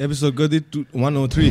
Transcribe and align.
Episode 0.00 0.36
कति 0.36 0.58
two 0.72 0.84
one 0.96 1.16
O 1.16 1.26
three 1.28 1.48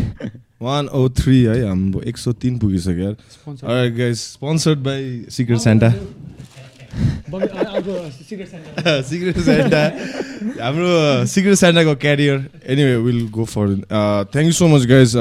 one 0.61 0.87
O 0.89 1.07
three 1.17 1.41
है 1.43 1.67
हाम्रो 1.67 2.01
एक 2.09 2.17
सौ 2.17 2.31
तिन 2.41 2.57
पुगिसक्यो 2.59 3.05
यार 3.05 4.13
sponsored 4.15 4.79
by 4.83 5.03
secret 5.31 5.59
Santa. 5.59 5.89
Secret 9.09 9.37
Santa 9.39 9.83
हाम्रो 10.65 10.89
secret 11.29 11.55
सेन्टाको 11.55 11.95
career 12.01 12.37
anyway 12.65 12.95
will 13.05 13.21
go 13.31 13.45
for 13.45 13.75
thank 14.33 14.45
you 14.45 14.51
so 14.51 14.67
much 14.67 14.85
guys 14.93 15.15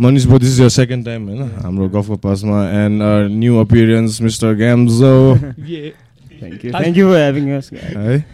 Manish 0.00 0.24
बो 0.24 0.38
this 0.38 0.52
is 0.54 0.60
your 0.60 0.68
second 0.80 1.04
time 1.04 1.28
होइन 1.28 1.50
हाम्रो 1.62 1.88
गफको 2.00 2.16
पासमा 2.24 2.58
and 2.82 3.02
new 3.38 3.58
appearance 3.60 4.20
mister 4.22 4.54
Gyamjo. 4.56 5.14
Thank 5.36 6.64
you 6.64 6.70
thank 6.72 6.96
you 6.98 7.08
for 7.08 7.18
having 7.24 7.44
है 7.48 8.24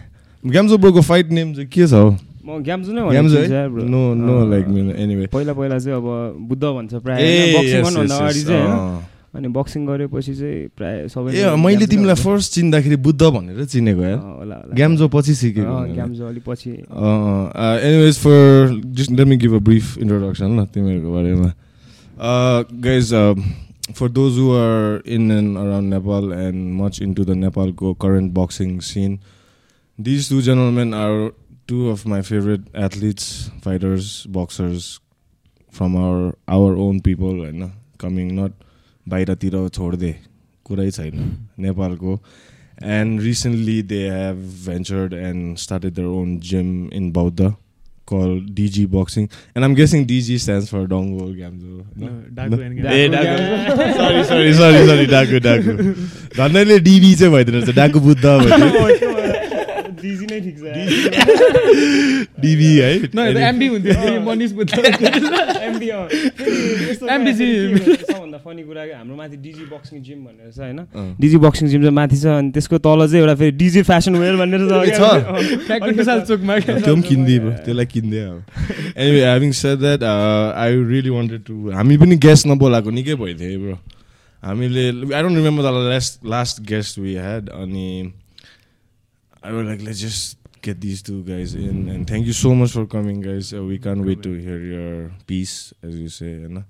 Gyamjo 0.43 0.77
ब्रोको 0.77 1.01
fight 1.01 1.27
name 1.31 1.53
चाहिँ 1.55 1.69
के 1.69 1.87
छ 1.87 1.93
हौ 1.93 2.09
म 2.43 2.59
ग्याम्जु 2.59 2.91
नै 2.91 3.01
bro. 3.71 3.83
No 3.87 4.01
no 4.19 4.35
like 4.51 4.65
anyway 4.99 5.25
पहिला 5.31 5.53
पहिला 5.53 5.77
चाहिँ 5.79 5.97
अब 5.97 6.07
बुद्ध 6.49 6.63
भन्छ 6.63 6.93
प्रायः। 6.93 7.19
ए 7.23 7.55
बक्सिङ 7.55 7.79
yes, 7.79 7.83
गर्नुभन्दा 7.85 8.15
yes, 8.15 8.21
अगाडि 8.21 8.41
चाहिँ 8.43 8.67
होइन। 8.67 9.11
अनि 9.33 9.47
बक्सिङ 9.49 9.81
गरेपछि 9.87 10.33
चाहिँ 10.35 10.57
प्रायः 10.77 11.07
सबै 11.09 11.29
ए 11.33 11.55
मैले 11.55 11.85
तिमीलाई 11.87 12.19
फर्स्ट 12.19 12.53
चिन्दाखेरि 12.53 12.97
बुद्ध 13.07 13.21
भनेर 13.23 13.65
चिनेको 13.65 14.03
यार। 14.03 14.19
ग्याम्जो 14.75 15.07
पछि 15.15 15.33
सिकेको। 15.39 15.75
ग्याम्जो 15.95 16.23
अलि 16.27 16.41
पछि। 16.43 16.71
Anyways 17.87 18.15
for 18.19 18.39
just 18.91 19.11
let 19.11 19.27
me 19.27 19.37
give 19.39 19.53
a 19.55 19.61
brief 19.63 19.97
introduction 19.97 20.49
ल 20.59 20.65
तिमीहरूको 20.67 21.09
बारेमा। 21.15 21.49
Guys 22.83 23.07
for 23.95 24.07
those 24.09 24.33
who 24.39 24.51
are 24.53 25.01
in 25.07 25.31
and 25.31 25.57
around 25.57 25.87
Nepal 25.93 26.23
and 26.43 26.59
much 26.81 27.01
into 27.13 27.23
the 27.23 27.31
नेपालको 27.39 27.93
current 28.03 28.31
boxing 28.33 28.69
scene 28.91 29.17
these 29.99 30.29
two 30.29 30.41
gentlemen 30.41 30.93
are 30.93 31.13
two 31.69 31.87
of 31.91 32.05
my 32.13 32.21
favourite 32.21 32.61
athletes 32.85 33.27
fighters 33.65 34.11
boxers 34.37 34.87
from 35.73 35.97
our 35.97 36.31
our 36.55 36.77
own 36.87 36.99
people 37.09 37.39
होइन 37.45 37.69
coming 38.01 38.31
not 38.39 38.53
बाहिरतिर 39.07 39.67
छोडिदे 39.77 40.15
कुरै 40.65 40.89
छैन 40.91 41.29
नेपालको 41.67 42.19
and 42.91 43.21
recently 43.23 43.81
they 43.81 44.05
have 44.11 44.37
ventured 44.67 45.13
and 45.13 45.59
started 45.59 45.95
their 45.95 46.07
own 46.07 46.31
gym 46.47 46.69
in 46.91 47.11
Bauda 47.17 47.55
called 48.05 48.47
DG 48.55 48.85
Boxing. 48.95 49.29
And 49.55 49.63
I'm 49.63 49.75
guessing 49.75 50.05
DG 50.05 50.39
stands 50.39 50.69
for 50.69 50.81
Dongo 50.93 51.27
Gamzo. 51.37 51.85
No, 51.95 52.09
Dagu 52.39 52.59
and 52.65 52.79
Gamzo. 52.79 52.91
A 52.93 53.07
Dagu 53.13 53.35
sorry 53.99 54.23
sorry 54.31 54.53
sorry 54.53 54.81
sorry 54.87 55.05
Dagu 55.13 55.39
Dagu 55.47 55.77
धन्यले 56.37 56.79
डिबी 56.89 57.13
चाहिँ 57.21 57.33
भइदिनु 57.33 57.59
रहेछ 57.59 57.75
डाकु 57.75 57.99
Buddha 58.09 58.25
DG 60.03 60.25
नै 60.31 60.39
ठिक 60.45 60.55
छ। 60.59 60.65
DB 62.43 62.69
है। 62.83 62.91
the 63.13 63.41
MD 63.49 63.69
हुन्थ्यो। 63.73 64.19
Manish 64.27 64.51
Buddha. 64.51 64.71
MD 64.73 65.87
MD 67.17 67.31
चाहिँ- 67.37 67.97
सबभन्दा 68.03 68.37
फनी 68.45 68.63
कुरा 68.63 68.81
हाम्रो 68.97 69.15
माथि 69.15 69.37
डिजी 69.45 69.63
बक्सिङ 69.73 70.01
जिम 70.03 70.19
भनेर 70.25 70.51
छ 70.51 70.59
होइन। 70.59 70.79
डिजी 71.21 71.37
बक्सिङ 71.45 71.67
जिम 71.69 71.81
चाहिँ 71.81 71.95
माथि 71.95 72.17
छ 72.17 72.25
अनि 72.37 72.51
त्यसको 72.51 72.77
तल 72.87 72.99
चाहिँ 73.07 73.21
एउटा 73.23 73.35
फेरि 73.41 73.51
डिजी 73.63 73.81
फेसन 73.89 74.13
वेयर 74.15 74.35
भनेर 74.41 74.61
छ। 74.67 75.01
चोकमा। 76.27 76.59
त्यो 76.59 76.95
पनि 76.95 77.01
किनिदिए 77.07 77.39
ब्रो 77.39 77.51
त्यसलाई 77.65 77.85
किनिदिए 77.93 78.23
अब। 78.23 78.37
Anyway 78.97 79.19
having 79.21 79.51
said 79.61 79.77
that 79.79 80.03
I 80.03 80.71
really 80.91 81.09
wanted 81.09 81.41
to 81.47 81.53
हामी 81.71 81.97
पनि 81.97 82.15
गेस्ट 82.27 82.47
नबोलाएको 82.47 82.89
निकै 82.99 83.15
भइदियो 83.23 83.59
ब्रो 83.59 83.77
हामीले 84.43 84.83
I 85.15 85.21
don't 85.23 85.37
remember 85.37 85.63
the 85.63 85.65
last 85.89 86.25
last 86.25 86.61
guest 86.67 86.99
we 86.99 87.13
had 87.15 87.49
अनि 87.49 87.87
I 89.45 89.51
was 89.53 89.65
like 89.65 89.81
let's 89.81 89.99
just 90.01 90.37
get 90.65 90.77
these 90.83 90.99
two 91.07 91.15
guys 91.27 91.53
in 91.61 91.79
and 91.93 92.05
thank 92.09 92.27
you 92.27 92.33
so 92.41 92.49
much 92.57 92.73
for 92.75 92.83
coming 92.91 93.17
guys 93.23 93.47
uh, 93.57 93.63
we 93.71 93.77
can't 93.85 94.05
wait 94.09 94.21
to 94.27 94.29
hear 94.43 94.59
your 94.67 94.91
piece 95.31 95.55
as 95.87 95.97
you 96.01 96.11
say 96.17 96.29
you 96.29 96.51
know? 96.57 96.61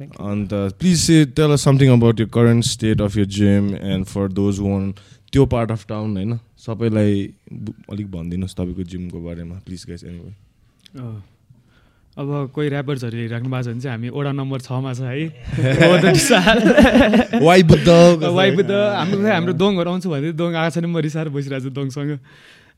You. 0.00 0.08
and 0.32 0.52
uh, 0.56 0.58
please 0.82 1.04
say, 1.04 1.16
tell 1.38 1.54
us 1.54 1.64
something 1.68 1.92
about 1.94 2.20
your 2.22 2.28
current 2.36 2.66
state 2.72 3.00
of 3.06 3.16
your 3.20 3.24
gym 3.38 3.70
and 3.92 4.10
for 4.10 4.26
those 4.40 4.60
who 4.64 4.74
want 4.74 5.00
त्यो 5.32 5.46
part 5.54 5.70
of 5.70 5.86
town 5.88 6.12
होइन 6.16 6.38
सबैलाई 6.66 7.16
बु- 7.64 7.74
अलिक 7.94 8.10
भनिदिनुहोस् 8.12 8.54
तपाईँको 8.60 8.88
जिमको 8.92 9.20
बारेमा 9.24 9.58
please 9.66 9.84
guys 9.88 10.04
anyway 10.04 10.34
अँ। 11.00 11.10
अब 12.18 12.50
कोही 12.50 12.68
ऱ्यापर्सहरू 12.68 13.14
हेरिराख्नु 13.14 13.48
भएको 13.48 13.62
छ 13.62 13.66
भने 13.70 13.80
चाहिँ 13.80 13.94
हामी 13.94 14.08
ओडा 14.10 14.32
नम्बर 14.34 14.58
छमा 14.66 14.92
छ 14.98 15.00
है। 15.06 15.30
वाइ 17.38 17.62
बुद्ध। 17.62 17.88
वाइ 18.26 18.50
बुद्ध। 18.58 18.70
हाम्रो 18.70 19.22
हाम्रो 19.22 19.52
दोङहरू 19.54 19.88
आउँछु 19.90 20.08
भने 20.10 20.32
दोङ 20.34 20.50
आएको 20.58 20.70
छैन 20.74 20.86
म 20.90 20.98
रिसाएर 20.98 21.28
बसिरहेको 21.30 21.62
छु 21.62 21.70
दोङसँग। 21.70 22.18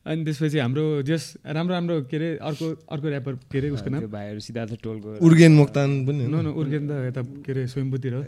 अनि 0.01 0.25
त्यसपछि 0.25 0.57
हाम्रो 0.57 1.05
जस 1.05 1.45
राम्रो 1.45 1.73
राम्रो 1.73 1.95
के 2.09 2.17
अरे 2.17 2.29
अर्को 2.41 2.65
अर्को 2.89 3.07
ऱ्यापर 3.09 3.33
के 3.49 3.57
अरे 3.57 3.69
उसको 3.69 3.89
नाम? 3.89 4.01
भाइहरू 4.09 4.39
सिद्धार्थ 4.41 4.81
टोलको। 4.81 5.21
उर्गेन 5.21 5.53
मोक्तान 5.57 5.89
पनि 6.05 6.25
नो 6.25 6.41
नो 6.41 6.51
उर्गेन 6.57 6.83
त 6.89 6.91
यता 7.09 7.21
के 7.45 7.51
अरे 7.53 7.65
हो। 7.65 8.21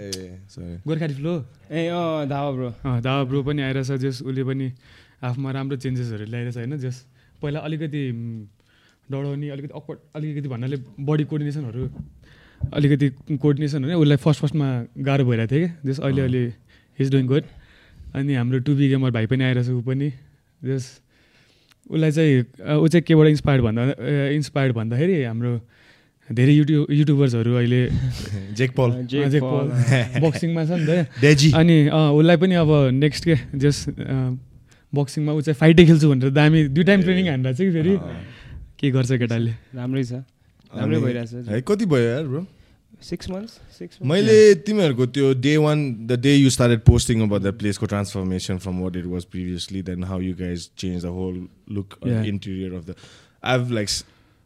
सरी 0.54 0.86
गोर्खाली 0.86 1.14
फ्लो? 1.18 1.34
ए 1.74 1.90
अँ 1.90 2.30
धावा 2.30 2.52
ब्रो। 2.58 2.70
अँ 2.78 3.02
दावा 3.02 3.24
ब्रो 3.26 3.42
पनि 3.42 3.62
आइरहेछ 3.70 3.90
जस 4.02 4.22
उसले 4.22 4.44
पनि 4.46 4.68
आफूमा 5.22 5.50
राम्रो 5.50 5.78
चेन्जेसहरू 5.78 6.26
ल्याइरहेछ 6.26 6.58
होइन 6.58 6.78
जस 6.78 6.98
पहिला 7.42 7.60
अलिकति 7.66 8.02
डढाउने 9.12 9.50
अलिकति 9.50 9.74
अक्वर्ड 9.76 10.00
अलिकति 10.16 10.48
भन्नाले 10.50 10.78
बडी 11.10 11.24
कोर्डिनेसनहरू 11.32 11.84
अलिकति 12.74 13.10
कोर्डिनेसन 13.38 13.84
होइन 13.84 13.96
उसलाई 13.96 14.18
फर्स्ट 14.26 14.42
फर्स्टमा 14.42 14.68
गाह्रो 15.06 15.26
भइरहेको 15.26 15.56
थियो 15.56 15.68
क्या 15.68 15.92
जस 15.92 16.00
अहिले 16.00 16.22
अहिले 16.22 16.44
इज 17.00 17.12
डुइङ 17.12 17.26
गुड 17.28 17.44
अनि 18.16 18.34
हाम्रो 18.36 18.60
टु 18.68 18.76
बी 18.76 18.90
गेमर 18.90 19.12
भाइ 19.12 19.26
पनि 19.28 19.44
आइरहेछ 19.44 19.70
ऊ 19.70 19.82
पनि। 19.82 20.10
जस 20.62 20.84
उसलाई 21.92 22.12
चाहिँ 22.12 22.80
ऊ 22.80 22.88
चाहिँ 22.88 23.04
केबाट 23.04 23.28
इन्सपायर्ड 23.28 23.64
भन्दा 23.64 23.84
इन्सपायर्ड 24.40 24.74
भन्दाखेरि 24.76 25.24
हाम्रो 25.24 25.54
धेरै 26.30 26.54
युट्युब 26.54 26.92
युट्युबर्सहरू 26.92 27.54
अहिले 27.60 27.82
जेक 28.56 28.72
पल 28.76 28.92
जेक 29.12 29.28
जेक 29.30 29.44
पल। 29.44 29.68
पल 29.68 30.22
बक्सिङमा 30.24 30.64
छ 30.66 30.72
नि 30.72 30.86
त। 30.88 31.08
डेजी 31.22 31.52
अनि 31.52 31.78
उसलाई 31.92 32.38
पनि 32.40 32.56
अब 32.64 32.72
नेक्स्ट 33.04 33.24
के 33.28 33.36
जस 33.60 33.78
बक्सिङमा 34.94 35.32
ऊ 35.34 35.42
चाहिँ 35.42 35.58
फाइटै 35.60 35.86
खेल्छु 35.86 36.10
भनेर 36.10 36.30
दामी 36.32 36.64
दुई 36.72 36.84
टाइम 36.84 37.02
ट्रेनिङ 37.02 37.28
हानेर 37.30 37.54
चाहिँ 37.54 37.72
फेरि। 37.74 37.96
के 38.84 38.92
गर्छ 38.92 39.12
केटाले? 39.24 39.52
राम्रै 39.76 40.04
छ। 40.04 40.14
राम्रै 40.72 41.00
भइरहेछ 41.02 41.50
है 41.50 41.62
कति 41.68 41.86
भयो 41.88 42.04
यार 42.04 42.24
ब्रो 42.28 42.46
सिक्स 43.10 43.30
मन्थ्स 43.30 43.60
सिक्स 43.80 44.00
मैले 44.12 44.38
तिमीहरूको 44.68 45.06
त्यो 45.16 45.34
day 45.44 45.56
one 45.58 45.80
the 46.08 46.20
day 46.24 46.34
you 46.36 46.50
started 46.56 46.80
posting 46.88 47.22
about 47.24 47.42
the 47.42 47.54
प्लेसको 47.60 47.86
transformation 47.94 48.58
from 48.66 48.80
what 48.84 48.96
it 48.96 49.06
was 49.14 49.24
previously 49.32 49.82
then 49.90 50.04
how 50.12 50.20
you 50.22 50.34
guys 50.40 50.70
change 50.78 51.04
the 51.04 51.14
whole 51.18 51.36
look. 51.78 51.96
Interior 52.06 52.74
of 52.74 52.86
the 52.88 52.96
I 53.44 53.58
have 53.58 53.72
like 53.72 53.90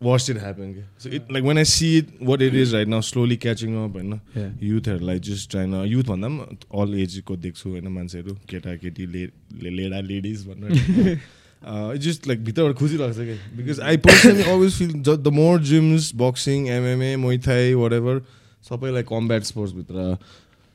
watch 0.01 0.29
it 0.29 0.37
happen 0.37 0.73
के 0.73 0.83
so 1.03 1.09
it 1.15 1.31
like 1.31 1.45
when 1.45 1.57
I 1.57 1.65
see 1.73 1.87
it 1.97 2.09
what 2.23 2.41
it 2.41 2.55
is 2.55 2.73
right 2.73 2.87
now 2.87 3.01
slowly 3.09 3.37
catching 3.45 3.75
up 3.83 3.95
होइन 3.97 4.19
युथहरूलाई 4.63 5.19
just 5.29 5.51
ट्राइन 5.51 5.73
youth 5.87 6.13
भन्दा 6.13 6.27
पनि 6.29 6.57
all 6.81 6.99
एजको 7.01 7.37
देख्छु 7.47 7.69
होइन 7.69 7.87
मान्छेहरू 7.97 8.37
केटाकेटी 8.49 9.05
ले 9.07 9.25
लेडा 9.71 10.01
लेडिज 10.11 10.47
भनेर 10.47 10.71
इट 11.11 11.19
जस्ट 11.63 12.27
लाइक 12.27 12.43
भित्रबाट 12.45 12.75
खुसी 12.77 12.97
लाग्छ 12.97 13.17
कि 13.17 13.37
because 13.57 13.79
I 13.79 13.97
personally 13.97 14.43
always 14.43 14.73
feel 14.73 14.91
the 15.03 15.27
more 15.33 15.61
gyms 15.63 16.11
boxing 16.15 16.67
MMA 16.69 17.15
Muay Thai 17.17 17.73
whatever 17.93 18.21
सबैलाई 18.69 19.03
कम्ब्याट 19.03 19.43
स्पोर्ट्सभित्र 19.43 20.17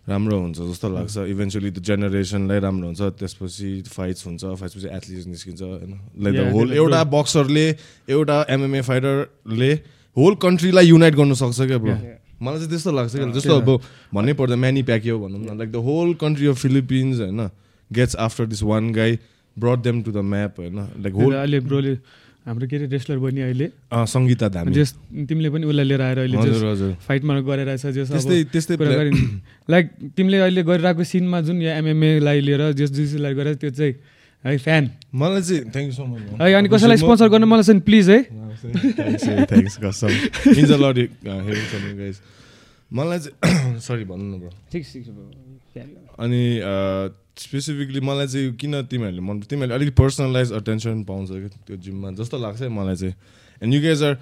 राम्रो 0.07 0.39
हुन्छ 0.41 0.59
जस्तो 0.59 0.89
लाग्छ. 0.89 1.17
इभेन्चुली 1.31 1.71
त्यो 1.71 1.83
जेनेरेसनलाई 1.85 2.61
राम्रो 2.61 2.87
हुन्छ 2.87 3.01
त्यसपछि 3.19 3.83
फाइट्स 3.89 4.27
हुन्छ 4.27 4.45
फाइट्सपछि 4.45 4.87
एथलिट्स 4.87 5.27
निस्किन्छ 5.27 5.63
होइन? 5.63 5.93
लाइक 6.19 6.35
द 6.37 6.53
होल 6.53 6.73
एउटा 6.73 7.03
बक्सरले 7.13 7.67
एउटा 8.11 8.45
एमएमए 8.51 8.81
फाइटरले 8.83 9.73
होल 10.17 10.35
कन्ट्रीलाई 10.43 10.87
युनाइट 10.87 11.15
गर्नु 11.15 11.35
सक्छ 11.35 11.61
क्या 11.61 11.79
ब्रो. 11.79 11.95
मलाई 12.43 12.59
चाहिँ 12.59 12.71
त्यस्तो 12.71 12.93
लाग्छ 12.93 13.15
क्या। 13.15 13.31
जस्तो 13.33 13.55
अब 13.55 13.81
भन्नै 14.15 14.33
पर्दा 14.35 14.57
म्यानी 14.57 14.83
प्याक्यो 14.83 15.19
भनौँ 15.19 15.41
न 15.41 15.59
like 15.59 15.71
the 15.73 15.77
whole 15.87 16.15
country 16.21 16.47
of 16.47 16.57
Philippines 16.63 17.21
होइन 17.21 17.49
gets 17.91 18.17
after 18.27 18.47
this 18.47 18.63
one 18.63 18.91
guy 18.93 19.19
brought 19.57 19.79
them 19.83 20.03
to 20.03 20.11
the 20.13 20.19
map 20.33 20.55
होइन 20.61 20.79
लाइक 21.03 21.15
होल 21.15 21.35
अहिले 21.35 21.61
ब्रोले 21.61 21.93
हाम्रो 22.47 22.67
के 22.67 22.77
अरे 22.77 22.87
रेस्लर 22.91 23.19
बनि 23.23 23.41
अहिले। 23.41 23.67
सङ्गीता 23.93 24.49
धामी 24.55 24.73
जस 24.75 24.91
तिमीले 25.31 25.49
पनि 25.55 25.65
उसलाई 25.71 25.87
लिएर 25.87 26.03
आएर 26.03 26.19
अहिले 26.19 26.37
हजुर 26.39 26.55
जस 26.55 26.63
हजुर। 26.63 26.93
फाइटमा 27.07 27.33
गरिरहेछ 27.47 27.87
जस 27.87 28.09
त्यस्तै 28.11 28.43
त्यस्तै 28.53 28.75
लाइक 29.71 29.85
तिमीले 30.17 30.39
अहिले 30.43 30.63
गरिरहेको 30.67 31.05
सिनमा 31.13 31.41
जुन 31.47 31.63
या 31.63 31.77
एमएमएलाई 31.79 32.41
लिएर 32.43 32.63
जस 32.81 32.91
जुसीलाई 32.99 33.35
गरेर 33.35 33.55
त्यो 33.63 33.71
चाहिँ 33.71 33.95
है 34.45 34.59
फ्यान 34.59 34.91
मलाई 35.15 35.43
चाहिँ 35.43 35.63
थ्याङ्क 35.71 35.87
यू 35.87 35.95
सो 35.95 36.05
मच 36.05 36.43
है 36.43 36.53
अनि 36.59 36.69
कसैलाई 36.69 36.97
स्पोन्सर 36.99 37.29
गर्न 37.31 37.45
मलाई 37.47 37.63
चाहिँ 37.63 37.81
प्लिज 37.87 38.11
है। 38.11 38.19
गाइस 41.23 42.21
मलाई 42.91 43.19
चाहिँ 43.19 43.81
सरी 43.87 44.05
भन्नु 44.05 44.37
न 44.37 44.41
ब्रो 44.41 44.51
ठिक. 44.73 44.85
अनि 46.19 46.43
स्पेसिफिकली 47.39 48.01
मलाई 48.01 48.27
चाहिँ 48.27 48.53
किन 48.57 48.83
तिमीहरूले 48.91 49.21
मन 49.21 49.41
तिमीहरूले 49.51 49.75
अलिक 49.75 49.95
पर्सनलाइज 49.97 50.53
अटेन्सन 50.53 51.03
पाउँछ 51.05 51.29
कि 51.31 51.49
त्यो 51.67 51.77
जिममा 51.77 52.11
जस्तो 52.21 52.39
लाग्छ 52.39 52.61
है 52.63 52.69
मलाई 52.69 52.97
चाहिँ। 52.97 53.15
And 53.63 53.75
you 53.75 53.81
guys 53.81 54.03
are 54.03 54.17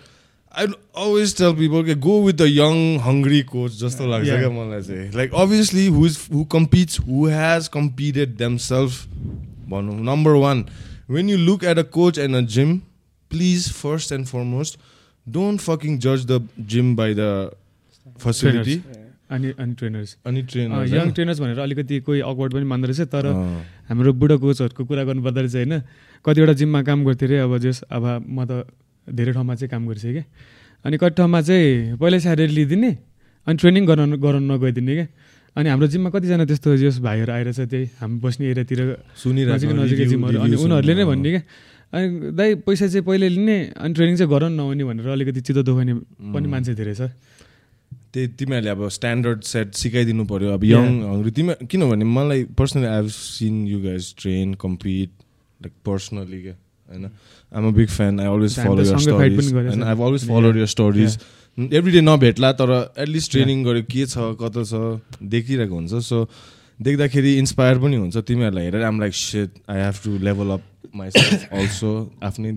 I 0.54 0.66
always 0.66 1.36
tell 1.38 1.54
people 1.56 1.84
के 1.86 1.94
go 2.06 2.14
with 2.26 2.34
the 2.34 2.46
young 2.48 2.76
hungry 3.02 3.42
coach 3.50 3.72
जस्तो 3.80 4.06
लाग्छ. 4.10 4.28
क्या 4.28 4.50
मलाई 4.50 4.82
चाहिँ। 4.82 5.10
Like 5.16 5.34
obviously 5.42 5.86
who 5.86 6.06
is 6.06 6.18
who 6.32 6.44
competes 6.52 7.00
who 7.08 7.26
has 7.28 7.68
competed 7.74 8.36
themself 8.68 9.06
भनौँ 9.70 9.98
number 10.06 10.34
one 10.44 10.64
when 11.10 11.30
you 11.30 11.36
look 11.38 11.64
at 11.64 11.78
a 11.78 11.82
coach 11.98 12.18
and 12.18 12.36
a 12.36 12.40
gym 12.56 12.76
please 13.30 13.70
first 13.72 14.12
and 14.12 14.26
foremost 14.26 14.78
don't 15.26 15.60
fucking 15.60 15.98
जज 15.98 16.26
the 16.30 16.48
gym 16.72 16.94
by 16.96 17.14
the 17.14 17.50
facility 18.24 18.80
अनि 19.30 19.48
अनि 19.62 19.72
trainers 19.78 20.10
अनि 20.26 20.40
train 20.50 20.68
young 20.94 21.10
trainers 21.16 21.38
भनेर 21.40 21.58
अलिकति 21.66 22.00
कोही 22.06 22.20
awkward 22.20 22.52
पनि 22.54 22.66
मान्दो 22.72 22.86
रहेछ 22.90 23.00
तर 23.14 23.26
हाम्रो 23.88 24.12
बुढो 24.20 24.36
कोचहरूको 24.42 24.82
कुरा 24.90 25.02
गर्नुपर्दा 25.08 25.40
रहेछ 25.40 25.54
होइन? 25.56 25.74
कतिवटा 26.24 26.52
जिममा 26.60 26.80
काम 26.88 26.98
गर्थेँ 27.06 27.28
अरे 27.28 27.38
अब 27.46 27.52
जस 27.64 27.82
अब 27.90 28.04
म 28.26 28.38
त 28.50 28.66
धेरै 29.06 29.32
ठाउँमा 29.32 29.54
चाहिँ 29.54 29.70
काम 29.70 29.82
गरिसकेँ 29.88 30.12
क्या 30.12 30.24
अनि 30.84 30.96
कति 30.98 31.14
ठाउँमा 31.18 31.40
चाहिँ 31.48 31.96
पहिल्यै 32.00 32.20
स्यालेरी 32.26 32.52
लिइदिने 32.58 32.90
अनि 33.46 33.56
ट्रेनिङ 33.60 33.82
गराउनु 33.86 34.16
गराउनु 34.18 34.46
नगइदिने 34.54 34.94
क्या 34.98 35.06
अनि 35.56 35.68
हाम्रो 35.70 35.86
जिममा 35.94 36.10
कतिजना 36.14 36.44
त्यस्तो 36.50 36.76
जस 36.82 36.98
भाइहरू 37.06 37.32
आइरहेछ 37.32 37.60
त्यही 37.70 37.84
हामी 38.00 38.16
बस्ने 38.22 38.44
एरियातिर 38.50 38.80
नजिकै 39.50 39.74
नजिकै 39.78 40.06
जिमहरू 40.12 40.38
अनि 40.46 40.56
उनीहरूले 40.64 40.94
नै 40.94 41.04
भन्ने 41.10 41.30
क्या 41.30 41.42
अनि 41.92 42.06
दाइ 42.38 42.48
पैसा 42.66 42.86
चाहिँ 42.86 43.04
पहिले 43.06 43.28
लिने 43.34 43.56
अनि 43.82 43.92
ट्रेनिङ 43.94 44.14
चाहिँ 44.18 44.30
गराउनु 44.30 44.56
नहुने 44.56 44.84
भनेर 44.90 45.06
अलिकति 45.10 45.40
चित्त 45.46 45.60
दुखाउने 45.66 45.94
पनि 46.34 46.46
मान्छे 46.54 46.74
धेरै 46.78 46.94
छ। 46.94 47.10
त्यही 48.14 48.26
तिमीहरूले 48.38 48.70
अब 48.70 48.88
स्ट्यान्डर्ड 48.90 49.42
सेट 49.44 49.74
सिकाइदिनु 49.80 50.24
पऱ्यो 50.26 50.52
अब 50.54 50.64
यङ 50.64 51.30
तिमी 51.36 51.54
किनभने 51.70 52.04
मलाई 52.16 52.44
personally 52.58 52.86
I 52.86 52.96
have 52.96 53.08
seen 53.16 53.66
you 53.68 53.78
guys 53.82 54.14
train 54.20 54.54
compete 54.62 55.10
like 55.60 55.72
personally 55.86 56.42
क्या? 56.42 56.54
होइन? 56.90 57.10
I'm 57.52 57.68
a 57.68 57.70
big 57.76 57.88
fan 57.88 58.20
I 58.20 58.26
always 58.26 58.58
follow 58.58 58.82
your 58.84 58.98
stories 58.98 59.52
होइन 59.54 59.82
I 59.82 59.94
always 59.94 60.28
follow 60.28 60.54
your 60.58 60.66
stories 60.74 61.18
every 61.58 61.92
day 61.92 62.00
नभेट्ला 62.00 62.52
तर 62.60 62.70
एटलिस्ट 62.98 63.30
ट्रेनिङ 63.32 63.64
गरेर 63.64 63.82
के 63.90 64.06
छ 64.06 64.32
कता 64.40 64.62
छ 64.64 65.22
देखिरहेको 65.34 65.74
हुन्छ। 65.74 66.02
सो 66.04 66.28
देख्दाखेरि 66.78 67.32
इन्सपायर 67.38 67.78
पनि 67.78 67.96
हुन्छ। 67.96 68.16
तिमीहरूलाई 68.28 68.64
हेरेर 68.64 68.82
I'm 68.82 69.00
like 69.00 69.14
set 69.14 69.50
I 69.70 69.80
have 69.80 69.96
to 70.04 70.18
level 70.24 70.50
up 70.50 70.62
myself 70.96 71.52
also 71.52 71.90
आफ्नै 72.22 72.52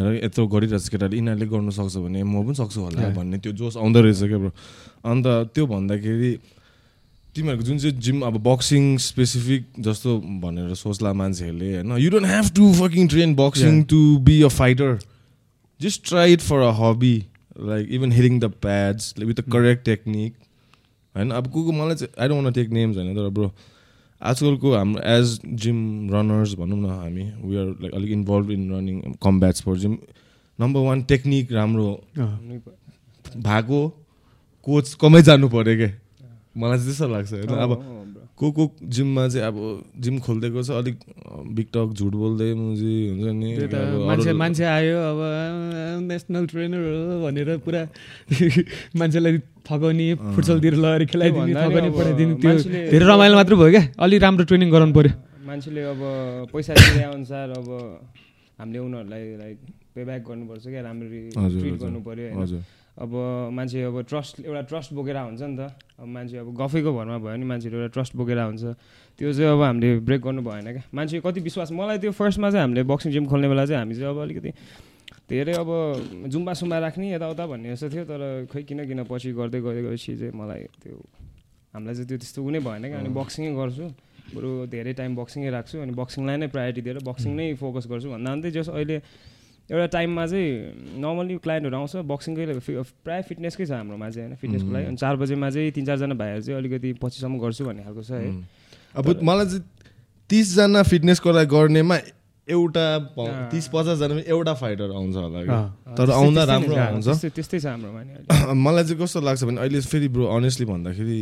हेर 0.00 0.24
यत्रो 0.24 0.46
गरिरहेछ 0.46 0.88
केटाले 0.88 1.16
यिनीहरूले 1.16 1.46
गर्नु 1.46 1.70
सक्छ 1.70 1.96
भने 1.96 2.22
म 2.22 2.42
पनि 2.46 2.54
सक्छु 2.56 2.80
होला 2.80 3.08
भन्ने 3.14 3.38
त्यो 3.38 3.52
जोस 3.52 3.76
आउँदो 3.76 4.00
रहेछ 4.00 4.22
क्या 4.24 4.38
ब्रो। 4.38 4.52
अन्त 5.04 5.26
त्यो 5.54 5.66
भन्दाखेरि 5.66 6.32
तिमीहरूको 7.34 7.64
जुन 7.64 7.78
चाहिँ 7.78 7.96
जिम 8.00 8.20
अब 8.26 8.36
बक्सिङ 8.42 8.96
स्पेसिफिक 8.98 9.66
जस्तो 9.80 10.10
भनेर 10.42 10.74
सोच्ला 10.74 11.12
मान्छेहरूले 11.12 11.70
होइन 11.74 11.96
you 11.98 12.10
don't 12.10 12.26
have 12.26 12.46
to 12.56 12.72
fucking 12.74 13.08
train 13.08 13.34
boxing 13.36 13.82
to 13.86 14.00
be 14.26 14.40
a 14.42 14.48
fighter 14.50 14.98
just 15.80 16.08
try 16.08 16.32
it 16.32 16.40
for 16.40 16.60
a 16.60 16.72
hobby 16.80 17.16
like 17.70 17.88
even 17.90 18.12
healing 18.12 18.40
the 18.40 18.50
pads 18.64 19.14
with 19.18 19.34
the 19.34 19.44
correct 19.52 19.84
technique 19.84 20.34
होइन 21.14 21.30
अब 21.30 21.50
को 21.50 21.64
को 21.64 21.72
मलाई 21.72 21.96
चाहिँ 21.96 22.12
आई 22.20 22.28
डोन्ट 22.28 22.54
टेक 22.54 22.70
नेम्स 22.70 22.96
होइन 22.96 23.14
तर 23.14 23.28
ब्रो 23.28 23.52
आजकलको 24.20 24.74
हाम्रो 24.76 25.02
एज 25.10 25.40
जिम 25.62 25.78
रनर्स 26.12 26.54
भनौँ 26.54 26.78
न 26.78 26.86
हामी 26.90 27.24
वी 27.42 27.56
आर 27.56 27.66
लाइक 27.80 27.94
अलिक 27.94 28.10
involve 28.12 28.50
in 28.50 28.62
running 28.72 28.96
combats 29.22 29.62
for 29.62 29.76
gym 29.78 29.96
number 30.58 30.80
one 30.86 31.02
technique 31.12 31.52
राम्रो 31.52 31.88
भएको 33.46 33.80
कोच 34.66 34.94
कमै 35.00 35.22
जानु 35.22 35.48
पऱ्यो 35.48 35.76
क्या 35.76 35.90
मलाई 36.56 36.78
चाहिँ 36.78 36.86
त्यस्तो 36.86 37.08
लाग्छ। 37.08 37.32
होइन 37.32 37.48
अब 37.64 37.70
को 38.40 38.50
को 38.52 38.64
जिममा 38.88 39.26
चाहिँ 39.28 39.46
अब 39.46 39.56
जिम 40.00 40.18
खोलिदिएको 40.24 40.62
छ 40.62 40.70
अलिक 40.72 40.96
बिकटक 41.52 41.88
झुट 41.94 42.14
बोल्दै 42.14 42.48
मुजी 42.56 42.92
हुन्छ 43.10 43.32
नि 43.36 43.48
मान्छे 44.06 44.32
मान्छे 44.34 44.64
आयो 44.66 44.96
अब 45.04 45.20
नेसनल 46.04 46.46
ट्रेनर 46.46 46.82
हो 46.86 47.20
भनेर 47.24 47.48
पुरा 47.66 47.82
मान्छेलाई 48.98 49.38
थकाउने 49.66 50.06
फुटसलतिर 50.30 50.74
लगेर 50.76 51.04
खेलाइदिने 51.06 51.52
थकाउने 51.54 51.90
पठाइदिने 51.92 52.34
त्यो 52.40 52.56
धेरै 52.88 53.06
रमाइलो 53.06 53.36
मात्र 53.36 53.54
भयो 53.56 53.70
क्या? 53.70 53.84
अलिक 54.00 54.22
राम्रो 54.22 54.44
ट्रेनिङ 54.48 54.68
गराउनु 54.70 54.94
पऱ्यो 54.94 55.12
मान्छेले 55.46 55.82
अब 55.92 56.00
पैसा 56.52 56.72
दिने 56.74 57.04
अनुसार 57.04 57.48
अब 57.58 57.68
हामीले 58.58 58.78
उनीहरूलाई 58.80 59.22
लाइक 59.36 59.58
पे 59.94 60.00
ब्याक 60.04 60.22
गर्नुपर्छ 60.28 60.64
क्या 60.66 60.82
राम्ररी 60.82 61.20
ट्रिट 61.52 61.74
गर्नु 61.82 62.00
पऱ्यो 62.08 62.26
अब 63.00 63.12
मान्छे 63.56 63.82
अब 63.88 63.96
ट्रस्ट 64.04 64.44
एउटा 64.44 64.62
ट्रस्ट 64.68 64.92
बोकेर 64.92 65.16
हुन्छ 65.16 65.42
नि 65.42 65.56
त। 65.56 65.72
अब 65.96 66.06
मान्छे 66.06 66.36
अब 66.44 66.48
गफैको 66.52 66.90
भरमा 66.92 67.16
भयो 67.16 67.32
भने 67.32 67.44
मान्छेहरू 67.48 67.76
एउटा 67.80 67.92
ट्रस्ट 67.96 68.12
बोकेर 68.16 68.38
हुन्छ। 68.38 68.64
त्यो 69.16 69.32
चाहिँ 69.32 69.50
अब 69.56 69.62
हामीले 69.62 70.04
ब्रेक 70.04 70.20
गर्नु 70.20 70.42
भएन 70.44 70.68
क्या। 70.68 70.84
मान्छे 70.92 71.20
कति 71.24 71.40
विश्वास 71.40 71.72
मलाई 71.72 71.98
त्यो 72.04 72.12
फर्स्टमा 72.12 72.48
चाहिँ 72.50 72.64
हामीले 72.64 72.82
बक्सिङ 72.84 73.12
जिम 73.12 73.24
खोल्ने 73.26 73.48
बेला 73.48 73.64
चाहिँ 73.64 73.80
हामी 73.80 73.94
चाहिँ 73.96 74.10
अब 74.12 74.20
अलिकति 74.20 74.50
धेरै 75.30 75.54
अब 75.56 75.70
जुम्बा 76.28 76.52
सुम्बा 76.60 76.76
राख्ने 76.78 77.06
यताउता 77.14 77.44
भन्ने 77.46 77.72
जस्तो 77.72 77.88
थियो 77.88 78.04
तर 78.04 78.20
खै 78.52 78.62
किन 78.68 78.84
किन 78.84 79.00
पछि 79.08 79.32
गर्दै 79.32 79.60
गए 79.64 79.82
गएपछि 79.86 80.12
चाहिँ 80.20 80.32
मलाई 80.36 80.62
त्यो 80.82 80.96
हामीलाई 81.72 81.94
चाहिँ 81.94 82.08
त्यो 82.10 82.18
त्यस्तो 82.20 82.40
कुनै 82.44 82.60
भएन 82.60 82.84
क्या। 82.90 82.98
अनि 83.00 83.10
बक्सिङै 83.16 83.50
गर्छु। 83.54 83.86
बरु 84.34 84.48
धेरै 84.70 84.92
टाइम 84.98 85.16
बक्सिङै 85.16 85.50
राख्छु। 85.50 85.76
अनि 85.82 85.92
बक्सिङलाई 85.94 86.36
नै 86.36 86.48
प्रायोरिटी 86.50 86.82
दिएर 86.82 86.98
बक्सिङ 87.06 87.30
नै 87.38 87.46
फोकस 87.62 87.86
गर्छु 87.90 88.08
भन्दा 88.10 88.28
अन्त 88.30 88.46
जस 88.54 88.68
अहिले 88.74 88.96
एउटा 89.70 89.86
टाइममा 89.86 90.26
चाहिँ 90.26 90.48
नर्मली 90.98 91.36
क्लाइन्टहरू 91.46 91.76
आउँछ 91.76 91.96
बक्सिङकै 92.10 92.44
प्रायः 93.06 93.22
फिटनेसकै 93.22 93.66
छ 93.66 93.70
हाम्रोमा 93.70 94.10
चाहिँ 94.10 94.26
होइन? 94.26 94.36
फिटनेसको 94.36 94.70
लागि। 94.70 94.86
अनि 94.86 94.96
चार 94.98 95.16
बजेमा 95.16 95.50
चाहिँ 95.50 95.70
तिन 95.70 95.84
चारजना 95.86 96.14
भाइहरू 96.14 96.42
चाहिँ 96.42 96.58
अलिकति 96.60 96.92
पछिसम्म 97.02 97.38
गर्छु 97.38 97.64
भन्ने 97.64 97.82
खालको 97.86 98.02
छ 98.02 98.10
है। 98.10 98.30
अब 98.98 99.06
मलाई 99.22 99.46
चाहिँ 99.46 99.64
तिसजना 100.30 100.82
फिटनेसको 100.82 101.30
लागि 101.32 101.48
गर्नेमा 101.54 101.96
एउटा 102.48 102.86
तिस 103.50 103.66
पचासजनामा 103.70 104.22
एउटा 104.26 104.54
फाइटर 104.58 104.90
आउँछ 104.90 105.16
होला 105.16 105.60
तर 105.94 106.10
आउँदा 106.10 106.42
राम्रो 106.50 106.74
आउँछ। 106.74 107.30
त्यस्तै 107.30 107.58
छ 107.60 107.66
हाम्रोमा 107.66 108.54
मलाई 108.66 108.84
चाहिँ 108.84 108.98
कस्तो 109.02 109.20
लाग्छ 109.22 109.44
भने 109.44 109.60
अहिले 109.62 109.80
फेरि 109.86 110.08
ब्रो 110.10 110.26
अनेस्टली 110.34 110.66
भन्दाखेरि 110.66 111.20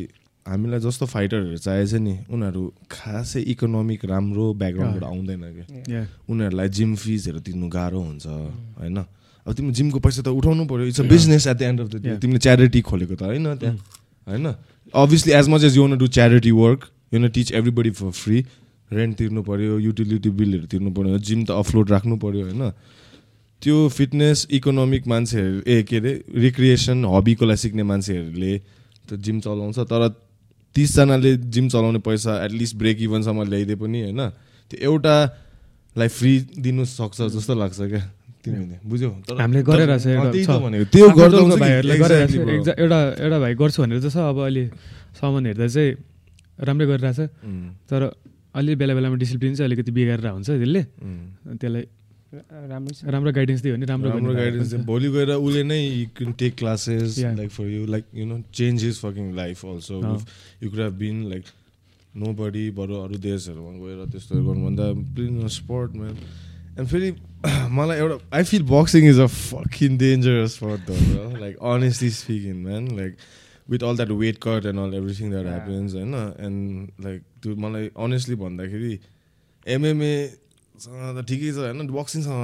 हामीलाई 0.48 0.80
जस्तो 0.80 1.06
फाइटरहरू 1.06 1.56
चाहिएछ 1.58 1.94
नि 2.00 2.14
उनीहरू 2.30 2.62
खासै 2.90 3.40
इकोनोमिक 3.52 4.04
राम्रो 4.04 4.46
ब्याकग्राउन्डबाट 4.54 5.04
आउँदैन 5.04 5.42
क्या 5.56 6.02
उनीहरूलाई 6.28 6.68
जिम 6.78 6.94
फिजहरू 6.96 7.40
तिर्नु 7.46 7.68
गाह्रो 7.68 8.00
हुन्छ 8.00 8.26
होइन? 8.26 8.98
अब 9.46 9.52
तिम्रो 9.54 9.72
जिमको 9.72 9.98
पैसा 10.00 10.22
त 10.22 10.28
उठाउनु 10.28 10.64
पऱ्यो 10.66 10.86
it's 10.86 11.00
a 11.00 11.04
business 11.08 11.46
at 11.46 11.56
the 11.56 11.62
end 11.62 11.80
of 11.80 11.88
the 11.88 11.96
day 12.02 12.16
तिमीले 12.20 12.38
च्यारिटी 12.46 12.80
खोलेको 12.88 13.14
त 13.14 13.22
होइन 13.22 13.46
त्यहाँ 13.56 13.76
होइन? 14.26 14.46
Obviously 14.94 15.32
as 15.32 15.48
much 15.48 15.64
as 15.64 15.76
you 15.76 15.86
do 15.96 16.06
charity 16.16 16.50
work 16.56 16.88
you 17.12 17.20
know 17.20 17.28
teach 17.30 17.52
everybody 17.52 17.90
for 17.98 18.10
free 18.20 18.44
rent 18.90 19.16
तिर्नु 19.18 19.42
पऱ्यो 19.42 19.78
युटिलिटी 19.78 20.30
बिलहरू 20.32 20.66
तिर्नु 20.66 20.90
पऱ्यो 20.92 21.18
जिम 21.28 21.44
त 21.44 21.50
अफलोड 21.60 21.90
राख्नु 21.90 22.16
पऱ्यो 22.16 22.44
होइन? 22.44 22.72
त्यो 23.62 23.76
फिटनेस 23.90 24.46
इकोनोमिक 24.54 25.06
मान्छेहरू 25.06 25.60
ए 25.66 25.82
के 25.82 25.96
अरे 25.96 26.12
रिक्रिएसन 26.44 27.04
हबीको 27.04 27.46
लागि 27.46 27.60
सिक्ने 27.62 27.82
मान्छेहरूले 27.82 28.52
त 29.04 29.18
जिम 29.18 29.40
चलाउँछ 29.40 29.78
तर 29.90 30.08
तिसजनाले 30.74 31.30
जिम 31.52 31.66
चलाउने 31.68 32.00
पैसा 32.06 32.32
एटलिस्ट 32.44 32.74
ब्रेक 32.76 32.96
इभनसम्म 33.02 33.38
ल्याइदिए 33.50 33.76
पनि 33.82 33.98
होइन? 34.02 34.20
त्यो 34.70 34.78
एउटालाई 34.78 36.08
फ्री 36.08 36.32
दिनु 36.64 36.84
सक्छ 36.84 37.18
जस्तो 37.34 37.54
लाग्छ 37.54 37.78
क्या 37.92 38.02
तिमीले 38.44 38.76
बुझ्यौ? 38.86 39.10
हामीले 39.40 39.62
गरेर 39.66 39.90
त्यो 40.92 41.06
एउटा 42.78 42.98
एउटा 43.24 43.38
भाइ 43.38 43.52
गर्छु 43.60 43.78
भनेर 43.82 43.98
छ। 44.06 44.16
अब 44.16 44.38
अहिले 44.46 44.64
सामान 45.18 45.42
हेर्दा 45.46 45.66
चाहिँ 45.66 45.90
राम्रै 46.58 46.86
गरिरहेछ। 46.86 47.20
तर 47.90 48.00
अलि 48.54 48.72
बेला 48.80 48.92
बेलामा 48.94 49.16
डिसिप्लिन 49.18 49.52
चाहिँ 49.58 49.66
अलिकति 49.68 49.90
बिगारेर 49.92 50.26
हुन्छ 50.30 50.48
त्यसले। 50.50 50.82
त्यसलाई 51.58 51.84
राम्रो 52.32 53.10
राम्रो 53.10 53.32
गाइडेन्स 53.32 53.60
दियो 53.62 53.74
भने 53.74 53.86
राम्रो 53.86 54.10
राम्रो 54.10 54.32
गाइडेन्स 54.34 54.72
भोलि 54.86 55.10
गएर 55.10 55.30
उसले 55.32 55.62
नै 55.64 55.78
you 55.78 56.06
can 56.16 56.32
take 56.38 56.54
classes 56.56 57.18
like 57.18 57.50
for 57.50 57.66
you 57.66 57.86
like 57.88 58.04
you 58.14 58.26
know 58.26 58.40
change 58.54 58.84
is 58.84 58.98
fucking 59.00 59.32
life 59.36 59.64
also 59.66 60.00
you 60.62 60.70
could 60.70 60.80
have 60.80 60.92
been 60.98 61.22
like 61.28 61.44
nobody 62.34 62.70
बरु 62.72 62.96
अरू 62.98 63.18
देशहरूमा 63.18 63.72
गएर 63.78 64.04
त्यस्तोहरू 64.06 64.44
गर्नुभन्दा 64.44 64.88
प्लिन 65.14 65.48
स्पोर्ट 65.54 65.94
म्यान 65.96 66.16
एन्ड 66.78 66.88
फेरि 66.88 67.12
मलाई 67.72 67.98
एउटा 67.98 68.18
I 68.36 68.44
feel 68.50 68.62
boxing 68.70 69.08
is 69.10 69.20
a 69.20 69.26
fucking 69.28 69.96
dangerous 69.98 70.56
sport 70.56 70.90
the 70.90 71.38
like 71.40 71.56
honestly 71.70 72.10
speaking 72.16 72.58
man 72.64 72.90
like 72.96 73.16
with 73.70 73.82
all 73.84 73.96
that 73.96 74.10
weight 74.18 74.42
cut 74.42 74.66
and 74.66 74.80
all 74.80 74.94
everything 74.94 75.30
that 75.30 75.46
happens 75.46 75.94
होइन 75.94 76.14
एन्ड 76.40 77.06
लाइक 77.06 77.22
त्यो 77.42 77.56
मलाई 77.64 77.90
अनेस्टली 78.04 78.36
भन्दाखेरि 78.44 78.98
एमएमए 79.66 80.12
त 80.78 81.18
ठिकै 81.28 81.50
छ 81.52 81.58
होइन 81.58 81.90
बक्सिङसँग 81.90 82.42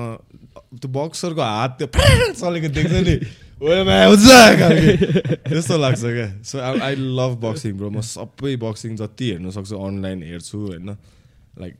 त्यो 0.80 0.88
बक्सरको 0.98 1.42
हात 1.42 1.72
त्यो 1.78 1.88
चलेको 2.40 2.68
देख्छ 2.76 2.94
नि 3.06 3.16
त्यस्तो 5.48 5.74
लाग्छ 5.78 6.02
क्या। 6.02 6.28
So 6.42 6.58
I 6.58 6.74
I 6.86 6.94
love 7.18 7.32
boxing 7.44 7.72
bro 7.78 7.88
म 7.90 8.00
सबै 8.02 8.52
बक्सिङ 8.66 8.90
जति 8.98 9.26
हेर्नु 9.30 9.50
सक्छु 9.56 9.74
अनलाइन 9.78 10.18
हेर्छु 10.30 10.58
होइन। 10.58 10.88
लाइक 11.62 11.74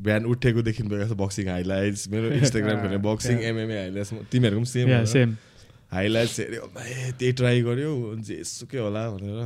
बिहान 0.00 0.22
उठेकोदेखि 0.32 0.82
भएको 0.86 1.14
बक्सिङ 1.18 1.44
हाइलाइट्स 1.50 2.02
मेरो 2.14 2.26
इन्स्टाग्राम 2.38 2.78
हेर्ने 2.80 2.98
बक्सिङ 3.04 3.36
एमएमए 3.50 3.76
हाइलाइट्स 3.80 4.10
तिमीहरूको 4.32 4.62
पनि 4.62 4.70
सेम 4.72 4.86
सेम 5.12 5.28
हाइलाइट्स 5.92 6.36
हेऱ्यो 6.40 6.64
त्यही 7.18 7.32
ट्राई 7.38 7.56
गऱ्यो 7.66 7.92
जेसुकै 8.30 8.78
होला 8.78 9.02
भनेर 9.10 9.38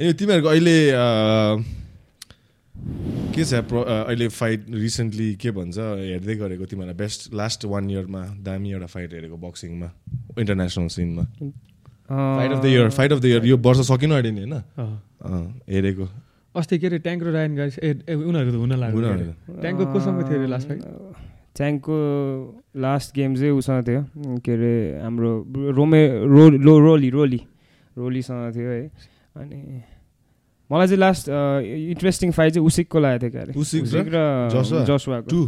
ए 0.00 0.12
तिमीहरूको 0.12 0.48
अहिले 0.48 0.76
के 3.34 3.44
छ 3.44 3.52
अहिले 3.54 4.28
फाइट 4.28 4.60
रिसेन्टली 4.70 5.28
के 5.42 5.50
भन्छ? 5.50 5.78
हेर्दै 5.78 6.34
गरेको 6.36 6.64
तिमीहरूलाई 6.66 6.98
बेस्ट 6.98 7.34
लास्ट 7.34 7.64
वान 7.64 7.90
इयरमा 7.90 8.22
दामी 8.46 8.70
एउटा 8.72 8.86
फाइट 8.94 9.12
हेरेको 9.14 9.36
बक्सिङमा 9.36 9.88
international 10.38 10.88
cinema 10.96 11.24
fight 12.08 12.50
of 12.52 12.60
the 12.62 12.66
year 12.66 12.90
fight 12.90 13.12
of 13.12 13.20
the 13.20 13.24
year 13.24 13.46
यो 13.46 13.56
वर्ष 13.58 13.80
सकिनु 13.88 14.14
अरे 14.14 14.30
नि 14.30 14.40
होइन? 14.40 14.54
हेरेको। 15.68 16.06
अस्ति 16.54 16.78
के 16.78 16.86
अरे 16.86 16.98
ट्याङ्क 16.98 17.22
र 17.22 17.30
रायन 17.32 17.56
गाइस 17.56 17.78
ए 17.78 18.14
उनीहरूको 18.14 18.52
त 18.52 18.60
हुन 18.62 18.72
लाग्यो। 18.80 19.02
ट्याङ्कको 19.62 19.84
कोसँग 19.92 20.18
थियो 20.28 20.38
अरे 20.38 20.48
लास्ट 20.48 20.68
फाइट 20.68 20.82
च्याङको 21.58 21.96
लास्ट 22.78 23.14
गेम 23.14 23.34
चाहिँ 23.36 23.52
उसँग 23.58 23.82
थियो। 23.86 24.02
के 24.40 24.52
अरे 24.52 24.74
हाम्रो 25.02 25.30
रोमे 25.74 26.02
रो 26.24 26.74
रोली 26.78 27.10
रोली। 27.10 27.40
रोलीसँग 27.98 28.54
थियो 28.54 28.70
है। 28.70 28.82
अनि 29.36 29.58
मलाई 30.70 30.86
चाहिँ 30.86 31.00
लास्ट 31.00 31.28
इन्ट्रेस्टिङ 31.28 32.30
फाइट 32.32 32.52
चाहिँ 32.54 32.66
उसिकको 32.66 32.98
लागेको 33.00 33.28
थियो 33.28 33.44
क्या 33.44 33.60
उसिक 33.60 34.06
र 34.14 34.16
जसुवाको 34.84 35.40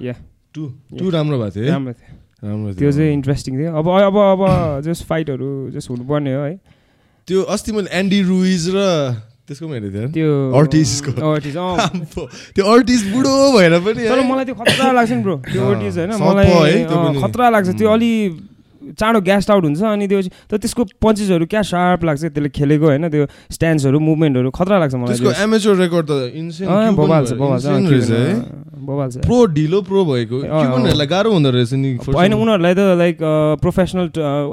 या 0.00 0.14
टु 0.54 0.62
टु 0.98 1.10
राम्रो 1.10 1.38
भएको 1.38 1.54
थियो 1.56 1.72
राम्रो 1.72 1.92
थियो। 1.92 2.10
राम्रो 2.42 2.74
त्यो 2.74 2.90
चाहिँ 2.92 3.12
इन्ट्रेस्टिङ 3.12 3.52
थियो। 3.58 3.70
अब 3.72 3.86
अब 3.88 4.16
अब 4.16 4.40
जस 4.84 5.02
फाइटहरू 5.08 5.50
जस 5.74 5.86
हुनुपर्ने 5.90 6.34
हो 6.34 6.42
है। 6.42 6.56
त्यो 7.28 7.42
अस्ति 7.54 7.72
मैले 7.72 7.90
एन्डी 7.98 8.20
रुइज 8.22 8.64
र 8.74 8.78
त्यसको 9.46 9.66
पनि 9.68 9.74
हेरेको 9.74 9.98
थिएँ। 9.98 10.10
त्यो 10.12 10.30
अर्टिसको 10.58 11.10
अर्टिस 11.32 11.54
त्यो 12.54 12.64
अर्टिस 12.72 13.02
बुढो 13.12 13.34
भएर 13.58 13.78
पनि 13.84 14.08
तर 14.08 14.20
मलाई 14.24 14.44
त्यो 14.44 14.54
खतरा 14.54 14.90
लाग्छ 14.92 15.10
नि 15.12 15.22
ब्रो। 15.22 15.36
त्यो 15.52 15.62
अर्टिस 15.68 15.94
होइन 15.98 16.10
मलाई 16.22 17.20
खतरा 17.22 17.46
लाग्छ। 17.50 17.68
त्यो 17.78 17.88
अलि 17.90 18.12
चाँडो 18.98 19.20
ग्यास्ट 19.28 19.50
आउट 19.50 19.64
हुन्छ 19.64 19.82
अनि 19.82 20.06
त्यो 20.08 20.20
तर 20.50 20.56
त्यसको 20.62 20.82
पन्चेसहरू 21.02 21.46
क्या 21.46 21.62
सार्प 21.70 22.04
लाग्छ 22.04 22.22
त्यसले 22.24 22.48
खेलेको 22.58 22.86
होइन 22.86 23.08
त्यो 23.08 23.26
स्ट्यान्ड्सहरू 23.50 23.98
मुभमेन्टहरू 24.08 24.50
खतरा 24.50 24.76
लाग्छ 24.82 24.94
मलाई 24.94 25.16
एमेचर 25.44 25.74
रेकर्ड 25.84 26.06
त 26.06 26.10
प्रो 29.26 29.38
ढिलो 29.54 29.78
प्रो 29.88 30.00
भएको 30.04 30.36
उनीहरूलाई 30.42 31.06
गाह्रो 31.06 31.30
हुँदो 31.32 31.50
रहेछ 31.54 31.72
नि 31.78 31.90
होइन 32.02 32.32
उनीहरूलाई 32.34 32.74
त 32.74 32.80
लाइक 32.98 33.16
प्रोफेसनल 33.62 34.06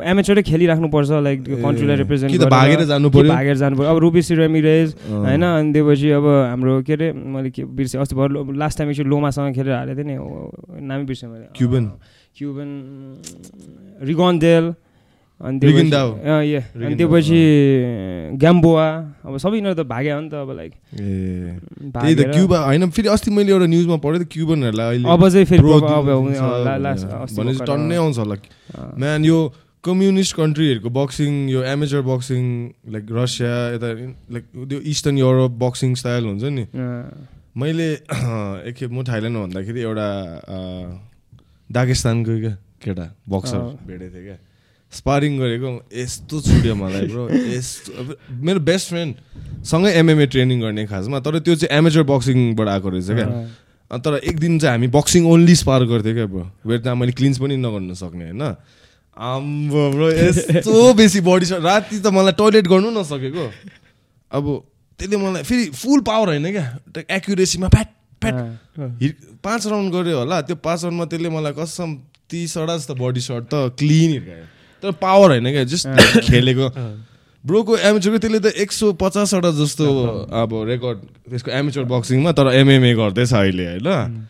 एमेचरै 0.05 0.41
खेलिराख्नुपर्छ 0.49 1.09
लाइक 1.27 1.39
कन्ट्रीलाई 1.65 1.97
रिप्रेजेन्ट 2.03 2.45
भागेर 2.49 2.83
जानु 2.91 3.09
पर्यो। 3.09 3.31
भागेर 3.33 3.57
जानु 3.57 3.75
पर्यो। 3.77 3.89
अब 3.89 3.97
रुबी 4.05 4.21
सिरेमिरेज 4.21 4.95
होइन 5.09 5.43
अनि 5.43 5.73
त्यसपछि 5.73 6.09
अब 6.19 6.25
हाम्रो 6.49 6.81
के 6.85 6.93
अरे 6.93 7.07
मैले 7.13 7.49
के 7.49 7.63
बिर्सेँ 7.65 8.01
अस्ति 8.01 8.15
भर 8.15 8.29
लास्ट 8.61 8.77
टाइम 8.77 8.89
एकचोटि 8.91 9.09
लोमासँग 9.09 9.53
खेलेर 9.55 9.73
हालेको 9.75 9.97
थिएँ 9.97 10.07
नि 10.09 10.15
नामै 10.87 11.03
बिर्सेँ 11.09 11.29
मैले। 11.29 11.45
क्युबन 11.57 11.83
क्युबन 12.37 12.69
रिगन्डेल 14.01 14.65
अनि 15.39 15.55
अनि 15.59 16.95
त्योपछि 16.99 17.39
ग्याम्बोआ। 18.39 18.87
अब 19.23 19.33
सबै 19.39 19.55
यिनीहरू 19.55 19.75
त 19.79 19.87
भाग्यो 19.87 20.15
हो 20.15 20.21
नि 20.21 20.29
त 20.29 20.33
अब 20.35 20.51
लाइक 20.51 20.71
त्यही 21.95 22.15
त 22.15 22.21
क्युबा 22.35 22.57
होइन 22.59 22.83
फेरि 22.91 23.07
अस्ति 23.07 23.31
मैले 23.31 23.51
एउटा 23.55 23.67
न्युजमा 23.71 23.97
पढेँ 24.03 24.19
त 24.19 24.27
क्युबनहरूलाई 24.35 24.99
अब 25.07 25.21
चाहिँ 25.31 25.47
फेरि 25.47 25.63
टन्नै 27.63 27.95
आउँछ। 28.03 28.17
होला। 28.19 28.35
म्यान 28.99 29.23
यो 29.25 29.37
कम्युनिस्ट 29.79 30.35
कन्ट्रीहरूको 30.35 30.89
बक्सिङ 30.91 31.31
यो 31.55 31.63
एमेचर 31.63 32.01
बक्सिङ 32.03 32.43
लाइक 32.91 33.03
रसिया 33.07 33.79
यता 33.79 33.89
लाइक 34.35 34.43
त्यो 34.59 34.79
इस्टर्न 34.91 35.15
युरोप 35.23 35.51
बक्सिङ 35.55 35.95
स्टाइल 35.95 36.23
हुन्छ 36.35 36.43
नि। 36.51 36.67
मैले 37.55 37.87
एकखेप 38.67 38.91
म 38.91 39.07
थाइल्यान्ड 39.07 39.37
भन्दाखेरि 39.39 39.79
एउटा 39.87 40.07
दागिस्तानको 41.69 42.33
क्या। 42.43 42.55
केटा 42.83 43.05
बक्सर 43.29 43.59
भेटेको 43.87 44.13
थिएँ 44.15 44.25
क्या। 44.25 44.37
स्पारिङ 44.93 45.37
गरेको 45.39 45.69
यस्तो 45.93 46.35
छुट्यो 46.41 46.75
मलाई 46.75 47.07
ब्रो 47.07 47.23
यस्तो। 47.29 47.91
मेरो 48.41 48.59
बेस्ट 48.65 48.87
फ्रेन्ड 48.89 49.15
सँगै 49.65 49.91
एमएमए 49.99 50.25
ट्रेनिङ 50.33 50.61
गर्ने 50.61 50.85
खासमा 50.89 51.19
तर 51.21 51.39
त्यो 51.39 51.55
चाहिँ 51.55 51.77
एमेचर 51.77 52.03
बक्सिङबाट 52.09 52.67
आएको 52.67 52.89
रहेछ 52.89 53.09
क्या। 53.11 53.27
तर 53.91 54.13
एक 54.23 54.39
दिन 54.39 54.59
चाहिँ 54.59 54.73
हामी 54.73 54.87
बक्सिङ 54.89 55.25
ओन्ली 55.25 55.55
स्पार 55.55 55.83
गर्थ्यौँ 55.91 56.15
क्या 56.15 56.25
ब्रो 56.25 56.45
वेट 56.65 56.81
त 56.83 56.87
मैले 56.97 57.11
क्लिन्स 57.13 57.37
पनि 57.37 57.55
नगर्न 57.57 57.93
सक्ने 58.01 58.25
होइन। 58.25 58.43
आम्बो 59.17 59.83
ब्रो 59.91 60.09
यस्तो 60.09 60.73
बेसी 60.99 61.21
बडी 61.21 61.45
छ 61.45 61.61
राति 61.61 61.99
त 61.99 62.07
मलाई 62.09 62.33
टोइलेट 62.37 62.65
गर्नु 62.67 62.89
नसकेको। 62.97 63.45
अब 64.31 64.45
त्यसले 64.99 65.17
मलाई 65.17 65.43
फेरि 65.43 65.69
फुल 65.73 65.99
पावर 66.01 66.27
होइन 66.33 66.47
क्या। 66.51 66.65
एक्युरेसीमा 67.17 67.67
फ्याट 67.69 67.89
फ्याट। 68.21 68.35
पाँच 69.43 69.67
राउन्ड 69.67 69.93
गऱ्यो 69.93 70.17
होला 70.17 70.41
त्यो 70.47 70.55
पाँच 70.65 70.79
राउन्डमा 70.83 71.05
त्यसले 71.05 71.29
मलाई 71.29 71.53
कसम 71.57 71.89
तिसवटा 72.29 72.77
जस्तो 72.77 72.95
बडी 72.95 73.21
सर्ट 73.21 73.45
त 73.45 73.75
क्लिन 73.77 74.09
हिर्कायो 74.11 74.45
तर 74.83 74.91
पावर 75.01 75.29
होइन 75.29 75.51
क्या 75.51 75.63
जस्ट 75.65 75.87
खेलेको। 76.25 76.67
ब्रोको 77.43 77.77
एमेचरको 77.77 78.17
त्यसले 78.17 78.39
त 78.39 78.45
एक 78.57 78.71
सौ 78.71 78.91
पचासवटा 78.99 79.51
जस्तो 79.57 79.85
अब 80.33 80.49
रेकर्ड 80.67 80.97
त्यसको 81.29 81.51
एमेचर 81.51 81.83
बक्सिङमा 81.91 82.31
तर 82.31 82.47
एमएमए 82.53 82.93
गर्दैछ 82.95 83.33
अहिले 83.33 83.65
होइन? 83.65 84.27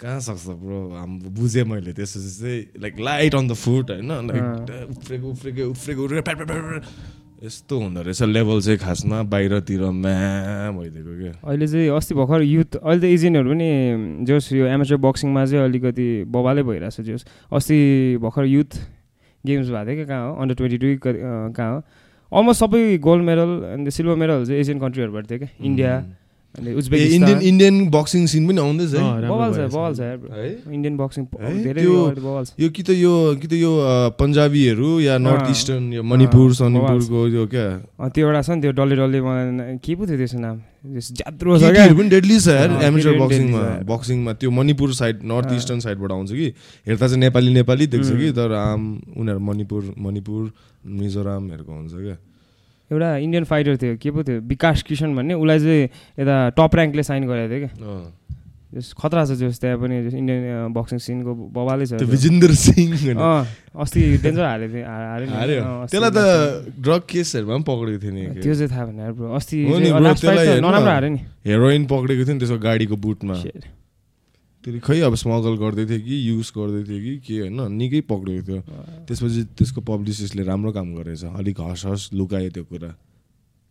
कहाँ 0.00 0.20
सक्छ 0.20 0.46
ब्रो 0.58 0.78
हाम्रो 0.98 1.30
बुझेँ 1.30 1.64
मैले 1.64 1.92
त्यसपछि 1.92 2.30
चाहिँ 2.38 2.60
like 2.82 2.94
light 3.00 3.34
on 3.34 3.48
the 3.48 3.54
foot 3.54 3.90
होइन? 3.90 4.10
लाइक 4.30 4.44
उफ्रेको 4.90 5.26
उफ्रेको 5.30 5.62
उफ्रेको 5.70 6.02
यस्तो 7.42 7.78
हुँदो 7.78 8.00
रहेछ 8.06 8.22
लेभल 8.22 8.60
चाहिँ 8.62 8.78
खासमा 8.78 9.22
बाहिरतिर 9.26 9.82
म्या 9.82 10.70
भइदिएको 10.78 11.12
क्या 11.18 11.32
अहिले 11.42 11.66
चाहिँ 11.66 11.88
अस्ति 11.90 12.14
भर्खर 12.14 12.42
युथ 12.42 12.76
अहिले 12.78 13.00
त 13.02 13.04
एजेन्टहरू 13.10 13.50
पनि 13.50 13.68
जोस् 14.30 14.52
यो 14.52 14.66
एमेचर 14.70 14.96
बक्सिङमा 15.02 15.44
चाहिँ 15.50 15.64
अलिकति 15.66 16.06
बबालै 16.30 16.62
भइरहेछ 16.62 17.00
जोस्। 17.02 17.26
अस्ति 17.50 17.78
भर्खर 18.22 18.44
युथ 18.46 18.70
गेम्स 19.44 19.68
भएको 19.74 19.90
थियो 19.90 19.96
क्या 19.96 20.06
कहाँ 20.06 20.22
हो? 20.22 20.34
अन्डर 20.38 20.54
ट्वेन्टी 20.54 20.78
टू 20.78 20.88
कहाँ 21.02 21.70
हो? 21.74 21.82
अलमोस्ट 22.32 22.60
सबै 22.62 22.82
गोल्ड 23.02 23.22
मेडल 23.26 23.50
अन्त 23.74 23.88
सिल्भर 23.90 24.16
मेडल 24.22 24.44
चाहिँ 24.46 24.60
एसियन 24.60 24.78
कन्ट्रीहरूबाट 24.78 25.24
थियो 25.30 25.38
क्या 25.38 25.48
इन्डिया 25.66 25.90
अनि 26.52 26.70
उज्बेकिस्तान 26.76 27.40
इन्डियन 27.48 27.76
बक्सिङ 27.88 28.22
सिन 28.28 28.42
पनि 28.48 28.60
आउँदैछ 28.60 28.92
इन्डियन 30.68 30.96
बक्सिङ 31.00 31.22
धेरै 31.64 31.84
बवाल 32.20 32.44
छ। 32.44 32.52
यो 32.60 32.68
कि 32.68 32.82
त 32.82 32.90
यो 32.92 33.40
कि 33.40 33.46
त 33.48 33.54
यो 33.56 33.72
पन्जाबीहरू 34.20 34.88
या 35.00 35.16
नर्थ 35.16 35.48
इस्टर्न 35.50 35.84
यो 35.96 36.02
मणिपुर 36.04 36.52
सनिपुरको 36.60 37.20
यो 37.32 37.46
क्या? 37.48 37.68
त्यो 38.04 38.26
एउटा 38.28 38.42
छ 38.42 38.48
नि 38.52 38.60
त्यो 38.68 38.72
डल्ले 38.76 38.96
डल्ले 39.00 39.18
के 39.80 39.92
पो 39.96 40.04
थियो 40.04 40.18
त्यसको 40.20 40.40
नाम? 40.44 40.56
ज्यात्रो 40.92 41.56
छ 41.56 41.72
क्या। 41.72 41.88
पनि 41.88 42.08
डेडली 42.12 42.36
छ 42.36 42.48
एमेचर 42.84 43.12
बक्सिङमा 43.22 43.62
बक्सिङमा 43.88 44.32
त्यो 44.36 44.50
मणिपुर 44.52 44.92
साइड 44.92 45.16
नर्थ 45.24 45.48
इस्टर्न 45.56 45.80
साइडबाट 45.88 46.10
आउँछ 46.12 46.30
कि। 46.36 46.48
हेर्दा 46.84 47.06
चाहिँ 47.08 47.20
नेपाली 47.24 47.50
नेपाली 47.64 47.86
देख्छ 47.96 48.08
कि 48.12 48.28
तर 48.36 48.52
आम 48.52 48.82
उनीहरू 49.16 49.40
मणिपुर 49.40 49.82
मणिपुर 50.04 50.42
मिजोरामहरूको 50.84 51.72
हुन्छ 51.72 51.92
क्या। 51.96 52.16
एउटा 52.92 53.08
इन्डियन 53.24 53.44
फाइटर 53.48 53.76
थियो। 53.80 53.96
के 53.96 54.10
पो 54.12 54.20
थियो? 54.22 54.40
विकास 54.46 54.82
किसन 54.84 55.10
भन्ने 55.16 55.34
उसलाई 55.34 55.58
चाहिँ 55.58 55.82
यता 56.20 56.36
टप 56.56 56.72
ऱ्याङ्कले 56.76 57.02
साइन 57.02 57.22
गरेको 57.24 57.48
थियो 57.52 57.60
क्या। 57.64 57.72
खतरा 58.72 59.22
छ 59.28 59.36
जस 59.36 59.60
त्यहाँ 59.60 59.76
पनि 59.84 59.96
इन्डियन 60.16 60.72
बक्सिङ 60.72 60.98
सिनको 61.04 61.32
बबालै 61.52 61.84
छ 61.92 62.00
विजेन्द्र 62.08 62.56
सिंह 62.56 63.20
अस्ति 63.76 64.00
डेन्जर 64.24 64.44
हालेको 64.48 64.72
थियो 64.72 65.64
त्यसलाई 65.92 66.12
त 66.16 66.20
ड्रग 66.80 67.02
केसहरूमा 67.04 67.52
पनि 67.52 67.68
पक्रेको 67.68 67.98
थियो 68.00 68.12
नि 68.16 68.22
त्यो 68.40 68.54
चाहिँ 68.56 68.70
थाहा 68.72 68.84
भएन 68.88 69.28
अस्ति 69.36 69.56
नराम्रो 70.64 70.88
हारे 70.88 71.08
नि। 71.12 71.20
हेरोइन 71.44 71.84
पक्रेको 71.92 72.24
थियो 72.24 72.32
नि 72.32 72.40
त्यसको 72.40 72.58
गाडीको 72.64 72.96
बुटमा 72.96 73.34
त्यसले 74.62 74.80
खै 74.80 74.98
अब 75.02 75.14
स्मगल 75.18 75.54
गर्दै 75.58 75.84
थियो 75.90 76.00
कि 76.06 76.16
युज 76.30 76.48
गर्दै 76.54 76.82
थियो 76.86 77.00
कि 77.02 77.14
के 77.26 77.34
होइन 77.42 77.60
निकै 77.78 78.00
पक्रेको 78.06 78.42
थियो। 78.46 78.60
त्यसपछि 79.06 79.40
त्यसको 79.58 79.80
पब्लिसिस्टले 79.82 80.42
राम्रो 80.46 80.70
काम 80.72 80.88
गरेछ। 81.02 81.22
अलिक 81.34 81.56
हस 81.60 81.82
हस 81.86 82.02
लुकायो 82.14 82.50
त्यो 82.54 82.64
कुरा। 82.70 82.90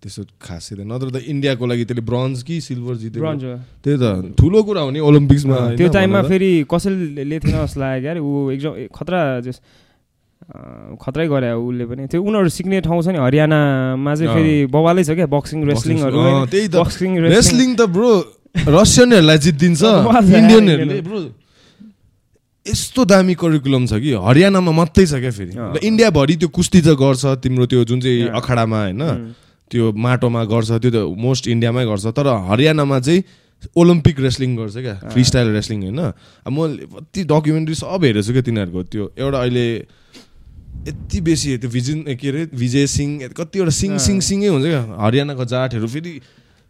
त्यस्तो 0.01 0.21
खासै 0.41 0.73
त 0.75 0.81
नत्र 0.81 1.07
त 1.13 1.17
इन्डियाको 1.29 1.63
लागि 1.69 1.83
त्यसले 1.85 2.03
ब्रोन्ज 2.09 2.43
कि 2.43 2.55
सिल्भर 2.57 2.95
जित्यो 3.05 3.21
त्यही 3.85 3.97
त। 4.01 4.33
ठुलो 4.33 4.59
कुरा 4.65 4.81
हो 4.81 4.89
नि 4.91 4.99
ओलम्पिक्समा 4.99 5.77
त्यो 5.77 5.87
टाइममा 5.93 6.21
फेरि 6.25 6.51
कसैले 6.65 7.37
थिएन 7.39 7.57
जस्तो 7.61 7.79
लाग्यो 7.79 8.01
क्या 8.01 8.13
ऊ 8.17 8.49
एकदम 8.49 8.73
खतरा 8.89 9.21
जस 9.45 9.57
खतरै 10.97 11.27
गरे 11.29 11.53
उसले 11.53 11.85
पनि। 11.85 12.01
त्यो 12.09 12.17
उनीहरू 12.17 12.49
सिक्ने 12.49 12.81
ठाउँ 12.81 13.01
छ 13.05 13.07
नि 13.13 13.19
हरियाणामा 13.21 14.11
चाहिँ 14.17 14.33
फेरि 14.33 14.53
बवालै 14.73 15.03
छ 15.05 15.13
क्या 15.21 15.29
बक्सिङ 15.29 15.59
रेस्लिङहरू 15.69 16.17
बक्सिङ 16.81 17.11
रेस्लिङ 17.29 17.69
त 17.77 17.85
ब्रो 17.93 18.40
रसियनहरूलाई 18.55 19.37
जितिदिन्छ 19.37 19.81
इन्डियनहरूले 19.81 21.01
ब्रो। 21.01 21.19
यस्तो 22.65 23.01
दामी 23.09 23.33
करिकुलम 23.41 23.83
छ 23.89 23.93
कि? 23.97 24.11
हरियाणामा 24.21 24.71
मात्रै 24.71 25.05
छ 25.05 25.13
क्या 25.17 25.31
फेरि। 25.33 25.53
इन्डियाभरि 25.81 26.35
त्यो 26.41 26.49
कुस्ती 26.53 26.79
त 26.81 26.93
गर्छ 26.93 27.41
तिम्रो 27.41 27.65
त्यो 27.65 27.81
जुन 27.89 27.99
चाहिँ 28.01 28.29
अखाडामा 28.37 28.79
होइन 28.85 29.03
त्यो 29.71 29.83
माटोमा 29.97 30.41
गर्छ 30.45 30.69
त्यो 30.77 30.91
त 30.91 30.97
मोस्ट 31.15 31.47
इन्डियामै 31.47 31.85
गर्छ। 31.89 32.05
तर 32.13 32.27
हरियाणामा 32.27 32.97
चाहिँ 33.01 33.23
ओलम्पिक 33.77 34.19
रेस्लिङ 34.19 34.51
गर्छ 34.57 34.75
क्या। 34.77 34.95
फ्री 35.09 35.23
स्टाइल 35.23 35.47
रेस्लिङ 35.57 35.79
होइन। 35.89 36.01
म 36.45 36.57
कति 36.91 37.23
डकुमेन्ट्री 37.29 37.75
सब 37.81 38.03
हेरेछु 38.03 38.31
क्या 38.33 38.43
तिनीहरूको। 38.45 38.81
त्यो 38.93 39.03
एउटा 39.17 39.37
अहिले 39.41 39.65
यति 40.85 41.17
बेसी 41.21 41.57
त्यो 41.61 41.69
भिजिन 41.69 41.99
के 42.13 42.27
अरे 42.29 42.41
विजय 42.53 42.85
सिंह 42.89 43.29
कतिवटा 43.37 43.73
सिङ 43.73 43.97
सिङ 43.97 44.17
सिङै 44.21 44.49
हुन्छ 44.49 44.65
क्या। 44.65 44.81
हरियाणाको 45.01 45.45
जाटहरू 45.45 45.87
फेरि 45.87 46.13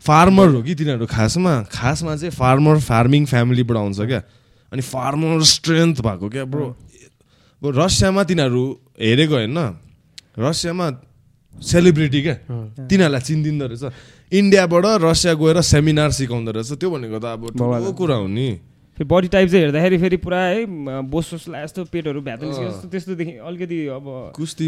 फार्मर 0.02 0.48
हो 0.48 0.62
कि 0.64 0.74
तिनीहरू 0.76 1.06
खासमा? 1.06 1.54
खासमा 1.72 2.16
चाहिँ 2.16 2.32
फार्मर 2.32 2.80
फार्मिङ 2.82 3.26
फ्यामिलीबाट 3.26 3.78
आउँछ 3.78 4.00
क्या। 4.02 4.22
अनि 4.74 4.82
फार्मर 4.82 5.42
स्ट्रेन्थ 5.46 6.02
भएको 6.02 6.30
क्या 6.30 6.46
ब्रो। 6.46 6.66
रसियामा 7.62 8.24
तिनीहरू 8.24 8.64
हेरेको 8.98 9.36
होइन। 9.36 9.58
रसियामा 10.40 10.88
सेलिब्रिटी 11.54 12.22
क्या। 12.22 12.36
तिनीहरूलाई 12.90 13.22
चिनिदिँदो 13.22 13.66
रहेछ। 13.68 13.84
इन्डियाबाट 14.32 14.86
रसिया 15.06 15.34
गएर 15.38 15.62
सेमिनार 15.62 16.12
सिकाउँदो 16.12 16.52
रहेछ। 16.52 16.72
त्यो 16.82 16.90
भनेको 16.90 17.20
त 17.20 17.26
अब 17.26 17.42
ठुलो 17.54 17.92
कुरा 17.94 18.16
हो 18.16 18.28
नि। 18.28 18.48
बडी 19.00 19.28
टाइप 19.28 19.50
चाहिँ 19.50 19.64
हेर्दाखेरि 19.66 19.98
फेरि 19.98 20.18
पुरा 20.18 20.40
है 20.40 20.66
बोस 21.02 21.32
बोसलाई 21.34 21.64
यस्तो 21.64 21.84
पेटहरू 21.86 22.22
भ्यात 22.22 22.40
जस्तो 22.40 22.88
त्यस्तोदेखि 22.90 23.32
अलिकति 23.32 23.88
अब 23.88 24.04
कुस्ती 24.36 24.68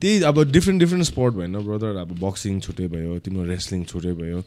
त्यही 0.00 0.22
अब 0.22 0.42
डिफ्रेन्ट 0.52 0.80
डिफ्रेन्ट 0.80 1.04
स्पोर्ट 1.06 1.34
भएन 1.34 1.58
ब्रदर 1.58 1.96
अब 1.96 2.10
बक्सिङ 2.20 2.60
छुट्टै 2.60 2.86
भयो 2.88 3.18
तिम्रो 3.18 3.44
रेस्लिङ 3.44 3.84
छुट्टै 3.84 4.12
भयो। 4.12 4.42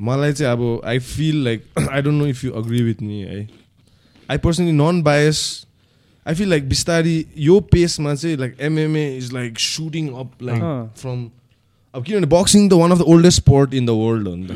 मलाई 0.00 0.32
चाहिँ 0.32 0.52
अब 0.52 0.82
I 0.84 0.98
feel 0.98 1.44
like 1.44 1.64
I 1.90 2.02
don't 2.02 2.22
know 2.22 2.26
if 2.26 2.44
you 2.44 2.52
agree 2.52 2.82
with 2.82 3.02
me 3.02 3.20
है। 3.20 3.48
I 4.28 4.38
personally 4.38 4.72
non 4.72 5.02
bias 5.02 5.66
I 6.26 6.34
feel 6.34 6.48
like 6.50 6.68
बिस्तारी 6.68 7.24
यो 7.38 7.60
पेसमा 7.72 8.14
चाहिँ 8.14 8.36
like 8.36 8.56
MMA 8.60 9.06
is 9.16 9.32
like 9.32 9.58
shooting 9.58 10.08
up 10.08 10.30
like 10.42 10.62
from 10.98 11.30
अब 11.94 12.04
किनभने 12.04 12.26
boxing 12.26 12.68
the 12.68 12.72
one 12.72 12.90
of 12.90 12.98
the 12.98 13.02
oldest 13.16 13.40
sport 13.40 13.74
in 13.74 13.86
the 13.86 13.90
world 13.90 14.28
हो 14.28 14.34
नि 14.36 14.46
त। 14.46 14.50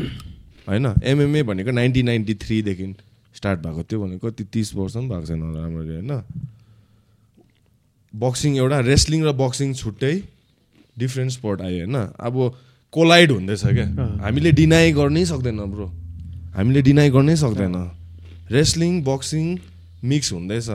होइन 0.68 0.87
एमएमए 1.04 1.42
भनेको 1.42 1.71
नाइन्टिन 1.71 2.06
नाइन्टी 2.06 2.35
थ्रीदेखि 2.35 2.94
स्टार्ट 3.35 3.61
भएको 3.61 3.83
त्यो 3.83 4.00
भनेको 4.02 4.30
कति 4.30 4.44
तिस 4.52 4.75
वर्ष 4.75 4.94
पनि 4.94 5.09
भएको 5.09 5.26
छैन 5.26 5.42
राम्ररी 5.54 5.94
होइन? 5.94 6.12
बक्सिङ 8.14 8.56
एउटा 8.56 8.78
रेस्लिङ 8.80 9.25
र 9.25 9.33
बक्सिङ 9.35 9.75
छुट्टै 9.75 10.14
डिफ्रेन्ट 10.99 11.33
स्पोर्ट 11.33 11.61
आयो 11.61 11.78
होइन? 11.78 11.97
अब 12.18 12.35
कोलाइड 12.92 13.30
हुँदैछ 13.30 13.62
क्या। 13.66 13.87
हामीले 14.23 14.52
डिनाइ 14.52 14.92
गर्नै 14.92 15.25
सक्दैन 15.25 15.61
ब्रो 15.71 15.87
हामीले 16.56 16.83
डिनाइ 16.83 17.11
गर्नै 17.11 17.37
सक्दैन। 17.37 17.76
रेस्लिङ 18.50 19.02
बक्सिङ 19.04 19.59
मिक्स 20.04 20.33
हुँदैछ। 20.33 20.68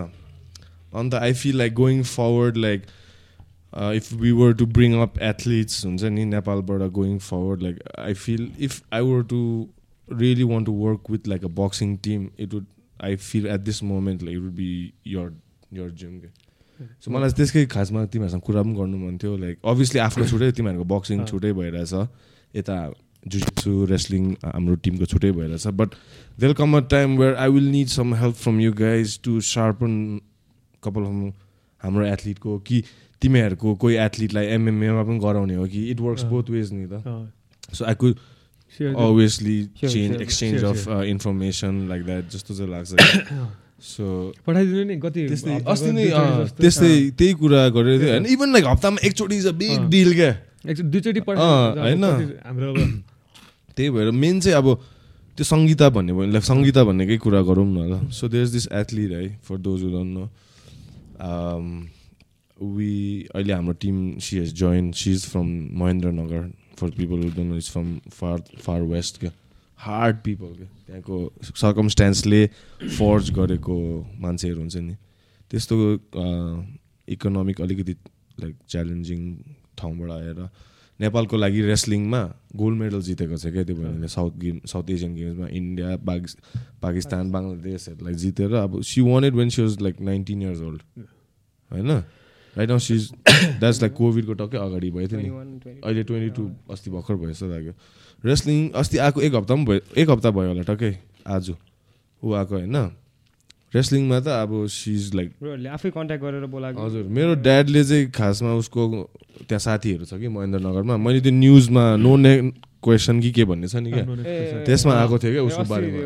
अन्त 0.94 1.14
I 1.16 1.34
feel 1.34 1.58
like 1.58 1.74
going 1.74 2.04
forward 2.04 2.58
like 2.58 2.82
if 3.96 4.14
we 4.14 4.32
were 4.32 4.54
to 4.54 4.66
bring 4.78 4.94
up 5.02 5.20
athletes 5.24 5.86
हुन्छ 5.86 6.04
नि 6.04 6.26
नेपालबाट 6.26 6.82
going 6.92 7.18
forward 7.20 7.62
like 7.64 7.76
I 8.00 8.14
feel 8.14 8.48
if 8.60 8.82
I 8.94 9.02
were 9.02 9.24
to 9.24 9.42
want 10.12 10.66
to 10.66 10.72
work 10.72 11.12
with 11.12 11.28
like 11.28 11.44
a 11.44 11.48
boxing 11.48 11.98
team 11.98 12.30
it 12.40 12.54
would 12.54 12.66
I 13.04 13.16
feel 13.16 13.48
at 13.48 13.60
this 13.60 13.84
moment 13.84 14.24
like 14.24 14.38
it 14.38 14.44
would 14.44 14.54
be 14.54 14.94
your 15.08 15.34
your 15.74 15.90
gym 15.90 16.20
के 16.20 16.28
so 17.02 17.12
मलाई 17.12 17.30
त्यसकै 17.30 17.66
खासमा 17.66 18.06
तिमीहरूसँग 18.06 18.42
कुरा 18.42 18.64
पनि 18.64 18.74
गर्नु 18.74 18.98
मन 18.98 19.18
थियो 19.18 19.38
like 19.38 19.58
obviously 19.66 20.00
आफ्नो 20.00 20.26
छुट्टै 20.26 20.52
तिमीहरूको 20.52 20.96
बक्सिङ 20.96 21.26
छुट्टै 21.26 21.54
भइरहेछ 21.54 21.94
यता 22.56 22.94
जुजित्सु 23.28 23.86
रेस्लिङ 23.86 24.32
हाम्रो 24.46 24.76
टिमको 24.76 25.06
छुट्टै 25.06 25.32
भइरहेछ 25.32 25.68
but 25.68 25.90
there'll 26.40 26.54
come 26.54 26.78
a 26.78 26.80
time 26.80 27.18
where 27.18 27.36
I 27.36 27.50
will 27.50 27.68
need 27.68 27.88
some 27.88 28.16
help 28.16 28.36
from 28.36 28.60
you 28.60 28.74
guys 28.74 29.22
to 29.22 29.40
sharpen 29.42 30.22
कपाल 30.84 31.04
हाम्रो 31.84 32.06
एथलिटको 32.06 32.60
कि 32.60 32.84
तिमीहरूको 33.22 33.76
कोही 33.76 33.96
एथलिटलाई 33.96 34.46
एमएमएमा 34.46 35.04
पनि 35.04 35.20
गराउने 35.20 35.56
हो 35.56 35.66
कि 35.66 35.86
इट 35.86 36.00
वर्क्स 36.00 36.24
बोथ 36.24 36.50
वेज 36.50 36.74
नि 36.74 36.88
त। 36.92 37.32
So 37.74 37.86
I 37.86 37.96
could 37.96 38.16
obviously 38.80 39.58
change 39.84 40.22
exchange 40.22 40.64
of 40.64 40.88
information 41.06 41.88
like 41.90 42.04
that 42.06 42.30
जस्तो 42.32 42.56
चाहिँ 42.56 42.72
लाग्छ 42.72 42.90
सो 43.80 44.06
पठाइदिनु 44.48 44.84
नि 44.84 44.96
त्यस्तै 45.00 45.60
अस्ति 45.66 45.92
नै 45.92 46.06
त्यस्तै 46.60 46.94
त्यही 47.18 47.34
कुरा 47.34 47.68
गरेको 47.70 48.00
थियो 48.04 48.12
होइन 48.12 48.26
इभन 48.26 48.52
लाइक 48.54 48.66
हप्तामा 48.66 48.98
एकचोटि 49.08 49.36
इज 49.38 49.48
अ। 49.48 49.52
बिग 49.52 49.90
डिल 49.90 50.14
क्या 50.14 50.32
दुईचोटि 50.68 51.20
होइन। 51.20 52.04
हाम्रो 52.46 52.74
त्यही 53.76 53.90
भएर 53.90 54.12
मेन 54.12 54.40
चाहिँ 54.40 54.58
अब 54.58 54.68
त्यो 55.38 55.44
सङ्गीता 55.46 55.90
भन्ने 55.90 56.14
भयो। 56.14 56.42
सङ्गीता 56.42 56.84
भन्नेकै 56.84 57.18
कुरा 57.18 57.42
गरौँ 57.42 57.66
न 57.66 57.88
ल। 57.92 58.12
So 58.12 58.28
there 58.28 58.44
is 58.44 58.52
this 58.52 58.68
athlete 58.72 59.12
है 59.12 59.40
for 59.48 59.58
those 59.58 59.82
don't 59.92 60.12
know 60.18 60.26
we 62.60 62.92
अहिले 63.36 63.54
हाम्रो 63.54 63.74
team 63.80 64.18
she 64.20 64.38
has 64.38 64.54
join 64.54 64.92
she 64.92 65.12
is 65.12 65.26
from 65.26 65.48
Mahendranagar 65.80 66.44
for 66.80 66.90
people 66.98 67.22
don't 67.22 67.50
know 67.50 67.58
is 67.58 67.70
from 67.72 67.88
far 68.12 68.38
far 68.62 68.82
west 68.94 69.20
क्या 69.20 69.32
हार्ड 69.80 70.16
पिपल 70.24 70.56
क्या 70.56 70.70
त्यहाँको 70.88 71.18
सर्कमस्ट्यान्सले 71.44 72.46
फोर्ज 72.98 73.32
गरेको 73.34 73.78
मान्छेहरू 74.22 74.60
हुन्छ 74.60 74.78
नि। 74.88 74.96
त्यस्तो 75.52 75.76
इकोनोमिक 77.08 77.62
अलिकति 77.62 77.94
लाइक 78.40 78.56
च्यालेन्जिङ 78.70 79.22
ठाउँबाट 79.78 80.12
आएर 80.12 80.50
नेपालको 81.00 81.38
लागि 81.38 81.62
रेस्लिङमा 81.62 82.22
गोल्ड 82.60 82.78
मेडल 82.80 83.02
जितेको 83.02 83.38
छ 83.38 83.52
क्या 83.56 83.64
त्यो 83.64 83.76
भने 83.76 84.08
साउथ 84.12 84.34
गेम 84.40 84.60
साउथ 84.68 84.90
एसियन 84.92 85.16
गेम्समा 85.16 85.48
इन्डिया 85.60 85.90
पाकिस्तान 86.84 87.32
बङ्गलादेशहरूलाई 87.32 88.16
जितेर 88.24 88.54
अब 88.62 88.82
she 88.84 89.02
one 89.02 89.30
when 89.40 89.50
she 89.50 89.62
was 89.62 89.80
like 89.82 90.02
nineteen 90.10 90.42
years 90.42 90.62
old 90.62 90.82
होइन? 91.72 91.92
Right 92.60 92.70
now 92.70 92.80
she's 92.84 93.04
that's 93.60 93.82
like 93.82 93.94
कोभिडको 93.96 94.34
टक्कै 94.36 94.58
अगाडि 94.60 94.90
भएको 94.92 95.08
थियो 95.08 95.20
नि। 95.20 95.80
अहिले 95.80 96.04
ट्वेन्टी 96.04 96.30
टू 96.36 96.44
अस्ति 96.68 96.92
भर्खर 96.92 97.16
भयो 97.16 97.32
जस्तो 97.32 97.48
लाग्यो। 97.48 97.74
रेस्लिङ 98.24 98.70
अस्ति 98.76 98.98
आएको 99.00 99.22
एक 99.22 99.34
हप्ता 99.36 99.56
पनि 99.56 99.66
भयो 99.66 99.80
एक 99.96 100.10
हप्ता 100.10 100.30
भयो 100.36 100.48
होला 100.52 100.64
टक्कै 100.68 100.92
आज। 101.24 101.56
ऊ 102.22 102.34
आएको 102.36 102.56
होइन। 102.56 102.78
रेस्लिङमा 103.76 104.20
त 104.20 104.28
अब 104.44 104.52
सिज 104.68 105.16
लाइक 105.16 105.30
आफै 105.72 105.90
कन्ट्याक्ट 105.96 106.24
गरेर 106.24 106.46
बोलाएको। 106.52 106.78
हजुर 106.84 107.04
मेरो 107.08 107.34
ड्याडले 107.48 107.84
चाहिँ 107.86 108.12
खासमा 108.12 108.52
उसको 108.60 108.82
त्यहाँ 109.48 109.60
साथीहरू 109.62 110.04
छ 110.04 110.20
कि 110.20 110.28
महेन्द्रनगरमा। 110.28 110.98
मैले 111.00 111.22
त्यो 111.22 111.32
न्युजमा 111.32 111.84
नो 111.96 112.16
ने 112.18 112.34
क्वेसन 112.84 113.22
कि 113.22 113.32
के 113.32 113.44
भन्ने 113.46 113.68
छ 113.70 113.76
नि 113.80 113.92
क्या। 113.94 114.04
त्यसमा 114.66 114.94
आएको 115.00 115.16
थियो 115.22 115.32
क्या 115.32 115.44
उसको 115.48 115.64
बारेमा। 115.64 116.02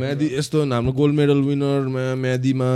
म्यादी 0.00 0.26
यस्तो 0.32 0.64
हाम्रो 0.64 0.92
गोल्ड 0.96 1.14
मेडल 1.18 1.38
विनरमा 1.44 2.04
म्यादीमा 2.14 2.70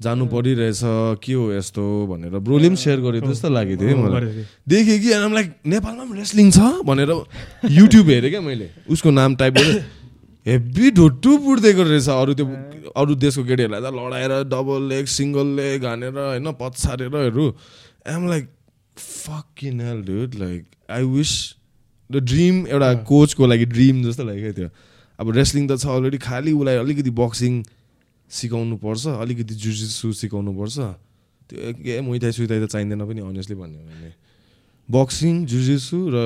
जानु 0.00 0.26
परिरहेछ 0.26 0.80
के 1.20 1.32
हो 1.32 1.52
यस्तो 1.52 1.84
भनेर 2.08 2.38
ब्रोले 2.40 2.68
पनि 2.68 2.76
सेयर 2.76 3.00
गरेको 3.00 3.28
जस्तो 3.30 3.48
लागेको 3.52 3.84
थियो 3.84 3.96
मलाई। 3.96 4.44
देखेँ 4.64 4.98
कि 5.00 5.08
लाइक 5.34 5.48
नेपालमा 5.66 6.04
पनि 6.04 6.18
रेस्लिङ 6.18 6.50
छ 6.50 6.58
भनेर 6.88 7.10
युट्युब 7.78 8.06
हेरेँ 8.08 8.30
क्या 8.30 8.40
मैले। 8.40 8.68
उसको 8.88 9.10
नाम 9.10 9.34
टाइप 9.36 9.54
गरेँ। 9.54 9.80
हेभी 10.46 10.90
ढुट्टु 10.96 11.36
पुर्दिएको 11.44 11.82
रहेछ 11.84 12.08
अरू 12.08 12.34
त्यो 12.34 12.46
अरू 12.96 13.14
देशको 13.14 13.44
केटीहरूलाई 13.44 13.80
त 13.80 13.92
लडाएर 13.92 14.32
डबल 14.48 14.88
लेग 14.88 15.06
सिङ्गल 15.14 15.46
लेग 15.56 15.84
हानेर 15.84 16.16
होइन 16.18 16.48
पछारेरहरू 16.60 17.44
am 18.08 18.28
like 18.28 18.48
fuck 18.96 19.64
in 19.64 19.80
hell 19.80 20.00
dude 20.08 20.34
like 20.40 20.64
I 20.96 21.02
wish 21.12 21.32
the 22.10 22.24
dream 22.30 22.66
एउटा 22.66 22.92
कोचको 23.12 23.46
लागि 23.46 23.66
ड्रिम 23.74 24.02
जस्तो 24.04 24.24
लाग्यो 24.24 24.52
त्यो 24.52 24.68
अब 25.18 25.30
रेस्लिङ 25.36 25.68
त 25.68 25.76
छ 25.76 25.86
अलरेडी 25.92 26.18
खालि 26.24 26.52
उसलाई 26.56 26.76
अलिकति 26.84 27.10
बक्सिङ 27.20 27.62
सिकाउनु 28.30 28.76
पर्छ 28.78 29.06
अलिकति 29.20 29.54
जुजिसु 29.64 30.12
सिकाउनु 30.22 30.52
पर्छ 30.58 30.78
त्यो 31.50 31.72
के 31.82 32.00
मुइथाइ 32.00 32.32
सुइथाइ 32.32 32.58
त 32.64 32.70
चाहिँदैन 32.70 33.06
पनि 33.06 33.20
अनेस्टली 33.20 33.56
भन्यो 33.58 33.82
भने। 33.90 34.12
बक्सिङ 34.88 35.44
जुजिसु 35.46 35.98
र 36.14 36.16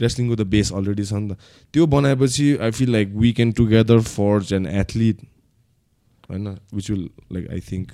रेस्लिङको 0.00 0.36
त 0.36 0.44
बेस 0.54 0.72
अलरेडी 0.72 1.04
छ 1.04 1.12
नि 1.12 1.28
त। 1.28 1.38
त्यो 1.74 1.86
बनाएपछि 1.86 2.46
I 2.56 2.70
feel 2.78 2.90
like 2.92 3.08
we 3.16 3.32
can 3.38 3.52
together 3.60 4.00
forge 4.00 4.52
an 4.52 4.66
athlete 4.66 5.16
होइन? 6.30 6.46
Which 6.74 6.90
will 6.90 7.08
like 7.32 7.48
I 7.50 7.60
think 7.70 7.92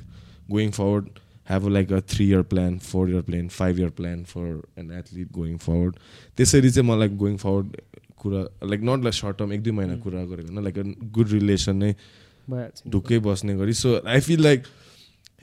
going 0.50 0.70
forward 0.70 1.08
have 1.50 1.68
like 1.68 1.92
a 1.92 2.00
three 2.10 2.28
year 2.28 2.42
plan 2.50 2.78
four 2.78 3.10
year 3.10 3.22
plan 3.22 3.48
five 3.54 3.78
year 3.80 3.90
plan 3.98 4.22
for 4.24 4.62
an 4.78 4.90
athlete 4.98 5.32
going 5.32 5.56
forward 5.64 5.96
त्यसरी 6.38 6.70
चाहिँ 6.70 6.88
मलाई 6.88 7.08
going 7.22 7.36
forward 7.36 7.76
कुरा 8.18 8.42
like 8.70 8.80
not 8.90 9.02
like 9.04 9.14
short 9.14 9.38
term 9.38 9.52
एक 9.52 9.62
दुई 9.62 9.72
महिना 9.78 9.96
कुरा 10.04 10.24
गरेको 10.24 10.52
होइन 10.52 10.64
लाइक 10.64 11.10
गुड 11.12 11.28
रिलेसन 11.32 11.76
नै 11.76 11.92
ढुक्कै 12.90 13.18
बस्ने 13.26 13.54
गरी। 13.56 13.72
So 13.74 13.88
I 14.06 14.20
feel 14.20 14.42
like 14.42 14.60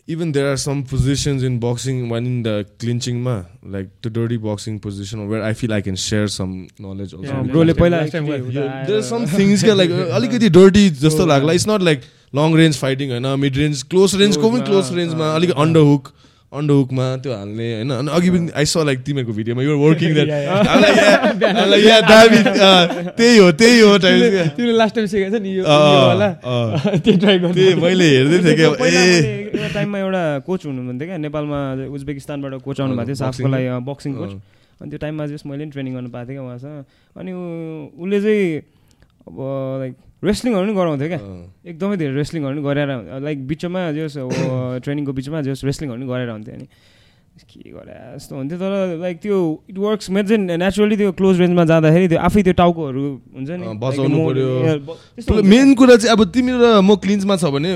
even 0.10 0.32
there 0.32 0.46
are 0.48 0.56
some 0.58 0.82
positions 0.92 1.44
in 1.44 1.60
boxing 1.60 1.96
one 2.10 2.26
in 2.28 2.42
the 2.44 2.48
क्लिन्चिङमा 2.80 3.36
like 3.74 3.90
the 4.06 4.12
dirty 4.14 4.38
boxing 4.46 4.78
position 4.86 5.20
where 5.30 5.44
I 5.44 5.54
feel 5.60 5.74
I 5.74 5.82
can 5.82 5.96
share 6.06 6.28
some 6.38 6.50
knowledge 6.86 7.10
some 9.10 9.26
things 9.38 9.64
क्या 9.64 9.74
like 9.74 9.92
अलिकति 9.92 10.50
dirty 10.58 10.90
जस्तो 11.04 11.26
लाग्ला। 11.26 11.54
It's 11.54 11.68
not 11.70 11.82
like 11.90 12.00
long 12.36 12.56
range 12.58 12.78
fighting 12.78 13.08
होइन? 13.12 13.28
Mid 13.40 13.58
range 13.58 13.84
close 13.84 14.16
रेन्जको 14.22 14.52
पनि 14.52 14.62
close 14.66 14.86
रेन्जमा 14.96 15.28
अलिक 15.36 15.52
under 15.66 15.84
hook 15.92 16.04
under 16.52 16.74
हुकमा 16.74 17.16
त्यो 17.24 17.32
हाल्ने 17.34 17.74
होइन? 17.74 17.92
अनि 17.92 18.12
अघि 18.12 18.30
पनि 18.32 18.50
आई 18.60 18.66
स 18.66 18.78
लाइक 18.88 19.00
तिमीहरूको 19.08 19.34
भिडियोमा 19.34 19.62
युआर 19.68 19.78
वर्किङ 19.86 20.16
त्यही 23.18 23.38
हो 23.38 23.52
त्यही 23.52 23.80
हो 23.80 23.98
तिमीले 23.98 24.72
लास्ट 24.78 24.96
टाइम 24.96 25.08
सिकाएको 25.08 25.38
नि 25.40 25.50
त्यही 27.56 27.76
मैले 27.76 28.06
हेर्दै 28.16 28.38
थिएँ 28.44 28.56
क्या 28.58 28.70
टाइममा 29.74 29.98
एउटा 30.00 30.40
कोच 30.46 30.66
हुनुहुन्थ्यो 30.66 31.08
क्या 31.08 31.18
नेपालमा 31.18 31.60
उज्बेकिस्तानबाट 31.96 32.54
कोच 32.68 32.82
आउनु 32.82 32.96
भएको 32.96 33.06
थियो 33.08 33.16
साफको 33.16 33.48
लागि 33.48 33.68
बक्सिङ 33.88 34.14
कोच 34.20 34.32
अनि 34.82 34.90
त्यो 34.90 34.98
टाइममा 34.98 35.26
चाहिँ 35.28 35.52
मैले 35.52 35.64
पनि 35.64 35.72
ट्रेनिङ 35.72 35.94
गर्नु 35.94 36.10
पाएको 36.10 36.30
थिएँ 36.30 36.38
क्या 36.38 36.44
उहाँसँग। 36.44 36.86
अनि 37.16 37.32
उसले 38.02 38.22
चाहिँ 38.22 38.62
अब 39.28 39.38
लाइक 39.82 39.94
रेस्लिङहरू 40.24 40.64
पनि 40.66 40.74
गराउँथ्यो 40.78 41.08
क्या। 41.12 41.20
एकदमै 41.66 41.96
धेरै 41.98 42.14
रेस्लिङहरू 42.22 42.54
पनि 42.54 42.64
गरेर 42.68 42.90
लाइक 43.26 43.40
बिचमा 43.48 43.82
जस 43.98 44.18
अब 44.22 44.30
ट्रेनिङको 44.86 45.12
बिचमा 45.18 45.42
जस 45.42 45.66
रेस्लिङहरू 45.66 45.98
पनि 45.98 46.08
गरेर 46.14 46.30
हुन्थ्यो 46.30 46.56
अनि। 46.56 46.68
के 47.42 47.72
गरे 47.74 47.96
जस्तो 48.16 48.36
हुन्थ्यो। 48.38 48.58
तर 48.60 48.72
लाइक 49.02 49.18
त्यो 49.24 49.38
इट 49.72 49.78
वर्क्स 49.82 50.10
मेरो 50.14 50.28
चाहिँ 50.28 50.58
नेचुरली 50.62 50.96
त्यो 51.02 51.12
क्लोज 51.18 51.36
रेन्जमा 51.42 51.64
जाँदाखेरि 51.72 52.08
त्यो 52.12 52.20
आफै 52.28 52.42
त्यो 52.44 52.54
टाउकोहरू 52.62 53.02
हुन्छ 53.34 53.50
नि। 53.50 53.66
बचाउनु 53.82 54.18
पर्यो। 54.28 55.42
मेन 55.42 55.74
कुरा 55.80 55.96
चाहिँ 55.96 56.12
अब 56.14 56.22
तिमी 56.30 56.52
र 56.54 56.66
म 56.86 56.96
क्लिन्समा 57.02 57.36
छ 57.42 57.50
भने 57.56 57.72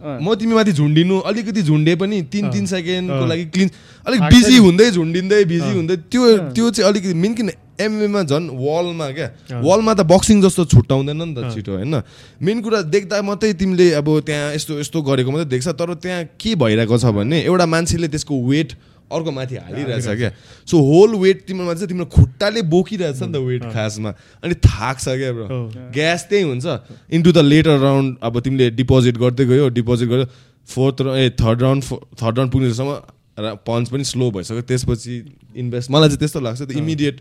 म 0.00 0.34
तिमी 0.34 0.54
माथि 0.58 0.72
झुन्डिनु 0.72 1.16
अलिकति 1.28 1.62
झुन्डे 1.62 1.94
पनि 2.02 2.16
तिन 2.32 2.50
तिन 2.50 2.64
सेकेन्डको 2.66 3.24
लागि 3.26 3.44
क्लिन्स 3.54 3.72
अलिक 4.06 4.20
बिजी 4.32 4.56
हुँदै 4.64 4.90
झुन्डिँदै 4.90 5.44
बिजी 5.44 5.70
हुँदै 5.76 5.96
त्यो 6.10 6.22
त्यो 6.56 6.66
चाहिँ 6.70 6.90
अलिकति 6.90 7.14
मेन 7.14 7.32
किन 7.34 7.48
एमएमा 7.80 8.22
झन् 8.22 8.48
वालमा 8.56 9.06
क्या? 9.12 9.28
वालमा 9.60 9.92
त 9.94 10.00
बक्सिङ 10.06 10.42
जस्तो 10.42 10.64
छुट्याउँदैन 10.72 11.22
नि 11.22 11.34
त 11.36 11.52
छिटो 11.54 11.72
होइन? 11.76 11.94
मेन 12.40 12.60
कुरा 12.62 12.82
देख्दा 12.88 13.22
मात्रै 13.22 13.52
तिमीले 13.54 13.86
अब 14.00 14.08
त्यहाँ 14.26 14.54
यस्तो 14.54 14.80
यस्तो 14.80 15.02
गरेको 15.02 15.30
मात्रै 15.30 15.48
देख्छ 15.52 15.68
तर 15.76 15.94
त्यहाँ 16.00 16.24
के 16.40 16.54
भइरहेको 16.56 16.96
छ 16.98 17.12
भने 17.12 17.42
एउटा 17.44 17.66
मान्छेले 17.66 18.08
त्यसको 18.08 18.34
वेट 18.34 18.72
अर्को 19.06 19.30
माथि 19.30 19.56
हालिरहेछ 19.56 20.06
क्या? 20.18 20.30
सो 20.66 20.76
होल 20.82 21.14
वेट 21.22 21.46
तिम्रोमा 21.46 21.74
चाहिँ 21.74 21.88
तिम्रो 21.88 22.06
खुट्टाले 22.10 22.62
बोकिरहेछ 22.66 23.22
नि 23.22 23.32
त 23.32 23.38
वेट 23.38 23.62
खासमा। 23.70 24.10
अनि 24.42 24.54
थाक्छ 24.66 25.04
क्या 25.06 25.32
ब्रो 25.32 25.46
ग्यास 25.94 26.26
त्यही 26.26 26.42
हुन्छ। 26.42 26.66
इन्टु 27.14 27.30
द 27.32 27.38
लेटर 27.46 27.78
राउन्ड 27.78 28.16
अब 28.18 28.40
तिमीले 28.40 28.70
डिपोजिट 28.74 29.16
गर्दै 29.18 29.44
गयो 29.46 29.68
डिपोजिट 29.78 30.08
गर्यो। 30.08 30.26
Fourth 30.66 30.96
uh 31.06 31.30
third 31.38 31.62
round 31.62 31.82
third 32.18 32.34
round 32.38 32.52
पुग्नेसम्म 32.52 32.90
र 33.38 33.54
पन्च 33.62 33.88
पनि 33.94 34.04
स्लो 34.04 34.30
भइसक्यो। 34.34 34.62
त्यसपछि 34.66 35.14
इन्भेस्ट 35.54 35.90
मलाई 35.94 36.08
चाहिँ 36.08 36.18
त्यस्तो 36.18 36.40
लाग्छ 36.42 36.74
इमिडिएट 36.74 37.16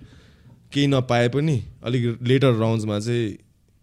केही 0.71 0.87
नपाए 0.87 1.27
पनि 1.29 1.57
अलिक 1.83 2.03
लेटर 2.23 2.53
राउन्ड्समा 2.53 2.99
चाहिँ 2.99 3.37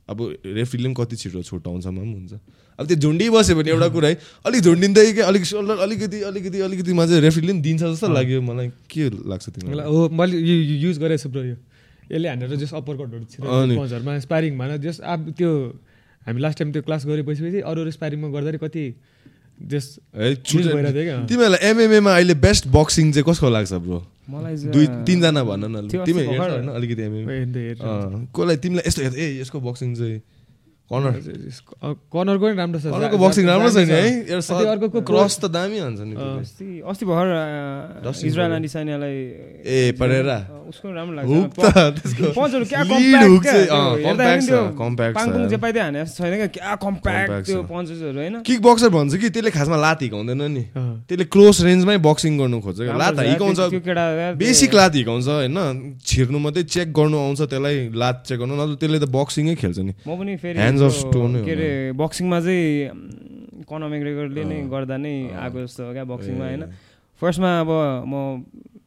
अब 0.08 0.18
रेफ्रीले 0.58 0.88
पनि 0.88 0.94
कति 0.98 1.16
छिटो 1.16 1.42
छुट्याउँछमा 1.42 2.00
पनि 2.00 2.12
हुन्छ। 2.12 2.32
अब 2.78 2.86
त्यो 2.86 2.96
झुन्डिबस्यो 2.96 3.56
भने 3.56 3.70
एउटा 3.70 3.88
कुरा 3.94 4.08
है 4.08 4.14
अलिक 4.46 4.60
झुन्डिँदै 4.62 5.12
कि 5.12 5.20
अलिक 5.20 5.44
सोल्डर 5.44 5.76
अलिकति 5.86 6.20
अलिकति 6.30 6.60
अलिकतिमा 6.60 7.06
चाहिँ 7.06 7.20
रेफ्रीले 7.22 7.52
पनि 7.52 7.60
दिन्छ 7.62 7.82
जस्तो 7.82 8.08
लाग्यो 8.12 8.40
मलाई। 8.42 8.68
के 8.90 9.08
लाग्छ 9.30 9.48
तिमीलाई? 9.48 9.86
हो 9.86 10.08
मैले 10.08 10.36
युज 10.82 10.98
गरेको 10.98 11.22
छु 11.22 11.28
ब्रो 11.28 11.42
यो 11.44 11.56
यसले 12.12 12.28
हानेर 12.28 12.56
जस 12.56 12.72
अप्पर 12.74 12.94
कटहरू 12.96 13.24
छिर्छरमा 13.32 14.18
स्पारिङमा 14.18 14.76
जस 14.84 15.00
अब 15.00 15.30
त्यो 15.38 15.50
हामी 16.26 16.40
लास्ट 16.40 16.58
टाइम 16.58 16.72
त्यो 16.72 16.82
क्लास 16.82 17.06
गरेपछि 17.06 17.60
अरू 17.60 17.80
अरू 17.82 17.90
स्पारिङमा 17.90 18.28
गर्दाखेरि 18.28 18.58
कति 18.64 18.84
जस 19.72 19.86
तिमीहरूलाई 20.16 21.58
एमएमएमा 21.70 22.12
अहिले 22.14 22.34
बेस्ट 22.46 22.68
बक्सिङ 22.68 23.12
चाहिँ 23.12 23.24
कसको 23.28 23.50
लाग्छ 23.50 23.72
ब्रो 23.86 23.98
दुई 24.28 24.87
तिनजना 25.06 25.42
भन 25.44 25.64
न 25.66 25.88
तिमी 25.88 26.24
होइन 26.26 26.68
अलिकति 26.70 27.02
एमएमए 27.02 27.74
कसलाई 28.30 28.56
तिमीलाई 28.56 28.85
यस्तो 28.87 29.02
ए 29.02 29.26
यसको 29.40 29.61
बक्सिङ 29.61 29.94
चाहिँ 29.94 30.20
कर्नर 30.92 31.16
कर्नरको 32.12 32.44
पनि 32.44 32.57
राम्रो 32.61 32.78
छ 32.78 32.85
कर्नरको 32.92 33.18
बक्सिङ 33.24 33.44
राम्रो 33.48 33.70
छ। 33.72 33.76
नि 33.81 33.92
है? 33.96 34.37
अर्को 34.72 35.00
क्रस 35.00 35.35
त 35.40 35.44
दामी 35.48 35.78
हुन्छ 35.81 36.00
नि 36.05 36.14
अस्ति 36.20 36.66
अस्ति 36.85 37.05
भर्खर 37.09 38.12
इजरायल 38.28 38.52
अनिसानियालाई 38.61 39.16
ए 39.64 39.96
परेरा। 39.96 40.38
उसको 40.68 40.87
राम्रो 40.92 41.14
लाग्छ। 41.16 41.33
त्यसको 41.96 42.24
पञ्चहरू 42.37 42.64
क्या 42.68 42.85
कम्प्याक्ट 42.92 44.44
छ 44.44 44.52
कम्प्याक्ट 44.76 45.14
पाङपुङ 45.16 45.42
पाइदै 45.64 45.81
हाने 45.81 46.05
छैन 46.12 46.33
क्या? 46.37 46.48
क्या 46.57 46.74
कम्प्याक्ट 46.85 47.33
त्यो 47.46 47.61
पञ्चहरू 47.72 48.18
हैन 48.20 48.35
किक 48.44 48.61
बक्सर 48.62 48.88
भन्छ 48.92 49.12
कि 49.16 49.28
त्यसले 49.33 49.50
खासमा 49.57 49.76
लात 49.81 49.98
हिकाउँदैन 50.02 50.42
नि। 50.52 50.64
त्यसले 51.09 51.24
क्लोज 51.33 51.57
रेन्जमै 51.64 51.96
बक्सिङ 52.05 52.33
गर्नु 52.38 52.59
खोज्छ। 52.61 52.78
लात 53.00 53.16
हिकाउँछ 53.33 53.61
बेसिक 54.37 54.70
लात 54.74 54.92
हिकाउँछ 55.00 55.28
हैन 55.28 55.59
छिर्नु 56.05 56.38
मात्रै 56.38 56.62
चेक 56.68 56.88
गर्नु 56.92 57.16
आउँछ 57.16 57.40
त्यसलाई 57.48 57.76
लात 57.96 58.16
चेक 58.28 58.38
गर्नु 58.40 58.55
नत्र 58.61 58.74
त्यसले 58.81 58.98
त 59.00 59.07
बक्सिङै 59.09 59.55
खेल्छ 59.57 59.78
नि। 59.78 59.92
म 60.07 60.11
पनि 60.18 60.37
फेरि 60.37 60.57
अफ 60.82 60.92
स्टोन 60.92 61.32
के 61.44 61.52
अरे 61.52 61.70
बक्सिङमा 61.96 62.38
चाहिँ 62.40 63.64
कन 63.68 63.82
मेग्रेगरले 63.94 64.42
नै 64.44 64.58
गर्दा 64.72 64.96
नै 64.96 65.14
आएको 65.32 65.58
जस्तो 65.64 65.80
हो 65.86 65.92
क्या 65.92 66.04
बक्सिङमा 66.12 66.44
होइन? 66.44 66.62
फर्स्टमा 67.22 67.50
अब 67.62 67.70
म 68.10 68.14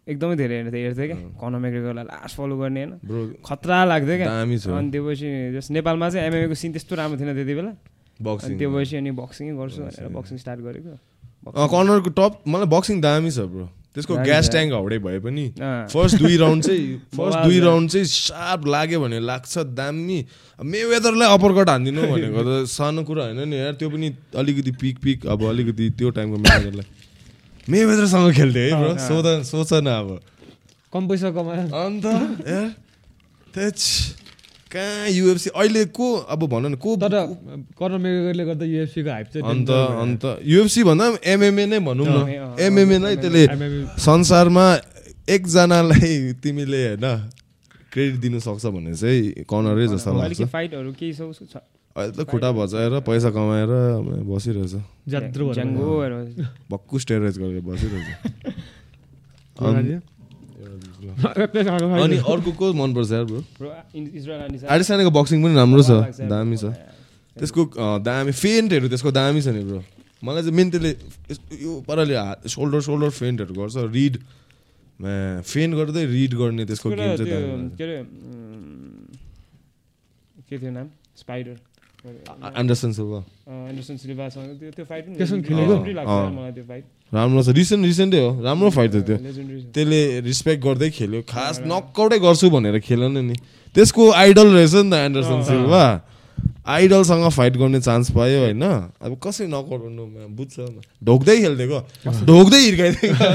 एकदमै 0.06 0.36
धेरै 0.36 0.56
हेर्थेँ 0.62 0.82
हेर्थेँ 0.86 1.08
क्या 1.08 1.18
कन 1.42 1.54
मेग्रेगरलाई 1.66 2.06
लास्ट 2.06 2.36
फलो 2.38 2.56
गर्ने 2.58 2.84
होइन? 2.84 2.94
खतरा 3.42 3.78
लाग्थ्यो 3.92 4.16
क्या। 4.22 4.30
अनि 4.44 4.90
त्यो 4.92 5.02
पछि 5.08 5.30
जस 5.56 5.72
नेपालमा 5.72 6.10
चाहिँ 6.10 6.28
एमएमएको 6.28 6.56
सिन 6.62 6.72
त्यस्तो 6.76 6.94
राम्रो 6.96 7.18
थिएन 7.20 7.34
त्यति 7.34 7.54
बेला। 7.56 7.72
अनि 8.20 8.56
त्यो 8.60 8.70
पछि 8.76 8.96
अनि 8.98 9.12
बक्सिङै 9.12 9.54
गर्छु 9.56 9.80
भनेर 9.82 10.08
बक्सिङ 10.14 10.36
स्टार्ट 10.44 10.60
गरेको। 10.68 10.94
कर्नरको 11.46 12.10
टप 12.20 12.34
मलाई 12.48 12.68
बक्सिङ 12.76 12.96
दामी 13.02 13.32
छ 13.32 13.50
ब्रो 13.50 13.66
त्यसको 13.96 14.16
ग्यास 14.28 14.50
ट्याङ्क 14.52 14.74
हाउडे 14.74 14.98
भए 15.06 15.20
पनि 15.26 15.46
फर्स्ट 15.94 16.16
दुई 16.22 16.36
राउन्ड 16.38 16.64
चाहिँ 16.64 16.86
फर्स्ट 17.18 17.40
दुई 17.46 17.60
राउन्ड 17.66 17.90
चाहिँ 17.90 18.06
सार्प 18.06 18.66
लाग्यो 18.68 19.00
भने 19.02 19.20
लाग्छ 19.30 19.58
दामी। 19.80 20.20
मे 20.60 20.84
वेदरलाई 20.92 21.30
अप्परकट 21.36 21.70
हानिदिनु 21.70 22.02
भनेको 22.12 22.42
त 22.44 22.68
सानो 22.70 23.04
कुरा 23.08 23.24
होइन 23.26 23.48
नि 23.50 23.56
यार 23.58 23.74
त्यो 23.80 23.90
पनि 23.90 24.08
अलिकति 24.36 24.72
पिक 24.84 25.00
पिक 25.04 25.26
अब 25.32 25.48
अलिकति 25.50 25.90
त्यो 25.96 26.10
टाइमको 26.20 26.38
मे 26.38 26.50
वेदरलाई 26.58 26.88
मे 27.72 27.86
वेदरसँग 27.86 28.34
खेल्थेँ 28.36 28.68
है 28.72 28.82
ब्रो 28.82 28.92
सोध 29.08 29.28
सोच 29.52 29.74
न 29.74 29.88
अब। 29.88 30.20
कम 30.94 31.08
पैसा 31.08 31.32
कमायो। 31.32 31.64
अन्त 31.76 32.06
कहाँ 34.76 35.10
युएफसी 35.10 35.50
अहिले 35.56 35.84
को 35.96 36.08
अब 36.34 36.42
भन 36.52 36.66
न 36.66 36.76
को 36.84 36.96
तर 37.04 37.16
कर्नर 37.80 37.98
मेगरले 38.06 38.44
गर्दा 38.46 38.66
युएफसीको 38.66 39.10
हाइप 39.10 39.28
चाहिँ 39.34 39.44
अन्त 39.52 39.70
अन्त 39.72 40.24
युएफसी 40.44 40.82
भन्दा 40.84 41.06
पनि 41.10 41.18
एमएमए 41.34 41.66
नै 41.66 41.80
भनौँ 41.88 42.06
न। 42.06 42.56
एमएमए 42.60 42.98
नै 43.04 43.16
त्यसले 43.24 43.44
संसारमा 44.04 44.66
एकजनालाई 45.36 46.12
तिमीले 46.44 46.82
होइन 46.88 47.06
क्रेडिट 47.92 48.18
दिनु 48.22 48.40
सक्छ 48.44 48.66
भने 48.76 48.94
चाहिँ 48.94 49.48
कर्नरै 49.48 49.88
जस्तो 49.88 50.12
लाग्छ। 50.12 50.42
फाइटहरू 50.52 50.92
केही 51.00 51.14
छ 51.16 51.22
अहिले 51.96 52.12
त 52.12 52.28
खुट्टा 52.28 52.50
भचाएर 52.52 52.94
पैसा 53.08 53.30
कमाएर 53.32 53.72
बसिरहेछ। 54.28 54.74
भक्कु 56.72 56.96
स्टेरेज 57.00 57.36
गरेर 57.40 57.64
बसिरहेछ। 57.64 58.08
अनि 61.16 62.18
अर्को 62.18 62.52
को 62.60 62.66
मनपर्छ 62.76 63.12
यार 63.12 63.26
ब्रो 63.32 63.40
आडिसानेको 64.76 65.12
बक्सिङ 65.18 65.38
पनि 65.44 65.56
राम्रो 65.56 65.84
छ 65.84 65.92
दामी 66.28 66.58
छ। 66.58 66.64
त्यसको 67.40 67.62
दामी 68.04 68.32
फेन्टहरू 68.32 68.88
त्यसको 68.92 69.12
दामी 69.12 69.42
छ 69.42 69.48
नि 69.56 69.64
ब्रो 69.70 69.80
मलाई 70.24 70.42
चाहिँ 70.44 70.56
मेन 70.56 70.68
त्यसले 70.72 70.92
यो 71.64 71.72
पाराले 71.88 72.16
सोल्डर 72.50 72.80
सोल्डर 72.88 73.10
फेन्टहरू 73.20 73.54
गर्छ 73.56 73.76
रिड 73.96 74.14
फेन्ट 75.52 75.72
गर्दै 75.76 76.04
रिड 76.16 76.34
गर्ने 76.42 76.64
त्यसको 76.66 76.88
गेम 76.90 77.16
चाहिँ 77.20 77.30
के 77.78 77.84
अरे 77.84 77.98
के 80.48 80.56
थियो 80.60 80.72
नाम? 80.72 80.88
स्पाइडर 81.20 81.56
एन्डरसन 82.62 82.92
सिल्भा 82.96 83.20
एन्डरसन 83.70 83.96
सिल्भासँग 83.98 84.50
त्यो 84.60 84.72
त्यो 84.72 84.86
फाइट 84.86 85.04
पनि 85.06 85.16
खेलेको? 85.48 85.76
मलाई 85.84 86.52
त्यो 86.54 86.66
फाइट 86.70 86.86
राम्रो 87.14 87.42
छ। 87.44 87.50
रिसेन्ट 87.54 87.84
रिसेन्टै 87.86 88.20
हो। 88.20 88.30
राम्रो 88.44 88.70
फाइट 88.74 88.92
थियो। 88.94 89.04
त्यो 89.04 89.18
त्यसले 89.74 90.02
रिस्पेक्ट 90.26 90.62
गर्दै 90.66 90.90
खेल्यो। 90.90 91.22
खास 91.30 91.62
नकआउटै 91.66 92.20
गर्छु 92.20 92.50
भनेर 92.50 92.80
खेलेन 92.82 93.18
नि। 93.30 93.36
त्यसको 93.76 94.04
आइडल 94.12 94.48
रहेछ 94.56 94.74
नि 94.82 94.90
त 94.90 94.94
एन्डरसन 95.06 95.40
सिल्भा 95.46 95.86
आइडलसँग 96.66 97.30
फाइट 97.30 97.54
गर्ने 97.62 97.80
चान्स 97.86 98.10
पायो 98.18 98.40
होइन। 98.50 98.64
अब 98.66 99.12
कसरी 99.22 99.48
नकआउट 99.48 99.82
गर्नु? 99.86 100.04
बुझ्छ 100.34 100.56
ढोक्दै 101.06 101.36
खेलिदिएको 101.46 101.80
ढोक्दै 102.26 102.60
हिर्काइदिएको। 102.66 103.26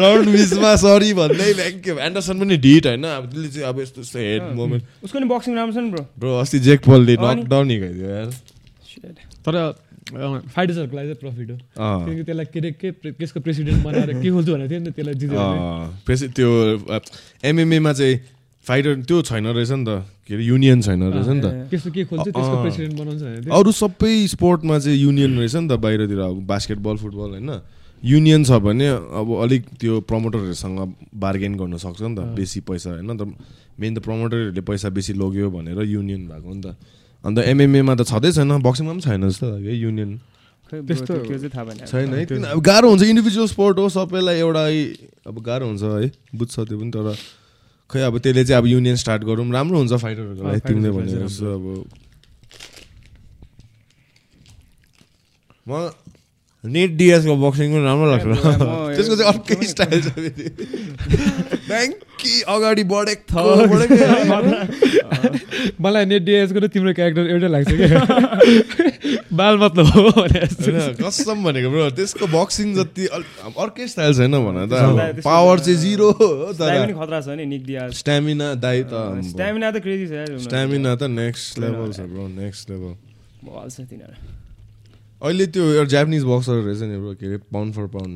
राउन्ड 0.00 0.26
मिसमा 0.32 0.70
सरी 0.80 1.12
भन्दै 1.12 1.48
एन्डरसन 1.92 2.34
पनि 2.40 2.56
ढिट 2.56 2.84
होइन। 2.88 3.04
अब 3.04 3.24
त्यसले 3.28 3.48
चाहिँ 3.52 3.68
अब 3.68 3.76
यस्तो 3.84 4.00
यस्तो 4.00 4.18
हेड 4.18 4.42
मोमेन्ट 4.56 4.82
उसको 5.04 5.16
नि 5.18 5.26
बक्सिङ 5.28 5.52
राम्रो 5.60 5.72
छ 5.76 5.78
नि 5.84 5.90
ब्रो 5.92 6.04
ब्रो 6.18 6.32
अस्ति 6.40 6.58
जेक 6.66 6.80
पलले 6.88 7.14
नकडाउन 7.20 7.66
हिर्काइदियो 7.68 8.08
यार। 8.08 8.30
तर 9.44 9.54
फाइटर्सहरूको 10.08 10.96
लागि 10.96 11.08
चाहिँ 11.08 11.20
प्रफिट 11.20 11.48
हो। 11.50 11.56
किनकि 11.76 12.22
त्यसलाई 12.24 12.46
के 12.52 12.58
अरे 12.58 12.70
के 12.80 12.88
केसको 13.12 13.40
प्रेसिडेन्ट 13.40 13.84
बनाएर 13.84 14.10
के 14.22 14.28
खोल्छु 14.30 14.52
भनेको 14.52 14.68
थियो 14.68 14.80
नि 14.80 14.88
त 14.88 14.94
त्यसलाई 14.96 15.14
जित्यो 15.20 16.28
त्यो 16.36 16.50
एमएमएमा 17.44 17.92
चाहिँ 17.92 18.16
फाइटर 18.66 18.92
त्यो 19.08 19.16
छैन 19.22 19.46
रहेछ 19.56 19.70
नि 19.70 19.84
त। 19.84 20.04
के 20.28 20.34
अरे 20.34 20.44
युनियन 20.44 20.80
छैन 20.84 21.02
रहेछ 21.12 21.28
नि 21.28 21.40
त। 21.40 21.46
त्यस्तो 21.72 21.90
के 21.92 22.04
खोल्छ 22.04 22.28
त्यसको 22.36 22.56
प्रेसिडेन्ट 22.62 22.94
बनाउँछ 23.00 23.48
अरू 23.48 23.70
सबै 23.72 24.12
स्पोर्टमा 24.28 24.78
चाहिँ 24.78 24.98
युनियन 24.98 25.38
रहेछ 25.38 25.54
नि 25.56 25.68
त 25.68 25.80
बाहिरतिर। 25.80 26.20
अब 26.20 26.36
बास्केटबल 26.44 26.96
फुटबल 27.00 27.28
होइन। 27.40 27.52
युनियन 27.98 28.44
छ 28.44 28.50
भने 28.62 28.86
अब 28.88 29.28
अलिक 29.42 29.62
त्यो 29.80 30.00
प्रमोटरहरूसँग 30.06 30.78
बार्गेन 31.16 31.54
गर्न 31.56 31.76
सक्छ 31.80 32.00
नि 32.02 32.14
त। 32.14 32.20
बेसी 32.36 32.60
पैसा 32.60 32.90
होइन 33.00 33.16
त। 33.16 33.24
मेन 33.80 33.94
त 33.94 33.98
प्रमोटरहरूले 34.04 34.62
पैसा 34.62 34.88
बेसी 34.92 35.12
लग्यो 35.16 35.50
भनेर 35.50 35.82
युनियन 35.82 36.28
भएको 36.28 36.48
नि 36.52 36.62
त। 36.62 36.76
अन्त 37.28 37.38
एमएमएमा 37.52 37.94
त 37.94 38.02
छँदै 38.10 38.30
छैन 38.36 38.58
बक्सिङमा 38.64 38.92
पनि 38.92 39.02
छैन 39.06 39.28
जस्तो 39.28 39.46
लाग्यो 39.52 39.74
युनियन 39.84 40.10
त्यस्तो 40.68 41.14
छैन 41.88 42.08
है 42.14 42.24
किन? 42.28 42.44
अब 42.44 42.60
गाह्रो 42.60 42.88
हुन्छ 42.92 43.02
इन्डिभिजुअल 43.02 43.48
स्पोर्ट 43.48 43.78
हो 43.78 43.88
सबैलाई 43.88 44.36
एउटा 44.44 44.64
अब 45.28 45.36
गाह्रो 45.48 45.66
हुन्छ 45.68 45.82
है 45.82 46.10
बुझ्छ 46.34 46.54
त्यो 46.68 46.76
पनि 46.78 46.90
तर 46.92 47.06
खै 47.90 48.00
अब 48.04 48.18
त्यसले 48.20 48.44
चाहिँ 48.44 48.60
अब 48.60 48.66
युनियन 48.68 48.96
स्टार्ट 49.00 49.22
गरौँ 49.24 49.48
राम्रो 49.48 49.78
हुन्छ 49.78 49.92
फाइटरहरूको 50.04 50.44
लागि 50.44 50.60
तिमीले 50.68 50.90
भने 50.92 51.08
जस्तो 51.24 51.46
अब। 51.56 51.64
म 55.68 55.72
नेट 56.64 56.90
डिएसको 56.98 57.34
बक्सिङ 57.38 57.70
पनि 57.70 57.84
राम्रो 57.84 58.06
लाग्छ 58.10 58.26
त्यसको 58.96 59.16
चाहिँ 59.16 59.30
अर्कै 59.30 59.66
स्टाइल 59.68 60.00
छ 60.02 60.10
ब्याङ्की 61.68 62.32
अगाडि 62.50 62.84
बढेको 62.84 63.42
मलाई 65.78 66.04
नेट 66.04 66.22
डिएसको 66.24 66.58
र 66.58 66.66
तिम्रो 66.68 66.92
क्यारेक्टर 66.98 67.30
एउटै 67.30 67.48
लाग्छ 67.48 67.70
क्या 67.72 68.02
बाल 69.32 69.58
मतलब 69.58 69.86
हो 69.86 70.02
कसम 71.00 71.44
भनेको 71.44 71.70
ब्रो 71.70 71.90
त्यसको 71.94 72.26
बक्सिङ 72.34 72.74
जति 72.74 73.06
अर्कै 73.06 73.86
स्टाइल 73.86 74.18
छैन 74.18 74.34
भन 74.40 74.58
त 74.66 75.22
पावर 75.22 75.58
चाहिँ 75.60 75.78
जिरो 75.78 76.10
खतरा 76.10 77.20
छ 77.20 77.38
नि 77.38 77.46
निक 77.46 77.62
डिएस 77.66 78.02
स्ट्यामिना 78.02 78.50
दाइ 78.58 78.82
त 78.90 79.22
स्ट्यामिना 79.30 79.70
त 79.70 79.84
क्रेजी 79.86 80.06
छ 80.08 80.42
स्ट्यामिना 80.42 80.96
त 80.96 81.12
नेक्स्ट 81.14 81.58
लेभल 81.58 81.88
छ 81.92 82.10
ब्रो 82.10 82.26
नेक्स्ट 82.34 82.70
लेभल 82.70 82.92
बल 83.46 83.70
छ 83.70 83.86
तिनीहरू 83.86 84.37
अहिले 85.18 85.46
त्यो 85.50 85.64
एउटा 85.74 85.90
जापानिज 85.90 86.24
बक्सर 86.24 86.54
रहेछ 86.62 86.82
नि 86.86 86.96
ब्रो 87.02 87.12
के 87.18 87.26
अरे 87.26 87.38
pound 87.50 87.74
for 87.74 87.86
pound 87.90 88.14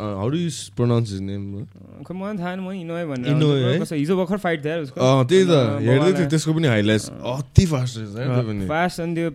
how 0.00 0.28
do 0.32 0.38
pronounce 0.76 1.12
his 1.12 1.20
name 1.22 1.42
खै 2.08 2.14
मलाई 2.16 2.36
थाहा 2.40 2.56
म 2.56 2.72
इनोए 2.72 3.04
भनेर 3.04 3.84
हिजो 3.92 4.14
भर्खर 4.16 4.38
फाइट 4.40 4.64
थियो 4.64 4.80
उसको। 4.82 4.96
अँ 4.96 5.24
त्यही 5.28 5.44
त 5.44 5.84
हेर्दै 5.84 6.12
थियो 6.16 6.28
त्यसको 6.32 6.52
पनि 6.56 6.68
हाइलाइट्स 6.72 7.06
अति 7.36 7.64
फास्ट 7.72 7.92
रहेछ 8.00 8.68
फास्ट 8.72 9.00
अनि 9.04 9.14
त्यो 9.14 9.30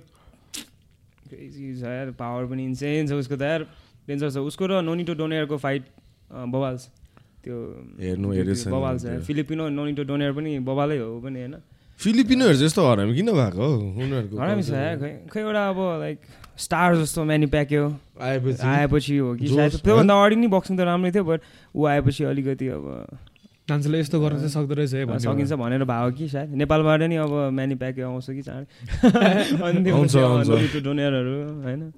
क्रेजी 1.29 1.65
छ 1.77 1.83
यार 1.85 2.09
पावर 2.17 2.43
पनि 2.49 2.61
इन्सेन 2.65 3.05
छ 3.07 3.13
उसको 3.21 3.35
त 3.37 3.45
यार। 3.45 3.61
डेन्जर 4.09 4.29
छ। 4.33 4.37
उसको 4.49 4.63
र 4.65 4.81
नोनिटो 4.81 5.13
डोनेयरको 5.21 5.57
फाइट 5.61 5.83
बवाल्स। 6.33 6.81
त्यो 7.45 7.55
हेर्नु 8.01 8.27
हेरेछ 8.33 8.67
बवाल 8.73 8.97
छ 8.97 9.21
फिलिपिनो 9.29 9.69
नोनिटो 9.69 10.03
डोनेयर 10.09 10.31
पनि 10.33 10.57
बवालै 10.65 10.97
हो 10.97 11.21
पनि 11.21 11.39
होइन? 11.45 11.55
फिलिपिनोहरू 12.01 12.57
जस्तो 12.57 12.81
हरामी 12.81 13.13
किन 13.15 13.29
भएको 13.37 13.61
हो? 13.61 13.73
उनीहरूको 14.01 14.35
हरामी 14.41 14.63
छ 14.65 14.73
खै 15.01 15.11
खै 15.29 15.39
एउटा 15.45 15.63
अब 15.69 15.79
लाइक 16.01 16.17
स्टार 16.57 16.95
जस्तो 16.95 17.23
म्यानी 17.23 17.45
प्याक्यो 17.45 17.99
आएपछि 18.21 18.67
आएपछि 18.67 19.17
हो 19.17 19.35
कि 19.35 19.47
सायद 19.47 19.71
त्योभन्दा 19.75 20.13
अगाडि 20.13 20.35
नै 20.35 20.47
बक्सिङ 20.47 20.77
त 20.77 20.79
राम्रै 20.79 21.11
थियो 21.11 21.23
बट 21.23 21.41
ऊ 21.75 21.85
आएपछि 21.85 22.23
अलिकति 22.23 22.67
अब 22.67 23.17
मान्छेले 23.69 23.99
यस्तो 23.99 24.19
गर्न 24.19 24.35
चाहिँ 24.35 24.49
सक्दो 24.49 24.73
रहेछ 24.73 24.89
सकिन्छ 25.21 25.53
भनेर 25.53 25.83
भयो 25.83 26.11
कि 26.11 26.29
सायद। 26.29 26.49
नेपालबाट 26.49 27.01
नि 27.01 27.15
अब 27.15 27.49
म्यानी 27.53 27.75
प्याक्यो 27.75 28.07
आउँछ 28.09 28.25
कि 28.29 28.41
चाँडै। 28.41 28.65
डोनेयरहरू 30.81 31.61
होइन? 31.61 31.93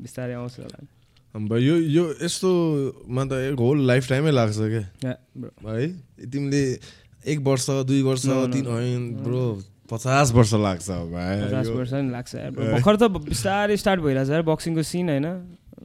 बिस्तारै 0.00 0.32
आउँछ 0.32 0.60
होला। 0.60 1.56
यो 1.56 1.76
यो 1.76 2.14
यस्तोमा 2.22 3.24
त 3.24 3.32
होल 3.60 3.86
लाइफ 3.86 4.08
टाइमै 4.08 4.30
लाग्छ 4.30 4.56
क्या 4.58 5.08
है 5.08 5.88
तिमीले 6.32 6.78
एक 7.26 7.38
वर्ष 7.40 7.70
दुई 7.70 8.02
वर्ष 8.02 8.26
तिन 8.26 8.66
होइन 8.66 9.14
ब्रो 9.14 9.62
पचास 9.90 10.32
वर्ष 10.32 10.52
लाग्छ 10.54 10.88
पचास 10.88 11.66
वर्ष 11.68 11.92
नि 11.92 12.10
लाग्छ। 12.10 12.34
भर्खर 12.74 12.96
त 12.96 13.02
बिस्तारै 13.26 13.76
स्टार्ट 13.76 14.00
भइरहेछ 14.00 14.30
यार 14.30 14.42
बक्सिङको 14.42 14.82
सिन 14.82 15.08
होइन। 15.10 15.26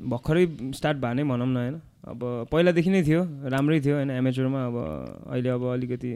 भर्खरै 0.10 0.46
स्टार्ट 0.78 0.98
भए 0.98 1.14
नै 1.14 1.24
भनौँ 1.24 1.48
न 1.48 1.58
होइन। 1.58 1.76
अब 2.06 2.22
पहिलादेखि 2.52 2.90
नै 2.90 3.02
थियो 3.04 3.22
राम्रै 3.50 3.80
थियो 3.82 3.96
होइन 3.96 4.12
एमेचरमा 4.12 4.66
अब 4.66 4.76
अहिले 5.32 5.50
अब 5.50 5.64
अलिकति 5.74 6.12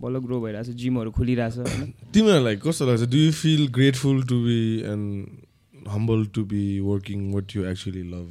बल्ल 0.00 0.18
ग्रो 0.20 0.40
भइरहेछ 0.40 0.68
जिमहरू 0.76 1.10
खोलिरहेछ 1.10 1.56
होइन। 1.58 1.92
तिमीहरूलाई 2.14 2.56
कस्तो 2.56 2.86
लाग्छ? 2.86 3.02
Do 3.08 3.18
you 3.18 3.32
feel 3.32 3.62
grateful 3.72 4.22
to 4.28 4.36
be 4.44 4.60
and 4.84 5.88
humble 5.88 6.24
to 6.34 6.44
be 6.44 6.64
working 6.84 7.32
what 7.32 7.56
you 7.56 7.64
actually 7.64 8.02
love 8.12 8.28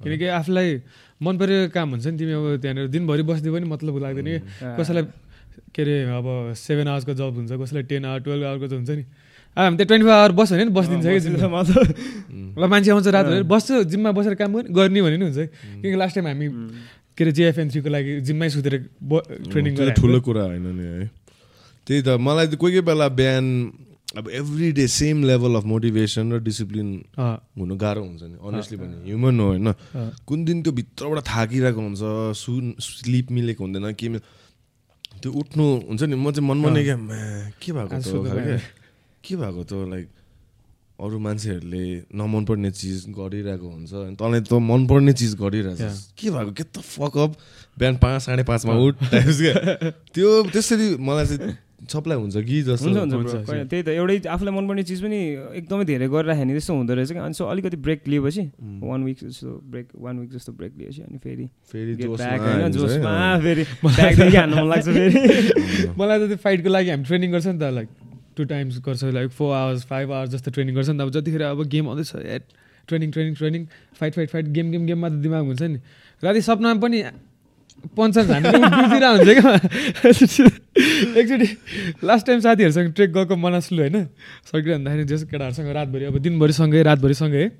किनकि 0.00 0.26
आफूलाई 0.36 0.70
मन 1.22 1.38
परेको 1.38 1.72
काम 1.72 1.90
हुन्छ 1.90 2.06
नि 2.06 2.18
तिमी 2.18 2.32
अब 2.32 2.46
त्यहाँनिर 2.60 2.88
दिनभरि 2.88 3.22
बस्दै 3.22 3.50
पनि 3.50 3.66
मतलब 3.70 3.98
लाग्दैन 4.02 4.26
कि 4.26 4.38
कसैलाई 4.76 5.04
के 5.74 5.82
अरे 5.82 5.96
अब 6.18 6.26
सेभेन 6.56 6.88
आवर्सको 6.88 7.14
जब 7.14 7.34
हुन्छ 7.34 7.52
कसैलाई 7.52 7.82
टेन 7.90 8.04
आवर 8.04 8.20
टुवेल्भ 8.24 8.44
आवरको 8.44 8.66
त 8.68 8.72
हुन्छ 8.72 8.90
नि। 8.90 9.04
अब 9.56 9.62
हामी 9.62 9.76
त 9.76 9.82
ट्वेन्टी 9.86 10.06
फोर 10.06 10.14
आवर 10.14 10.32
बस्यो 10.34 10.54
भने 10.56 10.64
नि 10.64 10.72
बसिदिन्छ 10.74 11.06
कि 11.06 11.20
जिम्मा। 11.20 11.60
ल 12.58 12.62
मान्छे 12.66 12.90
आउँछ 12.90 13.06
रातभरि 13.06 13.46
बस्छु 13.46 13.84
जिममा 13.90 14.10
बसेर 14.12 14.34
काम 14.34 14.52
गर्ने 14.74 15.00
भने 15.02 15.16
नि 15.16 15.24
हुन्छ। 15.30 15.38
किनकि 15.82 15.96
लास्ट 15.96 16.14
टाइम 16.14 16.26
हामी 16.26 16.46
के 17.14 17.24
अरे 17.24 17.32
जिएफएन 17.32 17.70
थ्रीको 17.70 17.88
लागि 17.90 18.12
जिम्मै 18.26 18.48
सुतेर 18.50 18.74
ट्रेनिङ 19.50 19.72
गरेर 19.74 19.94
ठुलो 19.94 20.20
कुरा 20.26 20.42
होइन 20.50 20.66
नि 20.74 20.84
है। 20.84 21.10
त्यही 21.86 22.00
त 22.02 22.08
मलाई 22.18 22.46
त 22.50 22.54
कोही 22.58 22.72
कोही 22.74 22.86
बेला 22.90 23.08
बिहान 23.14 23.46
अब 24.14 24.30
every 24.30 24.70
day 24.72 24.86
same 24.86 25.22
level 25.26 25.54
of 25.58 25.64
motivation 25.66 26.32
र 26.32 26.38
डिसिप्लिन 26.42 26.88
हुनु 27.18 27.74
गाह्रो 27.74 28.02
हुन्छ 28.02 28.22
नि। 28.22 28.36
अनेस्टली 28.38 28.76
पनि 28.78 28.94
ह्युमन 29.10 29.40
हो 29.40 29.46
होइन। 29.46 29.68
कुन 30.22 30.44
दिन 30.44 30.62
त्यो 30.62 30.72
भित्रबाट 30.72 31.18
थाकिरहेको 31.26 31.80
हुन्छ 31.80 32.02
सुन 32.38 32.74
स्लिप 32.78 33.30
मिलेको 33.30 33.64
हुँदैन 33.64 33.92
के 33.94 34.06
त्यो 35.24 35.32
उठ्नु 35.32 35.64
हुन्छ 35.88 36.02
नि 36.04 36.16
म 36.20 36.28
चाहिँ 36.36 36.44
मनमा 36.44 36.68
नै 36.68 36.84
क्या 36.84 36.96
के 37.56 37.72
भएको 37.72 37.96
त? 37.96 38.60
के 39.24 39.36
भएको 39.40 39.62
त? 39.64 39.72
लाइक 39.88 40.08
अरू 41.00 41.18
मान्छेहरूले 41.18 41.84
नमनपर्ने 42.12 42.70
चिज 42.70 43.08
गरिरहेको 43.08 43.66
हुन्छ 43.66 43.92
अनि 44.04 44.16
तँलाई 44.20 44.40
त 44.44 44.52
मनपर्ने 44.52 45.12
चिज 45.16 45.32
गरिरहेको 45.40 45.88
के 46.12 46.28
भएको? 46.28 46.52
के 46.52 46.64
त 46.68 46.76
फकअप 46.76 47.30
बिहान 47.80 47.96
पाँच 48.04 48.22
साढे 48.22 48.44
पाँचमा 48.44 48.72
उठ। 48.76 48.94
टाइप्स 49.16 49.38
क्या 49.40 49.54
त्यो 50.12 50.28
त्यसरी 50.52 50.88
मलाई 51.00 51.26
चाहिँ 51.26 51.56
सबलाई 51.92 52.18
हुन्छ 52.18 52.36
कि 52.48 52.62
जस्तो 52.64 52.88
हुन्छ 52.90 53.34
त्यही 53.70 53.82
त 53.82 53.88
एउटै 53.88 54.16
आफूलाई 54.34 54.52
मनपर्ने 54.54 54.82
चिज 54.88 55.00
पनि 55.04 55.18
एकदमै 55.60 55.84
धेरै 55.84 56.06
गरिराख्यो 56.08 56.44
भने 56.44 56.52
त्यस्तो 56.54 56.72
हुँदो 56.74 56.94
रहेछ 56.94 57.10
कि। 57.12 57.18
अनि 57.18 57.34
सो 57.34 57.44
अलिकति 57.44 57.76
ब्रेक 57.84 58.00
लिएपछि 58.08 58.44
वान 58.82 59.04
विक 59.04 59.18
जस्तो 59.20 59.50
ब्रेक 59.72 59.86
वान 59.96 60.14
विक 60.20 60.30
जस्तो 60.32 60.52
ब्रेक 60.52 60.72
लिएपछि 60.78 61.02
अनि 61.02 61.18
फेरि 61.24 61.46
फेरि 61.72 61.92
जोसमा 62.76 63.12
फेरि। 63.44 63.64
हान्नु 64.36 64.56
मन 64.56 64.68
लाग्छ 64.68 64.88
फेरि। 64.98 65.18
मलाई 65.98 66.18
त 66.18 66.28
त्यो 66.28 66.36
फाइटको 66.44 66.68
लागि 66.72 66.90
हामी 66.90 67.04
ट्रेनिङ 67.04 67.30
गर्छ 67.32 67.46
नि 67.46 67.58
त 67.58 67.70
लाइक 67.76 67.88
टु 68.36 68.44
टाइम्स 68.50 68.78
गर्छ 68.86 69.04
like 69.04 69.30
four 69.30 69.54
hours 69.54 69.84
five 69.86 70.12
hours 70.12 70.30
जस्तो 70.30 70.50
ट्रेनिङ 70.50 70.74
गर्छ 70.74 70.88
नि 70.88 70.98
त। 70.98 71.00
अब 71.02 71.10
जतिखेर 71.18 71.42
अब 71.42 71.62
गेम 71.74 71.88
आउँदैछ 71.88 72.14
at 72.16 72.42
training 72.88 73.10
training 73.12 73.34
training 73.34 73.66
fight 74.00 74.12
fight 74.14 74.30
fight 74.30 74.46
game 74.56 74.70
game 74.70 74.86
गेममा 74.86 75.08
त 75.08 75.12
दिमाग 75.24 75.44
हुन्छ 75.44 75.62
नि। 75.62 75.78
राति 76.22 76.40
सपनामा 76.42 76.80
पनि 76.80 76.98
पञ्चास 77.96 78.26
हामीले 78.30 79.06
हुन्छ 79.06 79.30
क्या? 79.38 79.52
एकचोटि 81.20 81.48
लास्ट 82.04 82.24
टाइम 82.26 82.40
साथीहरूसँग 82.40 82.88
ट्रेक 82.96 83.10
गएको 83.12 83.34
मनासलु 83.36 83.80
होइन 83.80 83.96
सकिरहँदाखेरि 84.50 85.04
जस्तो 85.04 85.26
केटाहरूसँग 85.30 85.68
रातभरि 85.76 86.04
अब 86.04 86.16
दिनभरिसँगै 86.24 86.82
रातभरिसँगै। 86.82 87.44
है 87.44 87.50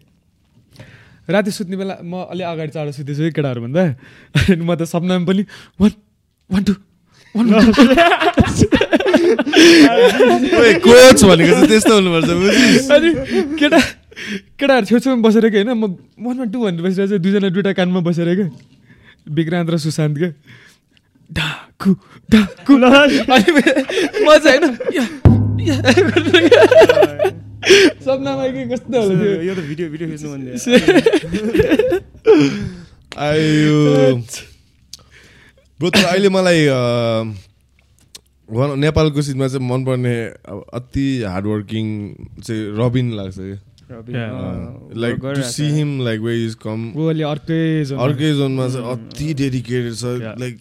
राति 1.28 1.50
सुत्ने 1.50 1.76
बेला 1.76 1.94
म 2.04 2.28
अलि 2.30 2.42
अगाडि 2.44 2.72
चाँडो 2.72 2.92
सुतेछु 2.92 3.22
है 3.22 3.30
केटाहरूभन्दा। 3.32 3.82
अनि 4.44 4.64
म 4.64 4.74
त 4.74 4.84
सपनामा 4.84 5.24
पनि 5.24 5.42
one 5.80 5.92
one 6.50 6.62
to 6.64 6.72
one 7.34 7.46
coach 10.84 11.20
भनेको 11.24 11.52
चाहिँ 11.52 11.68
त्यस्तो 11.68 11.92
हुनुपर्छ 11.94 12.28
अनि 12.92 13.10
केटा 13.58 13.78
केटाहरू 14.60 14.84
छेउछेउमा 14.86 15.22
बसेर 15.24 15.48
कि 15.48 15.56
होइन 15.58 15.72
म 15.72 15.96
वानमा 16.20 16.44
टू 16.52 16.58
भनेर 16.64 16.82
बसिरहेको 16.84 17.12
छु 17.12 17.18
दुईजना 17.24 17.48
दुइटा 17.56 17.72
कानमा 17.72 18.00
बसेर 18.04 18.28
क्या 18.34 18.48
विक्रान्त 19.26 19.70
र 19.70 19.76
सुशान्त 19.78 20.18
क्या 20.18 20.30
ढाकु 21.30 21.94
ढाकु 22.30 22.72
म 22.76 24.38
चाहिँ 24.38 24.58
होइन 24.58 24.64
सपनामा 28.04 28.46
कि 28.48 28.64
कस्तो 28.68 28.98
यो 29.40 29.54
त 29.54 29.60
भिडियो 29.64 29.88
भिडियो 29.90 30.08
खिच्नु 30.10 30.28
भन्ने 30.30 30.52
आयो 33.18 33.78
ब्रो 35.80 35.90
तर 35.90 36.04
अहिले 36.04 36.28
मलाई 36.28 36.60
नेपालको 38.76 39.22
सिटमा 39.22 39.48
चाहिँ 39.48 39.68
मनपर्ने 39.68 40.14
अति 40.74 41.06
हार्डवर्किङ 41.24 41.86
चाहिँ 42.44 42.62
रबिन 42.78 43.12
लाग्छ 43.16 43.36
क्या 43.38 43.73
like 43.90 45.24
to 45.24 45.42
see 45.50 45.64
him 45.70 45.90
like 46.04 46.20
way 46.20 46.44
is 46.44 46.54
come 46.62 46.90
अर्कै 47.30 47.62
अर्कै 48.06 48.32
जोनमा 48.34 48.68
चाहिँ 48.68 48.92
अति 48.92 49.34
डेडिकेटेड 49.34 49.94
छ 49.94 50.38
लाइक 50.40 50.58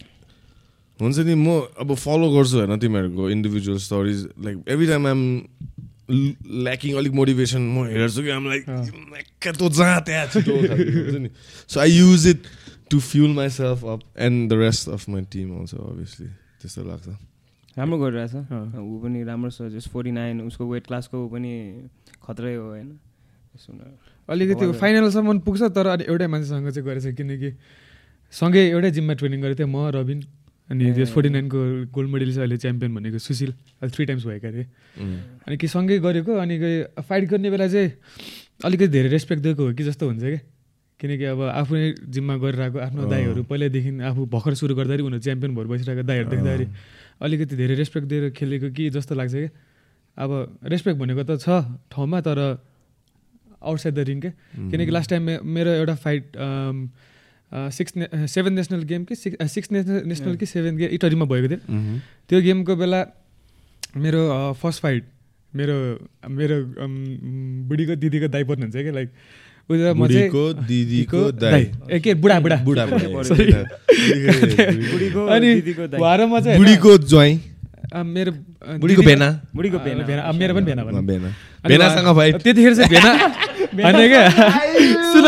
हुन्छ 0.98 1.18
नि 1.18 1.34
म 1.34 1.60
अब 1.80 1.94
फलो 1.94 2.30
गर्छु 2.32 2.58
होइन 2.58 2.78
तिमीहरूको 2.78 3.30
individual 3.30 3.78
stories 3.86 4.28
like 4.44 4.56
every 4.68 4.86
time 4.86 5.06
I'm 5.06 5.22
lacking 6.64 6.96
अलिक 6.96 7.12
मोटिभेसन 7.12 7.60
म 7.60 7.84
हेर्छु 7.88 8.22
कि 8.22 8.30
आम 8.30 8.48
लाइक 8.48 8.62
तँ 9.58 9.68
जहाँ 9.70 10.00
त्यहाँ 10.04 10.26
छिटो 10.26 10.56
हुन्छ 10.56 11.16
नि 11.18 11.30
so 11.68 11.80
I 11.80 11.90
use 11.90 12.26
it 12.28 12.42
to 12.90 13.00
fuel 13.00 13.30
myself 13.50 13.84
up 13.84 14.00
and 14.18 14.50
the 14.50 14.58
rest 14.60 14.88
of 14.88 15.08
my 15.08 15.22
team 15.32 15.52
आउँछ 15.56 15.74
अभियसली 15.74 16.26
त्यस्तो 16.62 16.84
लाग्छ। 16.84 17.08
राम्रो 17.78 17.98
गरिरहेछ 17.98 18.34
ऊ 18.78 18.98
पनि 19.02 19.22
राम्रो 19.24 19.50
छ 19.50 19.62
जस 19.72 19.88
फोर्टी 19.92 20.10
नाइन 20.12 20.40
उसको 20.40 20.70
वेट 20.70 20.86
क्लासको 20.86 21.24
ऊ 21.24 21.28
पनि 21.28 21.52
खत्रै 22.26 22.54
हो 22.54 22.68
होइन? 22.68 22.88
अलिकति 24.28 24.72
फाइनलसम्म 24.74 25.38
पुग्छ 25.40 25.62
तर 25.70 25.86
अनि 25.88 26.04
एउटै 26.04 26.26
मान्छेसँग 26.28 26.70
चाहिँ 26.70 26.84
गरेछ 26.84 27.14
किनकि 27.14 27.50
सँगै 28.32 28.62
एउटै 28.70 28.90
जिममा 28.90 29.14
ट्रेनिङ 29.14 29.40
गरेको 29.42 29.58
थिएँ 29.58 29.68
म 29.68 29.88
रबिन 29.90 30.20
अनि 30.70 30.92
त्यस 30.92 31.10
फोर्टी 31.12 31.28
नाइनको 31.30 31.58
गोल्ड 31.92 32.08
मेडलिस्ट 32.10 32.40
अहिले 32.40 32.56
च्याम्पियन 32.58 32.94
भनेको 32.94 33.18
सुशील 33.20 33.50
अहिले 33.52 33.90
थ्री 33.90 34.04
टाइम्स 34.06 34.24
भएका 34.24 34.48
अरे 34.48 34.64
अनि 35.44 35.56
कि 35.56 35.68
सँगै 35.68 35.98
गरेको 36.00 36.32
अनि 36.34 36.56
फाइट 37.00 37.24
गर्ने 37.28 37.50
बेला 37.50 37.68
चाहिँ 37.68 37.90
अलिकति 38.64 38.88
धेरै 38.88 39.08
रेस्पेक्ट 39.10 39.42
दिएको 39.42 39.62
हो 39.62 39.72
कि 39.74 39.84
जस्तो 39.84 40.06
हुन्छ 40.08 40.22
क्या 40.22 40.40
किनकि 41.00 41.24
अब 41.26 41.40
आफू 41.52 41.74
जिममा 42.08 42.36
गरिरहेको 42.38 42.78
आफ्नो 42.80 43.02
दाईहरू 43.06 43.42
पहिल्यैदेखि 43.44 43.90
आफू 44.08 44.26
भर्खर 44.26 44.54
सुरु 44.56 44.74
गर्दाखेरि 44.74 45.02
उनीहरू 45.04 45.22
च्याम्पियन 45.22 45.54
भएर 45.54 45.66
बसिरहेको 45.68 46.02
दाईहरू 46.02 46.30
देख्दाखेरि 46.30 46.66
अलिकति 47.20 47.56
धेरै 47.56 47.74
रेस्पेक्ट 47.76 48.06
दिएर 48.08 48.30
खेलेको 48.32 48.70
कि 48.72 48.88
जस्तो 48.90 49.14
लाग्छ 49.14 49.34
क्या 49.34 49.50
अब 50.16 50.30
रेस्पेक्ट 50.64 50.98
भनेको 50.98 51.22
त 51.24 51.38
छ 51.38 51.60
ठाउँमा 51.92 52.20
तर 52.22 52.40
आउटसाइड 53.64 53.94
द 53.94 54.06
रिङ 54.08 54.20
के 54.20 54.30
किनकि 54.70 54.90
लास्ट 54.90 55.10
टाइम 55.10 55.30
मेरो 55.56 55.70
एउटा 55.72 55.94
फाइट 56.04 56.36
सिक्स 57.72 57.96
ने 57.96 58.26
सेभेन 58.28 58.52
नेसनल 58.52 58.82
गेम 58.92 59.04
कि 59.04 59.14
सिक्स 59.16 59.52
सिक्स 59.52 59.70
नेसनल 59.72 60.36
कि 60.36 60.46
सेभेन 60.46 60.76
गेम 60.76 60.98
इटरीमा 60.98 61.24
भएको 61.32 61.48
थियो 61.48 61.98
त्यो 62.28 62.40
गेमको 62.42 62.76
बेला 62.76 63.04
मेरो 63.96 64.22
फर्स्ट 64.60 64.82
फाइट 64.82 65.08
मेरो 65.52 65.74
मेरो 66.34 66.60
बुढीको 67.68 67.96
दिदीको 67.96 68.28
दाइ 68.28 68.44
पर्नुहुन्छ 68.44 68.76
क्या 68.76 68.92
लाइक 68.92 69.10
अनि 69.64 69.80
मेरो 78.04 78.32
बुढीको 78.80 79.02
भेना 79.02 79.28
बुढीको 79.54 79.78
भेना 79.78 80.04
भेना 80.04 80.32
मेरो 80.32 80.54
पनि 80.54 80.64
भेना 80.66 81.32
भेनासँग 81.64 82.08
त्यतिखेर 82.42 82.74
चाहिँ 82.74 82.90
भेना 82.90 83.43
होइन 83.84 83.96
क्या 84.12 84.22
सुन 85.14 85.24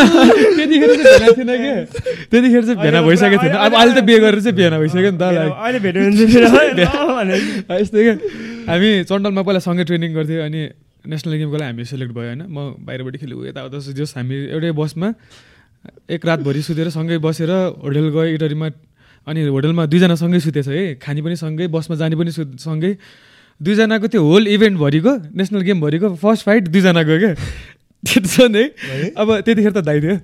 त्यतिखेर 0.56 0.90
चाहिँ 0.96 1.18
भेना 1.18 1.28
थिएन 1.36 1.50
क्या 1.62 1.74
त्यतिखेर 2.30 2.62
चाहिँ 2.64 2.78
भेना 2.82 2.98
भइसकेको 3.06 3.36
थिएन। 3.42 3.54
अब 3.56 3.72
अहिले 3.74 3.92
त 3.94 4.04
बिहे 4.06 4.18
गरेर 4.24 4.40
चाहिँ 4.40 4.56
भेना 4.56 4.76
भइसक्यो 4.82 5.10
नि 5.10 5.18
त 5.18 5.24
यस्तै 7.80 8.02
क्या 8.06 8.14
हामी 8.68 8.88
चण्डलमा 9.10 9.42
पहिला 9.46 9.60
सँगै 9.66 9.84
ट्रेनिङ 9.88 10.10
गर्थ्यौँ 10.14 10.42
अनि 10.46 10.60
नेसनल 11.06 11.32
गेमको 11.38 11.56
लागि 11.56 11.70
हामी 11.70 11.84
सेलेक्ट 11.86 12.12
भयो 12.14 12.26
होइन? 12.26 12.42
म 12.50 12.58
बाहिरबाट 12.86 13.14
खेल्यो 13.22 13.38
यताउता 13.46 13.78
जस 13.98 14.10
हामी 14.18 14.36
एउटै 14.54 14.70
बसमा 14.74 15.08
एक 16.10 16.22
रातभरि 16.26 16.62
सुतेर 16.66 16.88
सँगै 16.90 17.16
बसेर 17.22 17.50
होटल 17.84 18.06
गयो 18.10 18.34
इटरीमा 18.34 18.68
अनि 19.26 19.40
होटलमा 19.54 19.84
दुईजना 19.86 20.14
सँगै 20.18 20.40
सुतेछ 20.42 20.68
है 20.68 20.82
खाने 20.98 21.20
पनि 21.22 21.36
सँगै 21.38 21.66
बसमा 21.70 21.94
जाने 22.02 22.16
पनि 22.18 22.30
सँगै। 22.66 22.92
दुईजनाको 23.60 24.06
त्यो 24.12 24.20
होल 24.20 24.44
इभेन्टभरिको 24.52 25.12
नेसनल 25.32 25.62
गेमभरिको 25.64 26.08
फर्स्ट 26.20 26.42
फाइट 26.44 26.68
दुईजनाको 26.74 27.14
क्या 27.22 27.32
त्यति 28.06 28.28
है 28.38 29.10
अब 29.18 29.28
त्यतिखेर 29.42 29.72
त 29.72 29.78
दाइ 29.82 29.98
थियो। 30.00 30.16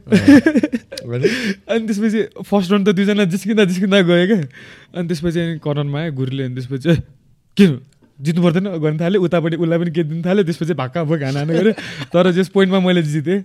अनि 1.02 1.82
त्यसपछि 1.86 2.20
फर्स्ट 2.46 2.70
राउन्ड 2.70 2.88
त 2.88 2.90
दुईजना 2.94 3.24
जिस्किँदा 3.34 3.64
जिस्किँदा 3.70 4.00
गयो 4.06 4.26
क्या। 4.26 4.40
अनि 4.96 5.06
त्यसपछि 5.08 5.42
कर्नरमा 5.64 5.98
आयो 6.00 6.12
गुरुले 6.14 6.42
अनि 6.44 6.54
त्यसपछि 6.54 6.94
के 7.56 7.66
जित्नु 8.20 8.42
पर्दैन 8.42 8.66
गर्नु 8.78 8.98
थाल्यो 9.02 9.18
उतापट्टि 9.18 9.56
उसलाई 9.58 9.78
पनि 9.82 9.90
के 9.90 10.02
दिनु 10.06 10.22
थाल्यो 10.22 10.44
त्यसपछि 10.46 10.74
भाक्का 10.78 11.02
भाग 11.10 11.22
हाना 11.26 11.38
हाना 11.42 11.52
गऱ्यो। 11.58 11.72
तर 12.12 12.30
जस 12.38 12.48
पोइन्टमा 12.54 12.78
मैले 12.86 13.02
जितेँ। 13.02 13.38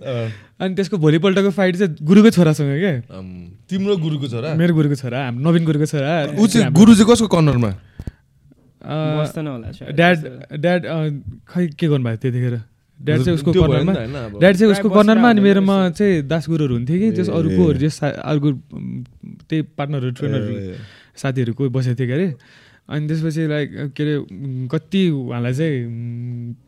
अनि 0.62 0.76
त्यसको 0.78 0.98
भोलिपल्टको 1.02 1.50
फाइट 1.50 1.76
चाहिँ 1.82 1.98
गुरुकै 2.06 2.32
छोरासँग 2.38 2.78
क्या। 2.78 2.94
तिम्रो 3.70 3.98
गुरुको 3.98 4.28
छोरा? 4.30 4.54
मेरो 4.54 4.74
गुरुको 4.78 4.96
छोरा 5.02 5.20
नवीन 5.34 5.66
गुरुको 5.66 5.86
छोरा। 5.90 6.38
ऊ 6.38 6.46
चाहिँ 6.46 6.70
गुरु 6.78 6.94
चाहिँ 6.94 7.10
कसको 7.10 7.28
कर्नरमा 7.28 7.72
ड्याड 9.98 10.18
ड्याड 10.62 10.82
खै 11.50 11.68
के 11.74 11.88
गर्नुभएको 11.88 12.22
त्यतिखेर? 12.22 12.56
ड्याड 13.00 13.20
चाहिँ 13.24 13.36
उसको 13.38 13.52
कर्नरमा। 13.54 13.94
ड्याड 14.42 14.56
चाहिँ 14.58 14.72
उसको 14.74 14.90
कर्नरमा 14.90 15.30
अनि 15.30 15.42
मेरोमा 15.42 15.76
चाहिँ 15.98 16.22
दास 16.28 16.50
गुरुहरू 16.50 16.74
हुन्थ्यो 16.76 16.98
कि 16.98 17.12
जस 17.18 17.30
अरूकोहरू 17.30 17.78
जस 17.80 18.00
अर्को 18.04 18.50
त्यही 19.48 19.62
पार्टनरहरू 19.78 20.12
ट्रेनरहरू 20.18 20.56
साथीहरू 21.14 21.54
कोही 21.54 21.70
बसेको 21.70 21.96
थियो 21.98 22.08
क्यारे। 22.08 22.28
अनि 22.88 23.04
त्यसपछि 23.08 23.42
लाइक 23.48 23.70
के 23.94 24.04
अरे 24.04 24.16
कति 24.72 25.02
उहाँलाई 25.12 25.54
चाहिँ 25.54 25.78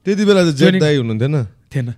त्यति 0.05 0.23
बेला 0.25 0.41
चाहिँ 0.51 0.79
दाई 0.79 0.95
हुनुहुन्थेन। 0.99 1.35
थिएन। 1.69 1.89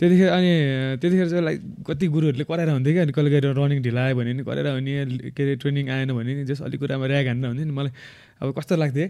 त्यतिखेर 0.00 0.28
अनि 0.28 0.52
त्यतिखेर 1.00 1.28
चाहिँ 1.30 1.44
लाइक 1.44 1.60
कति 1.86 2.06
गुरुहरूले 2.08 2.44
कराएर 2.48 2.68
हुन्थ्यो 2.70 2.92
कि 2.92 3.00
अनि 3.04 3.12
कहिले 3.12 3.30
कहिले 3.30 3.48
रनिङ 3.54 3.78
ढिला 3.82 4.00
आयो 4.02 4.16
भने 4.16 4.32
नि 4.32 4.42
कराएर 4.42 4.66
हुने 4.72 4.92
के 5.36 5.42
अरे 5.42 5.54
ट्रेनिङ 5.62 5.84
आएन 5.94 6.10
भने 6.16 6.32
नि 6.34 6.44
जस 6.48 6.60
अलिक 6.64 6.80
कुरामा 6.80 7.06
ऱ्याग 7.06 7.26
हान्न 7.28 7.44
हुन्थ्यो 7.44 7.66
नि 7.68 7.72
मलाई। 7.72 7.92
अब 8.40 8.52
कस्तो 8.56 8.76
लाग्थ्यो। 8.76 9.08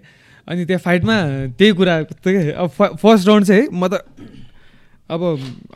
अनि 0.49 0.65
त्यहाँ 0.67 0.83
फाइटमा 0.85 1.17
त्यही 1.59 1.73
कुरा 1.79 1.95
अब 2.63 2.69
फर्स्ट 2.99 3.27
राउन्ड 3.29 3.47
चाहिँ 3.47 3.65
म 3.73 3.87
त 3.89 4.05
अब 5.13 5.23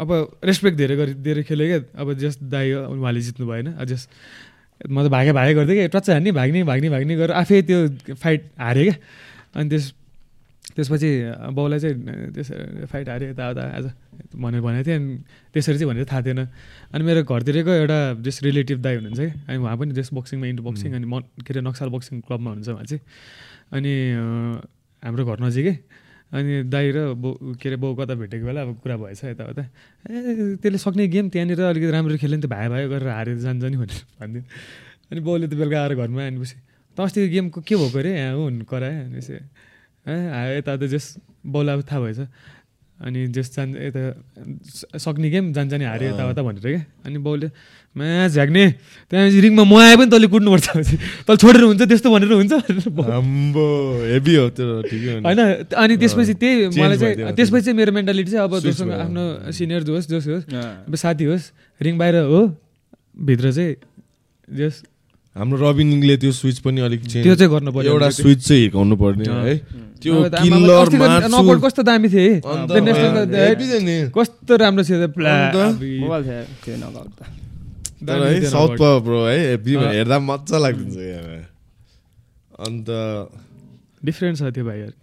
अब 0.00 0.10
रेस्पेक्ट 0.44 0.76
धेरै 0.76 0.96
गरिदिएर 0.96 1.42
खेलेँ 1.44 1.68
क्या। 1.68 1.80
अब 2.00 2.12
जस 2.16 2.38
दाई 2.48 2.72
उहाँले 2.72 3.20
जित्नु 3.20 3.44
भएन 3.46 3.68
जस 3.84 4.08
म 4.88 5.04
त 5.04 5.08
भागे 5.08 5.32
भागे 5.32 5.52
गर्थेँ 5.54 5.76
कि 5.76 5.88
टच्च 5.92 6.10
हान्ने 6.10 6.32
भाग्ने 6.32 6.64
भाग्ने 6.64 6.88
भाग्ने 6.90 7.14
गरेर 7.16 7.32
आफै 7.36 7.62
त्यो 7.68 7.78
फाइट 8.16 8.40
हारेँ 8.60 8.84
क्या। 8.84 8.96
अनि 9.56 9.68
त्यस 9.72 9.84
त्यसपछि 10.76 11.10
बाउलाई 11.56 11.78
चाहिँ 11.80 11.96
त्यस 12.36 12.48
फाइट 12.92 13.08
हारेँ 13.08 13.28
यताउता 13.32 13.62
आज 13.76 13.86
भनेर 14.36 14.60
भनेको 14.60 14.84
थिएँ। 14.84 14.96
अनि 14.96 15.16
त्यसरी 15.54 15.78
चाहिँ 15.80 15.88
भनेर 15.88 16.04
थाहा 16.04 16.20
थिएन। 16.28 16.40
अनि 16.92 17.02
मेरो 17.08 17.24
घरतिरको 17.24 17.72
एउटा 17.72 17.98
जस 18.20 18.36
रिलेटिभ 18.44 18.78
दाई 18.84 18.94
हुनुहुन्छ 19.00 19.20
कि 19.20 19.32
अनि 19.48 19.58
उहाँ 19.64 19.76
पनि 19.80 19.92
जस 19.96 20.12
बक्सिङमा 20.12 20.46
इन्टु 20.52 20.62
बक्सिङ 20.68 20.92
अनि 20.92 21.06
म 21.08 21.24
के 21.40 21.50
अरे 21.56 21.60
नक्साल 21.64 21.88
बक्सिङ 21.88 22.20
क्लबमा 22.28 22.48
हुनुहुन्छ 22.52 22.68
उहाँ 22.76 22.84
चाहिँ। 22.84 23.00
अनि 23.72 23.92
हाम्रो 25.02 25.22
घर 25.24 25.38
नजिकै। 25.40 25.74
अनि 26.32 26.62
दाइ 26.66 26.86
र 26.90 26.98
बो 27.14 27.54
के 27.54 27.68
अरे 27.68 27.76
बाउ 27.78 27.94
कता 27.94 28.14
भेटेको 28.18 28.44
बेला 28.46 28.60
अब 28.66 28.70
कुरा 28.82 28.96
भएछ 28.98 29.24
यताउता। 29.24 29.62
ए 30.10 30.58
त्यसले 30.58 30.78
सक्ने 30.78 31.06
गेम 31.06 31.28
त्यहाँनिर 31.30 31.60
अलिकति 31.60 31.90
राम्रो 31.94 32.16
खेल्यो 32.18 32.36
नि 32.36 32.42
त 32.42 32.50
भाइ 32.50 32.66
भाइ 32.68 32.82
गरेर 32.90 33.08
हारेर 33.08 33.38
जान्छ 33.46 33.62
नि 33.62 33.76
भनेर 33.78 34.00
भनिदियो 34.18 34.42
अनि 35.12 35.20
बाउले 35.22 35.46
त 35.46 35.54
बेलुका 35.54 35.78
आएर 35.82 35.94
घरमा 35.94 36.22
आएपछि 36.26 36.56
त 36.96 36.98
अस्तिको 36.98 37.28
गेमको 37.30 37.60
के 37.62 37.74
भएको 37.78 37.98
अरे? 37.98 38.10
यहाँ 38.10 38.34
हुन् 38.36 38.66
करायो। 38.66 39.02
भनेपछि 39.06 39.34
ए 40.06 40.14
यता 40.58 40.72
त 40.76 40.82
जस 40.90 41.06
बाउलाई 41.46 41.74
अब 41.78 41.82
थाहा 41.86 42.00
भएछ। 42.02 42.20
अनि 42.96 43.26
जस 43.28 43.52
जान 43.52 43.76
यता 43.76 44.02
सक्ने 44.96 45.28
गेम 45.30 45.52
जान्छ 45.52 45.72
नि 45.74 45.84
हाऱ्यो 45.84 46.08
यताउता 46.10 46.42
भनेर 46.42 46.64
क्या 46.64 46.84
अनि 47.04 47.18
बाउले 47.20 47.48
म्याच 47.96 48.30
झ्याक्ने 48.32 48.64
त्यहाँ 49.12 49.28
रिङमा 49.36 49.64
म 49.64 49.74
आए 49.76 49.96
पनि 49.96 50.08
तैँले 50.08 50.28
कुट्नुपर्छ 50.32 50.66
तैँले 51.22 51.36
छोडेर 51.36 51.62
हुन्छ 51.62 51.82
त्यस्तो 51.82 52.08
भनेर 52.08 52.32
हुन्छ 52.32 52.52
हेभी 54.08 54.34
हो 54.36 54.48
त्यो 54.48 54.66
होइन 55.20 55.40
अनि 55.68 55.94
त्यसपछि 55.96 56.34
त्यही 56.34 56.72
मलाई 56.72 56.96
चाहिँ 56.96 57.36
त्यसपछि 57.36 57.64
चाहिँ 57.64 57.76
मेरो 57.76 57.92
मेन्टालिटी 57.92 58.30
चाहिँ 58.32 58.44
अब 58.48 58.58
जोसँग 58.64 58.92
आफ्नो 58.98 59.24
सिनियर 59.52 59.82
जो 59.84 59.92
होस् 59.92 60.08
जोस 60.08 60.26
होस् 60.26 60.44
अब 60.88 60.94
साथी 60.96 61.24
होस् 61.24 61.52
रिङ 61.80 61.98
बाहिर 62.00 62.16
हो 62.32 62.40
भित्र 63.22 63.52
चाहिँ 63.52 63.74
जस 64.48 64.82
हाम्रो 65.36 65.56
रबिनिङले 65.60 66.16
त्यो 66.16 66.32
स्विच 66.32 66.58
पनि 66.64 66.80
अलिक 66.80 67.00
त्यो 67.12 67.34
चाहिँ 67.36 67.50
गर्नु 67.52 67.70
पर्यो 67.76 67.92
एउटा 67.92 68.08
स्विच 68.18 68.40
चाहिँ 68.48 68.60
हिर्काउनु 68.62 68.96
पर्ने 68.96 69.24
है। 69.28 69.54
त्यो 70.00 70.14
किलर 70.32 70.88
नकआउट 70.96 71.60
कस्तो 71.64 71.82
दामी 71.84 72.08
थिए 72.08 72.40
कस्तो 74.16 74.52
राम्रो 74.56 74.82
थियो 74.88 74.98
साउथ 78.48 78.80
ब्रो 79.04 79.20
है 79.28 79.38
हेर्दा 79.60 80.16
मजा 80.24 80.56
लाग्दिन्छ 80.64 80.96
अन्त 82.66 82.88
डिफ्रेन्ट 84.04 84.34
छ 84.38 84.42
त्यो 84.56 84.64
भाइहरू। 84.64 84.96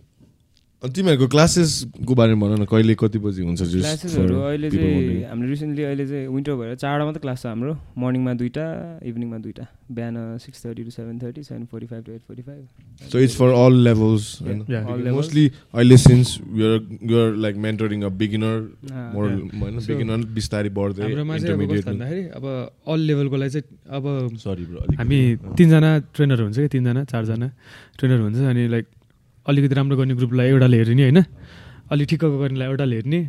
अनि 0.83 0.91
तिमीहरूको 0.91 1.27
क्लासेसको 1.31 2.13
बारेमा 2.19 2.43
भन 2.43 2.61
न 2.61 2.65
कहिले 2.67 2.93
कति 2.99 3.19
बजी 3.23 3.41
हुन्छ 3.47 3.61
क्लासेसहरू 3.63 4.35
अहिले 4.35 4.69
चाहिँ 4.69 5.23
हाम्रो 5.31 5.47
रिसेन्टली 5.49 5.83
अहिले 5.83 6.05
चाहिँ 6.07 6.27
विन्टर 6.27 6.53
भएर 6.59 6.75
चारवटा 6.75 7.05
मात्रै 7.07 7.21
क्लास 7.23 7.39
छ 7.39 7.45
हाम्रो। 7.47 7.73
मर्निङमा 8.03 8.33
दुइटा 8.41 8.65
इभिनिङमा 9.07 9.37
दुइटा 9.45 9.65
बिहान 9.95 10.15
six 10.43 10.65
thirty 10.65 10.83
to 10.83 10.91
seven 10.91 11.19
thirty 11.19 11.43
seven 11.43 11.65
forty 11.71 11.87
five 11.87 12.03
to 12.03 12.11
eight 12.11 12.21
forty 12.27 12.43
five 12.43 12.63
so 13.11 13.19
it's 13.19 13.35
for 13.41 13.49
all 13.59 13.75
levels 13.87 14.25
mostly 15.17 15.45
अहिले 15.73 15.97
since 16.03 16.27
you're 16.61 16.75
you're 17.11 17.29
like 17.45 17.55
mentoring 17.67 18.03
a 18.03 18.09
beginner 18.23 18.57
more 19.13 19.29
होइन 19.61 19.79
बिगिनर 19.87 20.25
बिस्तारै 20.39 20.71
बढ्दै 20.79 21.07
भन्दाखेरि 21.23 22.23
अब 22.39 22.49
अल 22.95 22.99
लेभलको 23.11 23.39
लागि 23.43 23.55
चाहिँ 23.55 23.65
अब 23.99 24.03
सरी 24.43 24.65
ब्रो 24.65 24.83
हामी 24.99 25.21
तिनजना 25.61 25.93
ट्रेनर 26.11 26.41
हुन्छ 26.41 26.57
कि 26.59 26.67
तिनजना 26.75 27.03
चारजना 27.13 27.49
ट्रेनर 27.97 28.19
हुन्छ 28.25 28.51
अनि 28.51 28.67
लाइक 28.75 28.91
अलिकति 29.45 29.75
राम्रो 29.75 29.95
गर्ने 29.97 30.13
ग्रुपलाई 30.15 30.47
एउटाले 30.49 30.77
हेर्ने 30.77 31.03
होइन? 31.03 31.19
अलिक 31.91 32.07
ठिक्कको 32.09 32.37
गर्नेलाई 32.39 32.67
एउटाले 32.67 32.95
हेर्ने। 32.95 33.19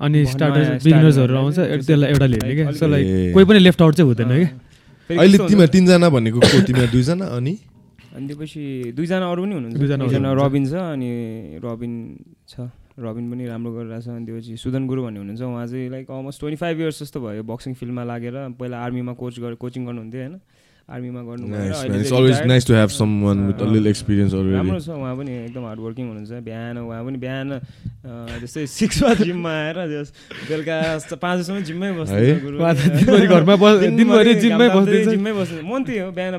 अनि 0.00 0.18
स्टार्टर 0.26 0.80
बिगिनर्सहरू 0.82 1.34
आउँछ 1.36 1.58
त्यसलाई 1.86 2.08
एउटाले 2.10 2.36
हेर्ने 2.36 2.54
क्या। 2.54 2.72
सो 2.72 2.86
लाइक 2.86 3.06
कोही 3.34 3.44
पनि 3.44 3.58
लेफ्ट 3.58 3.80
आउट 3.82 3.94
चाहिँ 3.94 4.08
हुँदैन 4.08 4.28
क्या। 4.28 5.18
अहिले 5.20 5.38
तिमीहरू 5.38 5.72
तिनजना 5.72 6.08
भनेको 6.08 6.38
तिमीहरू 6.40 6.90
दुईजना? 6.92 7.24
अनि? 7.36 7.54
अनि 8.16 8.26
त्यसपछि 8.26 8.62
दुईजना 8.96 9.26
अरू 9.30 9.42
पनि 9.42 9.54
हुनुहुन्छ। 9.54 9.76
दुईजना 9.78 10.32
रबिन 10.40 10.64
छ 10.66 10.74
अनि 10.74 11.10
रबिन 11.62 11.92
छ। 12.48 12.54
रबिन 13.00 13.24
पनि 13.30 13.44
राम्रो 13.46 13.70
गरिरहेछ 13.72 14.06
अनि 14.08 14.24
त्यसपछि 14.26 14.56
सुदन 14.58 14.86
गुरु 14.90 15.00
भन्ने 15.06 15.18
हुनुहुन्छ। 15.22 15.42
उहाँ 15.42 15.66
चाहिँ 15.66 15.88
like 15.90 16.10
almost 16.10 16.38
twenty 16.40 16.58
five 16.60 16.76
years 16.80 16.98
जस्तो 17.02 17.18
भयो 17.20 17.42
बक्सिङ 17.46 17.72
फिल्डमा 17.78 18.02
लागेर। 18.04 18.36
पहिला 18.58 18.76
आर्मीमा 18.76 19.12
कोच 19.14 19.34
गरेर 19.40 19.56
कोचिङ 19.62 19.82
गर्नुहुन्थ्यो 19.86 20.20
होइन? 20.20 20.34
आर्मीमा 20.90 21.22
गर्नु 21.22 21.44
राम्रो 24.58 24.80
छ 24.82 24.90
उहाँ 24.90 25.14
पनि 25.16 25.30
एकदम 25.46 25.64
हार्ड 25.70 25.80
वर्किङ 25.86 26.04
हुनुहुन्छ। 26.10 26.32
बिहान 26.42 26.74
उहाँ 26.82 27.02
पनि 27.06 27.18
बिहान 27.24 27.48
जस्तै 28.42 28.66
सिक्समा 28.66 29.10
जिममा 29.22 29.52
आएर 29.62 29.78
बेलुका 30.50 30.76
पाँच 31.14 31.36
बजीसम्म 31.38 31.58
जिम्मै 31.70 31.90
बस्छ 32.00 32.10
जिम्मै 35.10 35.32
बस्नु 35.38 35.62
मन 35.70 35.80
त्यही 35.86 35.98
हो 36.00 36.10
बिहान 36.18 36.34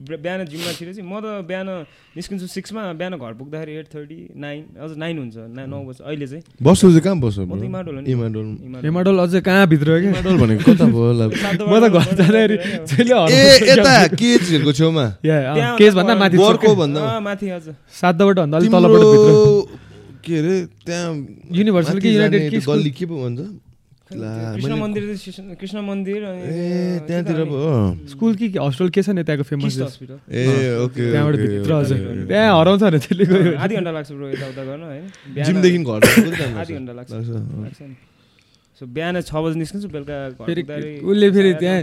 बिहान 0.00 0.40
जिममा 0.48 0.72
चाहिँ 0.72 1.04
म 1.04 1.20
त 1.20 1.44
बिहान 1.44 1.68
निस्किन्छु 2.16 2.46
सिक्समा 2.56 2.82
बिहान 2.96 3.14
घर 3.20 3.32
पुग्दाखेरि 3.36 3.72
एट 3.80 3.86
थर्टी 3.94 4.18
नाइन 4.32 4.80
अझ 4.80 4.90
नाइन 4.96 5.14
हुन्छ 5.20 5.36
नाइन 5.56 5.68
नौ 5.68 5.78
बज्छ। 5.84 6.00
अहिले 6.00 6.26
चाहिँ 6.26 6.42
बस्नु 6.56 6.88
चाहिँ 6.90 7.04
कहाँ 7.04 7.18
बस्छ 7.20 7.38
म 7.44 7.60
त 7.60 7.62
इमाडोल 7.68 7.96
इमाडोल। 8.88 9.18
अझै 9.20 9.40
कहाँ 9.44 9.66
भित्र 9.68 9.88
इमाडोल 10.08 10.36
भनेको 10.40 10.62
कता 10.72 10.84
भयो 10.88 11.12
म 11.68 11.74
त 11.76 11.84
घर 11.92 12.16
जाँदाखेरि 12.16 12.56
यता 13.68 13.94
केजहरूको 14.16 14.72
छेउमा? 14.72 15.06
केज 15.76 15.92
भन्दा 15.94 16.14
माथि 16.16 16.36
वर्को 16.40 16.70
भन्दा? 16.80 17.00
माथि 17.20 17.46
हजुर। 17.52 17.74
सातबाट 18.00 18.36
भन्दा 18.40 18.56
अलिक 18.56 18.70
तलबाट 18.72 19.04
के 20.24 20.34
अरे 20.40 20.56
त्यहाँ 20.84 21.08
युनिभर्सल 21.52 21.96
कि 22.00 22.08
युनाइटेड 22.16 22.64
गल्ली 22.64 22.90
के 22.96 23.04
पो 23.04 23.14
भन्छ? 23.24 23.40
कृष्ण 24.10 24.74
मन्दिर 24.76 25.02
कृष्ण 25.54 25.80
मन्दिर 25.80 26.24
ए 26.24 27.00
त्यहाँतिर 27.06 27.38
स्कुल 28.10 28.34
कि 28.34 28.48
हस्टेल 28.58 28.88
के 28.90 29.02
छ 29.02 29.08
नि 29.10 29.22
त्यहाँको 29.22 29.44
फेमस 29.46 29.78
ए 29.78 30.44
ओके 30.82 31.10
त्यहाँबाट 31.12 31.36
भित्र 31.36 31.72
हजुर 31.72 31.98
त्यहाँ 32.28 32.58
हराउँछ 32.60 32.82
अरे 32.82 32.98
त्यसले 32.98 33.24
गयो 33.24 33.56
आधी 33.56 33.74
घन्टा 33.76 33.90
लाग्छ 33.90 34.10
ब्रो 34.10 34.28
यताउता 34.28 34.62
गर्न 34.64 34.82
होइन 34.82 35.44
जिमदेखि 35.44 35.78
घर 35.80 36.00
आधी 36.58 36.74
घन्टा 36.74 36.92
लाग्छ 36.92 37.10
सो 38.80 38.86
बिहान 38.88 39.20
छ 39.20 39.32
बजी 39.36 39.58
निस्किन्छु 39.58 39.88
बेलुका 39.88 40.18
फेरि 40.40 40.62
उसले 41.04 41.30
फेरि 41.30 41.52
त्यहाँ 41.62 41.78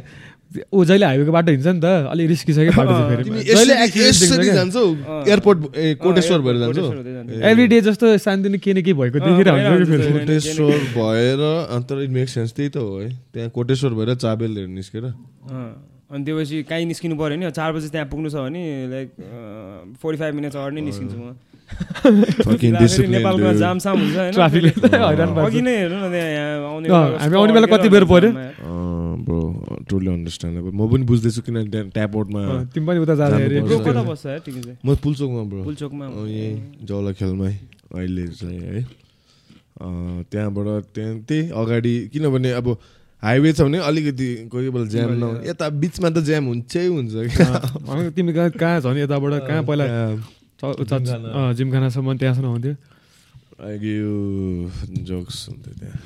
ऊ 0.48 0.84
जहिले 0.86 1.06
हाइवेको 1.06 1.32
बाटो 1.32 1.52
हिँड्छ 1.52 1.68
नि 1.68 1.80
त 1.80 1.86
अलिक 2.12 2.28
रिस्की 2.28 2.54
छ 2.54 2.58
कि 2.68 2.72
बाटो 2.76 2.94
फेरि। 3.10 3.24
जान्छौ 4.48 4.84
एयरपोर्ट 5.28 5.60
कोटेश्वर 6.04 6.40
भएर 6.46 6.56
जान्छौ 6.64 6.88
एभ्री 7.52 7.66
डे 7.68 7.78
जस्तो 7.88 8.18
शान्तिनी 8.18 8.58
के 8.58 8.74
न 8.74 8.82
के 8.82 8.94
भएको 8.94 9.20
देखिरहेको 9.20 9.86
कोटेश्वर 10.14 10.72
भएर 10.96 11.42
अन्त 11.76 11.92
इट 11.92 12.12
मेक 12.16 12.30
सेन्स 12.30 12.54
त्यही 12.56 12.70
त 12.70 12.78
हो 12.78 12.96
है। 13.00 13.10
त्यहाँ 13.34 13.50
कोटेश्वर 13.52 13.92
भएर 14.00 14.16
चाबेलहरू 14.16 14.72
निस्केर। 14.72 15.06
अनि 16.08 16.24
त्योपछि 16.24 16.64
काहीँ 16.64 16.86
निस्किनु 16.88 17.16
पऱ्यो 17.20 17.36
नि 17.36 17.52
चार 17.52 17.72
बजी 17.76 17.88
त्यहाँ 17.92 18.08
पुग्नु 18.08 18.30
छ 18.32 18.48
भने 18.48 18.64
लाइक 18.88 19.08
फोर्टी 20.00 20.18
फाइभ 20.20 20.34
मिनट्स 20.36 20.56
अगाडि 20.56 20.76
नै 20.80 20.82
निस्किन्छु 20.88 21.18
म। 21.20 21.36
नेपालमा 23.12 23.52
जामसाम 23.60 23.98
हुन्छ 24.00 24.16
होइन। 24.16 24.32
अघि 25.44 25.62
नै 25.62 25.76
हेर्नु 25.76 25.98
न 26.00 26.08
त्यहाँ 26.08 27.20
हामी 27.20 27.36
आउने 27.36 27.52
बेला 27.54 27.68
कति 27.68 27.90
बेर 27.92 28.06
पऱ्यो? 28.08 28.32
टोटली 29.90 30.10
अन्डरस्ट्यान्डेबल 30.12 30.72
म 30.76 30.82
पनि 30.92 31.04
बुझ्दैछु 31.10 31.42
किन 31.48 31.56
ट्याप 31.96 32.12
आउटमा 32.16 32.42
तिमी 32.74 32.86
पनि 32.88 33.00
उता 33.06 33.16
जाँदाखेरि 33.16 33.56
म 34.86 34.88
पुलचोकमा 35.04 35.42
ब्रो। 35.50 35.62
पुलचोकमा। 35.64 36.06
यहीँ 36.28 36.86
जौला 36.88 37.12
खेलमै 37.16 37.54
अहिले 37.96 38.26
चाहिँ 38.40 38.60
है। 38.60 38.82
त्यहाँबाट 40.32 40.68
त्यहाँ 40.94 41.14
त्यही 41.28 41.42
अगाडि 41.54 41.94
किनभने 42.14 42.52
अब 42.60 42.68
हाइवे 43.24 43.50
छ 43.54 43.62
भने 43.62 43.78
अलिकति 43.82 44.30
कोही 44.52 44.70
बेला 44.70 44.88
ज्याम 44.94 45.12
न 45.18 45.26
यता 45.46 45.66
बिचमा 45.82 46.10
त 46.10 46.18
ज्याम 46.26 46.44
हुन्छै 46.48 46.86
हुन्छ 46.86 47.14
तिमी 48.14 48.32
कहाँ 48.34 48.50
कहाँ 48.54 48.78
छ 48.82 48.86
भने 48.86 49.02
यताबाट? 49.06 49.34
कहाँ 49.48 49.64
पहिला 49.70 49.86
जिमखानासम्म 51.54 52.08
त्यहाँसम्म 52.18 52.50
हुन्थ्यो? 52.50 52.74
यो 53.58 54.14
जोक्स 55.06 55.38
हुन्थ्यो 55.50 55.74
त्यहाँ। 55.80 56.00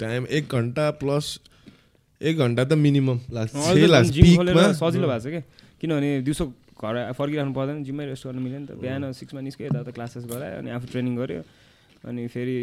टाइम 0.00 0.26
एक 0.28 0.44
घन्टा 0.52 0.84
प्लस 1.00 1.26
एक 2.20 2.36
घन्टा 2.36 2.64
त 2.64 2.72
मिनिमम 2.72 3.18
लाग्छ। 3.28 3.52
सजिलो 3.52 5.06
भएको 5.08 5.20
छ 5.20 5.26
क्या 5.28 5.42
किनभने 5.80 6.10
दिउँसो 6.24 6.44
घर 6.80 7.12
फर्किरहनु 7.12 7.52
पर्दैन 7.52 7.84
जिम्मै 7.84 8.04
रेस्ट 8.06 8.24
गर्नु 8.26 8.40
मिल्यो 8.40 8.58
नि 8.60 8.66
त। 8.66 8.80
बिहान 8.80 9.12
सिक्समा 9.12 9.40
निस्क्यो 9.44 9.66
यताउता 9.66 9.92
क्लासेस 9.92 10.24
गरायो 10.24 10.56
अनि 10.64 10.70
आफू 10.76 10.86
ट्रेनिङ 10.92 11.14
गऱ्यो 11.16 11.40
अनि 12.08 12.22
फेरि 12.32 12.58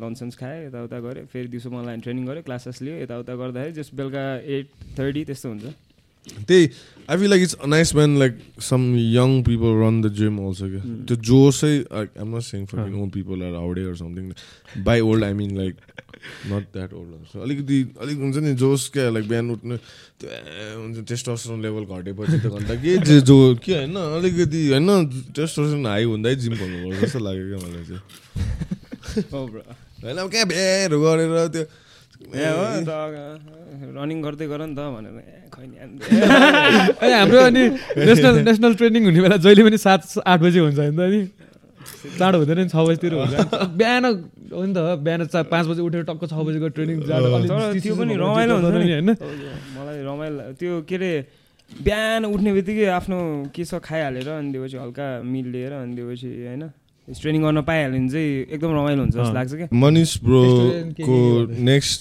लन्च 0.00 0.16
सन्च 0.16 0.34
खाएँ 0.40 0.66
यताउता 0.66 0.96
गऱ्यो 1.00 1.24
फेरि 1.28 1.48
दिउँसो 1.52 1.68
मलाई 1.70 1.96
ट्रेनिङ 2.04 2.24
गऱ्यो 2.24 2.42
क्लासेस 2.48 2.80
लियो 2.84 2.96
यताउता 3.04 3.32
गर्दाखेरि 3.36 3.72
जस्ट 3.76 3.94
बेलुका 3.96 4.24
एट 4.44 4.66
थर्टी 4.96 5.22
त्यस्तो 5.28 5.48
हुन्छ। 5.48 5.64
त्यही 6.26 6.68
I 7.08 7.16
feel 7.16 7.30
like 7.30 7.42
it's 7.42 7.56
nice 7.68 7.94
man 7.94 8.18
like 8.18 8.38
some 8.60 8.86
young 8.96 9.42
people 9.42 9.76
run 9.82 10.00
the 10.02 10.12
gym 10.14 10.38
also 10.46 10.68
क्या 10.70 10.80
त्यो 11.06 11.16
जोसै 11.24 11.74
I'm 11.94 12.36
not 12.36 12.42
saying 12.44 12.64
for 12.66 12.80
old 12.80 13.12
people 13.12 13.42
are 13.42 13.54
howdy 13.54 13.84
or 13.84 13.94
something 13.96 14.32
by 14.84 15.00
old 15.02 15.24
I 15.24 15.32
mean 15.34 15.56
like 15.56 15.74
not 16.46 16.64
that 16.72 16.92
old 16.94 17.38
अलिकति 17.42 17.78
अलिक 18.00 18.18
हुन्छ 18.18 18.36
नि 18.38 18.54
जोस 18.56 18.88
क्या 18.90 19.08
like 19.10 19.28
बिहान 19.28 19.50
उठ्नु 19.50 19.76
त्यो 20.18 20.28
हुन्छ 20.74 21.06
टेस्टोस्टेरोन 21.08 21.62
लेभल 21.62 21.84
घटेपछि 21.92 22.38
त 22.38 22.46
घन्टा 22.48 22.74
के 22.82 23.20
जो 23.22 23.38
के 23.56 23.74
होइन 23.74 23.96
अलिकति 23.96 24.66
होइन 24.68 24.90
टेस्टोस्टेरोन 25.30 25.86
हाई 25.86 26.04
हुँदै 26.06 26.34
जिम 26.36 26.54
खोल्नुपर्छ 26.56 27.00
जस्तो 27.00 27.18
लाग्यो 27.20 27.46
क्या 27.48 27.58
मलाई 27.62 27.84
चाहिँ 27.86 28.02
होइन 30.02 30.16
अब 30.16 30.30
कहाँ 30.30 30.46
भ्याएर 30.46 30.96
गरेर 30.98 31.48
त्यो 31.48 31.64
रनिङ 33.96 34.18
गर्दै 34.26 34.46
गर 34.52 34.60
नि 34.66 34.74
त 34.74 34.80
भनेर 34.96 35.16
हाम्रो 37.16 37.38
अनि 37.48 37.62
नेसनल 38.08 38.34
नेसनल 38.48 38.72
ट्रेनिङ 38.80 39.02
हुने 39.08 39.20
बेला 39.24 39.36
जहिले 39.44 39.62
पनि 39.68 39.78
सात 39.78 40.00
आठ 40.26 40.38
बजी 40.44 40.58
हुन्छ 40.58 40.78
नि 40.78 40.96
त 40.96 41.00
नि। 41.12 41.20
चाँडो 42.18 42.36
हुँदैन 42.38 42.58
नि 42.58 42.68
छ 42.68 42.76
बजीतिर 42.76 43.12
हुन्छ 43.14 43.34
बिहान 43.78 44.04
हो 44.52 44.62
नि 44.66 44.72
त 44.76 44.78
बिहान 45.06 45.20
पाँच 45.52 45.64
बजी 45.70 45.80
उठेर 45.86 46.02
टक्क 46.10 46.22
छ 46.28 46.34
बजीको 46.48 46.68
ट्रेनिङ 46.76 46.96
त्यो 47.06 47.94
पनि 47.96 48.14
रमाइलो 48.16 48.54
हुन्छ 48.58 48.68
नि। 48.74 48.86
होइन? 48.92 49.10
मलाई 49.76 49.98
रमाइलो 50.08 50.42
त्यो 50.60 50.72
के 50.88 50.96
अरे 50.96 51.10
बिहान 51.70 52.22
उठ्ने 52.32 52.50
बित्तिकै 52.58 52.86
आफ्नो 52.98 53.18
के 53.54 53.62
छ 53.64 53.72
खाइहालेर 53.86 54.28
अनि 54.28 54.48
त्योपछि 54.52 54.76
हल्का 54.82 55.06
मिल 55.22 55.46
लिएर 55.54 55.72
अनि 55.72 55.92
त्योपछि 55.96 56.28
होइन? 56.46 56.62
ट्रेनिङ 57.08 57.42
गर्न 57.42 57.62
पाइहाल्यो 57.62 57.98
भने 57.98 58.08
चाहिँ 58.08 58.30
एकदम 58.50 58.70
रमाइलो 58.70 59.00
हुन्छ 59.02 59.14
जस्तो 59.14 59.32
लाग्छ 59.34 59.52
क्या। 59.54 59.68
मनिष 59.74 60.10
ब्रोको 60.24 61.18
नेक्स्ट 61.64 62.00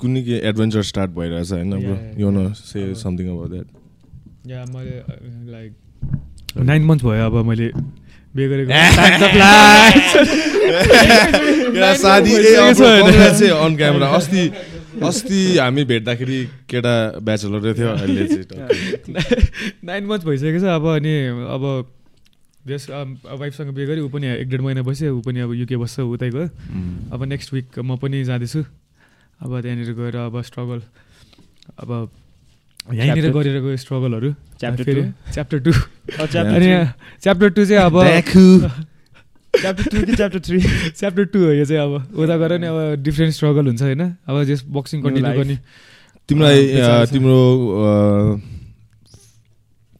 कुनै 0.00 0.22
के 0.22 0.36
एडभेन्चर 0.48 0.82
स्टार्ट 0.82 1.10
भइरहेछ 1.10 1.52
होइन 1.52 1.70
bro 1.70 1.96
you 2.20 2.30
know 2.30 2.52
say 2.52 2.94
something 2.94 3.26
about 3.28 3.50
that 3.50 3.66
yeah 4.46 4.64
मैले 4.74 4.96
लाइक 5.52 5.72
नाइन 6.64 6.82
मन्थ 6.84 7.02
भयो 7.04 7.24
अब 7.26 7.36
मैले 7.44 7.68
बिहे 8.36 8.48
गरेको 8.48 8.70
साथी 11.96 12.32
अन 13.48 13.76
क्यामेरा 13.76 14.06
अस्ति 14.08 14.42
अस्ति 15.02 15.40
हामी 15.58 15.84
भेट्दाखेरि 15.84 16.38
केटा 16.70 16.94
ब्याचलरै 17.20 17.72
थियो 17.74 17.88
अहिले 17.88 18.24
नाइन 19.84 20.04
मन्थ 20.06 20.22
भइसकेको 20.28 20.60
छ 20.60 20.64
अब 20.76 20.84
अनि 20.94 21.14
अब 21.48 21.62
जस 22.66 22.86
वाइफसँग 22.90 23.70
बिहे 23.74 23.86
गरेँ 23.86 24.02
ऊ 24.02 24.08
पनि 24.10 24.26
एक 24.42 24.48
डेढ 24.50 24.60
महिना 24.60 24.82
बस्यो 24.82 25.14
ऊ 25.16 25.20
पनि 25.22 25.40
अब 25.40 25.52
युके 25.54 25.76
बस्छ 25.76 26.00
उतै 26.02 26.30
गयो 26.30 26.46
अब 27.14 27.20
नेक्स्ट 27.24 27.52
विक 27.54 27.78
म 27.78 27.96
पनि 27.96 28.24
जाँदैछु। 28.24 28.60
अब 29.40 29.50
त्यहाँनिर 29.62 29.92
गएर 29.94 30.16
अब 30.26 30.34
स्ट्रगल 30.42 30.80
अब 31.78 31.90
यहीँनिर 32.94 33.30
गरेर 33.32 33.60
गयो 33.62 33.76
स्ट्रगलहरू 33.76 34.30
फेरि 34.58 35.02
च्याप्टर 35.34 35.58
टू 35.62 35.72
अनि 35.72 36.68
च्याप्टर 37.22 37.48
टू 37.54 37.64
चाहिँ 37.64 37.82
अब 37.86 37.96
च्याप्टर 39.56 39.84
टू 39.88 40.00
कि 40.04 40.14
च्याप्टर 40.16 40.40
थ्री 40.40 40.58
च्याप्टर 40.60 41.24
टू 41.32 41.38
हो 41.44 41.50
यो 41.52 41.64
चाहिँ 41.64 41.82
अब। 41.82 42.12
उता 42.12 42.36
गएर 42.36 42.52
नि 42.60 42.66
अब 42.66 43.02
डिफ्रेन्ट 43.02 43.34
स्ट्रगल 43.34 43.66
हुन्छ 43.66 43.82
होइन? 43.82 44.02
अब 44.28 44.42
जस 44.44 44.64
बक्सिङ 44.68 45.02
कन्टिन्यू 45.02 45.32
गर्ने। 45.32 45.56
तिमीलाई 46.28 47.06
तिम्रो 47.08 47.40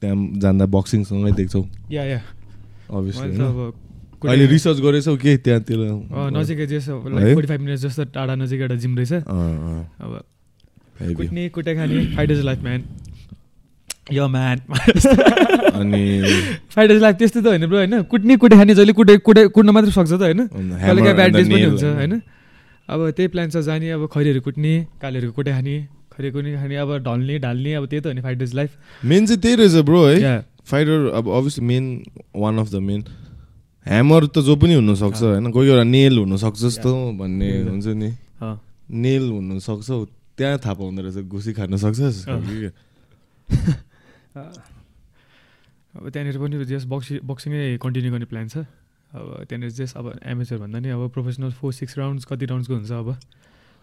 त्यहाँ 0.02 0.16
जाँदा 0.42 0.66
बक्सिङसँगै 0.76 1.32
देख्छौ। 1.32 1.62
या 1.90 2.04
या 2.04 2.20
अभियसली 2.90 3.30
अहिले 4.26 4.46
रिसर्च 4.46 4.78
गरेछौ 4.80 5.16
के 5.16 5.36
त्यहाँतिर 5.38 5.78
नजिकै 6.36 6.66
जे 6.66 6.78
फोर्टी 6.80 7.46
फाइभ 7.46 7.60
मिनट 7.60 7.78
जस्तो 7.78 8.04
टाढा 8.14 8.34
नजिक 8.34 8.60
एउटा 8.60 8.76
जिम 8.84 8.96
रहेछ। 8.98 9.12
अब 9.12 10.12
कुट्ने 11.16 11.48
कुटे 11.56 11.74
खाने 11.76 12.04
फाइटर्स 12.16 12.44
लाइफ 12.44 12.62
म्यान 12.62 12.82
यो 14.12 14.28
म्यान 14.28 14.58
अनि 15.76 16.02
फाइटर्स 16.74 17.00
लाइफ 17.02 17.16
त्यस्तो 17.16 17.40
त 17.40 17.46
होइन 17.46 17.66
ब्रो 17.66 17.78
होइन? 17.78 18.02
कुट्ने 18.04 18.36
कुटे 18.36 18.56
खाने 18.56 18.74
जहिले 18.74 18.92
कुटे 18.92 19.16
कुटे 19.18 19.46
कुट्न 19.50 19.70
मात्रै 19.70 19.92
सक्छ 19.92 20.12
त 20.12 20.22
होइन? 20.22 20.46
कहिले 20.46 21.00
काहीँ 21.02 21.16
ब्यान्डेज 21.16 21.46
पनि 21.52 21.62
हुन्छ 21.62 21.84
होइन? 21.84 22.20
अब 22.88 22.98
त्यही 23.10 23.28
प्लान 23.28 23.50
छ 23.50 23.56
जाने 23.68 23.90
अब 23.90 24.02
खैरीहरू 24.14 24.40
कुट्ने 24.40 24.74
कालेहरू 25.02 25.32
कुटे 25.36 25.50
खाने 25.52 25.76
खैरी 26.16 26.30
कुट्ने 26.30 26.56
खाने 26.56 26.76
अब 26.78 26.90
ढल्ने 27.04 27.38
ढाल्ने 27.44 27.74
अब 27.74 27.86
त्यही 27.86 28.00
त 28.00 28.06
हो 28.06 28.12
नि 28.12 28.20
फाइटर्स 28.22 28.54
लाइफ 28.54 28.70
मेन 29.04 29.26
चाहिँ 29.26 29.40
त्यही 29.42 29.56
रहेछ 29.56 29.74
ब्रो 29.84 30.04
है? 30.06 30.14
फाइटर 30.66 30.98
अब 31.14 31.24
obviously 31.30 31.64
main 31.66 31.84
one 32.36 32.58
of 32.58 32.68
the 32.70 32.76
main 32.82 33.00
hammer 33.86 34.26
त 34.26 34.42
जो 34.42 34.54
पनि 34.58 34.74
हुनसक्छ 34.74 35.22
होइन? 35.22 35.50
कोही 35.50 35.66
एउटा 35.70 35.84
नेल 35.86 36.14
हुनसक्छ 36.18 36.58
जस्तो 36.58 36.90
भन्ने 37.18 37.48
हुन्छ 37.70 37.86
नि। 37.94 38.10
नेल 38.90 39.24
हुनसक्छ 39.30 39.88
त्यहाँ 40.36 40.58
थाहा 40.58 40.74
पाउँदो 40.74 41.00
रहेछ 41.02 41.18
घुसी 41.26 41.52
खान 41.54 41.76
सक्छ 41.76 42.00
अब 45.96 46.04
त्यहाँनिर 46.12 46.36
पनि 46.36 46.64
जस 46.68 46.84
बक्सिङ 46.84 47.24
बक्सिङै 47.24 47.80
कन्टिन्यू 47.80 48.10
गर्ने 48.12 48.28
प्लान 48.28 48.46
छ। 48.52 48.68
अब 49.16 49.48
त्यहाँनिर 49.48 49.70
जस 49.70 49.96
अब 49.96 50.18
एमएचर 50.18 50.56
भन्दा 50.60 50.78
नि 50.84 50.88
अब 50.92 51.08
प्रोफेसनल 51.14 51.56
फोर 51.56 51.72
सिक्स 51.72 51.96
राउन्ड्स 51.98 52.24
कति 52.28 52.44
राउन्ड्सको 52.46 52.74
हुन्छ 52.74 52.92
अब। 52.92 53.16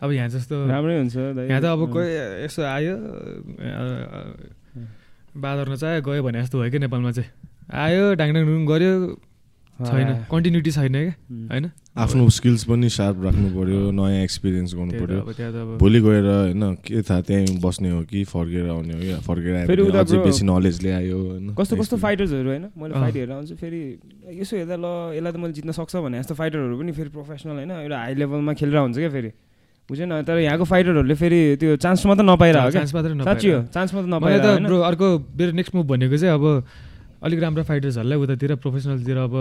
अब 0.04 0.10
यहाँ 0.12 0.30
जस्तो 0.30 0.56
राम्रै 0.68 0.98
हुन्छ 1.00 1.16
यहाँ 1.50 1.62
त 1.64 1.66
अब 1.74 1.82
कोही 1.90 2.10
यसो 2.46 2.62
आयो 2.62 2.96
बाँदर्न 5.36 5.76
चाह्यो 5.76 6.02
गयो 6.02 6.24
भने 6.24 6.42
जस्तो 6.42 6.60
भयो 6.60 6.70
क्या 6.70 6.80
नेपालमा 6.80 7.12
चाहिँ? 7.12 7.30
आयो 7.74 8.14
डाङडाङ 8.16 8.66
गऱ्यो। 8.66 8.94
छैन 9.74 10.30
कन्टिन्युटी 10.30 10.72
छैन 10.72 10.94
क्या 10.94 11.14
होइन? 11.50 11.66
आफ्नो 11.98 12.30
स्किल्स 12.30 12.64
पनि 12.70 12.90
सार्प 12.90 13.24
राख्नु 13.26 13.50
पर्यो 13.58 13.80
नयाँ 13.92 14.22
एक्सपिरियन्स 14.24 14.74
गर्नु 14.78 14.94
पर्यो। 15.02 15.78
भोलि 15.82 16.00
गएर 16.02 16.26
होइन 16.30 16.64
के 16.86 17.02
थाहा 17.02 17.22
त्यहीँ 17.26 17.58
बस्ने 17.58 17.90
हो 17.90 18.02
कि 18.06 18.24
फर्केर 18.30 18.70
आउने 18.70 18.94
हो 18.94 19.00
कि 19.02 19.14
फर्केर 19.26 19.54
आयो 19.56 20.22
बेसी 20.24 20.46
नलेज 20.46 20.82
ल्यायो 20.84 21.18
होइन। 21.18 21.56
कस्तो 21.58 21.76
कस्तो 21.82 21.98
फाइटर्सहरू 21.98 22.50
होइन? 22.50 22.66
मैले 22.78 22.94
फाइट 22.94 23.16
हेरेर 23.16 23.32
आउँछु 23.34 23.56
फेरि 23.58 23.82
यसो 24.38 24.54
हेर्दा 24.58 24.78
ल 24.78 24.86
यसलाई 25.18 25.32
त 25.34 25.38
मैले 25.42 25.54
जित्न 25.54 25.72
सक्छ 25.74 25.96
भने 26.06 26.22
जस्तो 26.22 26.36
फाइटरहरू 26.38 26.78
पनि 26.78 26.92
फेरि 26.94 27.10
प्रोफेसनल 27.10 27.56
होइन? 27.58 27.72
एउटा 27.72 27.98
हाई 27.98 28.14
लेभलमा 28.14 28.54
खेलेर 28.54 28.78
हुन्छ 28.78 28.98
क्या 28.98 29.10
फेरि। 29.10 29.32
बुझेन 29.90 30.22
तर 30.24 30.38
यहाँको 30.40 30.64
फाइटरहरूले 30.64 31.16
फेरि 31.16 31.40
त्यो 31.60 31.76
चान्स 31.84 32.06
मात्रै 32.06 32.26
नपाइरहेको 32.26 32.72
चान्स 32.72 32.94
मात्रै 32.96 33.14
साँच्ची 33.24 33.50
हो 33.52 33.62
चान्स 33.74 33.94
मात्रै 33.94 34.12
नपाइरहेको 34.16 34.80
अर्को 34.80 35.08
मेरो 35.38 35.52
नेक्स्ट 35.60 35.76
मुभ 35.76 35.86
भनेको 35.88 36.18
चाहिँ 36.18 36.34
अब 36.34 36.46
अलिक 37.24 37.40
राम्रो 37.40 37.64
फाइटर्सहरूलाई 37.64 38.18
उतातिर 38.18 38.56
प्रोफेसनलतिर 38.64 39.18
अब 39.18 39.36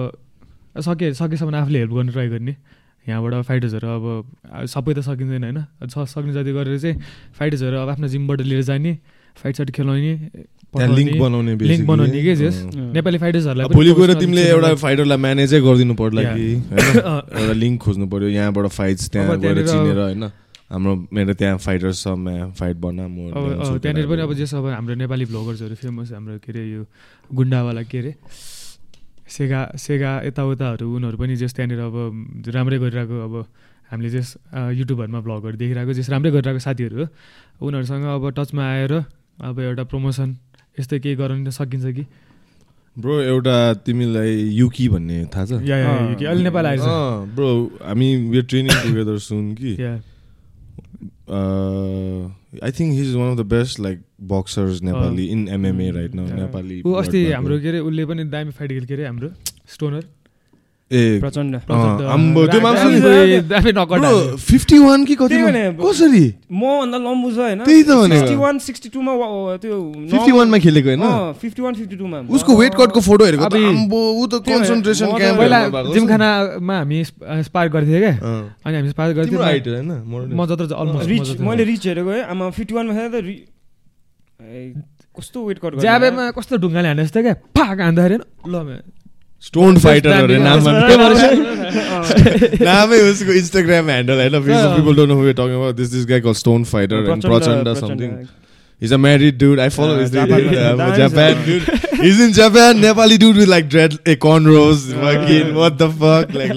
सके 0.83 1.13
सकेसम्म 1.15 1.55
आफूले 1.55 1.79
हेल्प 1.79 1.93
गर्नु 1.93 2.13
ट्राई 2.13 2.29
गर्ने। 2.29 2.57
यहाँबाट 3.07 3.43
फाइटर्सहरू 3.47 3.89
अब 3.89 4.05
सबै 4.67 4.93
त 4.95 5.01
सकिँदैन 5.03 5.43
होइन? 5.45 5.59
सक्ने 5.91 6.33
जति 6.33 6.53
गरेर 6.53 6.79
चाहिँ 6.79 6.97
फाइटर्सहरू 7.39 7.77
अब 7.79 7.89
आफ्नो 7.89 8.09
जिमबाट 8.09 8.41
लिएर 8.43 8.63
जाने। 8.63 8.93
फाइट 9.37 9.57
साइट 9.57 9.71
खेलाउने 9.73 10.13
लिङ्क 10.91 11.17
बनाउने 11.21 11.55
लिङ्क 11.63 11.87
बनाउने 11.87 12.23
के 12.23 12.35
जस 12.37 12.57
नेपाली 12.93 13.19
फाइटर्सहरूलाई 13.19 13.67
भोलि 13.71 13.93
गएर 13.95 14.13
तिमीले 14.21 14.43
एउटा 14.51 14.75
फाइटरलाई 14.83 15.19
म्यानेजै 15.19 15.61
गरिदिनु 15.61 15.95
पर्ला 15.95 16.23
कि 16.29 16.47
एउटा 17.41 17.53
लिङ्क 17.55 17.81
खोज्नु 17.83 18.07
पर्यो 18.09 18.29
यहाँबाट 18.31 18.67
फाइट्स 18.73 19.09
त्यहाँ 19.11 19.39
गएर 19.41 19.67
चिनेर 19.67 19.99
होइन? 19.99 20.25
हाम्रो 20.71 20.93
मेरो 21.13 21.35
त्यहाँ 21.35 21.59
फाइटर्स 21.61 22.03
छ 22.03 22.17
फाइट 22.57 22.77
बना 22.79 23.05
म 23.07 23.29
त्यहाँनिर 23.79 24.07
पनि 24.09 24.23
अब 24.23 24.33
जस 24.35 24.55
अब 24.55 24.67
हाम्रो 24.71 24.95
नेपाली 24.97 25.25
भ्लगर्सहरू 25.29 25.75
फेमस 25.77 26.13
हाम्रो 26.13 26.39
के 26.41 26.53
अरे 26.53 26.63
यो 26.71 26.83
गुन्डावाला 27.31 27.83
के 27.85 27.99
अरे? 27.99 28.13
सेगा 29.29 29.61
सेगा 29.79 30.11
यताउताहरू 30.25 30.87
उनीहरू 30.97 31.17
पनि 31.19 31.37
जस 31.37 31.53
त्यहाँनिर 31.53 31.81
अब 31.83 31.97
राम्रै 32.49 32.79
गरिरहेको 32.79 33.17
अब 33.21 33.35
हामीले 33.91 34.11
जस 34.11 34.29
युट्युबहरूमा 34.73 35.21
भ्लगहरू 35.21 35.57
देखिरहेको 35.59 35.93
जस 35.93 36.09
राम्रै 36.11 36.31
गरिरहेको 36.33 36.65
साथीहरू 36.65 36.97
हो 36.97 37.07
उनीहरूसँग 37.61 38.05
अब 38.11 38.25
टचमा 38.33 38.65
आएर 38.67 38.93
अब 39.39 39.61
एउटा 39.61 39.85
प्रमोसन 39.93 40.37
यस्तै 40.81 40.99
केही 41.01 41.17
गराउनु 41.17 41.51
सकिन्छ 41.51 41.87
कि? 41.97 42.05
ब्रो 42.97 43.21
एउटा 43.21 43.57
तिमीलाई 43.87 44.33
युकी 44.61 44.89
भन्ने 44.89 45.25
थाहा 45.35 45.45
छ? 45.47 45.53
अहिले 45.65 46.43
नेपाल 46.45 46.67
आएछ। 46.67 46.81
ब्रो 47.37 47.49
हामी 47.89 48.09
ट्रेनिङ 48.49 48.75
टुगेदर 48.83 49.19
सुन 49.27 49.45
कि? 49.61 49.73
I 51.33 52.71
think 52.79 52.93
his 52.93 53.15
one 53.17 53.31
of 53.33 53.37
the 53.39 53.47
best 53.53 53.81
like 53.81 54.01
boxers 54.33 54.83
Nepali 54.83 55.25
in 55.35 55.49
MMA 55.57 55.91
right 55.99 56.15
now 56.15 56.27
Nepali 56.41 56.81
अस्ति 57.03 57.21
हाम्रो 57.33 57.59
के 57.61 57.69
अरे 57.69 57.79
उसले 57.89 58.05
पनि 58.07 58.25
दामी 58.35 58.51
फाइट 58.59 58.71
खेल 58.71 58.85
के 58.87 58.95
अरे 58.95 59.07
हाम्रो? 59.07 59.29
स्टोनर 59.75 60.05
ए। 60.93 61.19
प्रचण्ड। 61.21 61.55
आम्बो 62.05 62.41
त्यो 62.53 62.61
मान्छे 62.61 64.37
फिफ्टी 64.39 64.79
वान 64.79 65.05
कि 65.05 65.15
कति 65.17 65.37
कसरी? 65.81 66.25
लम्बु 66.53 67.29
छ 67.33 67.39
होइन। 67.39 67.59
त्यही 67.65 67.83
त 67.83 67.91
भनेको। 67.93 68.13
सिक्सटी 68.13 68.37
वान 68.37 68.59
सिक्सटी 68.61 68.89
टूमा 68.93 69.13
त्यो 69.63 69.77
फिफ्टी 70.13 70.33
वानमा 70.33 70.59
खेलेको 70.61 70.89
होइन? 70.89 71.05
फिफ्टी 71.41 71.63
वान 71.63 71.75
फिफ्टी 71.75 71.97
टूमा 71.97 72.19
उसको 72.29 72.53
वेट 72.57 72.73
कटको 72.75 73.01
फोटो 73.01 73.25
हेरेको 73.25 73.47
त 73.49 73.55
आम्बो 73.73 74.01
ऊ 74.21 74.27
त 74.27 74.35
कन्सन्ट्रेसन 74.45 75.09
क्याम्प 75.17 75.39
पहिला 75.41 75.59
जिमखानामा 75.93 76.77
हामी 76.79 76.99
स्पार 77.49 77.67
गर्थ्यौँ 77.73 78.01
क्या। 78.01 78.15
अनि 78.67 78.75
हामी 78.77 78.89
स्पार 78.93 79.09
गर्थ्यौँ 79.17 79.43
हाइट 79.43 79.69
होइन 79.69 79.91
म 80.05 80.47
जत्रो 80.47 80.77
अलमोस्ट 80.77 81.09
रिच 81.09 81.41
मैले 81.41 81.65
रिच 81.65 81.83
हेरेको 81.87 82.11
है। 82.11 82.21
आमा 82.31 82.51
फिफ्टी 82.53 82.73
वानमा 82.75 82.93
खेल्दा 82.93 83.21
त 83.21 83.27
कस्तो 85.17 85.39
वेट 85.47 85.59
कट 85.63 85.73
ज्याबेमा 85.81 86.31
कस्तो 86.37 86.57
ढुङ्गाले 86.57 86.89
हाने 86.89 87.03
जस्तो 87.05 87.21
क्या। 87.23 87.35
फाक 87.57 87.81
हान्दाखेरि 87.81 88.17
ल 88.49 88.57
स्टोन 89.47 89.79
फाइटर 89.85 90.11
अरे 90.11 90.39
नाम 90.39 90.69
नामै 92.69 93.01
उसको 93.11 93.33
इन्स्टाग्राम 93.41 93.91
ह्यान्डल 93.91 94.21
होइन 94.21 94.37
people 94.45 94.95
don't 94.97 95.09
know 95.09 95.17
who 95.17 95.33
talking 95.33 95.57
about 95.57 95.75
this 95.83 95.91
this 95.97 96.07
call 96.29 96.39
stone 96.45 96.65
fighter 96.75 97.11
and 97.17 97.27
Prachanda 97.27 97.75
something 97.81 98.15
He's 98.83 98.91
a 98.91 98.99
married 98.99 99.37
dude. 99.39 99.61
I 99.61 99.69
follow 99.69 99.97
his 99.97 100.11
Japan, 100.11 100.47
uh, 100.61 100.97
Japan 100.97 101.45
dude. 101.47 101.67
He's 101.99 102.21
in 102.21 102.33
Japan. 102.33 102.79
Nepali 102.79 103.17
dude 103.17 103.37
with 103.37 103.49
like 103.49 103.69
dread, 103.69 103.93
a 104.05 104.17
cornrows. 104.17 104.81
Fucking 105.03 105.53
what 105.55 105.77
the 105.79 105.89
fuck? 105.89 106.33
Like 106.35 106.51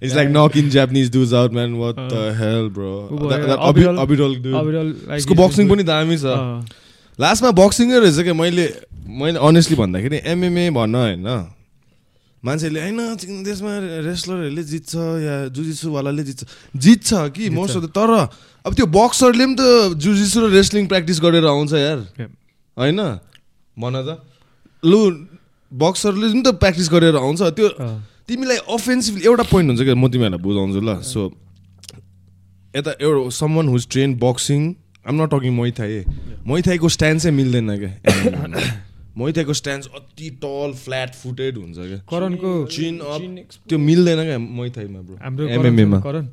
it's 0.00 0.14
like 0.14 0.28
knocking 0.28 0.68
Japanese 0.74 1.08
dudes 1.08 1.32
out, 1.32 1.52
man. 1.52 1.78
What 1.78 2.02
the 2.10 2.34
hell, 2.34 2.68
bro? 2.68 2.90
That, 3.30 3.46
that 3.46 3.64
Abidol 4.02 4.36
dude. 4.42 4.58
उसको 5.20 5.38
boxing 5.40 5.70
पनि 5.70 5.86
दामी 5.92 6.18
छ 6.18 6.36
लास्टमा 7.18 7.54
बक्सिङै 7.62 8.02
रहेछ 8.04 8.28
क्या 8.28 8.34
मैले 8.42 8.68
मैले 9.22 9.42
honestly 9.48 9.80
भन्दाखेरि 9.80 10.20
एमएमए 10.34 10.68
भन्न 10.76 11.02
होइन 11.04 11.26
मान्छेले 12.44 12.80
होइन 12.80 13.00
त्यसमा 13.44 13.72
रेस्लरहरूले 14.00 14.62
जित्छ 14.64 14.94
या 14.96 15.34
जुजिसुवालाले 15.52 16.22
जित्छ। 16.24 16.44
जित्छ 16.76 17.08
कि 17.36 17.50
मोस्ट 17.52 17.76
अफ 17.76 17.82
द 17.84 17.88
तर 17.92 18.10
अब 18.64 18.74
त्यो 18.74 18.86
बक्सरले 18.88 19.44
पनि 19.44 19.56
त 19.60 19.62
जुजिसु 20.00 20.40
र 20.40 20.50
रेस्लिङ 20.50 20.86
प्र्याक्टिस 20.86 21.20
गरेर 21.20 21.44
आउँछ 21.44 21.72
यार। 21.72 21.98
होइन? 22.76 23.00
भन 23.76 23.94
त। 24.00 24.08
लु 24.84 24.98
बक्सरले 25.72 26.26
पनि 26.32 26.42
त 26.42 26.48
प्र्याक्टिस 26.56 26.88
गरेर 26.90 27.16
आउँछ। 27.16 27.40
त्यो 27.60 27.68
तिमीलाई 28.28 28.56
अफेन्सिभ 28.56 29.14
एउटा 29.20 29.44
पोइन्ट 29.52 29.68
हुन्छ 29.70 29.82
क्या 29.84 29.94
म 29.94 30.08
तिमीहरूलाई 30.08 30.40
बुझाउँछु 30.40 30.80
ल। 30.80 30.90
सो 31.04 31.20
यता 32.76 32.90
एउटा 33.00 33.30
someone 33.56 33.68
who's 33.68 33.82
train 33.90 34.16
boxing 34.16 34.60
I'm 35.04 35.14
not 35.22 35.28
talking 35.28 35.52
Muay Thai 35.60 36.04
मैथाईको 36.46 36.88
stand 36.88 37.20
चाहिँ 37.20 37.36
मिल्दैन 37.36 37.68
क्या। 37.76 37.92
मैथाको 39.20 39.52
स्ट्यान्ड 39.60 39.84
अति 39.96 40.30
टल 40.44 40.72
फ्ल्याट 40.84 41.14
फुटेड 41.14 41.58
हुन्छ 41.58 41.76
क्या। 41.78 41.98
करणको 42.12 42.52
चिन 42.76 42.94
त्यो 43.68 43.78
मिल्दैन 43.78 44.24
क्या 44.24 44.38
मैथाइमा 44.38 45.00
ब्रो 45.00 45.16
हाम्रो 45.24 45.48
एमएमएमा 45.58 46.00
करण 46.06 46.24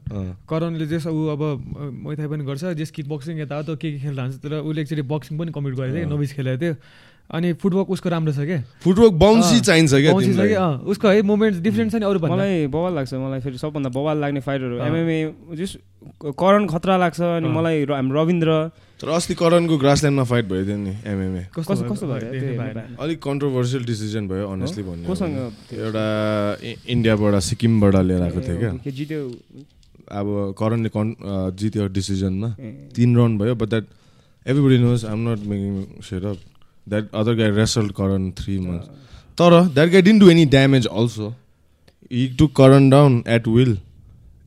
करणले 0.49 0.87
चाहिँ 0.87 1.15
ऊ 1.15 1.27
अब 1.35 1.41
मैथाइ 2.05 2.27
पनि 2.27 2.43
गर्छ 2.45 2.63
जेस 2.79 2.91
किक 2.95 3.07
बक्सिङ 3.09 3.39
यता 3.41 3.61
त 3.61 3.75
के 3.75 3.91
के 3.91 3.99
खेल्दा 3.99 4.23
हुन्छ 4.23 4.35
तर 4.43 4.53
उसले 4.63 4.81
एकचोटि 4.81 5.05
बक्सिङ 5.13 5.37
पनि 5.37 5.51
कम्प्लिट 5.51 5.75
गरेको 5.75 5.95
थियो 5.97 6.09
नोभिस 6.09 6.33
खेलेको 6.39 6.61
थियो। 6.63 6.75
अनि 7.27 7.51
फुटवर्क 7.59 7.89
उसको 7.91 8.09
राम्रो 8.09 8.31
छ 8.33 8.39
क्या? 8.47 8.63
फुटवर्क 8.83 9.13
बााउन्सी 9.19 9.59
चाहिन्छ 9.59 9.93
क्या 9.93 10.11
छ 10.15 10.47
क्या 10.47 10.67
उसको 10.87 11.07
है 11.07 11.21
मुभमेन्ट 11.27 11.55
डिफ्रेन्ट 11.63 11.91
छ 11.91 11.95
नि 11.99 12.05
अरू 12.07 12.19
मलाई 12.23 12.67
बवाल 12.71 12.93
लाग्छ 12.95 13.13
मलाई 13.13 13.39
फेरि 13.43 13.57
सबभन्दा 13.59 13.89
बवाल 13.91 14.17
लाग्ने 14.23 14.39
फाइटहरू 14.47 14.75
एमएमए 14.87 15.55
जस 15.59 15.75
करण 16.23 16.67
खतरा 16.71 16.95
लाग्छ 17.03 17.19
अनि 17.21 17.49
मलाई 17.51 17.83
हाम्रो 17.83 18.23
रविन्द्र 18.23 18.55
तर 18.99 19.09
अस्ति 19.13 19.33
करणको 19.37 19.77
ग्रासल्यान्डमा 19.77 20.23
फाइट 20.29 20.45
भयो 20.49 20.65
थियो 20.65 20.77
नि 20.77 20.93
एमएमए 21.05 21.43
कस्तो 21.53 22.05
भयो 22.07 22.97
अलिक 23.03 23.19
कन्ट्रोभर्सियल 23.23 23.83
डिसिजन 23.85 24.27
भयो 24.27 24.45
अनेस्टली 24.51 24.83
भन्नु 24.83 25.05
एउटा 25.85 26.05
इन्डियाबाट 26.93 27.33
सिक्किमबाट 27.49 27.95
लिएर 28.09 28.21
आएको 28.21 28.41
थियो 28.47 28.57
क्या। 28.57 28.71
जित्यो? 28.99 29.21
अब 30.19 30.27
करणले 30.59 30.89
कन् 30.97 31.11
जित्यो 31.61 31.87
डिसिजनमा 31.93 32.49
तिन 32.95 33.15
राउन्ड 33.17 33.41
भयो 33.41 33.55
but 33.55 33.69
that 33.69 33.85
everybody 34.45 34.77
knows 34.83 35.05
I'm 35.05 35.19
not 35.27 35.39
making 35.51 35.73
share 36.07 36.25
up 36.25 36.37
that 36.87 37.09
other 37.21 37.33
guy 37.41 37.51
result 37.57 37.91
Karan 37.99 38.29
three 38.39 38.57
months 38.59 38.87
तर 39.37 39.51
that 39.75 39.89
guy 39.91 40.01
didn't 40.07 40.19
do 40.21 40.29
any 40.31 40.45
damage 40.55 40.87
also 40.87 41.29
he 42.11 42.27
took 42.39 42.47
Karan 42.61 42.89
down 42.89 43.23
at 43.35 43.47
will 43.47 43.77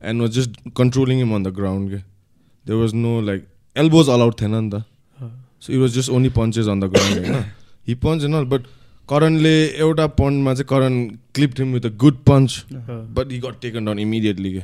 and 0.03 0.21
was 0.21 0.31
just 0.39 0.59
controlling 0.77 1.21
him 1.21 1.35
on 1.35 1.43
the 1.43 1.53
ground 1.61 1.89
के 1.89 1.97
there 2.65 2.79
was 2.79 2.93
no 3.05 3.19
like 3.29 3.47
elbows 3.75 4.09
allowed 4.09 4.35
थिएन 4.41 4.55
नि 4.55 4.69
त 4.73 4.83
so 5.63 5.73
it 5.73 5.79
was 5.79 5.93
just 5.95 6.09
only 6.09 6.29
punches 6.37 6.67
on 6.67 6.79
the 6.79 6.91
ground 6.93 7.25
होइन 7.25 7.43
he 7.87 7.95
punch 8.05 8.23
होइन 8.23 8.49
but 8.49 8.67
करणले 9.09 9.55
एउटा 9.67 10.07
पन्चमा 10.21 10.53
चाहिँ 10.53 10.67
Karan 10.69 11.05
clip 11.35 11.59
him 11.59 11.73
with 11.73 11.85
a 11.85 11.95
good 12.05 12.23
punch 12.27 12.63
but 12.71 13.31
he 13.31 13.39
got 13.45 13.61
taken 13.61 13.85
down 13.85 13.99
immediately 13.99 14.53
के 14.53 14.63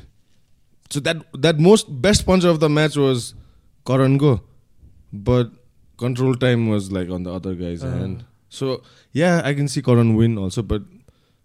so 0.91 0.99
that 0.99 1.22
that 1.39 1.60
most 1.70 1.89
best 2.08 2.26
punch 2.26 2.45
of 2.45 2.60
the 2.60 2.72
match 2.80 2.97
was 2.97 3.34
करणको 3.86 4.36
but 5.30 5.55
control 5.97 6.36
time 6.36 6.68
was 6.68 6.91
like 6.91 7.10
on 7.10 7.24
the 7.24 7.32
other 7.32 7.55
guy's 7.55 7.84
uh. 7.84 7.91
hand. 7.91 8.26
So 8.49 8.84
yeah, 9.14 9.41
I 9.43 9.53
can 9.53 9.68
see 9.68 9.82
Karan 9.82 10.16
win 10.16 10.38
also, 10.38 10.62
but 10.62 10.84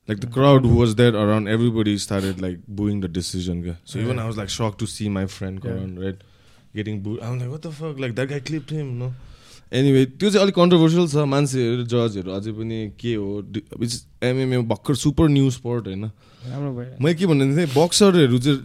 like 0.08 0.20
the 0.20 0.26
crowd 0.26 0.64
who 0.64 0.74
was 0.74 0.94
there 0.96 1.14
around, 1.14 1.48
everybody 1.48 1.96
started 1.98 2.40
like 2.40 2.58
booing 2.68 3.00
the 3.00 3.08
decision. 3.08 3.76
So 3.84 3.98
yeah. 3.98 4.04
even 4.04 4.18
I 4.18 4.26
was 4.26 4.36
like 4.36 4.48
shocked 4.48 4.78
to 4.80 4.86
see 4.86 5.08
my 5.08 5.26
friend 5.26 5.62
Karan, 5.62 5.96
yeah. 5.96 6.06
right? 6.06 6.20
Getting 6.76 6.94
boo 7.02 7.18
I'm 7.22 7.38
like 7.38 7.50
what 7.50 7.66
the 7.66 7.70
fuck 7.78 8.00
like 8.00 8.14
that 8.14 8.28
guy 8.28 8.40
clip 8.48 8.72
him 8.72 8.88
no 8.98 9.12
anyway 9.72 10.04
त्यो 10.20 10.30
चाहिँ 10.30 10.42
अलिक 10.42 10.54
controversial 10.54 11.06
छ 11.08 11.24
मान्छेहरू 11.32 11.82
जजहरू 11.92 12.30
अझै 12.32 12.52
पनि 12.52 12.78
के 13.00 13.14
हो? 13.14 13.28
It's 13.82 13.96
MMA 14.22 14.58
भर्खर 14.68 14.94
सुपर 15.02 15.28
न्यु 15.28 15.50
स्पोर्ट 15.50 15.86
होइन? 15.86 16.04
मैले 17.00 17.14
के 17.14 17.26
भन्नु 17.26 17.56
थिएँ 17.56 17.70
बक्सरहरू 17.76 18.38
चाहिँ 18.38 18.58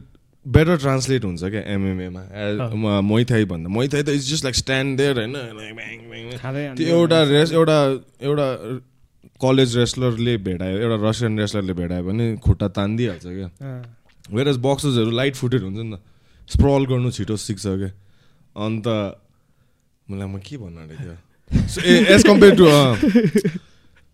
बेटर 0.45 0.77
ट्रान्सलेट 0.77 1.23
हुन्छ 1.25 1.43
क्या 1.43 1.61
एमएमएमा 1.75 3.01
मैथाई 3.03 3.45
भन्दा। 3.45 3.69
मैथाई 3.69 4.03
त 4.03 4.09
it's 4.09 4.27
just 4.31 4.43
like 4.43 4.55
stand 4.55 4.97
there 4.97 5.15
होइन? 5.19 5.33
त्यो 6.77 6.95
एउटा 6.97 7.19
रेस 7.31 7.51
एउटा 7.51 7.77
एउटा 8.27 8.47
कलेज 9.41 9.77
रेस्लरले 9.77 10.37
भेटायो 10.43 10.77
एउटा 10.77 10.97
रसियन 11.07 11.39
रेस्लरले 11.39 11.73
भेटायो 11.79 12.03
भने 12.03 12.25
खुट्टा 12.43 12.67
तानिदिइहाल्छ 12.75 13.25
क्या। 13.25 13.49
वेर 14.35 14.47
एज 14.47 14.57
बक्सर्सहरू 14.67 15.11
लाइट 15.11 15.35
फुटेड 15.35 15.61
हुन्छ 15.63 15.77
नि 15.77 15.95
त। 15.95 15.99
स्प्रल 16.49 16.85
गर्नु 16.89 17.11
छिटो 17.11 17.35
सिक्छ 17.37 17.63
क्या 17.65 17.91
अन्त 18.55 18.87
मलाई 20.07 20.27
म 20.27 20.37
के 20.39 20.55
भन्नु 20.57 20.79
आँटेको 20.81 21.03
थियो 21.03 21.15
uh 21.83 21.93
as 22.15 22.21
compare 22.27 22.53
to 22.55 22.65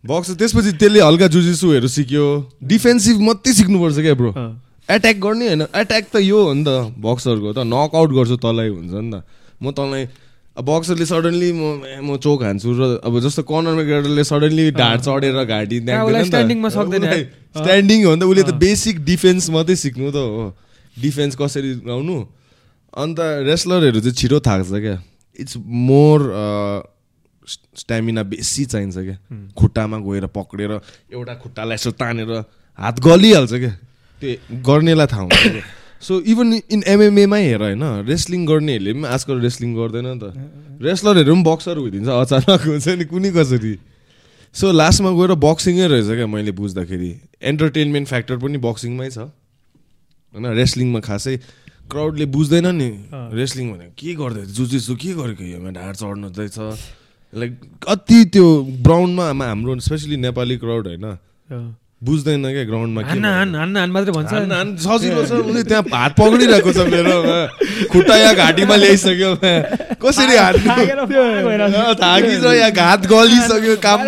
box 0.03 0.29
त्यसपछि 0.35 0.71
त्यसले 0.81 0.99
हल्का 0.99 1.27
जुजिसुहरू 1.33 1.87
सिक्यो। 1.87 2.23
डिफेन्सिभ 2.67 3.19
मात्रै 3.23 3.53
सिक्नुपर्छ 3.53 3.97
क्या 4.03 4.13
ब्रो 4.19 4.31
एट्याक 4.89 5.17
गर्ने 5.23 5.47
होइन। 5.47 5.61
एट्याक 5.63 6.05
त 6.11 6.15
यो 6.19 6.39
हो 6.43 6.53
नि 6.53 6.63
त 6.67 6.91
बक्सरको 6.99 7.53
त। 7.53 7.63
नकआउट 7.63 8.09
गर्छु 8.11 8.35
तँलाई 8.43 8.69
हुन्छ 8.69 8.91
नि 8.91 9.11
त। 9.11 9.23
म 9.63 9.71
तँलाई 9.71 10.03
अब 10.59 10.63
बक्सरले 10.67 11.05
सडनली 11.07 11.49
म 11.55 11.61
म 12.03 12.17
चोक 12.19 12.43
हान्छु 12.43 12.69
र 12.75 12.99
अब 12.99 13.13
जस्तो 13.23 13.41
कर्नरमा 13.47 13.83
गेटरले 13.87 14.23
सडनली 14.27 14.65
ढाड 14.75 14.99
चढेर 15.07 15.39
घाँटी 15.39 15.77
स्ट्यान्डिङ 16.27 17.99
हो 18.03 18.15
नि 18.15 18.19
त। 18.19 18.23
उसले 18.27 18.43
त 18.43 18.51
बेसिक 18.59 18.95
डिफेन्स 19.07 19.49
मात्रै 19.55 19.75
सिक्नु 19.79 20.11
त 20.11 20.19
हो। 20.19 20.51
डिफेन्स 20.97 21.35
कसरी 21.35 21.71
लाउनु? 21.87 22.17
अन्त 22.93 23.19
रेस्लरहरू 23.49 23.99
चाहिँ 23.99 24.15
छिटो 24.15 24.39
थाक्छ 24.39 24.69
क्या। 24.69 24.97
इट्स 25.39 25.57
मोर 25.57 26.19
स्ट्यामिना 27.77 28.23
बेसी 28.23 28.65
चाहिन्छ 28.65 28.97
क्या। 28.97 29.17
खुट्टामा 29.57 29.97
गएर 29.99 30.25
पक्रेर 30.31 30.71
एउटा 30.71 31.33
खुट्टालाई 31.43 31.75
यसो 31.75 31.91
तानेर 31.91 32.31
हात 32.79 32.99
गलिहाल्छ 32.99 33.53
क्या। 33.53 33.73
त्यो 34.21 34.61
गर्नेलाई 34.61 35.07
थाहा 35.07 35.21
हुन्छ 35.23 35.63
सो 36.03 36.19
इभन 36.19 36.53
इन 36.71 36.83
एमएमएमै 36.87 37.41
हेर 37.43 37.61
होइन 37.63 37.83
रेस्लिङ 38.07 38.45
गर्नेहरूले 38.45 38.93
पनि 38.93 39.07
आजकल 39.07 39.39
रेस्लिङ 39.41 39.75
गर्दैन 39.75 40.07
नि 40.07 40.19
त। 40.19 40.23
रेस्लरहरू 40.83 41.33
पनि 41.33 41.43
बक्सर 41.43 41.79
भइदिन्छ 41.79 42.07
अचानक 42.07 42.61
हुन्छ 42.67 42.87
नि 42.99 43.05
कुनै 43.11 43.31
कसरी। 43.31 43.75
सो 44.55 44.71
लास्टमा 44.71 45.11
गएर 45.17 45.31
बक्सिङै 45.39 45.87
रहेछ 45.87 46.09
क्या 46.19 46.27
मैले 46.27 46.51
बुझ्दाखेरि। 46.53 47.11
एन्टरटेनमेन्ट 47.41 48.07
फ्याक्टर 48.07 48.37
पनि 48.37 48.57
बक्सिङमै 48.59 49.09
छ। 49.09 49.31
होइन 50.33 50.45
रेस्लिङमा 50.57 50.99
खासै 50.99 51.35
क्राउडले 51.91 52.25
बुझ्दैन 52.33 52.67
नि। 52.75 52.89
रेस्लिङ 53.37 53.65
भनेको 53.71 53.93
के 53.99 54.11
गर्दै 54.15 54.43
जुजिसु 54.57 54.93
के 54.97 55.11
गरेको 55.13 55.43
योमा 55.45 55.69
ढाड 55.77 55.93
चढ्नु 55.95 56.27
रहेछ 56.37 56.57
लाइक 57.33 57.51
कति 57.85 58.19
त्यो 58.33 58.47
ग्राउन्डमा 58.81 59.25
हाम्रो 59.43 59.71
स्पेसली 59.87 60.17
नेपाली 60.25 60.55
क्राउड 60.57 60.85
होइन। 60.87 61.05
बुझ्दैन 62.03 62.43
क्या 62.43 62.63
ग्राउन्डमा 62.67 63.01
सजिलो 64.83 65.21
छ। 65.23 65.31
उसले 65.39 65.63
त्यहाँ 65.63 65.83
हात 65.93 66.11
पक्रिरहेको 66.19 66.71
छ 66.73 66.79
मेरो 66.91 67.15
खुट्टा 67.91 68.15
या 68.17 68.31
घाँटीमा 68.33 68.75
ल्याइसक्यो 68.75 69.31
कसरी 70.03 70.35
हात 72.79 73.01
गलिसक्यो 73.07 73.75
काम 73.85 73.99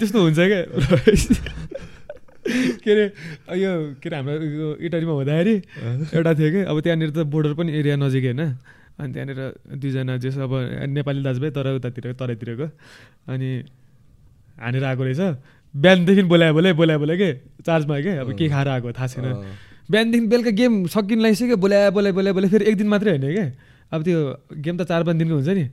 त्यस्तो 0.00 0.18
हुन्छ 0.22 0.40
क्या। 0.40 0.62
के 2.84 2.90
अरे 2.90 3.04
यो 3.60 3.70
के 4.00 4.08
अरे 4.08 4.16
हाम्रो 4.16 4.76
इटरीमा 4.80 5.12
हुँदाखेरि 5.12 5.54
एउटा 6.16 6.32
थियो 6.34 6.50
कि 6.50 6.60
अब 6.70 6.76
त्यहाँनिर 6.80 7.10
त 7.10 7.18
बोर्डर 7.28 7.52
पनि 7.54 7.70
एरिया 7.78 7.96
नजिकै 8.00 8.32
होइन। 8.32 8.42
अनि 9.00 9.12
त्यहाँनिर 9.12 9.40
दुईजना 9.76 10.16
जेस 10.24 10.36
अब 10.40 10.52
नेपाली 10.88 11.20
दाजुभाइ 11.20 11.50
तर 11.52 11.66
उतातिर 11.76 12.12
तराईतिरको 12.16 12.66
अनि 13.28 13.50
हानेर 14.56 14.84
आएको 14.84 15.02
रहेछ। 15.04 15.20
बिहानदेखि 15.74 16.22
बोलायो 16.32 16.52
बोलायो 16.52 16.74
बोलायो 16.74 16.98
बोलायो 16.98 17.18
के 17.20 17.30
चार्जमा 17.64 17.96
के 18.00 18.12
अब 18.24 18.28
के 18.36 18.48
खाएर 18.48 18.68
आएको 18.68 18.92
थाहा 18.92 19.06
छैन। 19.06 19.26
बिहानदेखि 19.90 20.26
बेलुका 20.26 20.52
गेम 20.56 20.72
सकिन 20.88 21.18
लागिसक्यो 21.20 21.56
बोलायो 21.56 21.90
बोलायो 21.92 22.14
बोलायो 22.14 22.34
बोलायो 22.34 22.50
फेरि 22.50 22.64
एक 22.70 22.76
दिन 22.76 22.88
मात्रै 22.88 23.10
होइन 23.16 23.26
क्या 23.32 23.46
अब 23.92 24.00
त्यो 24.04 24.18
गेम 24.64 24.74
त 24.76 24.82
चार 24.88 25.04
पाँच 25.04 25.16
दिनको 25.16 25.34
हुन्छ 25.34 25.48
नि। 25.48 25.64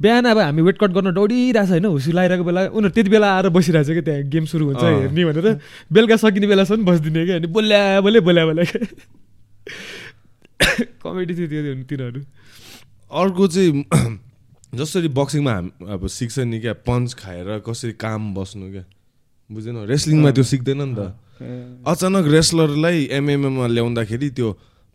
बिहान 0.00 0.24
अब 0.24 0.38
हामी 0.38 0.62
वेट 0.62 0.78
कट 0.78 0.90
गर्न 0.90 1.12
दौडिरहेको 1.14 1.66
छ 1.66 1.70
होइन 1.70 1.84
हुसी 1.86 2.12
लगाइरहेको 2.12 2.44
बेला 2.44 2.60
उनीहरू 2.74 2.94
त्यति 2.94 3.10
बेला 3.10 3.28
आएर 3.36 3.48
बसिरहेको 3.54 3.88
छ 3.88 3.94
कि 3.94 4.02
त्यहाँ 4.02 4.22
गेम 4.30 4.44
सुरु 4.50 4.64
हुन्छ 4.66 4.82
हेर्ने 4.82 5.24
भनेर 5.24 5.46
बेलुका 5.92 6.16
सकिने 6.16 6.46
बेलासम्म 6.46 6.84
बसिदिने 6.84 7.24
क्या 7.26 7.36
अनि 7.36 7.46
बोल्या 7.54 8.00
बोले 8.00 8.20
बोल्या 8.20 8.44
बोल्या 8.46 8.64
क्या 8.64 8.82
कमेडी 11.02 11.34
थियो 11.34 11.46
त्यो 11.48 11.74
तिनीहरू। 11.88 12.20
अर्को 13.12 13.46
चाहिँ 13.46 13.84
जसरी 14.78 15.08
बक्सिङमा 15.08 15.52
हाम 15.52 15.70
अब 15.94 16.06
सिक्छ 16.08 16.38
नि 16.50 16.58
क्या 16.60 16.72
पन्च 16.82 17.14
खाएर 17.14 17.62
कसरी 17.66 17.92
काम 17.94 18.34
बस्नु 18.34 18.70
क्या? 18.70 18.84
बुझेन? 19.50 19.76
रेस्लिङमा 19.86 20.30
त्यो 20.30 20.44
सिक्दैन 20.44 20.82
नि 20.82 20.94
त। 20.98 21.14
अचानक 21.86 22.24
रेस्लरलाई 22.26 22.98
एमएमएमा 23.12 23.66
ल्याउँदाखेरि 23.66 24.30
त्यो 24.30 24.48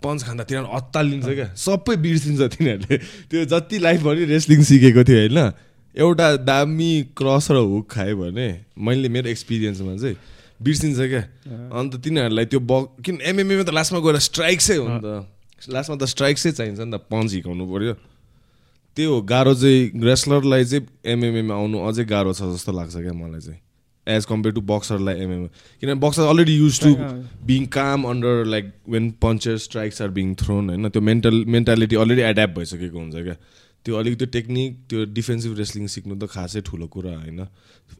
पन्च 0.03 0.19
खाँदा 0.23 0.43
तिनीहरू 0.47 0.69
अत्तालिन्छ 0.79 1.27
क्या। 1.27 1.47
सबै 1.55 1.95
बिर्सिन्छ 1.99 2.41
तिनीहरूले। 2.55 2.97
त्यो 3.29 3.45
जति 3.51 3.77
लाइफभरि 3.79 4.25
रेस्लिङ 4.31 4.59
सिकेको 4.63 5.03
थियो 5.03 5.19
होइन 5.19 5.39
एउटा 5.95 6.27
दामी 6.47 6.91
क्रस 7.17 7.51
र 7.51 7.57
हुक 7.59 7.85
खायो 7.91 8.15
भने 8.17 8.47
मैले 8.77 9.09
मेरो 9.09 9.27
एक्सपिरियन्समा 9.29 9.95
चाहिँ 9.99 10.15
बिर्सिन्छ 10.63 10.99
क्या। 10.99 11.23
अन्त 11.75 11.93
तिनीहरूलाई 12.03 12.45
त्यो 12.45 12.59
ब 12.59 12.99
किन 13.03 13.19
एमएमएमा 13.21 13.63
त 13.63 13.71
लास्टमा 13.75 13.99
गएर 13.99 14.17
स्ट्राइक्सै 14.23 14.75
हो 14.79 14.85
नि 14.87 14.99
त। 15.03 15.07
लास्टमा 15.67 15.95
त 15.99 16.03
स्ट्राइक्सै 16.07 16.51
चाहिन्छ 16.55 16.79
नि 16.79 16.91
त 16.95 17.03
पन्च 17.11 17.27
हिर्काउनु 17.33 17.65
पऱ्यो। 17.67 17.93
त्यो 18.95 19.11
गाह्रो 19.21 19.53
चाहिँ 19.55 19.79
रेस्लरलाई 19.99 20.63
चाहिँ 20.65 20.83
एमएमएमा 21.11 21.53
आउनु 21.55 21.77
अझै 21.87 22.03
गाह्रो 22.07 22.31
छ 22.33 22.41
जस्तो 22.55 22.71
लाग्छ 22.71 22.95
क्या 22.95 23.13
मलाई 23.13 23.41
चाहिँ। 23.43 23.59
एज 24.15 24.25
कम्पेयर 24.25 24.55
टु 24.55 24.61
बक्सरलाई 24.73 25.15
एमएम 25.23 25.45
किनभने 25.81 25.99
boxer 26.07 26.27
already 26.33 26.55
use 26.57 26.79
to 26.83 26.95
being 27.47 27.65
calm 27.77 28.03
under 28.09 28.43
like 28.55 28.73
when 28.89 29.09
puncher 29.21 29.57
strikes 29.67 30.01
are 30.01 30.09
being 30.19 30.35
thrown 30.43 30.69
होइन 30.69 30.89
त्यो 30.89 31.01
मेन्टल 31.11 31.43
मेन्टालिटी 31.57 31.95
अलरेडी 31.95 32.21
एड्याप्ट 32.21 32.55
भइसकेको 32.57 32.99
हुन्छ 32.99 33.15
क्या? 33.15 33.35
त्यो 33.85 33.95
अलिक 33.95 34.17
त्यो 34.17 34.27
टेक्निक 34.31 34.77
त्यो 34.89 35.03
डिफेन्सिभ 35.17 35.57
रेस्लिङ 35.57 35.85
सिक्नु 35.87 36.15
त 36.15 36.27
खासै 36.31 36.61
ठुलो 36.67 36.87
कुरा 36.95 37.11
होइन? 37.11 37.39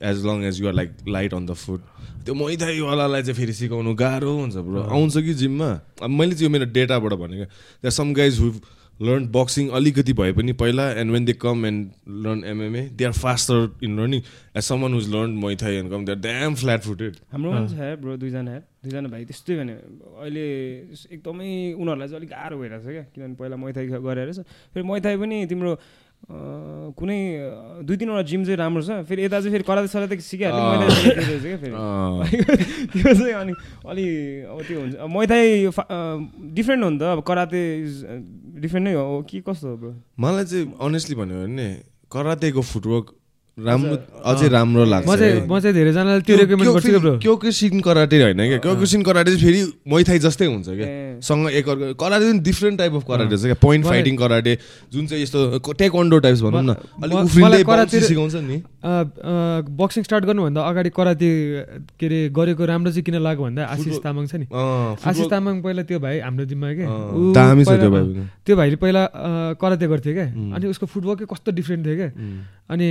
As 0.10 0.26
long 0.26 0.43
as 0.45 0.60
you're 0.62 0.74
like 0.74 0.89
light 1.07 1.34
on 1.34 1.45
the 1.45 1.53
foot 1.62 1.80
त्यो 2.26 2.34
मैथाईवालालाई 2.36 3.22
चाहिँ 3.24 3.38
फेरि 3.38 3.53
सिकाउनु 3.60 3.93
गाह्रो 4.01 4.34
हुन्छ 4.39 4.55
ब्रो 4.68 4.82
आउँछ 4.82 5.18
कि 5.18 5.34
जिममा? 5.39 5.70
अब 6.03 6.10
मैले 6.10 6.34
चाहिँ 6.34 6.45
यो 6.45 6.49
मेरो 6.49 6.66
डेटाबाट 6.76 7.14
भनेको 7.22 7.45
that 7.45 7.93
some 7.93 8.14
guys 8.14 8.39
who 8.39 8.51
learn 9.00 9.28
boxing 9.32 9.70
अलिकति 9.80 10.14
भए 10.14 10.32
पनि 10.32 10.54
पहिला 10.62 10.89
and 11.02 11.12
when 11.12 11.26
they 11.26 11.34
come 11.34 11.66
and 11.66 11.91
learn 12.26 12.43
MMA 12.45 12.82
they 12.97 13.06
are 13.06 13.12
faster 13.20 13.70
in 13.84 14.00
learning 14.00 14.22
as 14.56 14.64
someone 14.64 14.93
who's 14.93 15.10
learn 15.16 15.38
Muay Thai 15.45 15.76
and 15.76 15.91
come 15.91 16.06
they 16.06 16.12
are 16.12 16.20
damn 16.20 16.56
flat 16.56 16.82
footed 16.82 17.16
हाम्रो 17.32 17.52
पनि 17.52 17.68
छ 17.70 17.95
bro 18.02 18.18
दुईजना 18.18 18.58
दुईजना 18.84 19.08
भाइ 19.10 19.26
त्यस्तै 19.26 19.56
भने 19.56 19.74
अहिले 20.18 20.45
एकदमै 21.16 21.50
उनीहरूलाई 21.80 22.08
चाहिँ 22.08 22.20
अलिक 22.20 22.30
गाह्रो 22.30 22.60
भइरहेको 22.60 22.84
छ 22.84 22.91
क्या 22.91 23.06
किनभने 23.16 23.36
पहिला 23.39 23.56
मैथाई 23.64 23.88
गरेर 24.10 24.32
फेरि 24.43 24.88
मैथाई 24.91 25.18
पनि 25.18 25.45
तिम्रो 25.47 25.74
कुनै 27.00 27.20
दुई 27.88 27.97
तिनवटा 27.97 28.22
जिम 28.28 28.43
चाहिँ 28.43 28.58
राम्रो 28.58 28.82
छ 28.84 29.02
फेरि 29.08 29.24
यता 29.24 29.39
चाहिँ 29.39 29.52
फेरि 29.52 29.64
कराते 29.64 29.88
सराते 29.88 30.18
सिकिहाल्यो 30.20 30.64
क्या 31.39 31.58
फेरि। 31.58 31.74
त्यो 32.93 33.14
चाहिँ 33.14 33.34
अनि 33.34 33.54
अलि 33.88 34.06
अब 34.43 34.60
त्यो 34.68 34.80
हुन्छ 34.80 34.95
मैथाई 35.16 35.47
डिफ्रेन्ट 36.54 36.84
हो 36.84 36.89
नि 36.89 37.00
त 37.00 37.04
अब 37.16 37.24
कराते 37.24 37.62
डिफ्रेन्ट 38.60 38.88
नै 38.88 38.93
हो। 38.93 39.22
कि 39.30 39.41
कस्तो 39.41 39.76
हो 39.76 39.93
मलाई 40.20 40.45
चाहिँ 40.45 40.74
अनेस्टली 40.82 41.16
भन्यो 41.16 41.43
भने 41.43 41.70
करातेको 42.12 42.62
फुटवर्क 42.62 43.16
राम्रो 43.66 43.95
अझै 44.32 44.47
राम्रो 44.49 44.84
लाग्छ। 44.86 45.07
म 45.07 45.16
चाहिँ 45.16 45.47
म 45.47 45.60
चाहिँ 45.60 45.74
धेरैजनाले 45.76 46.22
त्यो 46.28 46.36
रेकमेन्ड 46.38 46.72
गर्छु 46.72 46.99
ब्रो 46.99 47.12
क्योकुसिन 47.20 47.80
कराटे 47.82 48.16
होइन 48.24 48.41
क्या 48.49 48.60
क्योकुसिन 48.64 49.01
कराटे 49.03 49.30
चाहिँ 49.32 49.43
फेरि 49.43 49.62
मैथाई 49.88 50.20
जस्तै 50.20 50.45
हुन्छ 50.45 50.68
क्या 50.70 50.88
सँग 51.20 51.49
एक 51.51 51.70
अर्को 51.70 51.93
कराटे 51.99 52.26
पनि 52.32 52.39
डिफ्रेन्ट 52.39 52.78
टाइप 52.80 52.93
अफ 52.95 53.03
कराटे 53.07 53.38
छ 53.38 53.43
क्या 53.43 53.60
पोइन्ट 53.60 53.86
फाइटिङ 53.86 54.16
कराटे 54.18 54.57
जुन 54.93 55.07
चाहिँ 55.07 55.24
यस्तो 55.24 55.39
टेकन्डो 55.60 56.20
टाइप्स 56.20 56.41
भनौँ 56.41 56.64
न 56.64 56.76
अलिक 57.03 57.18
उफ्रिँदै 57.20 57.64
कराटे 57.64 58.01
सिकाउँछ 58.01 58.36
नि। 58.47 58.57
बक्सिङ 59.80 60.03
स्टार्ट 60.03 60.24
गर्नुभन्दा 60.26 60.62
अगाडि 60.64 60.89
कराते 60.95 61.28
के 61.99 62.05
अरे 62.05 62.20
गरेको 62.32 62.66
राम्रो 62.66 62.91
चाहिँ 62.91 63.03
किन 63.03 63.20
लाग्यो 63.20 63.43
भन्दा 63.43 63.66
आशिष 63.68 63.97
तामाङ 63.99 64.26
छ 64.28 64.36
नि। 64.39 64.47
आशिष 64.49 65.28
तामाङ 65.28 65.62
पहिला 65.62 65.84
त्यो 65.84 65.99
भाइ 65.99 66.20
हाम्रो 66.24 66.45
जिम्मा 66.47 66.68
क्या 66.80 66.88
त्यो 68.45 68.55
भाइले 68.55 68.76
पहिला 68.80 69.03
कराते 69.60 69.88
गर्थ्यो 69.88 70.14
क्या 70.14 70.28
अनि 70.55 70.66
उसको 70.72 70.86
फुटबलकै 70.88 71.26
कस्तो 71.28 71.51
डिफ्रेन्ट 71.60 71.86
थियो 71.86 71.95
क्या 71.95 72.12
अनि 72.70 72.88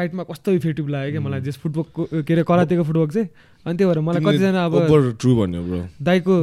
फाइटमा 0.00 0.22
कस्तो 0.32 0.52
इफेक्टिभ 0.56 0.88
लाग्यो 0.88 1.10
क्या 1.12 1.22
मलाई 1.28 1.40
जस 1.44 1.56
फुटबलको 1.60 2.24
के 2.24 2.32
अरे 2.32 2.42
करातेको 2.48 2.82
फुटबल 2.88 3.08
चाहिँ? 3.12 3.28
अनि 3.60 3.76
त्यो 3.76 3.86
भएर 3.88 4.00
मलाई 4.00 4.22
कतिजना 4.24 4.64
अब 4.64 4.74
ट्रु 5.20 5.30
भन्यो 5.36 5.60
ब्रो 5.62 5.80
दाइको 6.00 6.34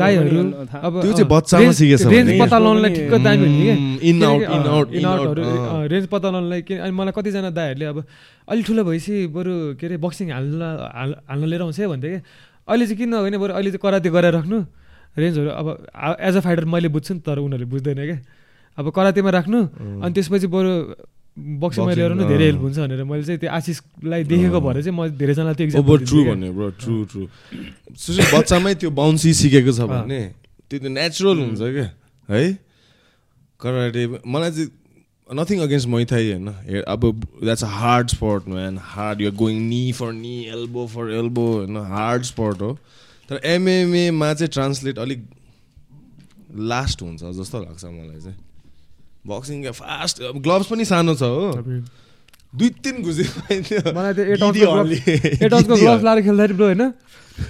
दाइहरू 0.00 0.40
अब 0.80 0.92
त्यो 1.04 1.12
चाहिँ 1.12 1.28
बच्चामा 1.28 1.72
सिकेछ 1.76 2.02
रेन्ज 2.08 2.30
पत्ता 2.40 2.58
लगाउनलाई 2.58 2.90
ठिक्क 2.94 3.14
दामी 3.24 3.44
हुने 3.44 3.74
कि 4.00 4.08
in 4.08 4.24
out 4.24 4.42
in 4.42 4.64
out 4.72 4.88
in 4.96 5.04
आउटहरू 5.04 5.42
range 5.92 6.06
पत्ता 6.08 6.28
लगाउनलाई 6.28 6.62
कि 6.64 6.74
अनि 6.80 6.92
मलाई 6.96 7.12
कतिजना 7.16 7.50
दाइहरूले 7.52 7.86
अब 7.92 7.98
अलिक 8.48 8.64
ठुलो 8.66 8.84
भएपछि 8.84 9.14
बरु 9.36 9.52
के 9.76 9.86
अरे 9.86 9.96
बक्सिङ 10.00 10.32
हाल्न 10.32 10.62
हाल्न 11.28 11.44
लिएर 11.52 11.62
आउँछ 11.62 11.80
भन्थ्यो 11.92 12.10
कि 12.10 12.20
अहिले 12.68 12.86
चाहिँ 12.86 12.98
किन 12.98 13.12
होइन 13.12 13.36
बरु 13.36 13.52
अहिले 13.52 13.70
चाहिँ 13.70 13.84
कराते 13.84 14.08
गरेर 14.16 14.32
राख्नु। 14.40 14.58
रेन्जहरू 15.20 15.50
अब 15.52 15.66
एज 16.20 16.36
अ 16.36 16.40
फाइटर 16.40 16.64
मैले 16.64 16.88
बुझ्छु 16.96 17.12
नि 17.14 17.20
तर 17.20 17.38
उनीहरूले 17.38 17.68
बुझ्दैन 17.70 18.00
क्या। 18.08 18.18
अब 18.78 18.90
करातेमा 18.90 19.30
राख्नु। 19.30 19.58
अनि 20.00 20.12
त्यसपछि 20.16 20.46
बरु 20.48 20.72
बक्सिङमा 21.34 21.92
ल्याएर 21.94 22.12
नै 22.14 22.24
धेरै 22.30 22.46
हेल्प 22.46 22.62
हुन्छ 22.62 22.78
भनेर 22.78 23.04
मैले 23.10 23.24
चाहिँ 23.26 23.40
त्यो 23.42 23.50
आशिषलाई 23.50 24.22
देखेको 24.30 24.58
भएर 24.60 24.76
चाहिँ 24.82 24.94
म 24.94 25.08
धेरैजनालाई 25.18 25.54
त्यो 25.54 25.66
एक्जाम 25.66 25.82
ट्रु 26.06 26.20
भन्यो 26.30 26.52
ब्रो 26.54 26.68
ट्रु 26.78 26.94
ट्रु 27.10 27.22
बच्चामै 28.34 28.74
त्यो 28.78 28.90
बााउन्सी 29.00 29.34
सिकेको 29.34 29.72
छ 29.74 29.90
भने 29.90 30.20
त्यो 30.70 30.78
त 30.78 30.86
नेचुरल 30.94 31.38
हुन्छ 31.38 31.60
क्या 31.74 31.88
है? 32.28 32.44
कराटे 33.60 34.06
मलाई 34.22 34.50
चाहिँ 34.50 34.70
नथिङ 35.28 35.58
अगेन्स्ट 35.66 35.88
मैथाई 35.88 36.30
होइन। 36.30 36.48
अब 36.86 37.02
that's 37.42 37.64
a 37.64 37.70
hard 37.82 38.08
sport 38.14 38.48
man 38.48 38.78
hard 38.94 39.20
you're 39.20 39.34
going 39.34 39.60
knee 39.68 39.84
for 39.98 40.12
knee 40.12 40.36
elbow 40.54 40.86
for 40.94 41.12
elbow 41.18 41.46
होइन। 41.52 41.76
हार्ड 41.92 42.22
स्पोर्ट 42.30 42.62
हो। 42.62 42.72
तर 43.28 43.40
एमएमएमा 43.42 44.32
चाहिँ 44.34 44.52
ट्रान्सलेट 44.52 44.98
अलिक 44.98 45.20
लास्ट 46.72 47.02
हुन्छ 47.02 47.22
जस्तो 47.40 47.60
लाग्छ 47.60 47.84
मलाई 47.84 48.20
चाहिँ। 48.20 48.38
बक्सिङ 49.24 49.56
फास्ट 49.72 50.16
ग्लोभ्स 50.44 50.66
पनि 50.70 50.84
सानो 50.84 51.14
छ 51.14 51.22
हो। 51.22 51.52
दुई 52.54 52.68
तिन 52.84 53.02
घुसे 53.02 53.24
मलाई 53.90 54.12
त्यो 54.14 54.24
एट 54.32 54.40
ग्लोभ्स 55.66 56.02
लाएर 56.04 56.20
खेल्दाखेरि 56.22 56.54
ब्रो 56.54 56.66
होइन 56.66 56.82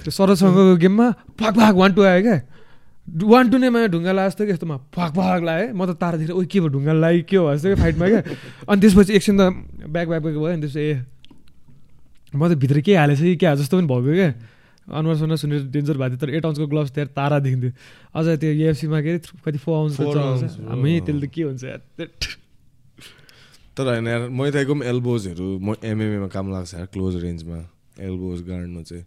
त्यो 0.01 0.11
सरसँगको 0.11 0.75
गेममा 0.81 1.07
फाक 1.39 1.53
फाक 1.55 1.73
वान 1.75 1.93
टू 1.93 2.01
आयो 2.03 2.21
क्या। 2.25 2.37
वान 3.05 3.49
टू 3.49 3.57
नै 3.57 3.69
नैमा 3.69 3.85
ढुङ्गा 3.93 4.11
लाएको 4.17 4.29
जस्तो 4.29 4.45
कि 4.45 4.51
यस्तोमा 4.51 4.77
फाक 4.95 5.11
फाक 5.13 5.41
लाग्यो 5.45 5.73
म 5.77 5.85
त 5.85 5.93
तारातिर 6.01 6.31
ओ 6.33 6.41
के 6.41 6.57
भयो 6.59 6.69
ढुङ्गा 6.73 6.93
लाग्यो 7.05 7.23
के 7.29 7.37
हो 7.37 7.53
जस्तो 7.53 7.67
कि 7.69 7.77
फाइटमा 7.81 8.05
क्या। 8.09 8.21
अनि 8.65 8.81
त्यसपछि 8.81 9.13
एकछिन 9.13 9.35
त 9.37 9.41
ब्याक 9.85 10.07
ब्याक 10.09 10.21
ब्याक 10.25 10.35
भयो 10.41 10.49
अनि 10.57 10.61
त्यसपछि 10.65 10.81
ए 10.81 11.05
म 12.33 12.41
त 12.49 12.57
भित्र 12.57 12.81
के 12.81 12.97
हालेछ 12.97 13.19
कि 13.21 13.35
क्या 13.45 13.53
जस्तो 13.61 13.77
पनि 13.77 13.87
भयो 13.93 14.13
क्या। 14.15 14.29
अनुहार 14.85 15.17
सुनार 15.17 15.37
सुनेर 15.37 15.61
डेन्जर 15.73 15.97
भएको 15.97 16.15
थियो 16.15 16.21
तर 16.21 16.29
एट 16.35 16.45
आउन्सको 16.45 16.67
ग्लोभ्स 16.67 16.91
त्यहाँ 16.93 17.09
तारा 17.17 17.39
देखिन्थ्यो। 17.41 17.71
अझ 18.15 18.25
त्यो 18.39 18.51
युएफसीमा 18.51 19.01
के 19.01 19.09
अरे 19.09 19.19
कति 19.45 19.57
फोर 19.57 19.75
आउन्स 19.77 20.61
हामी 20.69 20.91
त्यसले 21.01 21.27
त 21.27 21.31
के 21.33 21.41
हुन्छ 21.41 21.63
तर 23.75 23.85
होइन 23.91 24.07
यार 24.07 24.29
मैथाइको 24.29 24.73
पनि 24.73 24.85
एल्बोजहरू 24.87 25.47
म 25.59 25.75
एमएमएमा 25.83 26.27
काम 26.31 26.51
लाग्छ 26.51 26.73
यार 26.73 26.85
क्लोज 26.93 27.15
रेन्जमा 27.23 27.57
एल्बोज 27.99 28.39
गाड्नु 28.47 28.81
चाहिँ। 28.83 29.05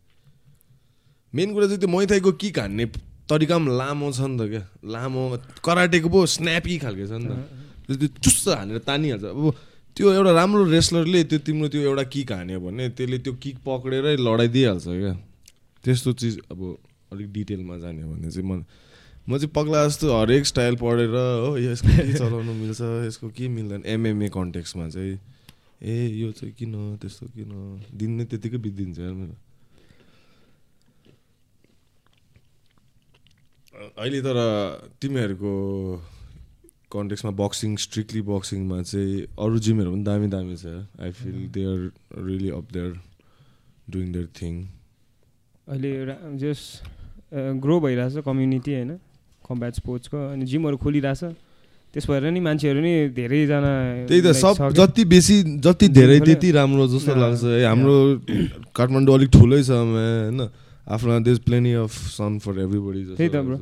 मेन 1.32 1.48
कुरा 1.54 1.66
चाहिँ 1.66 1.80
त्यो 1.80 1.88
मैथाइको 1.88 2.32
किक 2.42 2.58
हान्ने 2.58 2.84
तरिका 3.30 3.56
पनि 3.56 3.70
लामो 3.78 4.08
छ 4.12 4.20
नि 4.28 4.36
त 4.36 4.42
क्या। 4.50 4.62
लामो 4.92 5.22
कराटेको 5.64 6.08
पो 6.08 6.26
स्न्यापी 6.26 6.74
खालको 6.84 7.06
छ 7.06 7.12
नि 7.16 7.28
त। 7.28 7.32
त्यो 7.88 8.08
चुस्स 8.20 8.48
हानेर 8.48 8.78
तानिहाल्छ। 8.84 9.24
अब 9.24 9.40
त्यो 9.96 10.06
एउटा 10.12 10.32
राम्रो 10.36 10.62
रेस्लरले 10.68 11.20
त्यो 11.32 11.38
तिम्रो 11.48 11.68
त्यो 11.72 11.80
एउटा 11.88 12.04
किक 12.12 12.32
हान्यो 12.32 12.60
भने 12.60 12.84
त्यसले 12.92 13.18
त्यो 13.24 13.32
किक 13.40 13.56
पक्रेरै 13.64 14.16
लडाइदिइहाल्छ 14.20 14.84
क्या। 14.84 15.14
त्यस्तो 15.84 16.12
चिज 16.12 16.38
अब 16.50 16.60
अलिक 17.12 17.32
डिटेलमा 17.32 17.76
जाने 17.78 18.04
भने 18.04 18.30
चाहिँ 18.30 18.48
म 18.48 18.64
म 19.28 19.36
चाहिँ 19.38 19.52
पग्ला 19.54 19.86
जस्तो 19.86 20.06
हरेक 20.20 20.46
स्टाइल 20.46 20.76
पढेर 20.76 21.08
हो 21.44 21.56
यसको 21.58 21.88
के 21.96 22.12
चलाउनु 22.12 22.52
मिल्छ 22.54 22.80
यसको 23.06 23.28
के 23.28 23.48
मिल्दैन? 23.48 23.82
एमएमए 23.86 24.28
कन्टेक्समा 24.32 24.88
चाहिँ 24.88 25.18
ए 25.82 25.94
यो 26.20 26.32
चाहिँ 26.32 26.54
किन 26.56 26.96
त्यस्तो 26.96 27.26
किन? 27.36 27.52
दिन 27.92 28.10
नै 28.16 28.24
त्यतिकै 28.24 28.56
बितिदिन्छ 28.56 28.98
यार 28.98 29.12
मेरो। 29.12 29.36
अहिले 33.98 34.20
तर 34.24 34.38
तिमीहरूको 35.00 35.52
कन्टेक्समा 36.92 37.30
बक्सिङ 37.36 37.76
स्ट्रिक्टली 37.76 38.22
बक्सिङमा 38.32 38.80
चाहिँ 38.82 39.28
अरू 39.38 39.58
जिमहरू 39.60 39.92
पनि 39.92 40.04
दामी 40.08 40.28
दामी 40.32 40.56
छ 40.56 40.66
I 41.04 41.10
feel 41.20 41.36
they 41.52 41.62
are 41.68 41.78
really 42.26 42.50
up 42.58 42.72
there 42.72 42.90
doing 43.92 44.12
their 44.12 44.28
thing 44.40 44.54
अहिले 45.68 45.90
जस 46.40 46.60
ग्रो 47.60 47.76
भइरहेछ 47.80 48.24
कम्युनिटी 48.24 48.72
होइन 48.74 48.90
कम्ब्याट 49.44 49.74
स्पोर्ट्सको 49.74 50.18
अनि 50.32 50.44
जिमहरू 50.48 50.76
खोलिरहेछ। 50.76 51.22
त्यस 51.94 52.04
भएर 52.08 52.24
नि 52.32 52.40
मान्छेहरू 52.40 52.80
नि 52.80 52.92
धेरैजना 53.16 53.72
त्यही 54.08 54.20
त 54.20 54.32
सब 54.36 54.72
जति 54.76 55.04
बेसी 55.04 55.36
जति 55.60 55.88
धेरै 55.88 56.18
त्यति 56.20 56.48
राम्रो 56.52 56.84
जस्तो 56.88 57.12
लाग्छ। 57.16 57.44
है 57.44 57.64
हाम्रो 57.64 57.96
काठमाडौँ 58.76 59.14
अलिक 59.14 59.30
ठुलै 59.32 59.62
छ 59.64 59.70
होइन? 59.72 60.40
आफ्नो 60.88 61.20
plenty 61.44 61.72
of 61.84 61.92
sun 62.16 62.38
for 62.40 62.64
everybody 62.64 63.00
त्यही 63.16 63.28
त 63.28 63.36
ब्रो। 63.44 63.56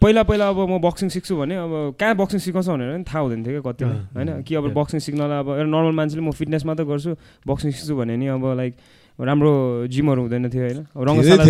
पहिला 0.00 0.22
पहिला 0.28 0.48
अब 0.48 0.58
म 0.68 0.76
बक्सिङ 0.84 1.08
सिक्छु 1.08 1.36
भने 1.36 1.56
अब 1.56 1.96
कहाँ 1.96 2.16
बक्सिङ 2.16 2.40
सिकाउँछ 2.44 2.68
भनेर 2.68 2.88
पनि 2.92 3.04
थाहा 3.08 3.20
हुँदैन 3.24 3.40
थियो 3.44 3.60
क्या 3.60 3.72
कति 3.72 3.84
होइन? 3.84 4.28
कि 4.44 4.52
अब 4.54 4.64
बक्सिङ 4.76 5.00
सिक्नलाई 5.00 5.38
अब 5.40 5.48
एउटा 5.48 5.68
नर्मल 5.68 5.94
मान्छेले 5.96 6.22
म 6.24 6.30
फिटनेस 6.36 6.64
मात्रै 6.68 6.84
गर्छु 6.84 7.16
बक्सिङ 7.48 7.72
सिक्छु 7.72 7.96
भने 7.96 8.16
नि 8.20 8.26
अब 8.36 8.44
लाइक 8.52 8.72
राम्रो 9.18 9.90
जिमहरू 9.90 10.20
हुँदैन 10.22 10.46
थियो 10.46 10.62
होइन? 10.62 10.78
रङ्गशाला 10.94 11.44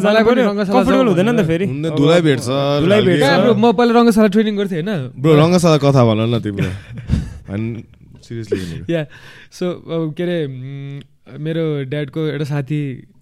जानु 0.00 0.22
पर्यो 0.22 0.44
कम्फर्टेबल 0.54 1.06
हुँदैन 1.10 1.28
नि 1.34 1.42
त 1.42 1.46
फेरि 1.50 1.66
धुलाई 1.98 2.20
भेट्छ। 2.22 2.46
धुलाई 2.46 3.00
भेट्छ। 3.02 3.22
म 3.58 3.74
पहिला 3.74 3.92
रङ्गशाला 3.98 4.28
ट्रेनिङ 4.30 4.54
गर्थेँ 4.54 4.86
होइन? 4.86 5.18
ब्रो 5.18 5.30
रङ्गशाला 5.34 5.78
कथा 5.82 6.02
भन 6.06 6.20
न 6.30 6.38
तिम्रो। 6.38 6.70
सिरियसली 8.22 8.86
या 8.94 9.02
सो 9.50 9.66
के 10.14 10.22
अरे 10.22 10.38
मेरो 11.42 11.64
ड्याडको 11.90 12.20
एउटा 12.38 12.46
साथी 12.46 12.80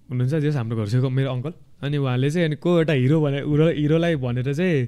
हुनुहुन्छ 0.09 0.33
जस 0.45 0.55
हाम्रो 0.61 0.75
घर 0.77 0.87
छेउको 0.93 1.09
मेरो 1.09 1.29
अङ्कल। 1.33 1.53
अनि 1.79 1.97
उहाँले 1.97 2.29
चाहिँ 2.29 2.45
अनि 2.47 2.55
को 2.61 2.69
एउटा 2.83 2.93
हिरो 2.93 3.17
भने 3.23 3.39
हिरोलाई 3.81 4.15
भनेर 4.21 4.53
चाहिँ 4.53 4.87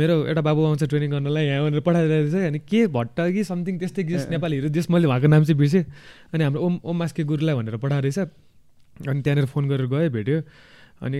मेरो 0.00 0.14
एउटा 0.32 0.42
बाबु 0.48 0.60
आउँछ 0.64 0.82
ट्रेनिङ 0.88 1.10
गर्नलाई 1.12 1.44
यहाँ 1.46 1.62
भनेर 1.68 1.80
पठाइरहेको 1.84 2.30
चाहिँ 2.32 2.46
अनि 2.48 2.58
के 2.64 2.86
भट्ट 2.88 3.18
कि 3.20 3.44
समथिङ 3.44 3.74
त्यस्तै 3.78 4.02
कि 4.08 4.14
नेपाली 4.32 4.54
हिरो 4.56 4.68
जस 4.72 4.88
मैले 4.90 5.06
उहाँको 5.06 5.28
नाम 5.28 5.44
चाहिँ 5.44 5.58
बिर्सेँ। 5.60 5.84
अनि 6.32 6.42
हाम्रो 6.44 6.60
ओम 6.60 6.74
ओम 6.88 6.96
मास्के 6.98 7.22
गुरुलाई 7.28 7.54
भनेर 7.54 7.76
पठाएको 7.76 8.02
रहेछ। 8.08 8.18
अनि 9.08 9.20
त्यहाँनिर 9.20 9.46
फोन 9.52 9.68
गरेर 9.68 9.86
गयो 9.92 10.10
भेट्यो। 10.10 10.38
अनि 11.04 11.18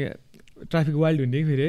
ट्राफिक 0.70 0.95
वाइल्ड 0.95 1.20
हुने 1.20 1.39
कि 1.39 1.45
फेरि 1.45 1.68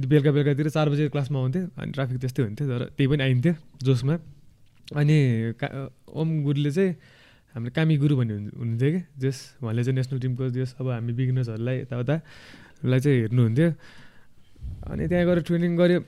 बेलुका 0.00 0.30
बेलुकातिर 0.32 0.68
चार 0.68 0.88
बजे 0.88 1.08
क्लासमा 1.08 1.38
आउँथ्यो 1.40 1.62
अनि 1.80 1.90
ट्राफिक 1.92 2.16
त्यस्तै 2.20 2.42
हुन्थ्यो 2.42 2.66
तर 2.68 2.82
त्यही 2.96 3.08
पनि 3.08 3.22
आइन्थ्यो 3.24 3.52
जोसमा। 3.84 4.14
अनि 5.00 5.16
ओम 6.12 6.28
गुरुले 6.44 6.70
चाहिँ 6.76 6.92
हाम्रो 7.54 7.70
कामी 7.76 7.94
गुरु 8.00 8.14
भन्ने 8.16 8.34
हुनुहुन्थ्यो 8.34 8.90
कि 8.90 9.00
जस 9.20 9.36
उहाँले 9.60 9.82
चाहिँ 9.84 9.96
नेसनल 9.96 10.18
टिमको 10.20 10.44
जस 10.56 10.70
अब 10.80 10.86
हामी 10.88 11.12
बिगिनर्सहरूलाई 11.18 11.76
यताउतालाई 11.84 13.00
चाहिँ 13.00 13.18
हेर्नुहुन्थ्यो। 13.20 13.68
अनि 14.88 15.02
त्यहाँ 15.08 15.24
गएर 15.28 15.40
ट्रेनिङ 15.46 15.72
गऱ्यो। 15.76 16.00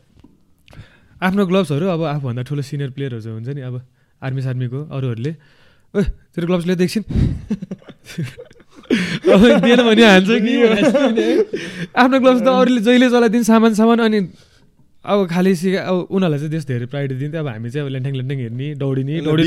आफ्नो 1.22 1.46
ग्लोभ्सहरू 1.46 1.86
अब 1.86 2.02
आफूभन्दा 2.02 2.42
ठुलो 2.42 2.62
सिनियर 2.62 2.90
प्लेयरहरू 2.90 3.32
हुन्छ 3.32 3.48
नि 3.54 3.60
अब 3.62 3.74
आर्मी 4.22 4.42
सार्मीको 4.42 4.78
अरूहरूले। 4.90 5.32
ओ 5.94 6.02
तेरो 6.34 6.46
ग्लोभ्स 6.46 6.66
लिएर 6.66 6.82
एकछिन 6.82 7.04
दिएन 9.62 9.80
भने 9.86 10.04
हान्छ 10.04 10.30
कि? 10.30 10.54
आफ्नो 12.02 12.16
ग्लोभ्स 12.20 12.42
त 12.42 12.48
अरूले 12.48 12.80
जहिले 12.80 13.08
चलाइदिन्छ 13.10 13.46
सामान 13.46 13.74
सामान 13.74 13.98
अनि 13.98 14.20
अब 15.02 15.26
खालि 15.26 15.52
सिका 15.58 15.80
अब 15.82 16.14
उनीहरूलाई 16.14 16.38
चाहिँ 16.38 16.50
त्यस्तो 16.54 16.70
धेरै 16.72 16.86
प्रायोरिटी 16.86 17.18
दिन्थ्यो। 17.26 17.42
अब 17.42 17.48
हामी 17.50 17.68
चाहिँ 17.74 17.82
अब 17.82 17.90
ल्यान्ठ्याङ 17.90 18.14
ल्यान्ठ्याङ 18.22 18.38
हेर्ने 18.38 18.66
दौडिने 18.78 19.14
दौडि 19.26 19.42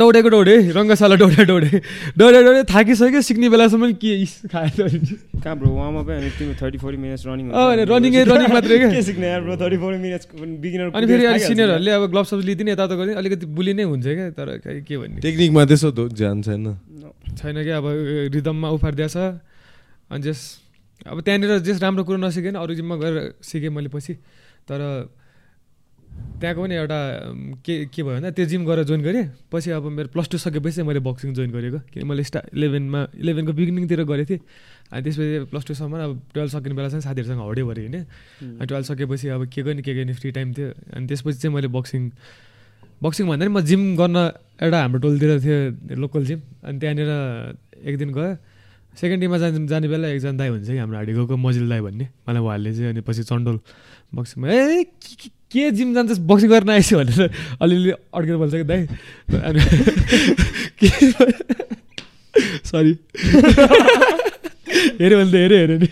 दौडेको 0.00 0.28
दौडे 0.32 0.54
रङ्गशाला 0.72 1.16
दौडे 1.20 1.44
दौडे। 1.44 1.70
दौडे 2.16 2.40
दौडे 2.46 2.62
थाकिसक्यो 2.64 3.20
सिक्ने 3.28 3.48
बेलासम्म 3.52 3.92
के 4.00 4.24
खायो 4.48 4.88
रनिङ 4.88 5.04
रनिङै 7.92 8.24
मात्रै 8.56 8.76
क्या 8.80 9.04
अनि 10.96 11.04
फेरि 11.06 11.24
अलिक 11.28 11.42
सिनियरहरूले 11.44 11.92
अब 11.92 12.02
ग्लोभ 12.08 12.26
सब्स 12.32 12.44
लिदिने 12.48 12.72
यता 12.72 12.84
गर्ने 12.88 13.20
अलिकति 13.20 13.46
बुली 13.52 13.72
नै 13.76 13.84
हुन्छ 13.84 14.06
क्या 14.16 14.32
तर 14.32 14.48
के 14.64 14.96
भन्ने। 14.96 15.20
टेक्निकमा 15.20 15.62
त्यसो 15.68 15.92
ध्यान 15.92 16.40
छैन। 16.40 16.64
छैन 17.36 17.56
क्या 17.68 17.76
अब 17.76 17.86
रिदममा 18.32 18.68
उफारिदिएछ 18.80 19.16
अनि 19.16 20.22
जस 20.24 20.40
अब 21.04 21.20
त्यहाँनिर 21.20 21.58
जस 21.60 21.82
राम्रो 21.82 22.04
कुरो 22.08 22.18
नसिकेन 22.24 22.54
अरू 22.56 22.72
जिममा 22.74 22.96
गएर 22.96 23.14
सिकेँ 23.42 23.70
मैले 23.70 23.88
पछि। 23.92 24.14
तर 24.64 24.80
त्यहाँको 26.40 26.60
पनि 26.62 26.74
एउटा 26.74 26.98
के 27.60 27.74
के 27.92 28.00
भयो 28.02 28.14
भन्दा 28.16 28.30
त्यो 28.32 28.44
जिम 28.48 28.64
गएर 28.64 28.82
जोइन 28.88 29.02
गरेँ। 29.04 29.24
पछि 29.52 29.70
अब 29.76 29.84
मेरो 29.92 30.08
प्लस 30.08 30.28
टू 30.32 30.38
सकेपछि 30.40 30.82
मैले 30.88 31.00
बक्सिङ 31.04 31.36
जोइन 31.36 31.50
गरेको 31.52 31.78
किन 31.92 32.08
मैले 32.08 32.24
स्टा 32.24 32.40
इलेभेनमा 32.56 33.00
इलेभेनको 33.20 33.52
बिगिनिङतिर 33.52 34.04
गरेको 34.08 34.28
थिएँ। 34.28 34.40
अनि 34.96 35.02
त्यसपछि 35.04 35.52
प्लस 35.52 35.64
टूसम्म 35.68 35.92
अब 35.92 36.12
टुवेल्भ 36.32 36.50
सकिने 36.56 36.74
बेलासम्म 36.74 37.00
साथीहरूसँग 37.04 37.40
हड्यो 37.44 37.64
भरे 37.68 37.80
होइन। 37.84 37.96
अनि 38.56 38.64
टुवेल्भ 38.64 38.86
सकेपछि 38.88 39.28
अब 39.36 39.42
के 39.52 39.60
गर्ने 39.62 39.82
के 39.84 39.92
गर्ने 39.92 40.14
फ्री 40.16 40.30
टाइम 40.32 40.48
थियो। 40.56 40.68
अनि 40.96 41.04
त्यसपछि 41.06 41.38
चाहिँ 41.38 41.54
मैले 41.54 41.68
बक्सिङ 41.68 42.02
बक्सिङ 43.04 43.24
भन्दा 43.28 43.44
नि 43.44 43.52
म 43.52 43.60
जिम 43.60 43.82
गर्न 44.00 44.16
एउटा 44.64 44.78
हाम्रो 44.80 44.98
टोलतिर 45.04 45.30
थियो 45.44 45.56
लोकल 46.00 46.22
जिम। 46.24 46.40
अनि 46.64 46.76
त्यहाँनिर 46.80 47.10
एक 47.84 47.94
दिन 48.00 48.10
गयो। 48.16 48.55
सेकेन्ड 48.96 49.20
टिममा 49.22 49.38
जाने 49.38 49.66
जाने 49.68 49.88
बेला 49.88 50.08
एकजना 50.08 50.32
दाई 50.40 50.48
हुन्छ 50.48 50.68
कि 50.68 50.76
हाम्रो 50.76 50.96
हाडीको 50.96 51.36
मजिल 51.36 51.68
दाई 51.68 51.80
भन्ने। 51.80 52.08
मलाई 52.28 52.42
उहाँले 52.42 52.70
चाहिँ 52.72 52.90
अनि 52.90 53.00
पछि 53.04 53.22
चन्डोल 53.28 53.58
बक्सिङमा 54.14 54.46
ए 54.48 54.84
के 55.52 55.70
जिम 55.70 55.94
जान्छ 55.94 56.18
बक्सिङ 56.24 56.48
गर्न 56.50 56.70
आएछ 56.70 56.94
भनेर 56.94 57.30
अलिअलि 57.60 57.90
अड्केर 57.90 58.36
बोल्छ 58.36 58.54
कि 58.54 58.64
दाई? 58.64 58.82
अनि 59.46 59.60
सरी 62.68 62.92
हेऱ्यो 65.00 65.16
भने 65.18 65.30
त 65.30 65.34
हेऱ्यो 65.34 65.58
हेऱ्यो 65.58 65.78
नि। 65.78 65.88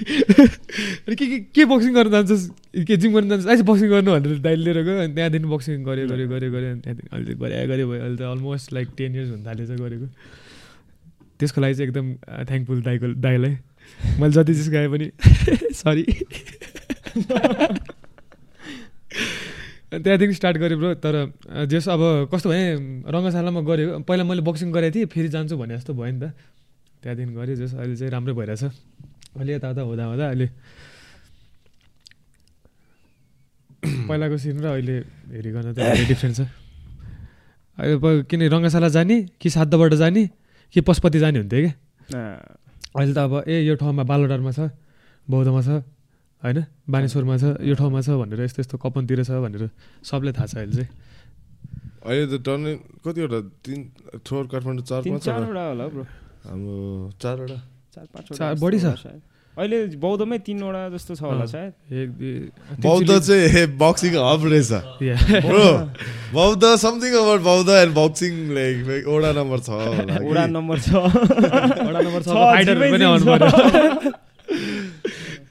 अनि 1.07 1.14
के 1.16 1.26
के 1.26 1.38
के 1.55 1.64
बक्सिङ 1.64 1.92
गर्न 1.94 2.11
जान्छस्? 2.11 2.44
के 2.84 2.96
जिम 2.96 3.12
गर्न 3.14 3.28
जान्छस्? 3.28 3.48
आइस 3.48 3.62
बक्सिङ 3.68 3.88
गर्नु 3.90 4.11
भनेर 4.12 4.38
दाइले 4.44 4.64
लिएर 4.64 4.78
गयो। 4.84 4.98
अनि 5.05 5.14
त्यहाँदेखि 5.14 5.48
बक्सिङ 5.55 5.84
गऱ्यो 5.84 6.07
गऱ्यो 6.09 6.26
गऱ्यो 6.28 6.50
गऱ्यो 6.52 6.70
अनि 6.72 6.80
त्यहाँदेखि 6.84 7.09
अहिले 7.12 7.34
गरे 7.40 7.66
गऱ्यो 7.66 7.86
भयो। 7.88 8.00
अहिले 8.00 8.16
त 8.16 8.22
अलमोस्ट 8.32 8.72
लाइक 8.72 8.88
टेन 8.96 9.14
इयर्स 9.14 9.30
हुन 9.30 9.40
थालेछ 9.46 9.70
गरेको। 9.80 10.07
त्यसको 11.39 11.61
लागि 11.61 11.74
चाहिँ 11.74 11.89
एकदम 11.89 12.07
थ्याङ्कफुल 12.49 12.78
दाईको 12.82 13.07
दाईलाई। 13.20 13.55
मैले 14.20 14.32
जति 14.32 14.53
चिज 14.55 14.68
गाएँ 14.74 14.89
पनि 14.89 15.07
सरी 15.80 16.05
त्यहाँदेखि 19.95 20.35
स्टार्ट 20.35 20.57
गरेँ 20.59 20.78
ब्रो 20.78 20.95
तर 20.99 21.14
जेस 21.70 21.89
अब 21.89 22.28
कस्तो 22.32 22.51
भएँ 22.51 23.07
रङ्गशालामा 23.07 23.61
गरेँ। 23.62 24.03
पहिला 24.03 24.24
मैले 24.24 24.43
बक्सिङ 24.43 24.72
गरेको 24.74 24.95
थिएँ 24.95 25.07
फेरि 25.07 25.28
जान्छु 25.30 25.55
भने 25.57 25.78
जस्तो 25.78 25.95
भयो 25.95 26.12
नि 26.12 26.18
त। 26.18 26.35
त्यहाँदेखि 27.03 27.32
गरेँ 27.35 27.57
जस 27.57 27.74
अहिले 27.78 27.97
चाहिँ 27.97 28.11
राम्रै 28.11 28.35
भइरहेछ। 28.35 28.62
अहिले 29.39 29.53
यताउता 29.55 29.82
हुँदा 29.82 30.05
हुँदा 30.05 30.26
अहिले 30.35 30.49
पहिलाको 34.09 34.37
सिन 34.41 34.59
र 34.64 34.66
अहिले 34.74 34.97
हेरिकन 35.30 35.66
त 35.76 35.78
डिफ्रेन्ट 36.11 36.35
छ। 36.37 36.41
अहिले 37.78 38.22
किन 38.26 38.41
रङ्गशाला 38.51 38.89
जाने 38.89 39.16
कि 39.39 39.49
सातबाट 39.51 39.95
जाने? 39.95 40.24
के 40.75 40.81
पशुपति 40.83 41.18
जाने 41.22 41.39
हुन्थ्यो 41.39 41.61
क्या? 41.62 41.72
अहिले 42.99 43.14
त 43.14 43.18
अब 43.18 43.33
ए 43.47 43.62
यो 43.62 43.75
ठाउँमा 43.79 44.03
बालोडारमा 44.03 44.53
छ 44.53 44.75
बौद्धमा 45.31 45.61
छ 45.62 45.68
होइन? 46.43 46.59
बानेश्वरमा 46.91 47.37
छ 47.39 47.45
यो 47.62 47.75
ठाउँमा 47.79 48.01
छ 48.03 48.09
भनेर 48.18 48.41
यस्तो 48.43 48.61
यस्तो 48.61 48.77
कपनतिर 48.83 49.22
छ 49.25 49.39
भनेर 49.39 49.70
सबले 50.03 50.33
थाहा 50.35 50.47
छ 50.47 50.55
अहिले 50.59 50.75
चाहिँ। 50.75 50.91
अहिले 52.05 52.27
त 52.27 52.43
टर्ने 52.45 52.72
कतिवटा 53.01 53.39
तिन 53.64 53.79
थोर 54.27 54.43
काठमाडौँ 54.53 54.85
चार 54.85 55.01
चारवटा 55.25 55.62
होला 55.72 55.85
ब्रो। 55.89 56.05
हाम्रो 56.45 56.77
चारवटा। 57.22 57.59
चार 57.95 58.07
पाँचवटा 58.12 58.47
बढी 58.61 58.79
छ। 58.83 58.87
अहिले 59.55 59.78
बौद्धमै 60.02 60.38
तिनवटा 60.46 60.82
जस्तो 60.94 61.14
छ 61.14 61.22
होला 61.30 61.46
सायद। 61.46 61.72
बौद्ध 62.82 63.11
चाहिँ 63.26 63.66
बक्सिङ 63.78 64.12
हब 64.18 64.42
रहेछ। 64.50 64.72
Boudha 66.34 66.62
something 66.84 67.12
about 67.22 67.40
Boudha 67.46 67.68
and 67.70 67.94
boxing 67.94 68.32
like 68.59 69.07
वडा 69.07 69.30
नम्बर 69.38 69.59
छ 69.62 69.70
वडा 70.28 70.46
नम्बर 70.59 70.78
छ। 70.82 70.90
वडा 70.90 72.00
नम्बर 72.02 72.22
छ 72.22 72.28
फाइटर 72.34 72.76
पनि 72.82 73.05
आउनु 73.05 73.24
पर्यो। 73.30 74.12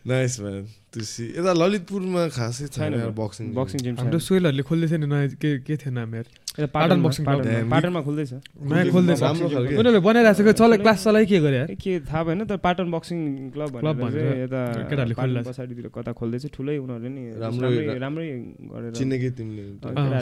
नाइस 0.04 0.40
म्यान 0.44 0.66
तुसी 0.92 1.26
यता 1.40 1.52
ललितपुरमा 1.56 2.22
खासै 2.36 2.68
छैन 2.76 3.16
बक्सिङ 3.16 3.46
बक्सिङ 3.56 3.80
जिम 3.84 3.94
हाम्रो 4.04 4.20
सोइलहरूले 4.20 4.64
खोल्दै 4.68 4.88
थियो 4.92 5.00
नि 5.00 5.08
नयाँ 5.08 5.28
के 5.40 5.50
के 5.64 5.74
थियो 5.80 5.92
नाम 5.96 6.10
यार 6.16 6.28
पाटन 6.76 7.00
बक्सिङ 7.08 7.24
पाटनमा 7.72 8.02
खोल्दैछ। 8.04 8.32
नयाँ 8.68 8.92
खोल्दैछ। 8.92 9.22
उनीहरूले 9.24 10.02
बनाइरहेको 10.04 10.52
छ 10.52 10.60
चले 10.60 10.76
क्लास 10.84 11.00
चलाइ 11.08 11.26
के 11.32 11.40
गरे? 11.46 11.62
के 11.80 11.92
थाहा 12.04 12.24
भएन 12.28 12.44
तर 12.52 12.58
पाटन 12.60 12.92
बक्सिङ 12.92 13.18
क्लब 13.56 13.80
क्लब 13.80 13.96
भनेर 14.04 14.28
यता 14.44 14.62
केटाहरूले 14.92 15.16
खोल्ला। 15.16 15.42
पछाडितिर 15.48 15.88
कता 15.96 16.12
खोल्दैछ 16.20 16.44
ठुलै 16.52 16.76
उनीहरूले 16.84 17.10
नि 17.16 17.24
राम्रै 17.40 17.98
राम्रै 18.04 18.28
गरेर 18.76 18.92
चिनेकै 19.00 19.30
तिमीले। 19.40 19.64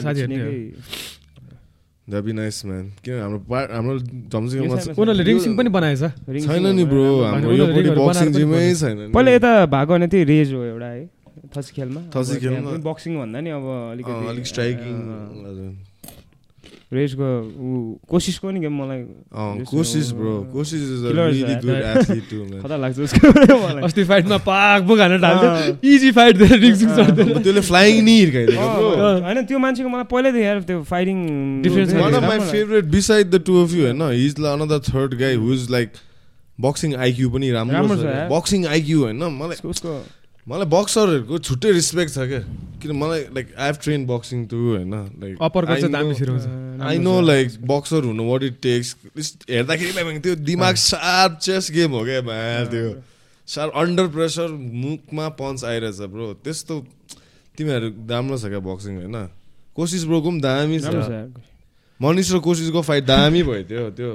साथीहरूले। 0.06 0.46
द्याट 2.08 2.24
बी 2.24 2.32
नाइस 2.32 2.64
म्यान 2.66 2.86
किन 3.04 3.18
हाम्रो 3.20 3.38
हाम्रो 3.72 3.98
झम्सिङमा 3.98 4.74
उनीहरूले 4.74 5.24
रिङ 5.24 5.56
पनि 5.56 5.70
बनाएछ 5.70 6.02
छैन 6.46 6.66
नि 6.74 6.84
ब्रो 6.84 7.06
हाम्रो 7.22 7.52
यो 7.54 7.66
बक्सिङ 7.94 8.32
जिमै 8.32 8.62
छैन 8.74 8.98
पहिला 9.14 9.30
यता 9.32 9.52
भएको 9.74 9.92
भने 9.92 10.08
त्यही 10.08 10.24
रेज 10.32 10.52
हो 10.52 10.64
एउटा 10.64 10.88
है 10.88 11.06
थसी 11.54 11.74
खेलमा 11.76 12.02
थसी 12.16 12.40
खेलमा 12.42 12.74
बक्सिङ 12.82 13.18
भन्दा 13.18 13.40
नि 13.40 13.50
अब 13.54 13.66
अलिकति 13.70 14.28
अलिक 14.34 14.46
स्ट्राइकिङ 14.46 14.98
रेसको 16.92 17.24
ऊ 17.24 17.96
कोसिसको 18.10 18.50
नि 18.50 18.60
गेम 18.60 18.74
मलाई? 18.80 19.02
Kosis 19.70 20.10
bro 20.18 20.34
Kosis 20.52 20.82
is 20.82 21.04
a 21.04 21.12
really 21.16 21.54
good 21.64 21.78
athlete 21.92 22.24
too 22.30 22.36
man 22.36 22.60
खतरा 22.62 22.76
लाग्छ 22.84 22.98
उसको 23.06 23.30
मलाई? 23.62 23.82
अस्ति 23.88 24.04
फाइटमा 24.12 24.38
पाक 24.48 24.82
बुक 24.90 25.00
हानेर 25.00 25.20
ढाल्छ 25.24 25.84
इजी 25.94 26.10
फाइट 26.20 26.36
दिएर 26.36 26.58
रिक्सिङ 26.66 26.88
चढ्दैन 26.96 27.32
त्यसले 27.42 27.60
फ्लाइङ 27.70 28.04
नि 28.04 28.18
हिर्काइदियो 28.18 28.68
ब्रो 28.76 29.10
हैन 29.26 29.44
त्यो 29.44 29.58
मान्छेको 29.66 29.88
मलाई 29.96 30.08
पहिल्यै 30.14 30.44
यार 30.44 30.62
त्यो 30.70 30.82
fighting 30.94 31.18
difference 31.66 31.94
one 32.02 32.12
of 32.14 32.28
my 32.28 32.40
favourite 32.52 32.84
beside 32.96 33.30
the 33.34 33.44
two 33.50 33.62
of 33.64 33.74
you 33.74 33.86
हैन 33.86 34.02
he 34.12 34.24
is 34.26 34.34
another 34.54 34.88
third 34.88 35.20
guy 35.20 35.34
who 35.44 35.52
is 35.52 35.70
like 35.76 36.02
boxing 36.58 36.90
IQ 37.04 37.30
पनि 37.36 37.50
राम्रो 37.50 37.96
छ 38.02 38.18
बक्सिङ 38.32 38.66
आइक्यू 38.74 39.04
हैन 39.04 39.22
मलाई 39.38 39.68
उसको 39.70 40.00
मलाई 40.42 40.66
बक्सरहरूको 40.66 41.38
छुट्टै 41.38 41.70
रिस्पेक्ट 41.72 42.10
छ 42.12 42.18
क्या। 42.26 42.40
किन 42.82 42.90
मलाई 42.98 43.20
like 43.30 43.46
I 43.54 43.66
have 43.66 43.76
train 43.82 44.06
boxing 44.06 44.38
too 44.50 44.58
होइन। 44.74 44.94
Like 45.22 45.34
I 46.82 46.98
know 46.98 47.14
like 47.22 47.48
boxer 47.62 48.00
हुनु 48.04 48.22
वाट 48.26 48.42
इट 48.42 48.56
टेक्स 48.62 48.88
हेर्दाखेरि 49.50 50.18
त्यो 50.18 50.34
दिमाग 50.42 50.74
सार्प 50.82 51.38
चेस 51.38 51.70
गेम 51.70 51.90
हो 51.94 52.02
क्या 52.04 52.20
त्यो। 52.74 52.90
सार्प 53.48 53.72
अन्डर 53.76 54.06
प्रेसर 54.10 54.48
मुखमा 54.82 55.28
पन्च 55.38 55.64
आइरहेछ 55.64 56.10
ब्रो 56.10 56.26
त्यस्तो 56.42 56.74
तिमीहरू 57.58 57.88
राम्रो 58.10 58.36
छ 58.38 58.44
क्या 58.50 58.60
बक्सिङ 58.66 58.92
होइन? 58.98 59.16
कोसिस 59.78 60.02
ब्रोको 60.10 60.28
पनि 60.30 60.40
दामी 60.42 60.78
छ। 60.82 60.90
मनिष 62.00 62.32
र 62.34 62.38
कोसिसको 62.42 62.80
फाइट 62.82 63.04
दामी 63.06 63.42
भयो 63.46 63.62
त्यो 63.70 63.90
त्यो। 63.94 64.12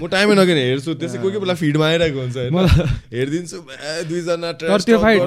म 0.00 0.06
टाइमै 0.08 0.34
नगेन 0.34 0.56
हेर्छु। 0.56 0.90
त्यसै 0.96 1.18
कोही 1.20 1.32
कोही 1.36 1.42
बेला 1.44 1.54
फिडमा 1.60 1.84
आइरहेको 1.86 2.18
हुन्छ 2.24 2.36
हेरिदिन्छु 3.12 3.58
दुईजना 4.08 4.48
त्यो 4.56 4.96
फाइट 4.96 5.20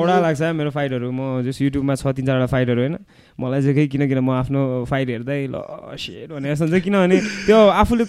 औडा 0.00 0.16
लाग्छ 0.24 0.42
मेरो 0.56 0.70
फाइटहरू 0.72 1.08
म 1.12 1.44
जस 1.44 1.60
युट्युबमा 1.60 1.94
छ 2.00 2.08
तिन 2.16 2.24
चारवटा 2.24 2.48
फाइटहरू 2.48 2.80
होइन? 2.80 2.96
मलाई 3.36 3.60
चाहिँ 3.60 3.74
केही 3.76 3.88
किनकि 3.92 4.14
म 4.16 4.30
आफ्नो 4.40 4.60
फाइट 4.88 5.08
हेर्दै 5.12 5.40
ल 5.52 5.56
सेयर 6.00 6.28
भने 6.32 6.46
जस्तो 6.56 6.64
हुन्छ। 6.72 6.80
किनभने 6.88 7.16
त्यो 7.44 7.58
आफूले 7.84 8.04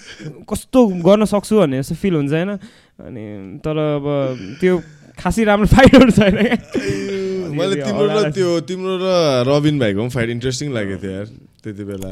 कस्तो 0.47 0.79
गर्न 1.03 1.23
सक्छु 1.27 1.53
भन्ने 1.59 1.83
जस्तो 1.83 1.95
फिल 1.99 2.13
हुन्छ 2.15 2.31
होइन? 2.31 2.51
अनि 2.95 3.23
तर 3.59 3.75
अब 3.75 4.05
त्यो 4.63 4.73
खासै 5.19 5.43
राम्रो 5.43 5.67
फाइटहरू 5.67 6.11
छैन 6.15 6.35
मैले 7.59 7.75
तिम्रो 7.83 8.07
र 8.07 8.31
त्यो 8.31 8.49
तिम्रो 8.63 8.93
र 9.03 9.07
रबिन 9.51 9.75
भाइको 9.83 9.99
पनि 9.99 10.11
फाइट 10.15 10.29
इन्ट्रेस्टिङ 10.31 10.67
लागेको 10.71 10.99
थियो 11.03 11.11
यार 11.11 11.27
त्यति 11.59 11.83
बेला। 11.91 12.11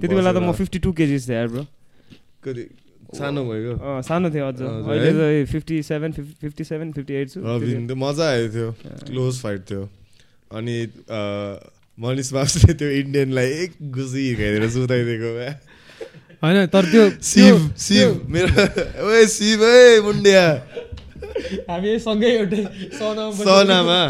त्यति 0.00 0.14
बेला 0.16 0.32
त 0.32 0.40
म 0.40 0.52
फिफ्टी 0.56 0.78
टू 0.80 0.90
केजिस 0.96 1.28
थिएँ 1.28 1.36
यार 1.36 1.48
ब्रो 1.52 1.64
सानो 3.12 3.40
भयो। 3.44 3.72
सानो 4.02 4.30
थियो 4.34 4.44
अझ 4.48 4.60
अहिले 4.62 5.10
चाहिँ 5.12 5.44
fifty 5.46 5.82
seven 5.82 6.12
fifty 6.12 6.64
seven 6.64 6.92
fifty 6.92 7.14
eight 7.14 7.28
छु। 7.30 7.40
मजा 7.96 8.24
आयो 8.30 8.48
थियो 8.54 8.68
क्लोज 9.06 9.34
फाइट 9.42 9.60
थियो 9.70 9.82
अनि 10.50 10.76
मनिष 11.98 12.32
बाबुले 12.32 12.72
त्यो 12.74 12.88
इन्डियनलाई 13.00 13.48
एक 13.62 13.70
गुजी 13.92 14.22
हिर्काइदिएर 14.28 14.70
सुताइदिएको 14.70 15.30
होइन 16.42 16.66
तर 16.74 16.84
त्यो 16.92 17.04
शिव 17.22 17.56
शिव 17.78 18.08
मेरो 18.28 18.62
ओए 19.06 19.26
शिव 19.30 19.64
है 19.64 20.00
मुन्डिया। 20.02 20.44
हामी 21.68 21.90
सँगै 21.98 22.30
एउटै 22.38 22.62
सनामा 22.98 23.44
सनामा। 23.44 24.00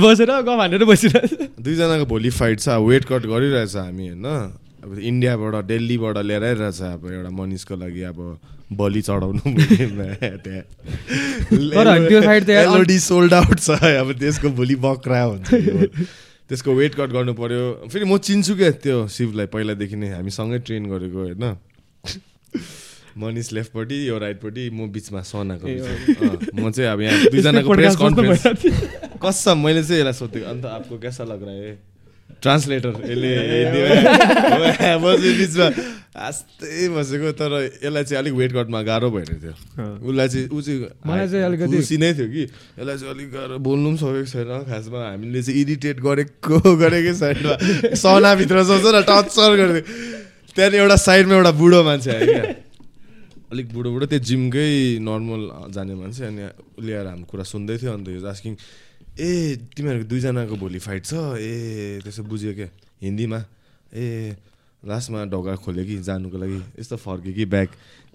बसेर 0.00 0.30
ग 0.30 0.48
भनेर 0.60 0.84
बसिरहेको 0.90 1.62
दुईजनाको 1.62 2.04
भोलि 2.12 2.30
फाइट 2.30 2.58
छ 2.60 2.68
वेट 2.84 3.04
कट 3.08 3.22
गरिरहेछ 3.32 3.76
हामी 3.76 4.08
होइन? 4.08 4.26
अब 4.84 4.98
इन्डियाबाट 4.98 5.54
दिल्लीबाट 5.66 6.16
ल्याएर 6.18 6.56
रहेछ 6.56 6.80
अब 6.82 7.02
एउटा 7.12 7.30
मनिषको 7.30 7.74
लागि 7.76 8.02
अब 8.10 8.18
बलि 8.80 9.02
चढाउनु 9.02 9.42
सोल्ड 13.00 13.34
आउट 13.34 13.58
छ 13.60 13.70
अब 14.00 14.12
त्यसको 14.20 14.48
भोलि 14.56 14.76
बक्रा 14.84 15.22
हुन्छ 15.22 15.48
त्यसको 16.50 16.70
वेट 16.74 16.94
कट 16.94 17.10
गर्नु 17.12 17.32
पर्यो। 17.34 17.88
फेरि 17.92 18.04
म 18.04 18.18
चिन्छु 18.18 18.54
क्या 18.56 18.70
त्यो 18.82 18.96
शिवलाई 19.06 19.46
पहिलादेखि 19.54 19.96
नै 19.96 20.08
हामी 20.14 20.30
सँगै 20.30 20.58
ट्रेन 20.66 20.86
गरेको 20.90 21.18
होइन? 21.18 21.44
मनिष 23.18 23.52
लेफ्टपट्टि 23.52 23.98
यो 24.08 24.18
राइटपट्टि 24.18 24.64
म 24.70 24.88
बिचमा 24.90 25.20
सनाको 25.30 25.66
म 25.66 26.70
चाहिँ 26.70 26.90
अब 26.90 27.00
यहाँ 27.00 27.30
दुईजनाको 27.30 27.70
प्रेस 27.78 27.96
कन्फरेन्स 28.02 28.42
कसम 29.22 29.58
मैले 29.66 29.82
चाहिँ 29.82 30.00
यसलाई 30.00 30.16
सोधेको 30.18 30.46
अन्त 30.50 30.64
आपको 30.66 30.98
कैसा 30.98 31.24
लग 31.24 31.42
रहा 31.42 31.54
है? 31.54 31.89
ट्रान्सलेटर 32.42 32.92
यसले 33.10 33.30
बिचमा 35.40 35.66
आस्तै 36.10 36.88
बसेको 36.90 37.28
तर 37.38 37.52
यसलाई 37.84 38.04
चाहिँ 38.04 38.18
अलिक 38.22 38.34
वेट 38.34 38.52
कटमा 38.52 38.80
गाह्रो 38.82 39.08
भइरहेको 39.14 39.40
थियो। 39.40 39.54
उसलाई 40.08 40.28
चाहिँ 40.28 40.46
ऊ 40.50 40.60
चाहिँ 40.60 40.80
मलाई 41.06 41.28
चाहिँ 41.30 41.44
अलिकति 41.46 41.76
खुसी 41.76 41.96
नै 42.02 42.10
थियो 42.18 42.28
कि 42.34 42.42
यसलाई 42.42 42.96
चाहिँ 42.98 43.12
अलिक 43.14 43.28
गाह्रो 43.30 43.58
बोल्नु 43.62 43.88
पनि 43.90 43.98
सकेको 44.02 44.28
छैन 44.32 44.50
खासमा 44.70 44.98
हामीले 45.06 45.42
चाहिँ 45.42 45.60
इरिटेट 45.60 45.96
गरेको 46.06 46.56
गरेकै 46.82 47.14
साइडमा 47.22 47.54
सनाभित्र 47.94 48.56
सोच 48.70 48.84
न 48.90 48.96
टचर 49.06 49.50
गरिदियो 49.60 49.84
त्यहाँदेखि 50.50 50.82
एउटा 50.82 50.96
साइडमा 51.06 51.34
एउटा 51.38 51.52
बुढो 51.62 51.78
मान्छे 51.86 52.10
आयो 52.10 52.26
क्या। 52.26 52.44
अलिक 53.52 53.66
बुढो 53.74 53.88
बुढो 53.94 54.06
त्यो 54.10 54.20
जिमकै 54.28 54.98
नर्मल 55.06 55.42
जाने 55.74 55.94
मान्छे 55.94 56.22
अनि 56.26 56.42
ल्याएर 56.86 57.06
हाम्रो 57.06 57.26
कुरा 57.30 57.44
सुन्दै 57.54 57.76
थियो 57.78 57.90
अन्त 57.94 58.26
आस्किङ 58.34 58.52
ए 59.20 59.30
तिमीहरूको 59.76 60.08
दुईजनाको 60.08 60.54
भोलि 60.56 60.78
फाइट 60.80 61.04
छ। 61.04 61.12
ए 61.36 62.00
त्यसो 62.04 62.22
बुझ्यो 62.24 62.52
क्या 62.56 62.68
हिन्दीमा। 63.04 63.40
ए 63.92 64.04
लास्टमा 64.82 65.24
ढोका 65.28 65.54
खोल्यो 65.60 65.84
कि 65.84 65.94
जानुको 66.08 66.36
लागि। 66.40 66.58
यस्तो 66.80 66.96
फर्क्यो 66.96 67.32
कि 67.36 67.44
ब्याग 67.44 67.68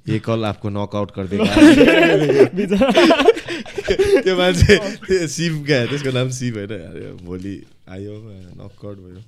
ए 0.10 0.20
कल 0.26 0.39
आपको 0.49 0.68
नकआउट 0.70 1.10
गरिदिएको 1.14 1.45
त्यो 4.26 4.34
मान्छे 4.38 4.74
त्यो 5.06 5.28
शिव 5.30 5.53
क्या? 5.66 5.86
त्यसको 5.86 6.10
नाम 6.10 6.30
शिव 6.34 6.53
होइन। 6.58 6.74
भोलि 7.22 7.56
आयो 7.86 8.14
नकआउट 8.58 8.97
भयो। 8.97 9.22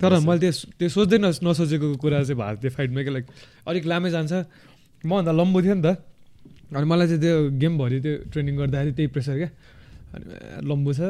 तर 0.00 0.12
मैले 0.24 0.40
त्यो 0.40 0.52
त्यो 0.80 0.88
सोच्दै 0.88 1.18
नसोचेको 1.20 1.86
कुरा 2.00 2.24
चाहिँ 2.24 2.38
भारतीय 2.40 2.70
फाइटमा 2.72 3.00
क्या 3.04 3.12
लाइक 3.12 3.26
अलिक 3.68 3.84
लामै 3.84 4.10
जान्छ। 4.16 4.32
मभन्दा 5.04 5.32
लम्बो 5.32 5.58
थियो 5.60 5.74
नि 5.76 5.82
त। 5.84 5.88
अनि 6.72 6.86
मलाई 6.88 7.06
चाहिँ 7.08 7.20
त्यो 7.20 7.36
गेमभरि 7.60 7.98
त्यो 8.00 8.14
ट्रेनिङ 8.32 8.54
गर्दाखेरि 8.56 8.92
त्यही 8.96 9.08
प्रेसर 9.12 9.36
क्या। 9.36 9.50
अनि 10.14 10.24
लम्बु 10.68 10.92
छ। 10.92 11.00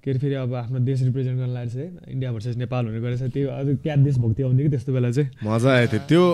के 0.00 0.10
अरे 0.10 0.18
फेरि 0.18 0.34
अब 0.40 0.54
आफ्नो 0.54 0.78
देश 0.80 1.02
रिप्रेजेन्ट 1.02 1.36
गर्न 1.40 1.52
लागेको 1.52 1.72
छ 1.76 2.08
इन्डिया 2.08 2.32
भर्सेस 2.32 2.56
नेपाल 2.56 2.86
हुने 2.88 3.00
गरेछ। 3.04 3.22
त्यो 3.36 3.48
अझ 3.52 3.66
क्या 3.84 3.96
देशभक्ति 4.00 4.42
आउँथ्यो 4.42 4.64
कि 4.64 4.70
त्यस्तो 4.72 4.92
बेला 4.96 5.10
चाहिँ? 5.12 5.28
मजा 5.44 5.70
आएको 5.70 5.92
थियो 5.92 6.00
त्यो 6.08 6.24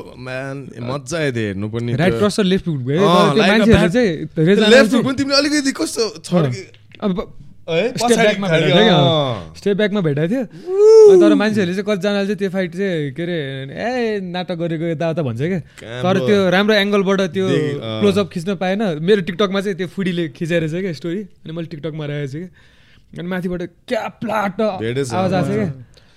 मजा 0.86 1.16
आयो 1.18 1.30
थियो 1.34 1.46
हेर्नु 1.46 1.66
पनि 1.74 1.90
राइट 1.98 2.14
क्रस 2.22 2.40
र 2.40 2.44
लेफ्ट 2.46 2.64
फुट 2.64 2.80
भयो। 2.86 3.02
मान्छेहरू 3.02 3.88
चाहिँ 3.90 4.70
लेफ्ट 4.70 4.90
फुट 4.94 5.04
पनि 5.04 5.16
तिमीले 5.18 5.36
अलिकति 5.36 5.72
कस्तो 5.74 6.04
छ 6.22 6.30
अब 7.02 7.12
स्टेप 7.66 8.18
ब्याकमा 8.18 8.46
भेटाएको 8.48 8.78
थियो। 8.78 8.98
स्टेप 9.58 9.76
ब्याकमा 9.76 10.00
भेटाएको 10.06 10.30
थियो। 10.30 11.18
तर 11.20 11.34
मान्छेहरूले 11.34 11.74
चाहिँ 11.74 11.86
कतिजनाले 11.86 12.26
चाहिँ 12.26 12.38
त्यो 12.38 12.50
फाइट 12.54 12.70
चाहिँ 12.76 13.10
के 13.16 13.22
अरे 13.26 13.38
ए 13.74 14.20
नाटक 14.22 14.56
गरेको 14.62 14.86
यताउता 14.94 15.22
भन्छ 15.26 15.40
क्या। 15.42 15.60
तर 16.02 16.16
त्यो 16.26 16.38
राम्रो 16.54 16.74
एङ्गलबाट 16.74 17.20
त्यो 17.34 17.46
क्लोजअप 18.06 18.28
खिच्न 18.30 18.54
पाएन। 18.62 19.02
मेरो 19.02 19.20
टिकटकमा 19.26 19.60
चाहिँ 19.66 19.76
त्यो 19.82 19.88
फुडीले 19.90 20.28
खिचाएर 20.38 20.68
चाहिँ 20.70 20.82
क्या 20.86 20.94
स्टोरी 20.94 21.20
अनि 21.42 21.52
मैले 21.58 21.68
टिकटकमा 21.74 22.04
राखेको 22.06 22.30
छु 22.32 22.38
कि 22.38 23.18
अनि 23.18 23.28
माथिबाट 23.34 23.62
क्या 23.90 24.02
प्लाट 24.22 24.60
आवाज 24.62 25.32
आएको 25.34 25.42
छ 25.42 25.50
क्या। 25.50 25.68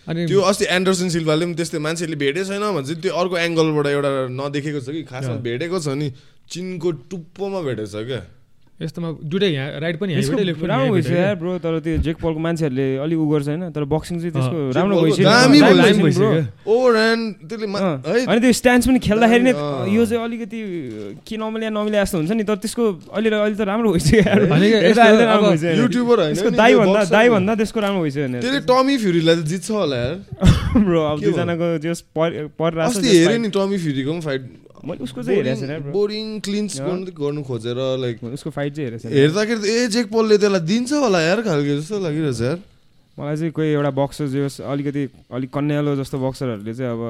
अनि 0.10 0.26
त्यो 0.30 0.42
अस्ति 0.54 0.66
एन्डरसन 0.70 1.10
सिल्भाले 1.18 1.46
पनि 1.46 1.56
त्यस्तै 1.58 1.80
मान्छेले 1.82 2.16
भेटेको 2.18 2.46
छैन 2.46 2.62
भने 2.62 2.86
चाहिँ 2.86 3.02
त्यो 3.02 3.14
अर्को 3.14 3.36
एङ्गलबाट 3.38 3.88
एउटा 3.90 4.12
नदेखेको 4.38 4.80
छ 4.86 4.88
कि 4.94 5.02
खासमा 5.10 5.36
भेटेको 5.50 5.78
छ 5.82 5.98
नि। 5.98 6.14
चिनको 6.46 6.90
टुप्पोमा 7.10 7.60
भेटेको 7.66 7.90
छ 7.90 8.06
क्या। 8.06 8.22
यस्तोमा 8.80 9.10
दुइटै 9.28 9.48
यहाँ 9.52 9.80
राइट 9.84 9.96
पनि 10.00 10.16
राम्रो 10.16 10.94
भइसक्यो 10.94 11.18
यार 11.20 11.36
ब्रो 11.36 11.52
तर 11.60 11.80
त्यो 11.84 11.98
जेक 12.00 12.16
पलको 12.24 12.40
मान्छेहरूले 12.40 12.88
अलिक 13.04 13.20
उ 13.20 13.26
गर्छ 13.28 13.48
होइन 13.52 13.64
तर 13.76 13.84
बक्सिङ 13.92 14.16
चाहिँ 14.24 14.32
त्यसको 14.32 14.58
राम्रो 14.72 14.96
भइसक्यो। 15.04 15.28
अनि 18.24 18.40
त्यो 18.40 18.52
स्ट्यान्ड 18.60 18.82
पनि 18.88 19.00
खेल्दाखेरि 19.04 19.44
नै 19.44 19.54
यो 19.96 20.06
चाहिँ 20.06 20.24
अलिकति 20.24 20.60
के 21.28 21.36
नमिल्या 21.44 21.70
नमिल्या 21.76 22.04
जस्तो 22.04 22.18
हुन्छ 22.24 22.32
नि 22.40 22.44
तर 22.48 22.56
त्यसको 22.64 22.84
अहिले 23.12 23.30
अहिले 23.36 23.56
त 23.60 23.68
राम्रो 23.68 23.90
भइसक्यो 24.00 25.76
युट्युबर 25.84 26.18
दाई 26.56 26.74
भन्दा 26.80 27.04
दाई 27.12 27.28
भन्दा 27.36 27.52
त्यसको 27.60 27.80
राम्रो 27.84 28.02
भइसक्यो 28.08 28.64
टमी 28.72 28.96
फ्युरीलाई 29.04 29.36
त 29.36 29.44
जित्छ 29.52 29.68
होला 29.72 29.98
यार। 29.98 30.16
ब्रो 30.88 31.02
अब 31.04 31.18
दुईजनाको 31.20 31.68
जस 31.84 32.00
परिरहेको 32.16 33.00
हेऱ्यो 33.04 33.38
नि 33.44 33.50
टमी 33.60 33.78
फ्युरीको 33.84 34.12
पनि 34.12 34.22
फाइट 34.22 34.44
मैले 34.86 35.04
उसको 35.04 35.24
चाहिँ 35.24 35.38
हेरेको 35.40 35.60
छैन 35.60 35.92
बोरिङ 35.92 36.26
क्लिन्स 36.46 36.80
गर्नु 37.20 37.42
खोजेर 37.44 37.80
लाइक 38.00 38.24
उसको 38.24 38.50
फाइट 38.50 38.72
चाहिँ 38.76 38.86
हेरेको 38.88 39.04
छैन। 39.04 39.14
हेर्दाखेरि 39.20 39.60
ए 39.70 39.88
जेक 39.96 40.06
पोलले 40.10 40.38
त्यसलाई 40.40 40.64
दिन्छ 40.72 40.92
होला 41.04 41.20
यार 41.22 41.42
खालको 41.48 41.74
जस्तो 41.80 42.00
लागिरहेछ 42.00 42.42
यार। 42.42 42.60
मलाई 43.20 43.36
चाहिँ 43.36 43.52
कोही 43.52 43.70
एउटा 43.76 43.92
बक्सर 44.00 44.26
जो 44.32 44.48
अलिकति 44.64 45.04
अलिक 45.36 45.50
कन्यालो 45.52 45.96
जस्तो 46.00 46.18
बक्सरहरूले 46.24 46.74
चाहिँ 46.74 46.92
अब 46.96 47.02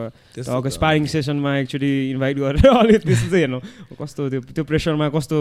अब 0.58 0.68
स्पारिङ 0.74 1.06
सेसनमा 1.06 1.52
एकचोटि 1.58 1.92
इन्भाइट 2.18 2.38
गरेर 2.42 2.66
अलिक 2.82 3.02
त्यस्तो 3.06 3.30
चाहिँ 3.30 3.46
हेर्नु। 3.46 3.60
कस्तो 3.94 4.22
त्यो 4.34 4.42
त्यो 4.58 4.64
प्रेसरमा 4.66 5.10
कस्तो 5.14 5.38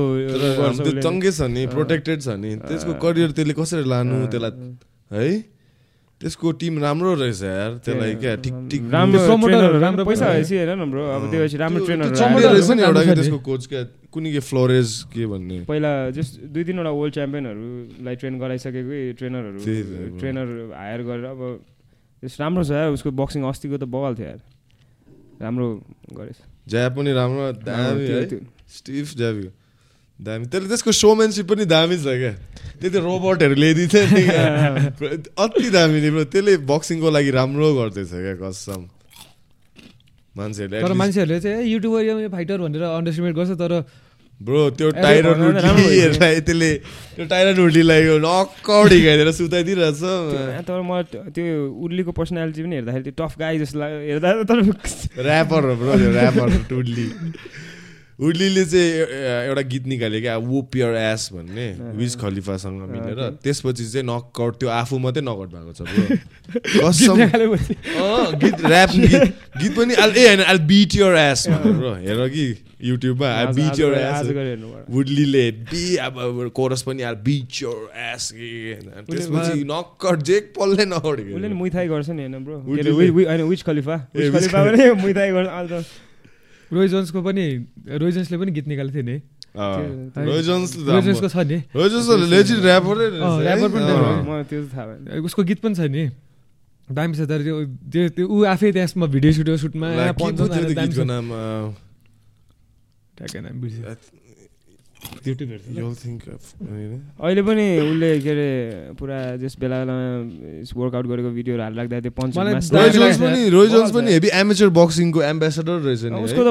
चङ्गे 1.01 1.31
छ 1.33 1.41
नि 1.49 1.67
प्रोटेक्टेड 1.73 2.19
छ 2.21 2.37
नि। 2.37 2.51
त्यसको 2.69 2.93
करियर 3.01 3.31
त्यसले 3.33 3.55
कसरी 3.57 3.89
लानु 3.89 4.27
त्यसलाई 4.29 4.53
है? 5.17 5.29
त्यसको 6.21 6.51
टिम 6.61 6.79
राम्रो 6.83 7.15
रहेछ 7.15 7.43
यार। 7.43 7.71
त्यसलाई 7.87 8.15
क्या 8.23 8.35
ठिक 8.43 8.55
ठिक 8.71 8.83
राम्रो 8.91 9.79
राम्रो 9.79 10.05
पैसा 10.05 10.27
भएपछि 10.35 10.55
हेर 10.59 10.71
न 10.75 10.91
ब्रो 10.91 11.03
अब 11.15 11.23
त्यो 11.31 11.47
राम्रो 11.63 11.85
ट्रेनर 11.87 12.07
रहेछ 12.11 12.71
नि 12.75 12.83
एउटा 12.83 13.03
त्यसको 13.15 13.39
कोच 13.39 13.63
क्या? 13.71 13.83
कुनै 14.11 14.31
के 14.33 14.41
फ्लोरेज 14.43 14.91
के 15.15 15.27
भन्ने? 15.31 15.59
पहिला 15.71 15.93
जस्ट 16.19 16.33
दुई 16.51 16.65
तिनवटा 16.65 16.91
वर्ल्ड 16.91 17.15
च्याम्पियनहरूलाई 17.15 18.15
ट्रेन 18.19 18.35
गराइसकेको 18.43 18.93
ट्रेनरहरू 19.19 19.59
ट्रेनर 20.19 20.47
हायर 20.75 21.01
गरेर 21.07 21.27
अब 21.31 21.41
त्यस 22.23 22.35
राम्रो 22.41 22.63
छ 22.67 22.71
यार 22.75 22.91
उसको 22.99 23.11
बक्सिङ 23.15 23.43
अस्तिको 23.47 23.77
त 23.79 23.87
बगाल 23.87 24.15
थियो 24.19 24.27
यार। 24.27 24.41
राम्रो 25.39 25.67
गरेछ। 26.19 26.39
ज्या 26.67 26.89
पनि 26.99 27.11
राम्रो 27.15 27.45
दामी 27.63 28.07
स्टिफ 28.67 29.07
ज्याबी 29.17 29.47
दामी। 30.21 30.45
त्यसले 30.51 30.69
त्यसको 30.69 30.93
सोमेनसिप 30.93 31.47
पनि 31.47 31.65
दामी 31.65 31.97
छ 31.99 32.07
क्या। 32.19 32.33
त्यति 32.81 32.99
रोबोटहरू 32.99 33.55
ल्याइदिन्छ 33.55 33.95
नि 34.13 34.23
अति 35.39 35.69
दामी 35.71 35.99
नि 36.03 36.11
त्यसले 36.27 36.53
बक्सिङको 36.67 37.09
लागि 37.11 37.31
राम्रो 37.39 37.69
गर्दैछ 37.79 38.11
क्या 38.11 38.35
कसम। 38.43 38.83
मान्छेहरूले 40.35 40.83
तर 40.83 40.95
मान्छेहरूले 40.95 41.39
चाहिँ 41.41 41.67
युट्युबर 41.67 42.29
फाइटर 42.35 42.59
भनेर 42.63 42.83
अन्डरस्टिमेट 42.83 43.35
गर्छ 43.35 43.53
तर 43.59 43.73
ब्रो 44.39 44.61
त्यो 44.79 44.89
टाइरन 44.95 45.41
उडीलाई 45.43 46.41
त्यसले 46.47 46.71
त्यो 47.15 47.25
टाइरन 47.27 47.59
उडीलाई 47.59 48.03
नक्कड 48.23 48.91
हिँडाइदिएर 48.95 49.31
सुताइदिइरहेछ। 49.35 50.03
तर 50.63 50.79
म 50.79 51.03
त्यो 51.35 51.75
उर्लीको 51.75 52.11
पर्सनालिटी 52.15 52.63
पनि 52.63 52.75
हेर्दाखेरि 52.79 53.05
त्यो 53.11 53.15
टफ 53.19 53.35
गाई 53.39 53.59
जस्तो 53.59 53.79
लाग्यो। 53.83 53.99
हेर्दा 53.99 54.29
तर 54.47 54.59
ऱ्यापर 55.27 55.63
हो 55.67 55.75
ब्रो 55.83 55.93
त्यो 55.99 56.11
ऱ्यापर 56.15 56.47
उडली 56.71 57.07
उडलीले 58.19 58.65
चाहिँ 58.65 58.91
एउटा 59.49 59.63
गीत 59.71 59.85
निकाल्यो 59.87 60.21
क्या 60.21 60.37
वो 60.43 60.61
प्योर 60.73 60.95
एस 60.99 61.29
भन्ने 61.33 61.67
विज 61.97 62.13
खलिफासँग 62.21 62.81
मिलेर। 62.91 63.21
त्यसपछि 63.43 63.85
चाहिँ 63.93 64.07
नकआउट 64.07 64.55
त्यो 64.59 64.69
आफू 64.69 64.99
मात्रै 64.99 65.23
नकआउट 65.23 65.49
भएको 65.55 65.73
छ 65.73 65.81
गीत 68.43 68.59
ऱ्याप 68.67 68.91
गीत 69.61 69.73
पनि 69.77 69.93
ए 69.95 69.97
होइन 70.01 70.41
I 70.43 70.59
beat 70.67 70.91
your 70.97 71.15
ass 71.19 71.41
bro. 71.49 71.93
हेर 71.95 72.29
कि 72.35 72.47
युट्युबमा 72.89 73.29
आई 73.35 73.47
बिट 73.55 73.75
योर 73.81 73.95
एस 73.95 74.19
वुडलीले 74.91 75.47
बी 75.71 75.85
अब 76.09 76.15
कोरस 76.55 76.83
पनि 76.83 77.03
आई 77.03 77.15
बिट 77.31 77.63
योर 77.63 77.79
एस 78.09 78.23
त्यसपछि 78.35 79.55
नकआउट 79.71 80.19
जे 80.33 80.41
पल्लै 80.59 80.85
नकआउट 80.91 81.17
मुइथाई 81.55 81.87
गर्छ 81.89 82.09
नि 82.11 82.23
होइन 82.23 82.37
bro. 82.45 82.57
Which 83.47 83.63
Khalifa 83.63 83.97
Khalifa 84.11 84.59
muay thai 85.07 85.31
गर्छ 85.31 85.87
रोय 86.73 86.89
जोन्सको 86.89 87.23
पनि 87.23 87.45
रोय 88.01 88.11
जोन्सले 88.13 88.37
पनि 88.39 88.51
गीत 88.53 88.67
निकालेको 88.69 88.95
थियो 88.95 89.07
नि। 89.09 89.17
उसको 95.25 95.43
गीत 95.49 95.61
पनि 95.65 95.75
छ 95.75 95.81
नि। 95.89 96.05
दामी 96.89 97.15
छ 97.17 97.21
तर 97.29 97.41
त्यो 97.45 98.09
त्यो 98.17 98.25
ऊ 98.29 98.45
आफै 98.45 98.69
त्यसमा 98.73 99.07
भिडियो 99.13 99.33
सुटियो 99.33 99.57
सुटमा 99.57 99.89
अहिले 107.19 107.43
पनि 107.43 107.65
उसले 107.81 108.09
के 108.21 108.31
अरे 108.31 108.49
पुरा 108.99 109.19
जस 109.43 109.55
बेला 109.61 109.77
बेलामा 109.85 110.75
वर्कआउट 110.75 111.07
गरेको 111.07 111.31
भिडियोहरू 111.39 111.63
हाल 111.63 111.75
लाग्दा 111.79 112.01
त्यो 112.01 112.13
पञ्च 112.19 112.35
पनि 112.35 113.43
रोइजन्स 113.51 113.91
पनि 113.95 114.09
हेभी 114.13 114.29
एमेचर 114.41 114.69
बक्सिङको 114.79 115.21
एम्बेसडर 115.23 115.77
रहेछ 115.87 116.03
नि 116.05 116.23
उसको 116.27 116.43
त 116.49 116.51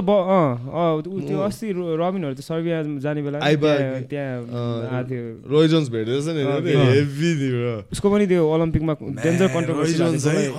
त्यो 1.27 1.37
अस्ति 1.47 1.67
रबिनहरू 1.75 2.33
त 2.33 2.41
सर्बिया 2.47 2.77
जाने 3.03 3.21
बेला 3.27 3.37
त्यहाँ 4.11 5.03
रोइजन्स 5.55 5.87
भेटेछ 5.89 6.25
नि 6.37 6.41
हेभी 6.93 7.29
उसको 7.91 8.07
पनि 8.11 8.25
त्यो 8.27 8.41
ओलम्पिकमा 8.53 8.93
डेन्जर 9.23 9.47
कन्ट्रोभर्सी 9.57 9.93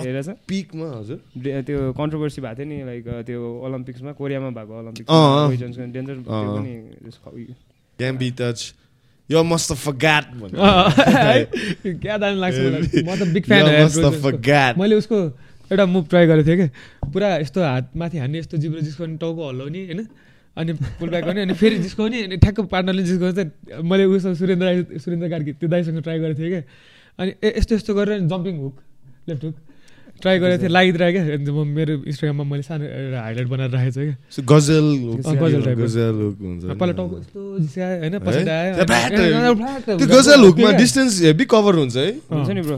हेरेछ? 0.05 0.29
पिकमा 0.49 0.87
हजुर। 0.99 1.17
त्यो 1.65 1.79
कन्ट्रोभर्सी 1.97 2.39
भएको 2.41 2.55
थियो 2.59 2.67
नि 2.69 2.77
लाइक 2.89 3.05
त्यो 3.25 3.39
ओलम्पिक्समा 3.65 4.11
कोरियामा 4.19 4.49
भएको 4.59 4.73
ओलम्पिक्स 4.79 5.09
डेन्जर 5.95 6.15
त्यो 6.27 6.49
पनि 6.55 6.73
Can't 7.99 8.19
be 8.19 8.31
touched. 8.31 8.73
Yo 9.29 9.43
must 9.43 9.69
have 9.69 9.77
forgot 9.79 10.25
क्या 12.01 12.17
दामी 12.17 12.39
लाग्छ 12.39 12.57
मलाई। 12.57 13.03
म 13.03 13.15
त 13.15 13.27
बिग 13.33 13.43
फ्यान 13.45 14.79
मैले 14.79 14.95
उसको 14.95 15.17
एउटा 15.69 15.85
मुभ 15.85 16.07
ट्राई 16.09 16.25
गरेको 16.27 16.47
थिएँ 16.47 16.57
कि? 16.57 16.67
पुरा 17.13 17.27
यस्तो 17.45 17.59
हात 17.61 17.91
माथि 17.93 18.17
हान्ने 18.17 18.39
यस्तो 18.39 18.57
जिब्रो 18.57 18.81
जिस्काउने 18.81 19.17
टाउको 19.21 19.41
हल्लाउने 19.49 19.79
होइन? 19.85 20.01
अनि 20.57 20.73
पुल 20.97 21.09
ब्याक 21.09 21.23
गर्ने 21.25 21.41
अनि 21.45 21.53
फेरि 21.61 21.77
जिस्काउने 21.85 22.23
अनि 22.23 22.37
ठ्याक्क 22.41 22.59
पार्टनरले 22.73 23.03
जिस्काउने 23.03 23.33
चाहिँ 23.37 23.83
मैले 23.85 24.05
उसो 24.17 24.33
सुरेन्द्र 24.41 24.97
सुरेन्द्र 24.97 25.29
कार्की 25.29 25.51
त्यो 25.61 25.69
दाइसँग 25.69 26.01
ट्राई 26.01 26.19
गरेको 26.19 26.39
थिएँ 26.41 26.51
कि? 26.55 26.61
अनि 27.19 27.31
यस्तो 27.59 27.75
यस्तो 27.75 27.91
गरेर 27.95 28.19
jumping 28.33 28.55
hook 28.65 28.75
left 29.29 29.43
hook 29.45 29.55
try 30.21 30.39
गरेको 30.39 30.59
थिएँ 30.61 30.73
लागिरहेको 30.75 31.21
क्या 31.25 31.53
म 31.53 31.67
मेरो 31.77 31.93
इन्स्टाग्राममा 32.03 32.43
मैले 32.51 32.63
सानो 32.63 32.85
एउटा 32.85 33.19
हाइलाइट 33.23 33.47
बनाएर 33.47 33.69
राखेको 33.71 33.91
छु 33.95 34.01
क्या। 34.05 34.15
गजल 34.51 34.85
गजल 35.39 35.61
टाइप 35.63 35.79
पहिला 36.79 36.93
टाउको 36.99 37.15
यस्तो 37.19 37.39
होइन 38.01 38.13
त्यो 39.87 40.07
गजल 40.07 40.39
हुकमा 40.45 40.69
डिस्टेन्स 40.77 41.11
हेभी 41.23 41.45
कभर 41.53 41.73
हुन्छ 41.81 41.95
है। 41.97 42.09
हुन्छ 42.31 42.49
नि 42.49 42.61
ब्रो 42.61 42.77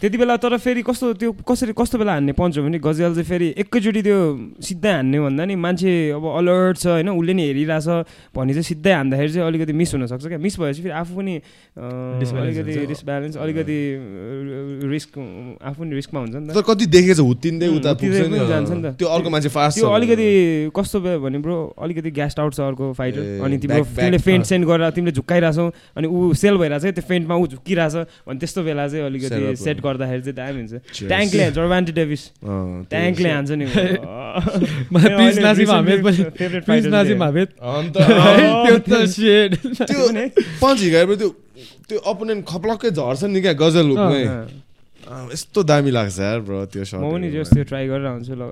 त्यति 0.00 0.16
बेला 0.16 0.36
तर 0.40 0.56
फेरि 0.56 0.82
कस्तो 0.82 1.12
त्यो 1.20 1.30
कसरी 1.44 1.72
कस्तो 1.76 1.98
बेला 2.00 2.12
हान्ने 2.12 2.32
पञ्च 2.32 2.56
हो 2.58 2.64
भने 2.64 2.78
गजल 2.80 3.12
चाहिँ 3.20 3.28
फेरि 3.28 3.48
एकैचोटि 3.60 4.02
त्यो 4.02 4.18
सिधै 4.64 4.92
हान्ने 4.92 5.18
भन्दा 5.20 5.44
नि 5.44 5.54
मान्छे 5.60 5.92
अब 6.16 6.24
अलर्ट 6.24 6.76
छ 6.80 6.86
होइन 6.96 7.08
उसले 7.12 7.32
नि 7.36 7.42
हेरिरहेछ 7.44 8.32
भने 8.32 8.52
चाहिँ 8.56 8.64
सिधै 8.64 8.92
हान्दाखेरि 8.96 9.32
चाहिँ 9.32 9.46
अलिकति 9.46 9.72
मिस 9.76 9.92
हुनसक्छ 9.94 10.24
क्या। 10.24 10.38
मिस 10.40 10.56
भएपछि 10.56 10.82
फेरि 10.82 10.94
आफू 11.04 11.12
पनि 11.20 11.34
अलिकति 11.76 12.72
डिसब्यालेन्स 12.88 13.36
अलिकति 13.36 13.78
रिस्क 14.88 15.12
आफू 15.68 15.78
पनि 15.84 15.92
रिस्कमा 16.00 16.20
हुन्छ 16.20 16.34
नि 16.34 16.48
त। 16.48 16.64
कति 16.64 16.86
देखेछ 16.96 17.20
हुत्तिँदै 17.20 17.68
उता 17.76 17.92
जान्छ 17.92 18.70
नि 18.72 18.82
त। 18.82 18.96
त्यो 18.96 19.08
अर्को 19.08 19.28
मान्छे 19.30 19.52
फास्ट 19.52 19.84
त्यो 19.84 19.88
अलिकति 20.00 20.28
कस्तो 20.80 21.00
भयो 21.04 21.20
भने 21.20 21.38
ब्रो 21.44 21.56
अलिकति 21.76 22.10
ग्यास्ट 22.16 22.40
आउट 22.40 22.52
छ 22.56 22.60
अर्को 22.72 22.92
फाइटर 22.96 23.44
अनि 23.44 23.58
तिम्रो 23.60 23.84
तिमीले 23.84 24.18
फेन्ट 24.24 24.44
सेन्ड 24.48 24.64
गरेर 24.64 24.90
तिमीले 24.96 25.12
झुक्काइरहेछौ। 25.12 25.68
अनि 25.92 26.06
ऊ 26.08 26.32
सेल 26.40 26.56
भइरहेछ 26.56 26.96
त्यो 26.96 27.04
फेन्टमा 27.04 27.34
ऊ 27.36 27.46
झुक्किरहेछ। 27.52 27.94
भने 28.24 28.38
त्यस्तो 28.40 28.62
बेला 28.64 28.88
चाहिँ 28.88 29.04
अलिकति 29.06 29.56
सेट 29.60 29.80
गर्दाखेरि 29.90 30.22
चाहिँ 30.22 30.36
दामी 30.40 30.58
हुन्छ। 30.60 30.74
ट्याङ्कले 31.10 31.42
हान्छ 31.42 31.58
रोमान्टी 31.58 31.92
डेभिस 31.92 32.22
ट्याङ्कले 32.90 33.30
हान्छ। 33.30 33.50
नि। 33.50 33.64
हिँडाएर 40.80 41.14
त्यो 41.20 41.28
त्यो 41.88 41.98
अपोनेन्ट 42.06 42.42
खप्लक्कै 42.48 42.90
झर्छ 42.90 43.22
नि 43.34 43.40
क्या 43.40 43.52
गजल 43.60 43.88
यस्तो 45.32 45.62
दामी 45.62 45.90
लाग्छ 45.90 46.18
यार 46.20 46.40
ब्रो 46.46 46.58
त्यो 46.72 46.82
म 46.96 47.10
पनि 47.12 47.28
जस 47.30 47.48
त्यो 47.50 47.64
ट्राई 47.66 47.84
गरेर 47.88 48.06
हुन्छु 48.06 48.34
ल 48.34 48.42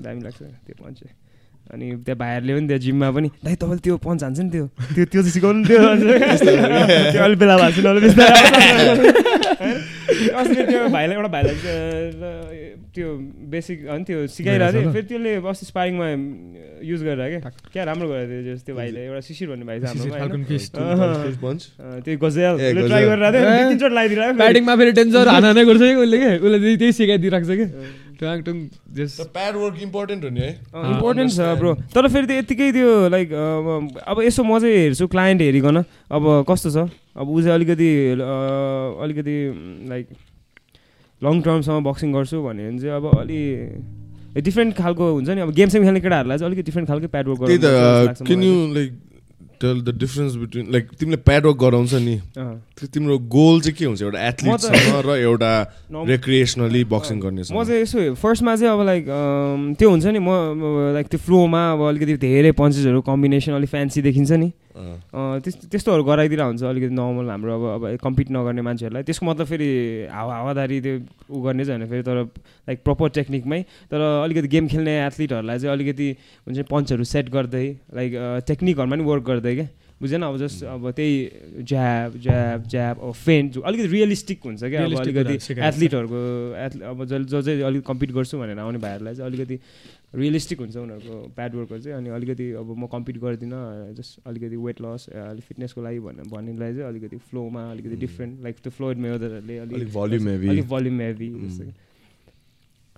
दामी 0.00 0.20
लाग्छ 0.22 0.38
त्यो 0.38 0.74
पञ्च 0.78 1.00
अनि 1.64 1.86
त्यहाँ 2.04 2.18
भाइहरूले 2.18 2.52
पनि 2.54 2.66
त्यहाँ 2.68 2.82
जिममा 2.84 3.08
पनि 3.10 3.28
दाइ 3.40 3.54
तपाईँले 3.56 3.80
त्यो 3.80 3.96
पञ्च 4.04 4.20
हान्छ 4.22 4.38
नि 4.38 4.50
त्यो। 4.50 4.64
त्यो 4.94 5.04
त्यो 5.12 5.20
चाहिँ 5.22 5.32
सिकाउनु 5.32 5.60
त्यो। 5.68 5.80
अलिक 7.24 7.38
बेला 7.38 7.54
भएको 7.56 7.80
अस्ति 10.40 10.60
त्यो 10.70 10.80
भाइलाई 10.96 11.14
एउटा 11.16 11.30
भाइलाई 11.36 11.56
त्यो 12.94 13.08
बेसिक 13.52 13.78
होइन 13.90 14.02
त्यो 14.08 14.18
सिकाइरहेको 14.36 14.80
थियो 14.80 14.92
फेरि 14.94 15.06
त्यसले 15.10 15.32
अस्ति 15.50 15.66
स्पारिङमा 15.66 16.06
युज 16.90 17.00
गरेर 17.08 17.28
क्या। 17.32 17.50
क्या 17.74 17.82
राम्रो 17.90 18.06
गरेको 18.08 18.30
थियो 18.30 18.42
जस्तो 18.54 18.64
त्यो 18.66 18.74
भाइले 18.76 19.00
एउटा 19.04 19.20
शिशिर 19.28 19.46
भन्ने 19.50 19.64
भाइ 19.70 19.76
छ 19.80 19.82
त्यो 22.04 22.14
गजेल 22.24 22.54
ट्राई 22.88 23.04
गरेर 23.10 23.26
लगाइदिरहेको 23.92 24.34
ब्याटिङमा 24.38 24.74
फेरि 24.80 24.92
डेन्जर 25.00 25.24
हाना 25.34 25.48
नै 25.58 25.64
गर्छ 25.64 25.82
कि 25.82 25.94
उसले 26.04 26.16
क्या? 26.18 26.32
उसले 26.46 26.58
त्यही 26.76 26.92
सिकाइदिइरहेको 27.00 27.46
छ 27.48 27.52
कि 27.60 27.66
प्याड 28.20 29.56
वर्क 29.56 29.78
इम्पोर्टेन्ट 29.82 30.24
हो 30.24 30.30
नि 30.30 30.40
है। 30.40 30.50
इम्पोर्टेन्ट 30.74 31.30
छ 31.32 31.40
ब्रो 31.58 31.74
तर 31.94 32.08
फेरि 32.08 32.26
त्यो 32.26 32.36
यत्तिकै 32.38 32.68
त्यो 32.72 32.90
लाइक 33.08 33.32
अब 33.32 34.16
यसो 34.22 34.42
म 34.44 34.58
चाहिँ 34.58 34.76
हेर्छु 34.76 35.06
क्लाइन्ट 35.08 35.40
हेरिकन। 35.42 35.76
अब 36.10 36.22
कस्तो 36.48 36.70
छ? 36.70 36.76
अब 37.16 37.28
ऊ 37.28 37.40
चाहिँ 37.40 37.54
अलिकति 37.54 37.90
अलिकति 39.04 39.36
लाइक 39.88 40.06
लङ 41.22 41.34
टर्मसम्म 41.42 41.84
बक्सिङ 41.84 42.08
गर्छु 42.12 42.36
भन्यो 42.42 42.70
भने 42.70 42.78
चाहिँ 42.80 42.96
अब 42.96 43.04
अलि 43.18 43.40
डिफ्रेन्ट 44.42 44.74
खालको 44.76 45.04
हुन्छ 45.12 45.28
नि। 45.30 45.40
अब 45.40 45.50
गेम 45.54 45.68
सेम 45.68 45.82
खेल्ने 45.84 46.00
केटाहरूलाई 46.00 46.38
चाहिँ 46.38 46.50
अलिकति 46.50 46.66
डिफ्रेन्ट 46.70 46.88
खालको 46.88 47.08
प्याड 47.08 47.26
वर्क 47.28 47.40
गर्नु 47.40 48.82
tell 49.64 49.80
the 49.82 49.96
difference 49.98 50.34
between 50.36 50.72
like 50.72 50.84
तिमीले 51.00 51.16
प्याड 51.28 51.46
वर्क 51.46 51.58
गराउँछ 51.64 51.94
नि 52.06 52.16
तिम्रो 52.94 53.18
गोल 53.36 53.60
चाहिँ 53.60 53.76
के 53.76 53.84
हुन्छ? 53.84 54.02
एउटा 54.02 54.20
एथलिटसँग 54.28 55.02
र 55.06 55.16
एउटा 55.24 55.52
रेक्रिएसनली 56.12 56.84
बक्सिङ 56.92 57.20
गर्ने 57.20 57.42
म 57.52 57.64
चाहिँ 57.64 57.80
यसो 57.82 58.14
फर्स्टमा 58.20 58.56
चाहिँ 58.56 58.72
अब 58.72 58.80
लाइक 58.86 59.04
त्यो 59.78 59.90
हुन्छ 59.90 60.04
नि 60.06 60.20
म 60.20 60.92
लाइक 60.94 61.06
त्यो 61.08 61.18
फ्लोमा 61.26 61.62
अब 61.72 61.80
अलिकति 61.88 62.16
धेरै 62.26 62.52
पन्चेसहरू 62.60 63.00
कम्बिनेसन 63.08 63.52
अलिक 63.52 63.70
फ्यान्सी 63.70 64.02
देखिन्छ 64.02 64.32
नि। 64.32 64.52
त्यस्तोहरू 64.74 66.02
गराइदिएर 66.04 66.40
हुन्छ 66.42 66.62
अलिकति 66.66 66.94
नर्मल 66.94 67.30
हाम्रो 67.30 67.52
अब 67.54 67.64
अब 67.74 67.96
कम्पिट 68.02 68.30
नगर्ने 68.30 68.62
मान्छेहरूलाई। 68.62 69.02
त्यसको 69.06 69.26
मतलब 69.26 69.46
फेरि 69.46 69.68
हावा 70.10 70.34
हावादारी 70.34 70.80
त्यो 70.80 70.94
ऊ 71.30 71.42
गर्ने 71.42 71.64
चाहिँ 71.64 71.78
होइन 71.78 71.90
फेरि 71.90 72.02
तर 72.02 72.16
लाइक 72.68 72.82
प्रपर 72.82 73.08
टेक्निकमै 73.14 73.60
तर 73.90 74.00
अलिकति 74.00 74.48
गेम 74.48 74.66
खेल्ने 74.68 74.94
एथलिटहरूलाई 75.06 75.58
चाहिँ 75.58 75.72
अलिकति 75.76 76.08
हुन्छ 76.46 76.58
पन्चहरू 76.70 77.04
सेट 77.06 77.30
गर्दै 77.30 77.66
लाइक 77.94 78.10
टेक्निकहरूमा 78.46 78.96
पनि 78.96 79.04
वर्क 79.04 79.24
गर्दै 79.24 79.54
क्या। 79.54 79.68
बुझेन? 79.94 80.22
अब 80.22 80.36
जस्ट 80.36 80.64
अब 80.66 80.90
त्यही 80.90 81.14
ज्याब 81.70 82.18
ज्याब 82.20 82.62
ज्याब 82.68 82.94
अब 82.98 83.12
फेन्ट 83.14 83.62
अलिकति 83.62 83.88
रियलिस्टिक 83.88 84.38
हुन्छ 84.44 84.64
क्या। 84.64 84.84
अब 84.84 85.00
अलिकति 85.00 85.34
एथलिटहरूको 85.54 86.20
एथ 86.58 86.72
अब 86.82 87.04
जो 87.04 87.42
चाहिँ 87.42 87.62
अलिक 87.62 87.82
कम्पिट 87.86 88.10
गर्छु 88.12 88.38
भनेर 88.38 88.58
आउने 88.58 88.78
भाइहरूलाई 88.78 89.14
चाहिँ 89.14 89.30
अलिकति 89.30 89.56
रियलिस्टिक 90.20 90.58
हुन्छ 90.60 90.76
उनीहरूको 90.76 91.16
प्याड 91.36 91.54
वर्कहरू 91.54 91.80
चाहिँ 91.84 91.96
अनि 91.98 92.10
अलिकति 92.16 92.46
अब 92.60 92.68
म 92.78 92.86
कम्पिट 92.92 93.16
गर्दिनँ 93.24 93.60
जस्ट 93.98 94.12
अलिकति 94.28 94.56
वेट 94.66 94.80
लस 94.82 95.08
अलिक 95.14 95.44
फिटनेसको 95.48 95.82
लागि 95.86 95.98
भन्ने 96.06 96.22
भन्नेलाई 96.34 96.72
चाहिँ 96.74 96.88
अलिकति 96.88 97.16
फ्लोमा 97.30 97.62
अलिकति 97.70 97.96
डिफ्रेन्ट 98.04 98.42
लाइक 98.44 98.54
त्यो 98.62 98.70
फ्लोइड 98.76 98.96
मेदरहरूले 99.06 99.58
अलिक 99.64 99.88
भल्युम 99.94 100.28
हेभी 100.28 100.48
अलिक 100.54 100.68
भल्युम 100.74 101.00
हेभी 101.00 101.28
जस्तो 101.46 101.72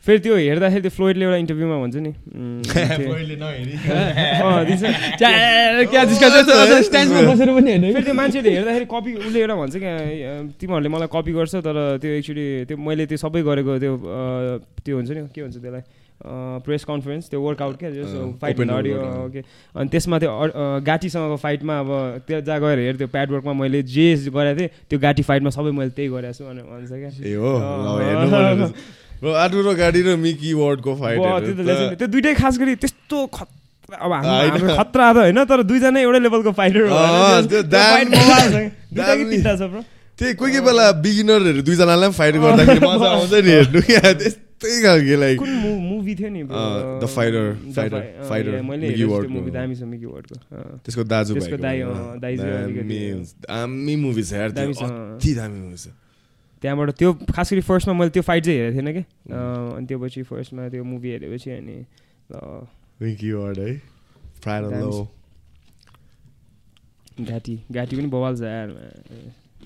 फेरि 0.04 0.18
त्यो 0.24 0.34
हेर्दाखेरि 0.36 0.82
त्यो 0.82 0.90
फ्लोइडले 0.96 1.24
एउटा 1.24 1.36
इन्टरभ्यूमा 1.42 1.76
भन्छ 1.82 1.96
नि 2.06 2.12
फेरि 7.92 8.04
त्यो 8.04 8.14
मान्छेले 8.14 8.50
हेर्दाखेरि 8.56 8.86
कपी 8.92 9.14
उसले 9.26 9.40
एउटा 9.40 9.54
भन्छ 9.62 9.74
क्या 9.76 9.94
तिमीहरूले 10.60 10.88
मलाई 10.94 11.08
कपी 11.16 11.32
गर्छ 11.38 11.54
तर 11.66 11.76
त्यो 12.02 12.10
एक्चुली 12.22 12.46
त्यो 12.70 12.76
मैले 12.86 13.06
त्यो 13.10 13.18
सबै 13.24 13.42
गरेको 13.50 13.78
त्यो 13.82 13.92
त्यो 14.84 14.94
हुन्छ 14.96 15.10
नि 15.10 15.20
के 15.34 15.42
भन्छ 15.42 15.56
त्यसलाई? 15.56 15.82
प्रेस 16.24 16.84
कन्फरेन्स 16.84 17.28
त्यो 17.30 17.40
वर्कआउट 17.40 17.76
क्या 17.78 17.90
फाइट 18.40 18.60
अडियो 18.60 18.96
ओके। 19.24 19.40
अनि 19.76 19.88
त्यसमा 19.92 20.18
त्यो 20.18 20.30
गाटीसँगको 20.86 21.36
फाइटमा 21.36 21.74
अब 21.78 21.90
त्यो 22.26 22.40
जहाँ 22.40 22.60
गएर 22.60 22.78
हेर 22.78 22.96
त्यो 22.96 23.08
प्याड 23.12 23.30
वर्कमा 23.30 23.52
मैले 23.52 23.82
जे 23.84 24.06
गरेको 24.32 24.58
थिएँ 24.60 24.70
त्यो 24.90 24.98
गाटी 24.98 25.22
फाइटमा 25.28 25.50
सबै 25.52 25.70
मैले 25.76 25.90
त्यही 25.92 26.08
गरेको 26.08 26.32
छु 26.38 26.44
भनेर 26.44 26.64
भन्छ 26.72 26.92
क्या। 26.92 27.10
गाडी 29.76 30.00
र 30.02 30.16
मिकी 30.16 30.52
वर्डको 30.56 30.92
फाइट 30.96 31.18
त्यो 31.98 32.06
दुइटै 32.08 32.34
खास 32.34 32.54
गरी 32.58 32.74
त्यस्तो 32.80 33.18
अब 33.86 34.12
हाम्रो 34.12 34.66
खतरा 34.76 35.06
त 35.12 35.16
होइन 35.16 35.38
तर 35.44 35.62
दुईजना 35.68 36.00
एउटै 36.00 36.20
लेभलको 36.24 36.52
फाइटर 36.58 36.82
त्यही 40.16 40.32
कोही 40.34 40.34
कोही 40.40 40.60
बेला 40.64 40.84
बिगिनरहरू 41.04 41.60
दुईजनालाई 41.60 42.08
पनि 42.08 42.16
फाइट 42.18 42.34
गर्दाखेरि 42.40 42.80
मजा 42.88 43.08
आउँछ 43.12 43.32
नि 43.36 43.50
हेर्नु। 43.52 43.80
क्या 43.84 44.00
त्यस्तै 44.56 44.82
खालको 44.82 45.16
लाइक 45.20 45.38
कुन 45.38 45.52
मुभी 45.84 46.14
थियो 46.16 46.28
नि 46.30 46.42
द 46.48 47.06
फाइटर 47.14 47.44
फाइटर 47.76 48.00
फाइटर 48.28 48.62
मैले 48.62 48.88
मुभी 49.28 49.50
दामी 49.52 49.74
छ 49.76 49.82
मिकी 49.92 50.06
वर्डको 50.06 50.36
त्यसको 50.84 51.04
दाजु 51.04 51.34
त्यसको 51.34 51.56
दाइ 51.60 51.78
दाइ 52.24 52.34
दामी 52.36 53.96
मुभी 54.04 54.22
छ 54.22 54.32
यार 54.32 54.50
अति 54.56 55.34
दामी 55.34 55.58
मुभी 55.60 55.76
छ। 55.76 55.86
त्यहाँबाट 56.62 56.90
त्यो 56.98 57.12
खास 57.36 57.52
गरी 57.52 57.60
फर्स्टमा 57.68 57.94
मैले 57.94 58.10
त्यो 58.10 58.22
फाइट 58.22 58.44
चाहिँ 58.44 58.58
हेरेको 58.58 58.76
थिएन 58.76 58.92
कि? 58.92 59.02
अनि 59.76 59.86
त्यो 59.86 59.98
पछि 60.00 60.22
फर्स्टमा 60.24 60.68
त्यो 60.72 60.84
मुभी 60.84 61.08
हेरेपछि 61.10 61.50
अनि 61.50 61.76
मिकी 63.02 63.32
वर्ड 63.32 63.58
है? 63.58 63.72
घाँटी 67.20 67.54
घाँटी 67.72 67.96
पनि 67.96 68.08
बवाल 68.08 68.36
छ 68.36 68.42
यार 68.42 68.68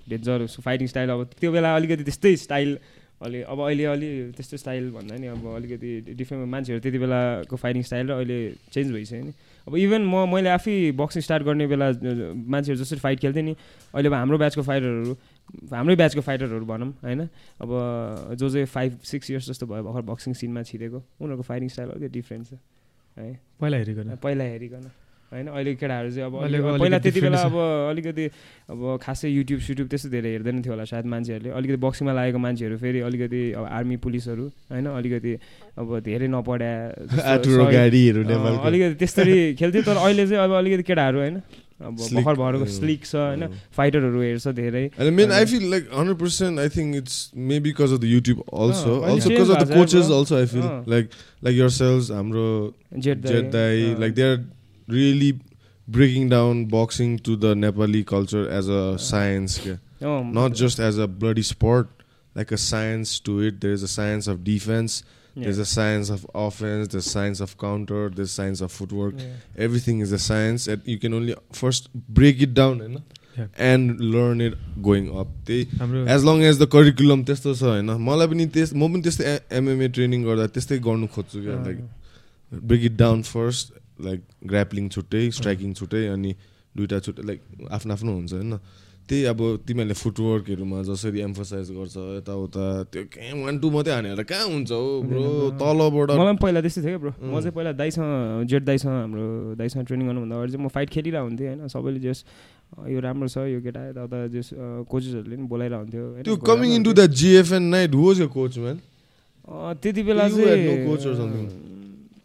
डेन्जर 0.09 0.47
फाइटिङ 0.64 0.86
स्टाइल 0.86 1.09
अब 1.11 1.20
त्यो 1.41 1.51
बेला 1.53 1.74
अलिकति 1.76 2.05
त्यस्तै 2.05 2.36
स्टाइल 2.36 2.78
अलि 3.21 3.41
अब 3.53 3.59
अहिले 3.61 3.85
अलि 3.85 4.09
त्यस्तो 4.37 4.57
स्टाइल 4.57 4.91
भन्दा 4.91 5.16
नि 5.16 5.27
अब 5.29 5.45
अलिकति 5.47 6.14
डिफ्रेन्ट 6.16 6.49
मान्छेहरू 6.49 6.81
त्यति 6.81 6.99
बेलाको 6.99 7.57
फाइटिङ 7.57 7.83
स्टाइल 7.83 8.07
र 8.09 8.12
अहिले 8.16 8.39
चेन्ज 8.73 8.93
भइसक्यो 8.93 9.25
नि। 9.25 9.33
अब 9.68 9.77
इभन 9.77 10.03
म 10.09 10.25
मैले 10.33 10.49
आफै 10.51 10.97
बक्सिङ 10.97 11.21
स्टार्ट 11.23 11.43
गर्ने 11.45 11.66
बेला 11.68 11.87
मान्छेहरू 12.49 12.81
जसरी 12.81 12.99
फाइट 12.99 13.18
खेल्थेँ 13.21 13.43
नि 13.43 13.53
अहिले 13.93 14.09
अब 14.09 14.14
हाम्रो 14.14 14.39
ब्याचको 14.41 14.62
फाइटरहरू 14.62 15.12
हाम्रै 15.68 15.97
ब्याचको 15.97 16.21
फाइटरहरू 16.21 16.64
भनौँ 16.64 16.91
होइन? 17.05 17.21
अब 17.61 17.71
जो 18.41 18.49
चाहिँ 18.49 18.66
फाइभ 18.66 18.99
सिक्स 19.05 19.31
इयर्स 19.31 19.47
जस्तो 19.51 19.66
भयो 19.66 19.83
भर्खर 19.85 20.03
बक्सिङ 20.09 20.33
सिनमा 20.41 20.62
छिरेको 20.64 20.99
उनीहरूको 21.21 21.45
फाइटिङ 21.45 21.68
स्टाइल 21.68 21.89
अलिकति 21.91 22.12
डिफ्रेन्ट 22.16 22.47
छ 22.49 22.53
है? 23.16 23.37
पहिला 23.61 23.77
हेरिकन। 23.77 24.16
पहिला 24.16 24.45
हेरिकन। 24.45 24.91
होइन 25.31 25.47
अहिले 25.47 25.74
केटाहरू 25.78 26.11
चाहिँ 26.11 26.26
अब 26.26 26.35
पहिला 26.81 26.99
त्यति 26.99 27.20
बेला 27.20 27.39
अब 27.47 27.57
अलिकति 27.91 28.24
अब 28.68 28.81
खासै 29.03 29.28
युट्युब 29.31 29.61
सुट्युब 29.62 29.89
त्यस्तो 29.89 30.09
धेरै 30.11 30.31
हेर्दैन 30.31 30.62
थियो 30.62 30.72
होला 30.74 30.85
सायद 30.91 31.07
मान्छेहरूले। 31.07 31.51
अलिकति 31.55 31.78
बक्सिङमा 31.87 32.12
लागेको 32.12 32.39
मान्छेहरू 32.47 32.76
फेरि 32.83 33.01
अलिकति 33.09 33.41
अब 33.55 33.64
आर्मी 33.78 33.97
पुलिसहरू 34.05 34.45
होइन 34.74 34.87
अलिकति 34.91 35.33
अब 35.78 35.89
धेरै 36.03 36.26
नपढ्या 36.35 36.72
अलिकति 38.66 38.95
त्यस्तरी 39.01 39.37
खेल्थ्यो 39.55 39.83
तर 39.83 39.97
अहिले 39.97 40.26
चाहिँ 40.26 40.45
अब 40.45 40.53
अलिकति 40.59 40.83
केटाहरू 40.91 41.18
होइन 41.20 41.41
अब 41.81 41.97
भर्खर 41.97 42.35
भर्खर 42.37 42.66
स्लिक 42.70 43.05
छ 43.07 43.14
होइन 43.16 43.47
फाइटरहरू 43.76 44.20
हेर्छ 44.20 44.49
धेरै। 44.57 44.83
Man 45.16 45.31
I 45.33 45.45
feel 45.53 45.70
like 45.70 45.85
hundred 45.95 46.18
percent 46.18 46.59
I 46.61 46.68
think 46.74 46.97
it's 46.97 47.16
may 47.49 47.61
because 47.66 47.93
of 47.93 48.01
the 48.01 48.05
YouTube 48.07 48.43
also 48.64 48.99
also 49.01 49.28
because 49.28 49.51
of 49.51 49.62
the 49.62 49.74
coaches 49.74 50.11
also 50.12 50.37
I 50.37 50.47
feel 50.53 50.66
like 50.95 51.09
like 51.45 51.57
your 51.59 51.68
sales 51.76 52.11
हाम्रो 52.12 52.47
जेट 52.99 53.51
दाई 53.53 53.95
like 54.01 54.12
they 54.14 54.22
are 54.22 54.37
really 54.89 55.39
breaking 55.88 56.30
down 56.30 56.66
boxing 56.66 57.20
to 57.20 57.36
the 57.36 57.53
Nepali 57.53 58.05
culture 58.05 58.49
as 58.49 58.70
a 58.70 58.97
science, 58.97 59.59
oh, 60.01 60.24
not 60.24 60.53
just 60.53 60.80
as 60.80 60.97
a 60.97 61.07
bloody 61.07 61.41
sport, 61.41 61.89
like 62.34 62.51
a 62.51 62.57
science 62.57 63.20
to 63.22 63.39
it. 63.41 63.61
There's 63.61 63.84
a 63.84 63.88
science 63.88 64.28
of 64.28 64.43
defense. 64.43 65.03
Yeah. 65.36 65.45
There's 65.45 65.57
a 65.57 65.66
science 65.66 66.09
of 66.09 66.26
offense. 66.34 66.88
There's 66.88 67.09
science 67.11 67.39
of 67.41 67.57
counter. 67.57 68.09
There's 68.09 68.32
science 68.32 68.61
of 68.61 68.72
footwork. 68.72 69.16
Yeah. 69.18 69.34
Everything 69.57 69.99
is 69.99 70.11
a 70.11 70.20
science, 70.20 70.68
and 70.68 70.82
you 70.86 70.97
can 70.97 71.13
only 71.13 71.36
first 71.51 71.89
break 71.93 72.41
it 72.41 72.53
down, 72.53 72.80
you 72.80 72.88
know? 72.88 73.03
yeah. 73.38 73.47
and 73.57 73.99
learn 73.99 74.41
it 74.41 74.55
going 74.82 75.07
up. 75.18 75.28
त्यही 75.45 75.61
as 76.13 76.26
long 76.26 76.41
as 76.49 76.59
the 76.61 76.68
curriculum 76.76 77.24
त्यस्तो 77.30 77.53
छ 77.53 77.63
होइन 77.72 77.91
मलाई 78.09 78.28
पनि 78.34 78.45
त्यस 78.57 78.74
म 78.74 78.91
पनि 78.93 79.01
त्यस्तै 79.07 79.36
एमएमए 79.59 79.88
ट्रेनिङ 79.97 80.24
गर्दा 80.30 80.47
त्यस्तै 80.57 80.80
गर्नु 80.88 81.07
खोज्छु 81.16 81.41
क्या 81.47 81.57
like 81.66 81.80
break 82.72 82.84
it 82.91 82.95
down 83.03 83.22
first 83.32 83.74
Like 84.05 84.20
grappling 84.53 84.88
छुट्टै 84.96 85.24
स्ट्राइकिङ 85.38 85.72
छुट्टै 85.80 86.07
अनि 86.12 86.30
दुइटा 86.76 86.98
छुट्टै 87.07 87.22
लाइक 87.26 87.40
आफ्नो 87.70 87.92
आफ्नो 87.94 88.12
हुन्छ 88.12 88.32
होइन। 88.32 88.55
त्यही 89.11 89.24
अब 89.26 89.40
तिमीहरूले 89.66 89.94
फुटवर्कहरूमा 89.98 90.80
जसरी 90.86 91.20
एम्फोसाइज 91.20 91.70
गर्छ 91.76 91.96
यताउता 92.18 92.66
त्यो 92.94 93.03
कहाँ 93.14 93.34
वान 93.42 93.59
टू 93.59 93.70
मात्रै 93.74 93.94
हानेर 93.94 94.22
कहाँ 94.22 94.46
हुन्छ 94.46 94.70
हो 94.70 95.03
ब्रो 95.03 95.24
तलबाट 95.62 96.11
मलाई 96.14 96.26
पनि 96.30 96.38
पहिला 96.42 96.61
त्यस्तै 96.62 96.82
थियो 96.82 96.90
क्या 96.94 97.03
ब्रो 97.05 97.12
म 97.18 97.40
चाहिँ 97.40 97.55
पहिला 97.57 97.72
दाइसँग 97.80 98.46
जेट 98.46 98.62
दाइसँग 98.70 98.92
हाम्रो 98.92 99.26
दाइसँग 99.59 99.82
ट्रेनिङ 99.90 100.07
गर्नुभन्दा 100.07 100.36
अगाडि 100.36 100.53
चाहिँ 100.53 100.64
म 100.64 100.68
फाइट 100.70 100.88
खेलिरहेको 100.94 101.26
हुन्थेँ 101.26 101.48
होइन। 101.48 101.66
सबैले 101.74 102.01
जस 102.07 102.18
यो 102.86 102.98
राम्रो 103.03 103.28
छ 103.34 103.36
यो 103.51 103.59
केटा 103.66 103.80
यताउता 103.90 104.18
जस 104.30 104.48
कोचेसहरूले 104.86 105.36
पनि 105.36 105.46
बोलाइरहेको 105.51 105.82
हुन्थ्यो 105.82 106.05
त्यो 106.30 106.36
coming 106.46 106.70
into 106.78 106.92
the 106.94 107.11
GFN 107.11 107.62
night 107.74 107.94
was 107.98 108.20
यो 108.20 108.28
कोच 108.30 108.59
म्यान 108.62 108.78
त्यति 109.82 110.03
बेला 110.07 110.28
चाहिँ 110.30 110.55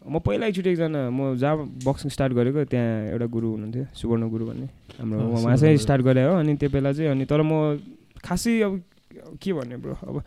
म 0.06 0.18
पहिला 0.22 0.46
एकचोटि 0.46 0.70
एकजना 0.70 1.10
म 1.10 1.34
जहाँ 1.34 1.56
बक्सिङ 1.82 2.08
स्टार्ट 2.14 2.32
गरेको 2.38 2.64
त्यहाँ 2.70 3.18
एउटा 3.18 3.26
गुरु 3.26 3.46
हुनुहुन्थ्यो 3.50 3.84
सुवर्ण 3.90 4.22
गुरु 4.30 4.44
भन्ने। 4.46 4.66
हाम्रो 5.02 5.18
उहाँ 5.34 5.56
चाहिँ 5.58 5.76
स्टार्ट 5.82 6.02
गरेँ। 6.06 6.24
हो 6.30 6.34
अनि 6.38 6.54
त्यो 6.62 6.70
बेला 6.70 6.92
चाहिँ 6.94 7.10
अनि 7.10 7.24
तर 7.26 7.42
म 7.42 7.82
खासै 8.22 8.60
अब 8.62 8.72
के 9.42 9.50
भन्ने 9.52 9.76
ब्रो 9.82 9.94
अब 10.06 10.22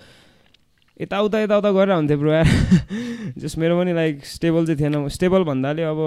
यताउता 1.00 1.38
यताउता 1.40 1.72
गरेर 1.72 1.96
हुन्थ्यो 1.96 2.18
ब्रो। 2.20 2.32
जस 3.40 3.56
मेरो 3.56 3.80
पनि 3.80 3.92
लाइक 3.96 4.26
स्टेबल 4.26 4.66
चाहिँ 4.68 4.80
थिएन। 4.84 5.08
स्टेबल 5.16 5.44
भन्दाले 5.48 5.84
अब 5.88 6.00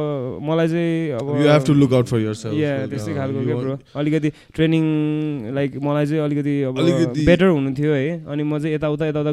मलाई 0.44 0.68
चाहिँ 0.68 1.16
अब 1.16 1.26
you 1.40 1.48
have 1.48 1.64
to 1.64 1.72
look 1.72 1.92
out 1.96 2.06
for 2.12 2.20
या 2.20 2.72
त्यस्तै 2.92 3.14
खालको 3.16 3.40
के 3.40 3.54
ब्रो 3.56 3.78
अलिकति 3.96 4.28
ट्रेनिङ 4.52 4.84
लाइक 5.56 5.70
मलाई 5.80 6.06
चाहिँ 6.12 6.22
अलिकति 6.28 6.54
अब 6.68 6.76
बेटर 7.24 7.48
हुनु 7.56 7.72
थियो 7.72 7.92
है। 7.92 8.28
अनि 8.28 8.42
म 8.44 8.60
चाहिँ 8.60 8.74
यताउता 8.76 9.04
यताउता 9.08 9.32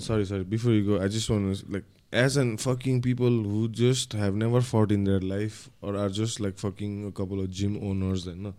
sorry 0.00 0.24
sorry 0.24 0.44
before 0.48 0.72
you 0.72 0.84
go 0.88 0.94
I 0.96 1.08
just 1.12 1.28
like 1.76 1.84
as 2.12 2.36
in 2.36 2.56
fucking 2.56 3.02
people 3.02 3.28
who 3.28 3.68
just 3.68 4.12
have 4.12 4.34
never 4.34 4.60
fought 4.60 4.90
in 4.90 5.04
their 5.04 5.20
life 5.20 5.68
or 5.82 5.96
are 5.96 6.08
just 6.08 6.40
like 6.40 6.58
fucking 6.58 7.06
a 7.06 7.12
couple 7.12 7.40
of 7.40 7.50
gym 7.50 7.78
owners 7.82 8.26
and 8.26 8.42
no, 8.42 8.54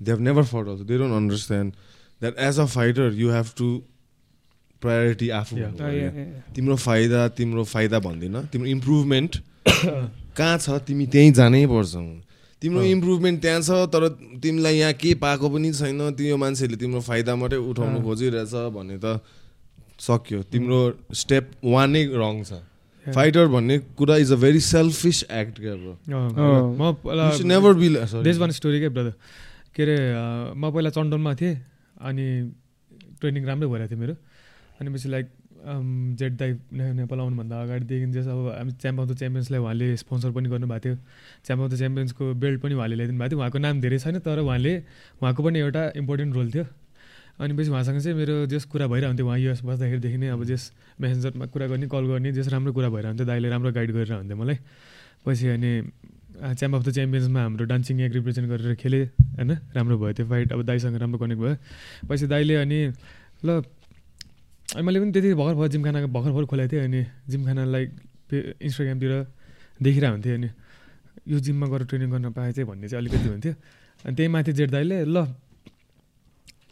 they 0.00 0.10
have 0.10 0.20
never 0.20 0.42
fought 0.42 0.68
also 0.68 0.84
they 0.84 0.98
don't 0.98 1.12
understand 1.12 1.76
that 2.20 2.36
as 2.36 2.58
a 2.58 2.66
fighter 2.66 3.08
you 3.08 3.28
have 3.28 3.54
to 3.54 3.82
priority 4.82 5.28
आफू 5.30 5.56
तिम्रो 6.54 6.76
फाइदा 6.84 7.20
तिम्रो 7.38 7.64
फाइदा 7.72 7.98
भन्दिनँ 8.06 8.42
तिम्रो 8.52 8.68
improvement 8.68 9.36
कहाँ 10.38 10.58
छ 10.58 10.78
तिमी 10.86 11.06
त्यहीँ 11.06 11.32
जानै 11.38 11.66
पर्छ 11.66 11.94
तिम्रो 12.62 12.82
इम्प्रुभमेन्ट 12.94 13.40
त्यहाँ 13.42 13.60
छ 13.60 13.70
तर 13.94 14.08
तिमीलाई 14.42 14.76
यहाँ 14.76 14.92
के 14.98 15.14
पाएको 15.22 15.50
पनि 15.54 15.72
छैन 15.72 16.02
त्यो 16.18 16.36
मान्छेले 16.36 16.76
तिम्रो 16.82 17.00
फाइदा 17.00 17.36
मात्रै 17.36 17.62
उठाउनु 17.70 18.02
खोजिरहेछ 18.02 18.54
भने 18.74 18.98
त 18.98 19.22
सक्यो 20.02 20.42
तिम्रो 20.50 20.80
स्टेप 21.14 21.50
वानै 21.62 22.04
रङ 22.18 22.42
छ 22.42 22.58
फाइटर 23.10 23.46
भन्ने 23.50 23.78
कुरा 23.98 24.16
is 24.16 24.32
a 24.32 24.36
very 24.36 24.60
selfish 24.62 25.22
act 25.30 25.60
क्या 25.60 25.74
म 26.78 26.94
नेभर 27.50 27.72
बी 27.74 27.88
देश 28.22 28.36
वान 28.38 28.50
स्टोरी 28.52 28.78
क्या 28.80 28.90
ब्रदर 28.90 29.14
के 29.74 29.82
अरे 29.82 29.96
म 30.54 30.70
पहिला 30.70 30.90
चन्दनमा 30.90 31.34
थिएँ 31.34 31.54
अनि 32.00 32.26
ट्रेनिङ 33.20 33.44
राम्रै 33.46 33.68
भइरहेको 33.68 33.94
थियो 33.94 34.00
मेरो। 34.00 34.14
अनि 34.80 34.88
पछि 34.94 35.08
लाइक 35.08 35.26
जेट 36.18 36.32
दाई 36.38 36.52
नेपाल 36.74 37.18
आउनुभन्दा 37.20 37.62
अगाडिदेखि 37.62 38.06
चाहिँ 38.12 38.30
अब 38.30 38.48
हामी 38.58 38.72
च्याम्प 38.82 39.00
अफ 39.00 39.06
द 39.08 39.16
च्याम्पियन्सलाई 39.18 39.60
उहाँले 39.60 39.96
स्पोन्सर 39.96 40.30
पनि 40.34 40.48
गर्नुभएको 40.48 40.82
थियो। 40.84 40.96
च्याम्प 41.46 41.62
अफ 41.64 41.70
द 41.70 41.76
च्याम्पियन्सको 41.78 42.24
बेल्ट 42.34 42.60
पनि 42.62 42.74
उहाँले 42.74 42.94
ल्याइदिनु 42.96 43.18
भएको 43.18 43.30
थियो। 43.30 43.38
उहाँको 43.38 43.58
नाम 43.58 43.80
धेरै 43.80 43.98
छैन 43.98 44.18
तर 44.26 44.38
उहाँले 44.42 44.72
उहाँको 45.22 45.40
पनि 45.42 45.58
एउटा 45.58 45.82
इम्पोर्टेन्ट 45.96 46.34
रोल 46.34 46.50
थियो। 46.54 46.64
अनि 47.40 47.52
पछि 47.56 47.70
उहाँसँग 47.70 47.98
चाहिँ 48.00 48.16
मेरो 48.16 48.46
जस 48.46 48.64
कुरा 48.68 48.86
भइरहन्थ्यो 48.86 49.26
उहाँ 49.26 49.38
युएस 49.38 49.60
बस्दाखेरिदेखि 49.64 50.18
नै 50.18 50.28
अब 50.36 50.44
जस 50.44 50.62
मेसेन्जरमा 51.00 51.46
कुरा 51.52 51.66
गर्ने 51.72 51.86
कल 51.88 52.04
गर्ने 52.06 52.32
जस 52.32 52.48
राम्रो 52.52 52.72
कुरा 52.72 52.88
भइरहन्थ्यो 52.92 53.26
दाइले 53.26 53.48
राम्रो 53.48 53.70
गाइड 53.72 53.90
गरेर 53.92 54.34
मलाई। 54.34 54.58
पछि 55.26 55.46
अनि 55.54 55.72
च्याम्प 56.42 56.74
अफ 56.74 56.82
द 56.82 56.90
च्याम्पियन्समा 56.92 57.40
हाम्रो 57.42 57.64
डान्सिङ 57.70 58.00
एक 58.02 58.12
रिप्रेजेन्ट 58.12 58.48
गरेर 58.50 58.74
खेलेँ 58.74 59.04
होइन? 59.38 59.50
राम्रो 59.74 59.96
भयो 59.98 60.12
त्यो 60.12 60.26
फाइट 60.26 60.52
अब 60.52 60.62
दाइसँग 60.66 60.96
राम्रो 60.98 61.18
कनेक्ट 61.18 61.40
भयो। 61.42 61.56
पछि 62.08 62.26
दाइले 62.26 62.54
अनि 62.62 62.78
ल 63.46 63.62
अनि 64.74 64.82
मैले 64.82 64.98
पनि 65.00 65.12
त्यति 65.12 65.34
भर्खर 65.34 65.54
भर्खर 65.54 65.68
जिमखाना 65.72 65.98
भर्खर 66.06 66.30
भर्खर 66.32 66.46
खोलेको 66.50 66.70
थिएँ 66.72 66.82
अनि 66.82 67.00
जिमखानालाई 67.30 67.84
इन्स्टाग्रामतिर 68.32 69.12
देखिरहेको 69.82 70.14
हुन्थेँ 70.14 70.34
अनि 70.34 70.48
यो 71.28 71.38
जिममा 71.38 71.66
गएर 71.70 71.82
ट्रेनिङ 71.86 72.10
गर्न 72.10 72.30
पाएँ 72.32 72.52
चाहिँ 72.52 72.66
भन्ने 72.68 72.88
चाहिँ 72.88 73.00
अलिकति 73.02 73.28
हुन्थ्यो। 73.28 73.54
अनि 74.04 74.14
त्यही 74.16 74.28
माथि 74.34 74.52
जेठ 74.52 74.70
दाइले 74.70 75.04
ल 75.04 75.16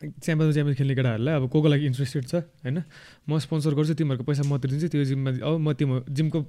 च्याम्पियन 0.01 0.52
च्याम्पियन 0.52 0.77
खेल्ने 0.77 0.94
केटाहरूलाई 0.94 1.35
अब 1.35 1.48
को 1.52 1.60
को 1.62 1.68
लागि 1.68 1.86
इन्ट्रेस्टेड 1.86 2.24
छ 2.24 2.35
होइन? 2.64 2.82
म 3.28 3.39
स्पोन्सर 3.39 3.74
गर्छु 3.77 3.94
तिमीहरूको 4.01 4.24
पैसा 4.24 4.43
म 4.48 4.56
दिन्छु 4.56 4.89
त्यो 4.89 5.05
जिममा 5.05 5.31
अब 5.44 5.60
म 5.60 5.72
तिम्रो 5.77 6.05
जिमको 6.09 6.40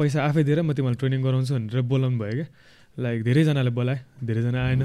पैसा 0.00 0.24
आफै 0.24 0.42
दिएर 0.48 0.64
म 0.64 0.72
तिमीलाई 0.72 0.96
ट्रेनिङ 0.96 1.20
गराउँछु 1.22 1.52
भनेर 1.54 1.80
बोलाउनु 1.84 2.16
भयो 2.16 2.34
क्या। 2.40 2.48
लाइक 2.96 3.18
धेरैजनाले 3.28 3.70
बोलाएँ 3.76 4.00
धेरैजना 4.24 4.60
आएन। 4.64 4.82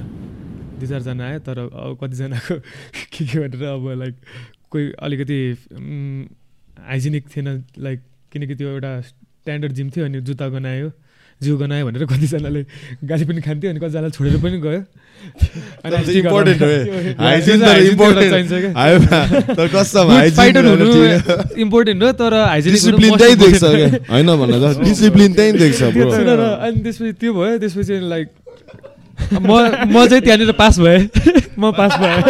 दुई 0.80 0.88
चारजना 0.92 1.24
आयो 1.24 1.40
तर 1.40 1.58
अब 1.72 1.98
कतिजनाको 2.04 2.56
के 3.14 3.22
के 3.26 3.38
भनेर 3.40 3.64
अब 3.64 3.84
लाइक 4.04 4.16
कोही 4.68 4.92
अलिकति 5.00 5.40
हाइजेनिक 6.92 7.24
थिएन। 7.32 7.48
लाइक 7.80 8.00
किनकि 8.32 8.56
त्यो 8.60 8.68
एउटा 8.76 8.92
स्ट्यान्डर्ड 9.08 9.72
जिम 9.72 9.90
थियो 9.96 10.06
अनि 10.06 10.20
जुत्ता 10.28 10.48
गनायो 10.52 10.90
जिउ 11.42 11.58
गनायो 11.58 11.86
भनेर 11.86 12.06
कतिजनाले 12.06 12.62
गाली 13.10 13.24
पनि 13.26 13.42
खान्थ्यो 13.42 13.70
अनि 13.74 13.80
कतिजनाले 13.82 14.10
छोडेर 14.14 14.38
पनि 14.46 14.58
गयो। 14.62 14.82
इम्पोर्टेन्ट 21.64 22.04
हो 22.06 22.14
तर 26.30 26.42
अनि 26.62 26.78
त्यसपछि 26.84 27.14
त्यो 27.22 27.32
भयो 27.34 27.58
त्यसपछि 27.58 27.96
लाइक 28.10 28.28
म 29.34 29.50
म 29.94 30.06
चाहिँ 30.08 30.22
त्यहाँनिर 30.22 30.52
पास 30.62 30.80
भएँ। 30.80 31.02
म 31.58 31.72
पास 31.78 31.94
भएँ। 32.02 32.22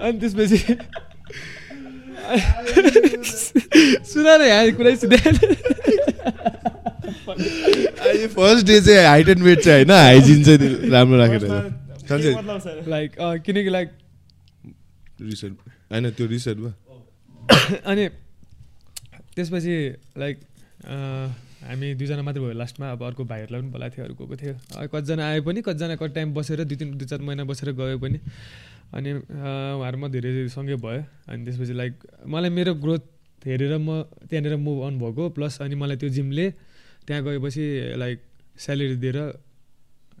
अनि 0.00 0.16
त्यसपछि 0.20 0.58
सुना 4.06 4.32
न 4.36 4.42
यहाँ 4.46 4.70
कुरै 4.78 4.94
सुने 4.96 5.16
फर्स्ट 8.28 8.66
डे 8.66 8.80
चाहिँ 8.80 9.06
हाइट 9.06 9.28
एन्ड 9.28 9.42
वेट 9.42 9.60
चाहिँ 9.64 9.84
होइन 9.84 9.90
हाइजिन 9.90 10.44
चाहिँ 10.44 10.58
राम्रो 10.90 11.16
राखेर 11.18 11.42
लाइक 12.88 13.10
किनकि 13.46 13.70
लाइक 13.70 13.88
रिसेट 15.20 15.52
होइन 15.92 16.04
त्यो 16.10 16.26
रिसेट 16.26 16.56
भयो 16.56 16.72
अनि 17.86 18.08
त्यसपछि 19.36 19.74
लाइक 20.18 20.36
हामी 21.68 21.88
दुईजना 21.94 22.22
मात्रै 22.22 22.42
भयो 22.42 22.52
लास्टमा 22.58 22.86
अब 22.92 23.02
अर्को 23.04 23.24
भाइहरूलाई 23.24 23.60
पनि 23.60 23.70
बोलाएको 23.70 23.94
थियो 23.96 24.04
अरू 24.04 24.14
गएको 24.16 24.36
थियो। 24.36 24.54
कतिजना 24.88 25.22
आयो 25.28 25.42
पनि 25.42 25.60
कतिजना 25.62 25.94
कति 26.00 26.12
टाइम 26.14 26.28
बसेर 26.34 26.64
दुई 26.64 26.76
तिन 26.76 26.88
दुई 26.98 27.06
चार 27.06 27.20
महिना 27.20 27.44
बसेर 27.44 27.68
गयो 27.72 27.98
पनि। 27.98 28.18
अनि 28.90 29.10
उहाँहरूमा 29.12 30.08
धेरै 30.14 30.48
सँगै 30.50 30.76
भयो। 30.82 31.02
अनि 31.30 31.40
त्यसपछि 31.44 31.74
लाइक 31.80 31.94
मलाई 32.26 32.50
मेरो 32.50 32.74
ग्रोथ 32.82 33.02
हेरेर 33.46 33.78
म 33.78 34.02
त्यहाँनिर 34.28 34.56
मुभ 34.56 34.78
अन 34.86 34.94
भएको। 34.98 35.22
प्लस 35.36 35.60
अनि 35.62 35.74
मलाई 35.74 35.96
त्यो 35.96 36.08
जिमले 36.16 36.46
त्यहाँ 37.06 37.22
गएपछि 37.24 37.64
लाइक 37.96 38.18
स्यालेरी 38.58 38.96
दिएर 39.04 39.18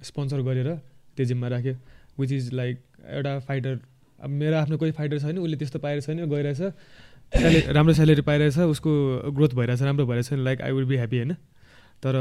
स्पोन्सर 0.02 0.40
गरेर 0.48 0.70
त्यो 1.16 1.24
जिममा 1.26 1.48
राख्यो। 1.48 1.74
विच 2.18 2.32
इज 2.32 2.52
लाइक 2.54 2.76
एउटा 3.16 3.38
फाइटर 3.48 3.74
अब 4.20 4.30
मेरो 4.30 4.56
आफ्नो 4.56 4.76
कोही 4.78 4.92
फाइटर 4.92 5.18
छैन 5.18 5.38
उसले 5.38 5.56
त्यस्तो 5.56 5.78
पाएको 5.78 6.00
छैन 6.06 6.24
गइरहेछ। 6.30 6.62
स्यालेरी 7.32 7.72
राम्रो 7.72 7.94
स्यालेरी 7.94 8.22
पाइरहेछ 8.22 8.58
उसको 8.74 8.90
ग्रोथ 9.36 9.52
भइरहेछ 9.58 9.82
राम्रो 9.82 10.06
भइरहेछ। 10.06 10.32
Like 10.46 10.62
I 10.62 10.72
will 10.72 10.84
be 10.84 10.96
happy 10.96 11.16
होइन? 11.16 11.34
तर 12.02 12.14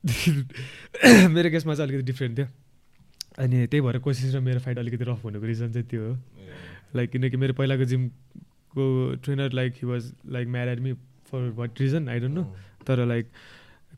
मेरो 1.34 1.50
केसमा 1.50 1.74
चाहिँ 1.74 1.88
अलिकति 1.88 2.06
डिफ्रेन्ट 2.12 2.38
थियो। 2.38 2.46
अनि 3.38 3.66
त्यही 3.66 3.80
भएर 3.80 3.98
कोसिस 3.98 4.34
र 4.34 4.40
मेरो 4.40 4.60
फाइट 4.60 4.78
अलिकति 4.78 5.04
रफ 5.04 5.24
हुनुको 5.24 5.46
रिजन 5.46 5.72
चाहिँ 5.72 5.86
त्यो 5.86 6.02
हो। 6.02 6.16
लाइक 6.96 7.10
किनकि 7.10 7.36
मेरो 7.36 7.54
पहिलाको 7.54 7.84
जिमको 7.84 8.84
trainer 9.22 9.52
like 9.52 9.72
he 9.82 9.86
was 9.88 10.12
like 10.28 10.48
married 10.48 10.80
me 10.80 10.92
for 11.30 11.40
what 11.56 11.80
reason 11.80 12.08
I 12.08 12.20
don't 12.20 12.34
know 12.34 12.44
तर 12.86 13.06
लाइक 13.06 13.26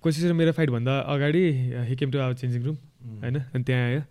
कोसिस 0.02 0.24
र 0.24 0.32
मेरो 0.32 0.52
फाइटभन्दा 0.52 0.98
अगाडि 1.14 1.44
he 1.88 1.96
came 1.96 2.10
to 2.10 2.18
our 2.18 2.34
changing 2.34 2.62
room 2.62 2.76
होइन? 3.22 3.36
अनि 3.38 3.64
त्यहाँ 3.64 3.86
आयो। 3.88 4.02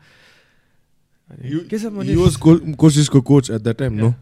के 1.69 1.77
छ 1.77 1.85
कोसिसको 2.77 3.22
coach 3.22 3.52
at 3.52 3.61
that 3.61 3.77
time 3.77 3.93
no 3.95 4.14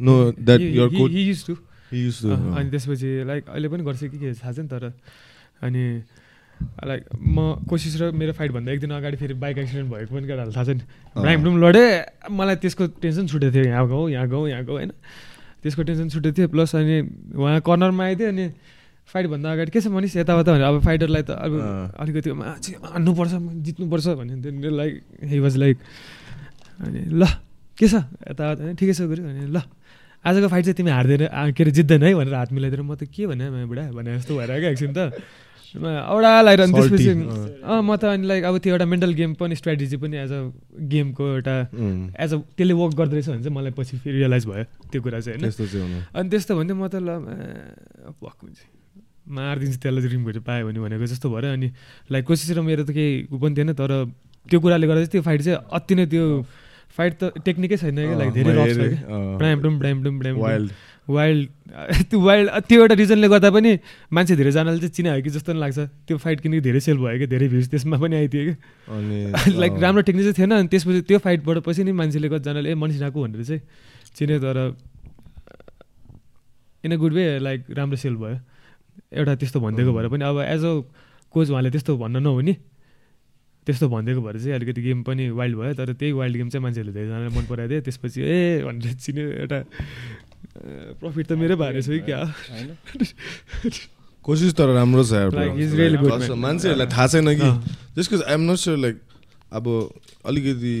no 0.00 0.14
that 0.32 0.60
used 0.60 1.44
to 1.46 1.54
अनि 1.90 2.70
त्यसपछि 2.70 3.08
लाइक 3.26 3.48
अहिले 3.48 3.68
पनि 3.68 3.82
गर्छ 3.84 4.00
कि 4.00 4.18
के 4.18 4.32
थाहा 4.34 4.52
छैन 4.52 4.66
तर 4.68 4.92
अनि 5.62 5.84
लाइक 6.86 7.02
म 7.16 7.64
कोसिस 7.68 7.94
र 8.00 8.10
मेरो 8.12 8.32
फाइटभन्दा 8.32 8.72
एक 8.72 8.80
दिन 8.80 8.90
अगाडि 8.90 9.16
फेरि 9.16 9.34
बाइक 9.34 9.58
एक्सिडेन्ट 9.58 9.88
भएको 9.90 10.10
पनि 10.14 10.26
केटाहरू 10.26 10.52
थाहा 10.52 10.64
छ 10.64 10.70
नि 10.76 10.84
ब्राइम 11.16 11.56
लडेँ। 11.60 11.88
मलाई 12.30 12.56
त्यसको 12.62 12.86
टेन्सन 13.00 13.26
छुटेको 13.26 13.52
थियो 13.54 13.64
यहाँ 13.68 13.86
गाउँ 13.88 14.10
यहाँ 14.10 14.28
गाउँ 14.28 14.48
यहाँ 14.48 14.64
गाउँ 14.64 14.76
होइन। 14.78 14.92
त्यसको 15.62 15.82
टेन्सन 15.82 16.08
छुटेको 16.08 16.36
थियो 16.36 16.48
प्लस 16.48 16.74
अनि 16.76 16.96
उहाँ 17.36 17.60
कर्नरमा 17.60 18.04
आइदियो 18.04 18.28
अनि 18.28 18.46
फाइटभन्दा 19.10 19.48
अगाडि 19.52 19.70
के 19.70 19.80
छ 19.80 19.86
भनिस् 19.90 20.16
यताउता 20.16 20.52
भने 20.52 20.64
अब 20.64 20.80
फाइटरलाई 20.86 21.22
त 21.26 21.30
अब 21.34 21.52
अलिकति 22.00 22.30
हान्नुपर्छ 22.30 23.32
जित्नुपर्छ 23.66 24.06
भन्यो। 24.20 24.70
लाइक 24.70 24.92
हि 25.26 25.38
वाज 25.40 25.56
लाइक 25.56 25.76
अनि 26.80 27.00
ल 27.18 27.22
के 27.76 27.86
छ? 27.88 27.94
यताउता 28.30 28.72
ठिकै 28.78 28.94
छ 28.94 29.00
गऱ्यो 29.10 29.24
अनि 29.26 29.50
ल 29.50 29.58
आजको 30.20 30.48
फाइट 30.52 30.64
चाहिँ 30.64 30.76
तिमी 30.76 30.90
हार्दैन 30.92 31.52
के 31.56 31.60
अरे 31.64 31.72
जित्दैन 31.72 32.02
है 32.04 32.14
भनेर 32.14 32.34
हात 32.34 32.52
मिलाइदिएर 32.52 32.82
म 32.84 32.94
त 32.94 33.08
के 33.08 33.26
भने 33.26 33.64
बुढा? 33.66 33.90
भने 33.90 34.20
जस्तो 34.20 34.36
भएर 34.36 34.50
क्या 34.60 34.70
एकछिन 34.70 34.92
त। 34.92 35.16
औडा 35.76 36.30
लगाइरहनु 36.42 36.72
त्यसपछि। 36.74 37.08
अँ। 37.62 37.82
म 37.82 37.96
त 37.96 38.04
अनि 38.10 38.26
लाइक 38.26 38.42
अब 38.44 38.58
त्यो 38.58 38.74
एउटा 38.74 38.86
मेन्टल 38.90 39.12
गेम 39.14 39.34
पनि 39.38 39.54
स्ट्राटेजी 39.54 39.96
पनि 40.02 40.16
एज 40.18 40.32
अ 40.32 40.40
गेमको 40.90 41.24
एउटा 41.38 41.56
एज 42.18 42.30
अ 42.34 42.36
त्यसले 42.58 42.74
वर्क 42.74 42.94
गर्दो 42.98 43.14
रहेछ 43.14 43.28
भने 43.30 43.42
चाहिँ 43.42 43.54
मलाई 43.54 43.72
पछि 43.78 43.94
फेरि 44.02 44.16
रियलाइज 44.18 44.44
भयो 44.50 44.64
त्यो 44.90 45.00
कुरा 45.02 45.20
चाहिँ 45.20 45.38
होइन। 45.38 46.02
अनि 46.10 46.28
त्यस्तो 46.30 46.52
भन्दै 46.58 46.74
म 46.74 46.88
त 46.90 46.94
ल 46.98 47.10
भक 48.18 48.38
हुन्छ। 48.42 48.58
मारिदिन्छु 49.30 49.78
त्यसलाई 49.78 50.10
रिङ 50.10 50.22
भेटेर 50.26 50.42
पायो 50.42 50.66
भने 50.66 50.78
भनेको 50.80 51.06
जस्तो 51.06 51.30
भयो। 51.30 51.52
अनि 51.54 51.68
लाइक 52.10 52.24
कोसिस 52.26 52.50
र 52.50 52.60
मेरो 52.66 52.82
त 52.82 52.90
केही 52.90 53.30
पनि 53.30 53.54
थिएन 53.54 53.72
तर 53.78 54.10
त्यो 54.50 54.58
कुराले 54.58 54.86
गर्दा 54.90 55.00
चाहिँ 55.06 55.12
त्यो 55.14 55.22
फाइट 55.22 55.40
चाहिँ 55.46 55.58
अति 55.70 55.94
नै 55.94 56.06
त्यो 56.10 56.24
फाइट 56.90 57.12
त 57.22 57.38
टेक्निकै 57.46 57.76
छैन 57.78 57.94
क्या 57.94 58.18
लाइक 58.18 58.30
धेरै 58.34 58.52
रफ 58.58 58.66
छ 58.74 58.78
कि 58.90 58.98
ब्राइमडुम 59.38 59.78
ब्राइमडुम 59.78 60.14
ब्राइमडुम 60.18 60.68
वाइल्ड 61.10 61.48
त्यो 62.10 62.20
वाइल्ड 62.20 62.50
त्यो 62.68 62.80
एउटा 62.82 62.94
रिजनले 62.94 63.28
गर्दा 63.28 63.50
पनि 63.50 63.78
मान्छे 64.12 64.36
धेरैजनाले 64.36 64.78
चाहिँ 64.78 64.90
चिनायो 64.90 65.22
कि 65.22 65.30
जस्तो 65.30 65.52
लाग्छ। 65.54 65.78
त्यो 66.06 66.16
फाइट 66.18 66.40
किनकि 66.40 66.60
धेरै 66.60 66.80
सेल 66.80 66.98
भयो 66.98 67.18
कि 67.18 67.26
धेरै 67.26 67.48
भ्युज 67.48 67.68
त्यसमा 67.70 67.96
पनि 68.02 68.16
आइदियो 68.16 68.42
कि। 68.44 68.54
अनि 68.90 69.18
लाइक 69.62 69.72
राम्रो 69.78 70.02
टेक्निक 70.02 70.24
चाहिँ 70.24 70.38
थिएन। 70.38 70.52
अनि 70.58 70.68
त्यसपछि 70.68 71.00
त्यो 71.08 71.18
फाइटबाट 71.18 71.58
पछि 71.66 71.84
नि 71.84 71.92
मान्छेले 71.92 72.28
कतिजनाले 72.28 72.70
ए 72.70 72.74
मनिषाको 72.74 73.18
भनेर 73.22 73.42
चाहिँ 73.44 73.60
चिन्यो। 74.16 74.38
तर 74.42 74.56
in 76.84 76.92
a 76.92 76.96
good 76.96 77.12
way 77.12 77.38
like 77.38 77.60
राम्रो 77.78 77.96
सेल 78.02 78.14
भयो। 78.16 78.38
एउटा 79.14 79.34
त्यस्तो 79.34 79.60
भनिदिएको 79.60 79.92
भएर 79.94 80.08
पनि 80.10 80.24
अब 80.24 80.38
एज 80.48 80.64
अ 80.64 80.72
कोच 81.34 81.50
उहाँले 81.50 81.70
त्यस्तो 81.70 81.96
भन्न 82.02 82.16
नहुने। 82.22 82.54
त्यस्तो 83.66 83.88
भनिदिएको 83.88 84.20
भएर 84.26 84.36
चाहिँ 84.42 84.54
अलिकति 84.58 84.82
गेम 84.82 85.02
पनि 85.06 85.28
वाइल्ड 85.30 85.56
भयो। 85.58 85.74
तर 85.78 85.92
त्यही 85.92 86.12
वाइल्ड 86.18 86.36
गेम 86.36 86.48
चाहिँ 86.50 86.62
मान्छेहरूले 86.64 86.94
धेरैजनाले 86.98 87.28
मन 87.36 87.44
पराइदियो 87.46 87.80
त्यसपछि 87.86 88.20
ए 88.22 88.64
भनेर 88.66 88.94
चिन्यो। 89.04 89.26
एउटा 89.44 89.58
प्रफिट 91.00 91.26
त 91.26 91.32
मेरै 91.40 91.56
भएर 91.56 91.82
छ 91.82 91.88
कि 91.88 92.00
क्या? 92.08 92.20
कोसिस 94.24 94.52
तर 94.54 94.68
राम्रो 94.74 95.04
छ 95.04 95.12
मान्छेहरूलाई 96.36 96.86
थाहा 96.86 97.06
छैन 97.06 97.28
कि। 97.36 97.50
त्यसको 97.94 98.16
आइएम 98.24 98.40
नट 98.50 98.56
स्योर 98.64 98.78
लाइक 98.78 98.96
अब 99.52 99.64
अलिकति 100.30 100.74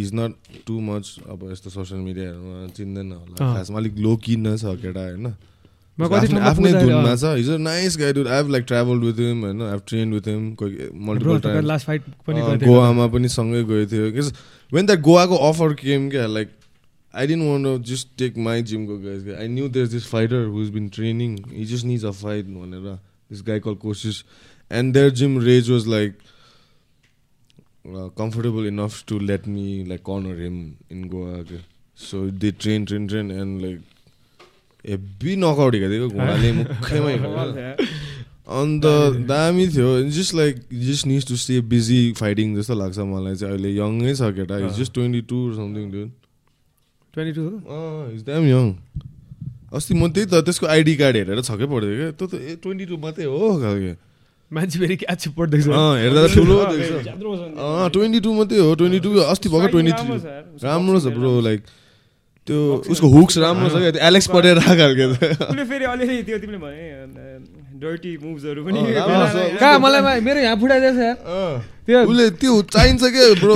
इज 0.00 0.10
नट 0.14 0.32
टु 0.66 0.80
मच 0.80 1.16
अब 1.28 1.48
यस्तो 1.52 1.70
सोसियल 1.70 2.00
मिडियाहरूमा 2.00 2.66
चिन्दैन 2.76 3.12
होला। 3.12 3.54
खासमा 3.54 3.78
अलिक 3.78 3.94
लो 3.98 4.16
किन्न 4.26 4.56
छ 4.56 4.64
केटा 4.82 5.00
होइन? 5.00 5.26
आफ्नै 5.98 6.72
धुनमा 6.72 7.14
छ। 7.16 7.24
He's 7.36 7.50
nice 7.64 7.96
guide 7.98 8.18
I 8.18 8.36
have 8.36 8.48
like 8.50 8.64
travel 8.68 8.98
with 9.06 9.18
him 9.20 9.40
होइन? 9.44 9.62
आई 9.62 9.78
ट्रेन 9.88 10.12
विथ 10.14 10.28
हिम 10.28 10.54
कोही 10.62 10.88
मल्टिपल 11.08 11.40
टाइम 11.40 11.66
गोवामा 12.64 13.06
पनि 13.12 13.28
सँगै 13.28 13.62
गएको 13.64 13.86
थियो। 13.92 14.30
वेन 14.72 14.86
द्याट 14.86 15.00
गोवाको 15.08 15.36
अफर 15.48 15.72
केम 15.82 16.08
क्या 16.10 16.26
like 16.26 16.48
I 17.14 17.26
didn't 17.26 17.46
want 17.48 17.64
to 17.64 17.78
just 17.78 18.16
take 18.16 18.36
my 18.36 18.60
gym 18.62 18.86
go 18.86 18.96
guys. 18.96 19.26
I 19.38 19.46
knew 19.46 19.68
there's 19.68 19.92
this 19.92 20.06
fighter 20.06 20.44
who's 20.44 20.70
been 20.70 20.88
training. 20.90 21.44
He 21.50 21.64
just 21.64 21.84
needs 21.84 22.04
a 22.04 22.12
fight. 22.12 22.46
This 23.30 23.42
guy 23.42 23.58
called 23.58 23.80
Koshish. 23.80 24.22
And 24.70 24.94
their 24.94 25.10
gym 25.10 25.38
rage 25.38 25.68
was 25.68 25.86
like 25.86 26.14
uh, 27.94 28.08
comfortable 28.10 28.64
enough 28.64 29.04
to 29.06 29.18
let 29.18 29.46
me 29.46 29.84
like 29.84 30.02
corner 30.02 30.34
him 30.36 30.78
in 30.88 31.08
Goa. 31.08 31.44
So 31.94 32.30
they 32.30 32.52
train, 32.52 32.86
train, 32.86 33.08
train, 33.08 33.30
and 33.30 33.62
like 33.62 33.80
heavy 34.86 35.34
knockout 35.38 35.74
हिँडेको 35.74 36.08
घोडाले 36.10 36.50
मुखैमा 36.52 37.10
अन्त 38.58 38.84
दामी 39.28 39.66
थियो 39.74 39.90
just 40.10 40.34
like 40.34 40.56
just 40.74 41.06
needs 41.06 41.26
to 41.28 41.36
stay 41.42 41.60
busy 41.70 42.00
fighting 42.18 42.56
जस्तो 42.56 42.74
लाग्छ 42.74 42.98
मलाई 42.98 43.36
चाहिँ 43.42 43.54
अहिले 43.54 43.70
यङै 43.76 44.14
छ 44.18 44.30
केटा 44.38 44.58
is 44.66 44.80
just 44.80 44.92
twenty 44.94 45.20
two 45.30 45.38
something 45.54 45.84
done 45.92 46.10
twenty 47.14 47.32
two 47.36 47.44
is 48.14 48.20
damn 48.24 48.44
young 48.46 48.66
अस्ति 49.72 49.92
म 49.94 50.08
त्यही 50.12 50.26
त 50.26 50.34
त्यसको 50.46 50.66
आइडी 50.66 50.94
कार्ड 50.96 51.16
हेरेर 51.16 51.40
छक्कै 51.42 51.66
पर्थ्यो 51.72 51.94
क्या। 51.96 52.10
त्यो 52.16 52.26
त 52.26 52.34
ए 52.34 52.56
ट्वेन्टी 52.62 52.84
टू 52.88 52.96
मात्रै 53.04 53.24
हो 53.24 53.36
खालको। 53.60 53.92
मान्छे 54.50 54.76
फेरि 54.80 54.96
क्याच 55.02 55.22
पढ्दैछ। 55.36 55.66
हेर्दा 55.68 56.20
ठुलो 56.32 56.56
ट्वेन्टी 57.94 58.20
टू 58.20 58.30
मात्रै 58.32 58.58
हो 58.58 58.74
ट्वेन्टी 58.80 59.00
टू 59.04 59.10
अस्ति 59.32 59.48
भएको 59.48 59.68
ट्वेन्टी 59.74 59.92
थ्री। 60.00 60.14
राम्रो 60.64 60.98
छ 61.00 61.06
ब्रो 61.16 61.30
लाइक 61.48 61.60
त्यो 62.46 62.58
उसको 62.92 63.06
हुक्स 63.16 63.38
राम्रो 63.44 63.68
छ 63.68 63.76
क्या। 63.80 64.08
एलेक्स 64.08 64.26
परेर 64.32 64.58
खालको 64.66 65.06
फेरि 65.72 65.84
अलिअलि 65.92 66.16
त्यो 66.28 66.38
तिमीले 66.42 66.60
भने 66.64 66.84
डर्टी 67.80 68.12
मुभ्सहरू 68.24 68.60
पनि 68.64 68.80
कहाँ 69.60 69.78
मलाई 69.84 70.20
मेरो 70.20 70.40
यहाँ 70.40 70.56
फुटाइदिएछ 70.60 70.98
त्यो 71.86 71.98
उसले 72.08 72.24
त्यो 72.40 72.52
चाहिन्छ 72.76 73.02
क्या 73.14 73.24
ब्रो 73.40 73.52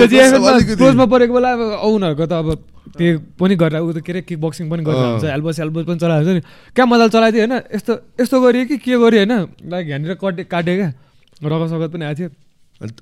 क्लोजमा 0.77 1.07
परेको 1.13 1.33
बेला 1.35 1.51
अब 1.57 1.63
उनीहरूको 1.93 2.27
त 2.27 2.33
अब 2.41 2.49
त्यो 2.97 3.19
पनि 3.39 3.55
गरेर 3.57 3.81
ऊ 3.81 3.93
त 3.93 3.99
के 4.01 4.13
अरे 4.13 4.21
किक 4.25 4.41
बक्सिङ 4.41 4.65
पनि 4.73 4.83
गरेर 4.85 5.05
हुन्छ 5.21 5.25
एल्बोस 5.37 5.61
एल्बोस 5.61 5.85
पनि 5.87 5.99
चलाएको 6.01 6.25
हुन्छ 6.25 6.37
नि। 6.37 6.43
क्या 6.75 6.85
मजाले 6.87 7.13
चलाइदियो 7.13 7.43
होइन? 7.45 7.55
यस्तो 7.77 7.93
यस्तो 8.21 8.37
गरियो 8.41 8.65
कि 8.67 8.77
के 8.81 8.97
गरियो 8.97 9.23
होइन? 9.23 9.35
लाइक 9.71 9.85
यहाँनिर 9.89 10.15
कटे 10.17 10.45
काट्यो 10.49 10.75
क्या। 10.77 10.91
रगत 11.45 11.69
सगत 11.71 11.91
पनि 11.93 12.05
आएको 12.05 12.19
थियो। 12.19 12.31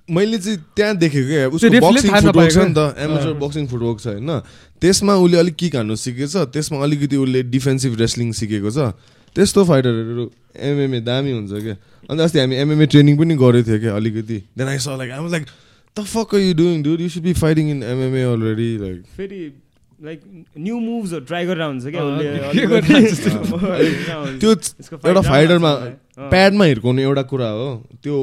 मैले 0.07 0.39
चाहिँ 0.39 0.59
त्यहाँ 0.77 0.97
देखेको 1.03 1.29
क्या 1.29 1.49
उसको 1.51 1.67
बक्सिङ 1.83 2.11
फुटवर्क 2.15 2.51
छ 2.55 2.59
नि 2.63 2.75
त 2.79 2.95
एमेचर 2.95 3.33
बक्सिङ 3.43 3.65
फुटवर्क 3.67 3.99
छ 3.99 4.07
होइन। 4.07 4.31
त्यसमा 4.79 5.15
उसले 5.19 5.37
अलिक 5.39 5.57
किक 5.59 5.75
हान्नु 5.77 5.95
सिकेछ 5.99 6.37
त्यसमा 6.55 6.79
अलिकति 6.79 7.17
उसले 7.19 7.41
डिफेन्सिभ 7.51 7.93
रेस्लिङ 7.99 8.29
सिकेको 8.39 8.71
छ। 8.71 8.95
त्यस्तो 9.35 9.65
फाइटरहरू 9.67 10.25
एमएमए 10.63 11.01
दामी 11.03 11.33
हुन्छ 11.35 11.53
क्या। 11.59 11.75
अन्त 12.07 12.21
अस्ति 12.23 12.39
हामी 12.39 12.55
एमएमए 12.55 12.87
ट्रेनिङ 12.87 13.15
पनि 13.19 13.35
गरेको 13.35 13.67
थियो 13.67 13.79
क्या 13.83 13.93
अलिकति। 13.99 14.39
Then 14.55 14.69
I 14.69 14.79
saw 14.79 14.95
like 14.95 15.11
I 15.11 15.19
like 15.35 15.45
the 15.97 16.07
fuck 16.07 16.35
you 16.39 16.55
doing 16.55 16.83
do 16.83 16.95
you 16.95 17.09
should 17.11 17.23
be 17.27 17.33
fighting 17.35 17.71
in 17.71 17.83
MMA 17.83 18.23
already 18.31 18.71
like 18.79 19.03
फेरि 19.17 19.41
लाइक 20.03 20.21
न्यू 20.59 20.79
मुभ्सहरू 20.81 21.25
ट्राई 21.25 21.47
गरेर 21.47 21.63
हुन्छ 21.63 21.87
क्या 21.87 22.03
त्यो 24.41 24.53
एउटा 24.53 25.21
फाइटरमा 25.21 25.75
प्याडमा 26.31 26.65
हिर्काउने 26.65 27.03
एउटा 27.03 27.23
कुरा 27.31 27.49
हो। 27.51 27.83
त्यो 28.03 28.17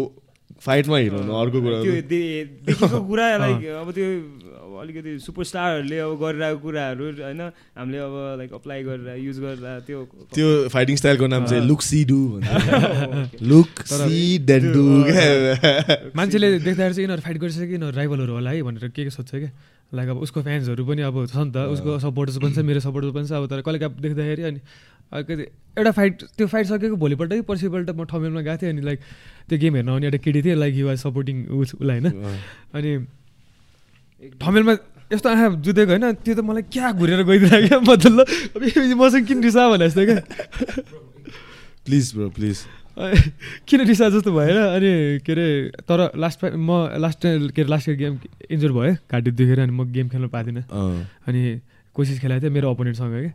फाइटमा 0.66 0.98
हिरोनु 0.98 1.34
अर्को 1.34 1.62
कुरा 1.62 1.82
त्यो 1.84 2.02
देखेको 2.12 3.02
कुरा 3.10 3.38
लाइक 3.38 3.66
अब 3.82 3.92
त्यो 3.92 4.08
अलिकति 4.82 5.18
सुपरस्टारहरूले 5.20 5.98
अब 6.00 6.18
गरिरहेको 6.22 6.60
कुराहरू 6.60 7.06
होइन? 7.22 7.42
हामीले 7.78 7.98
अब 7.98 8.14
लाइक 8.38 8.54
अप्लाई 8.54 8.84
गरेर 8.84 9.18
युज 9.26 9.40
गरेर 9.40 9.80
त्यो 9.88 10.04
त्यो 10.36 10.70
फाइटिङ 10.70 10.96
स्टाइलको 10.96 11.28
नाम 11.28 11.46
चाहिँ 11.46 11.66
look 11.68 11.82
see 11.82 12.04
do 12.06 12.20
look 13.52 13.82
see 13.92 14.38
then 14.46 14.72
do 14.74 14.84
मान्छेले 16.16 16.60
देख्दाखेरि 16.60 16.94
चाहिँ 16.94 17.04
यिनीहरू 17.04 17.22
फाइट 17.22 17.38
गरिसक्यो 17.38 17.66
यिनीहरू 17.72 17.98
राइभलहरू 17.98 18.34
होला 18.34 18.50
है 18.50 18.62
भनेर 18.64 18.90
के 18.90 19.04
के 19.04 19.10
सोध्छ 19.10 19.36
क्या? 19.36 19.50
लाइक 19.94 20.10
अब 20.10 20.18
उसको 20.18 20.42
फ्यान्सहरू 20.42 20.86
पनि 20.86 21.02
अब 21.02 21.26
छ 21.28 21.36
नि 21.36 21.52
त। 21.52 21.58
उसको 21.76 22.00
सपोर्टर्स 22.00 22.38
पनि 22.38 22.54
छ 22.54 22.60
मेरो 22.70 22.80
सपोर्टर्स 22.80 23.14
पनि 23.14 23.28
छ। 23.28 23.32
अब 23.32 23.48
तर 23.48 23.62
कहिले 23.62 23.80
काप 23.80 23.92
देख्दाखेरि 24.02 24.44
अनि 24.44 24.60
अलिकति 25.12 25.44
एउटा 25.78 25.92
फाइट 25.92 26.24
त्यो 26.38 26.48
फाइट 26.48 26.66
सकेको 26.68 26.96
भोलिपल्ट 26.96 27.34
कि 27.34 27.42
पर्सिपल्ट 27.44 27.90
म 27.90 28.04
ठमेलमा 28.08 28.42
गएको 28.42 28.58
थिएँ 28.62 28.72
अनि 28.72 28.82
लाइक 28.82 29.00
त्यो 29.50 29.58
गेम 29.60 29.76
हेर्न 29.76 29.90
आउने 29.90 30.06
एउटा 30.08 30.20
केटी 30.24 30.42
थियो 30.42 30.56
लाइक 30.56 30.76
युआर 30.76 30.96
सपोर्टिङ 31.04 31.36
उस 31.52 31.76
उसलाई 31.76 32.00
होइन। 32.00 32.08
अनि 32.74 32.92
ठमेलमा 34.40 34.74
यस्तो 35.12 35.28
आँखा 35.30 35.48
जुतेको 35.60 35.92
होइन 35.92 36.24
त्यो 36.24 36.36
त 36.36 36.40
मलाई 36.40 36.64
क्या 36.72 36.92
घुरेर 36.96 37.24
गइदिरहेको 37.28 37.68
क्या 37.68 37.80
मतलब? 37.84 38.26
मसँग 38.96 39.26
किन 39.28 39.44
रिसा 39.44 39.68
भने 39.70 39.90
जस्तो 39.92 40.04
क्या? 40.08 40.20
प्लिज 41.86 42.06
ब्रो 42.16 42.30
प्लिज 42.32 42.58
किन 43.68 43.82
रिसा 43.88 44.10
जस्तो 44.10 44.32
भएर 44.32 44.58
अनि 44.58 45.20
के 45.26 45.32
अरे 45.32 45.48
तर 45.88 46.12
लास्ट 46.18 46.44
म 46.46 47.00
लास्ट 47.00 47.22
के 47.24 47.62
अरे 47.62 47.70
लास्ट 47.70 47.90
इयर 47.90 47.98
गेम 47.98 48.20
इन्जोर 48.52 48.72
भयो 48.72 48.94
घाँटी 49.12 49.32
दुखेर 49.32 49.60
अनि 49.60 49.72
म 49.72 49.86
गेम 49.92 50.10
खेल्नु 50.10 50.28
पादिनँ 50.28 50.64
अनि 51.28 51.42
कोसिस 51.96 52.20
खेलाएको 52.20 52.44
थिएँ 52.44 52.54
मेरो 52.54 52.72
अपोनेन्टसँग 52.72 53.16
क्या 53.16 53.34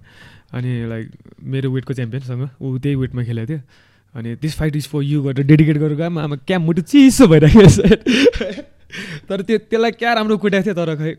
अनि 0.52 0.70
लाइक 0.88 1.10
मेरो 1.42 1.70
वेटको 1.70 1.92
च्याम्पियनसँग 1.94 2.48
ऊ 2.62 2.78
त्यही 2.78 2.94
वेटमा 2.96 3.22
खेलेको 3.24 3.48
थियो। 3.48 3.60
अनि 4.14 4.34
this 4.40 4.54
fight 4.56 4.76
is 4.76 4.86
for 4.88 5.02
you 5.02 5.22
गरेर 5.22 5.46
डेडिकेट 5.46 5.76
गरेर 5.76 5.96
गएँ 5.96 6.20
आमा 6.20 6.36
क्या 6.46 6.58
मुटु 6.58 6.82
चिसो 6.82 7.26
भइरहेको 7.26 7.68
छ 7.68 7.80
तर 9.28 9.42
त्यो 9.42 9.58
त्यसलाई 9.58 9.90
क्या 9.90 10.12
राम्रो 10.14 10.36
कुटाएको 10.38 10.64
थियो 10.64 10.74
तर 10.74 10.94
खै 10.96 11.16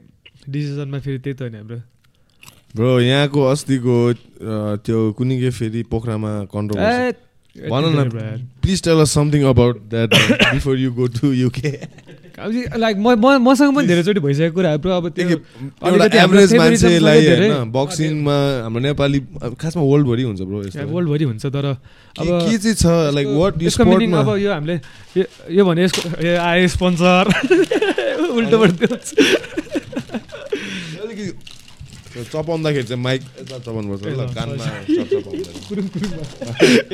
डिसिजनमा 0.50 1.00
फेरि 1.00 1.20
त्यही 1.20 1.36
त 1.36 1.42
होइन 1.42 1.56
हाम्रो। 1.56 1.78
ब्रो 2.76 3.00
यहाँको 3.02 3.42
अस्तिको 3.44 3.96
त्यो 4.86 4.98
कुनै 5.18 5.36
के 5.42 5.50
फेरि 5.52 5.84
पोखरामा 5.92 6.32
कन्ट्रोल 6.54 6.82
भन 7.60 7.84
न 7.96 8.10
please 8.62 8.84
tell 8.84 9.00
us 9.02 9.14
something 9.14 9.44
about 9.50 9.82
that 9.90 10.14
before 10.54 10.78
you 10.80 10.92
go 10.94 11.08
to 11.14 11.32
UK 11.34 11.72
like 12.38 12.98
म 12.98 13.38
मसँग 13.42 13.76
पनि 13.76 13.88
धेरैचोटि 13.88 14.20
भइसकेको 14.20 14.56
कुराहरू 14.56 14.90
अब 14.92 15.10
त्यो 15.10 15.38
एभरेज 16.22 16.54
मान्छेलाई 16.54 17.22
बक्सिङमा 17.74 18.38
हाम्रो 18.64 18.80
नेपाली 18.80 19.20
खासमा 19.58 19.84
वर्ल्डभरि 19.84 20.24
हुन्छ 20.24 20.42
ब्रो 20.42 20.58
वर्ल्डभरि 20.86 21.24
हुन्छ 21.24 21.46
तर 21.48 21.66
अब 21.66 22.28
के 22.46 22.58
चाहिँ 22.58 22.76
छ 22.76 22.86
लाइक 23.18 23.28
वाट 23.34 23.64
यसको 23.64 23.86
मिनिङ 23.86 24.14
अब 24.14 24.30
यो 24.38 24.54
हामीले 24.54 24.80
यो 25.58 25.66
भने 25.66 25.84
यसको 25.84 26.02
आए 26.38 26.68
स्पोन्सर 26.78 27.34
उल्टोबाट 28.38 28.74
चपाउँदाखेरि 32.23 32.88
चाहिँ 32.88 33.02
माइक 33.03 33.22
यता 33.41 33.57
ल 33.57 34.27
कानमा 34.34 34.65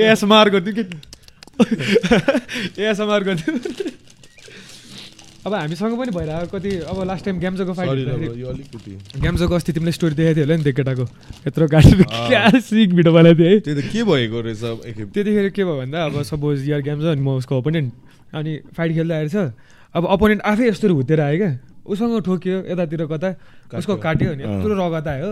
एसएमआर 0.04 0.50
गरिदिउँ 0.50 0.76
कि 0.76 0.84
एसएमआर 2.82 3.24
गरिदिउँ 3.24 3.60
अब 5.46 5.54
हामीसँग 5.54 5.98
पनि 6.00 6.12
भइरहेको 6.14 6.58
कति 6.58 6.70
अब 6.88 7.04
लास्ट 7.04 7.26
टाइम 7.26 7.40
ग्याम्जोको 7.40 7.74
फाइट 7.74 7.90
ग्याम्जोको 9.20 9.56
अस्ति 9.56 9.74
तिमीले 9.74 9.92
स्टोरी 9.92 10.16
देखाएको 10.16 10.36
थियो 10.36 10.46
होला 10.46 10.56
नि 10.56 10.64
त्यो 10.64 10.74
केटाको 10.74 11.04
यत्रो 11.48 11.68
गाडी 11.68 12.62
सिक 12.62 12.94
भिडियो 12.96 13.14
बनाएको 13.14 13.44
थिएँ 13.44 13.76
है 13.76 13.82
के 13.84 14.04
भएको 14.04 14.40
रहेछ 14.40 14.64
त्यतिखेर 15.12 15.50
के 15.50 15.64
भयो 15.64 15.78
भन्दा 15.78 16.06
अब 16.06 16.22
सपोज 16.24 16.70
यार 16.70 16.82
ग्याम्जो 16.82 17.12
अनि 17.12 17.22
म 17.22 17.36
उसको 17.44 17.58
ओपोनेन्ट 17.60 17.92
अनि 18.34 18.52
फाइट 18.72 18.92
खेल्दै 18.94 19.16
आएछ 19.16 19.36
अब 19.96 20.08
अपोनेन्ट 20.08 20.42
आफै 20.42 20.68
यस्तो 20.68 20.94
हुँदै 20.94 21.20
आयो 21.22 21.38
क्या 21.38 21.73
उसँग 21.86 22.22
ठोक्यो 22.24 22.58
यतातिर 22.72 23.06
कता 23.12 23.30
उसको 23.78 23.94
काट्यो 24.00 24.30
भने 24.34 24.44
यत्रो 24.44 24.74
रगत 24.74 25.08
आयो। 25.08 25.32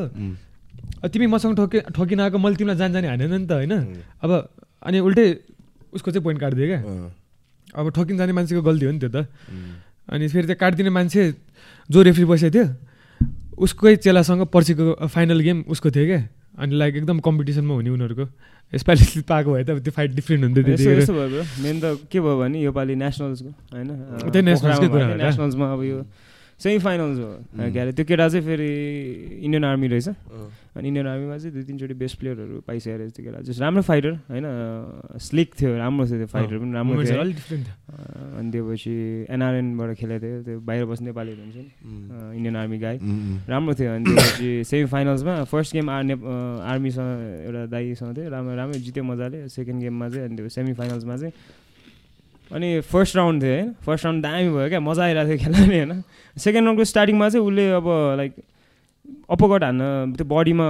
तिमी 1.07 1.26
मसँग 1.28 1.56
ठोके 1.57 1.80
ठोकिन 1.95 2.19
आएको 2.19 2.38
मैले 2.38 2.56
तिमीलाई 2.56 2.78
जान 2.78 2.91
जाने 2.94 3.07
हानेन 3.07 3.34
नि 3.34 3.48
त 3.48 3.52
होइन? 3.52 3.73
अब 4.22 4.32
अनि 4.84 4.98
उल्टै 4.99 5.26
उसको 5.95 6.11
चाहिँ 6.11 6.23
पोइन्ट 6.23 6.40
काटिदियो 6.41 6.68
क्या। 6.68 6.82
अब 7.76 7.86
ठोकिन 7.95 8.18
जाने 8.18 8.34
मान्छेको 8.34 8.61
गल्ती 8.61 8.86
हो 8.86 8.91
नि 8.91 8.99
त्यो 8.99 9.10
त। 9.10 9.28
अनि 10.11 10.28
फेरि 10.28 10.48
त्यो 10.48 10.57
काटिदिने 10.60 10.91
मान्छे 10.91 11.22
जो 11.90 11.99
रेफ्री 12.02 12.26
बसेको 12.26 12.52
थियो 12.52 12.68
उसकै 13.61 13.95
चेलासँग 14.03 14.41
पर्सिको 14.52 15.07
फाइनल 15.07 15.40
गेम 15.40 15.64
उसको 15.72 15.90
थियो 15.91 16.06
क्या। 16.06 16.22
अनि 16.60 16.76
लाइक 16.76 16.95
एकदम 16.95 17.19
कम्पिटिसनमा 17.23 17.73
हुने 17.73 17.90
उनीहरूको। 17.95 18.26
यसपालि 18.73 19.22
पाएको 19.32 19.49
भए 19.52 19.64
त 19.64 19.69
त्यो 19.84 19.91
फाइट 19.91 20.11
डिफ्रेन्ट 20.15 20.41
हुन्थ्यो 20.44 20.64
भयो 20.64 21.44
मेन 21.64 21.76
त 21.80 22.07
के 22.11 22.19
भयो 22.19 22.36
भने 22.40 22.57
योपालि 22.61 22.95
नेसनल्सको 22.95 23.52
होइन? 23.72 23.90
नेसनल्समा 25.22 25.65
अब 25.73 25.82
यो 25.84 25.98
सेमी 26.62 26.80
फाइनल्स 26.80 27.18
हो 27.20 27.30
के 27.74 27.80
अरे 27.80 27.92
त्यो 27.98 28.06
केटा 28.06 28.28
चाहिँ 28.30 28.46
फेरि 28.46 28.70
इन्डियन 29.42 29.64
आर्मी 29.66 29.88
रहेछ। 29.88 30.08
अनि 30.72 30.88
इन्डियन 30.88 31.08
आर्मीमा 31.08 31.38
चाहिँ 31.38 31.54
दुई 31.54 31.64
तिनचोटि 31.68 31.94
बेस्ट 31.98 32.16
प्लेयरहरू 32.20 32.62
पाइसकेको 32.68 32.98
रहेछ 32.98 33.12
त्यो 33.16 33.24
केटा। 33.26 33.40
जस्ट 33.50 33.60
राम्रो 33.62 33.82
फाइटर 33.82 34.12
होइन 34.30 34.46
स्लिक 35.20 35.50
थियो 35.60 35.78
राम्रो 35.78 36.06
थियो 36.08 36.18
त्यो 36.22 36.28
फाइटर 36.32 36.58
पनि 36.62 36.72
राम्रो 36.74 37.04
थियो। 37.04 37.22
अनि 38.38 38.50
त्यो 38.52 38.62
पछि 38.70 38.94
एनआरएनबाट 39.34 39.90
खेलेको 40.00 40.22
थियो 40.22 40.42
त्यो 40.46 40.60
बाहिर 40.62 40.86
बस्ने 40.86 41.06
नेपालीहरू 41.10 41.42
हुन्छ 41.42 41.58
नि। 41.58 41.70
इन्डियन 42.38 42.56
आर्मी 42.56 42.78
गाई 42.78 42.98
राम्रो 43.50 43.74
थियो। 43.76 43.90
अनि 43.92 44.06
त्यसपछि 44.06 44.50
सेमी 44.70 44.86
फाइनल्समा 44.94 45.34
फर्स्ट 45.50 45.74
गेम 45.74 45.90
आर 45.90 46.02
आर्मीसँग 46.72 47.10
एउटा 47.50 47.66
दाईसँग 47.74 48.12
थियो। 48.18 48.30
राम्रो 48.30 48.54
राम्रो 48.56 48.78
जित्यो 48.86 49.04
मजाले। 49.04 49.48
सेकेन्ड 49.50 49.82
गेममा 49.82 50.10
चाहिँ 50.10 50.26
अनि 50.30 50.36
त्यो 50.38 50.50
सेमी 50.56 50.74
फाइनल्समा 50.78 51.16
चाहिँ 51.18 51.34
अनि 52.52 52.69
फर्स्ट 52.91 53.15
राउन्ड 53.15 53.44
थियो 53.44 53.53
होइन? 53.56 53.73
फर्स्ट 53.86 54.06
राउन्ड 54.06 54.23
दामी 54.23 54.49
भयो 54.49 54.69
क्या 54.69 54.80
मजा 54.80 55.03
आइरहेको 55.03 55.30
थियो 55.30 55.40
खेल्ने 55.44 55.78
होइन? 55.78 56.03
सेकेन्ड 56.38 56.65
राउन्डको 56.65 56.86
स्टार्टिङमा 56.91 57.30
चाहिँ 57.30 57.45
उसले 57.48 57.65
अब 57.80 57.88
लाइक 58.18 58.34
अपकट 59.32 59.64
हान्न 59.64 59.84
त्यो 60.18 60.26
बडीमा 60.28 60.68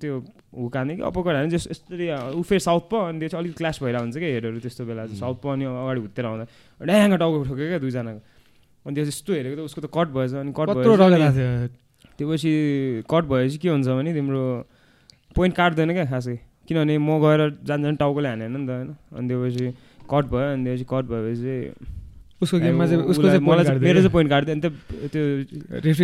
त्यो 0.00 0.14
हुक 0.50 0.76
हान्ने 0.76 0.96
कि 0.96 1.02
अपकट 1.02 1.34
हान्ने 1.36 1.50
जस्तो 1.50 1.70
यस्तरी 1.70 2.06
ऊ 2.34 2.42
फेरि 2.42 2.60
साउथ 2.60 2.84
प 2.90 2.92
अनि 3.08 3.18
त्यो 3.20 3.28
चाहिँ 3.28 3.44
अलिक 3.44 3.56
क्लास 3.56 3.76
भइरहेको 3.82 4.04
हुन्छ 4.04 4.16
क्या 4.16 4.30
हेडहरू 4.34 4.58
त्यस्तो 4.60 4.84
बेला 4.84 5.06
साउथ 5.20 5.36
प 5.42 5.46
अनि 5.54 5.64
अगाडि 5.64 6.00
हुत्तेर 6.00 6.24
आउँदा 6.26 6.44
ड्याङ 6.80 7.16
टाउको 7.20 7.36
ठोक्यो 7.48 7.66
क्या 7.68 7.78
दुईजनाको। 7.84 8.20
अनि 8.86 8.94
त्यो 8.94 9.04
यस्तो 9.04 9.32
हेरेको 9.32 9.56
त 9.56 9.64
उसको 9.68 9.80
त 9.80 9.88
कट 9.92 10.08
भएछ 10.16 10.32
अनि 10.40 10.52
कट 10.56 10.68
भयो 10.72 10.96
त्यो 12.16 12.26
पछि 12.32 12.52
कट 13.10 13.24
भएपछि 13.30 13.58
के 13.60 13.68
हुन्छ 13.68 13.88
भने 13.88 14.10
तिम्रो 14.14 14.42
पोइन्ट 15.36 15.54
काट्दैन 15.56 15.92
क्या 15.92 16.04
खासै। 16.10 16.36
किनभने 16.66 16.98
म 16.98 17.20
गएर 17.20 17.40
जान 17.68 17.78
जान 17.82 17.94
टाउकोले 17.96 18.28
हानेन 18.28 18.56
नि 18.56 18.66
त 18.66 18.70
होइन? 18.70 18.88
अनि 19.16 19.28
त्यो 19.28 19.38
पछि 19.44 19.66
कट 20.12 20.24
भयो 20.32 20.46
अनि 20.52 20.64
त्यसपछि 20.64 20.86
कट 20.92 21.04
भएपछि 21.10 21.42
चाहिँ 21.42 21.98
उसको 22.40 22.56
गेममा 22.56 22.84
चाहिँ 22.88 23.04
उसको 23.12 23.22
चाहिँ 23.22 23.40
मलाई 23.44 23.78
मेरो 23.84 24.00
चाहिँ 24.00 24.12
पोइन्ट 24.16 24.30
काट्दै 24.32 24.52
अनि 24.52 24.60
त्यो 25.12 25.22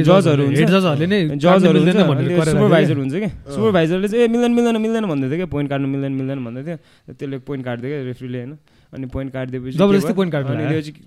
जजहरू 0.05 0.43
हुन्छ। 0.47 0.69
जजहरूले 0.69 1.07
नै 1.09 1.19
जजहरू 1.41 1.79
सुपरभाइजर 1.89 2.97
हुन्छ। 3.01 3.15
कि? 3.17 3.29
सुपरभाइजरले 3.57 4.09
चाहिँ 4.09 4.25
ए 4.25 4.29
मिल्दैन 4.29 4.53
मिल्दैन 4.53 4.77
मिल्दैन 4.85 5.05
भन्दै 5.09 5.27
थियो 5.33 5.39
क्या। 5.41 5.49
पोइन्ट 5.49 5.69
काट्नु 5.71 5.89
मिल्दैन 5.89 6.13
मिल्दैन 6.13 6.39
भन्दै 6.45 6.63
थियो। 6.67 6.77
त्यसले 7.17 7.37
पोइन्ट 7.49 7.63
काट्दै 7.65 7.89
क्या 7.89 8.01
रेफ्रीले 8.13 8.39
होइन? 8.39 8.53
अनि 8.93 9.07
पोइन्ट 9.17 9.33
काटिदिएपछि 9.33 9.77
जबरजस्ती 9.81 10.13
पोइन्ट 10.13 10.33
काट्नु 10.33 10.51
अनि 10.53 10.65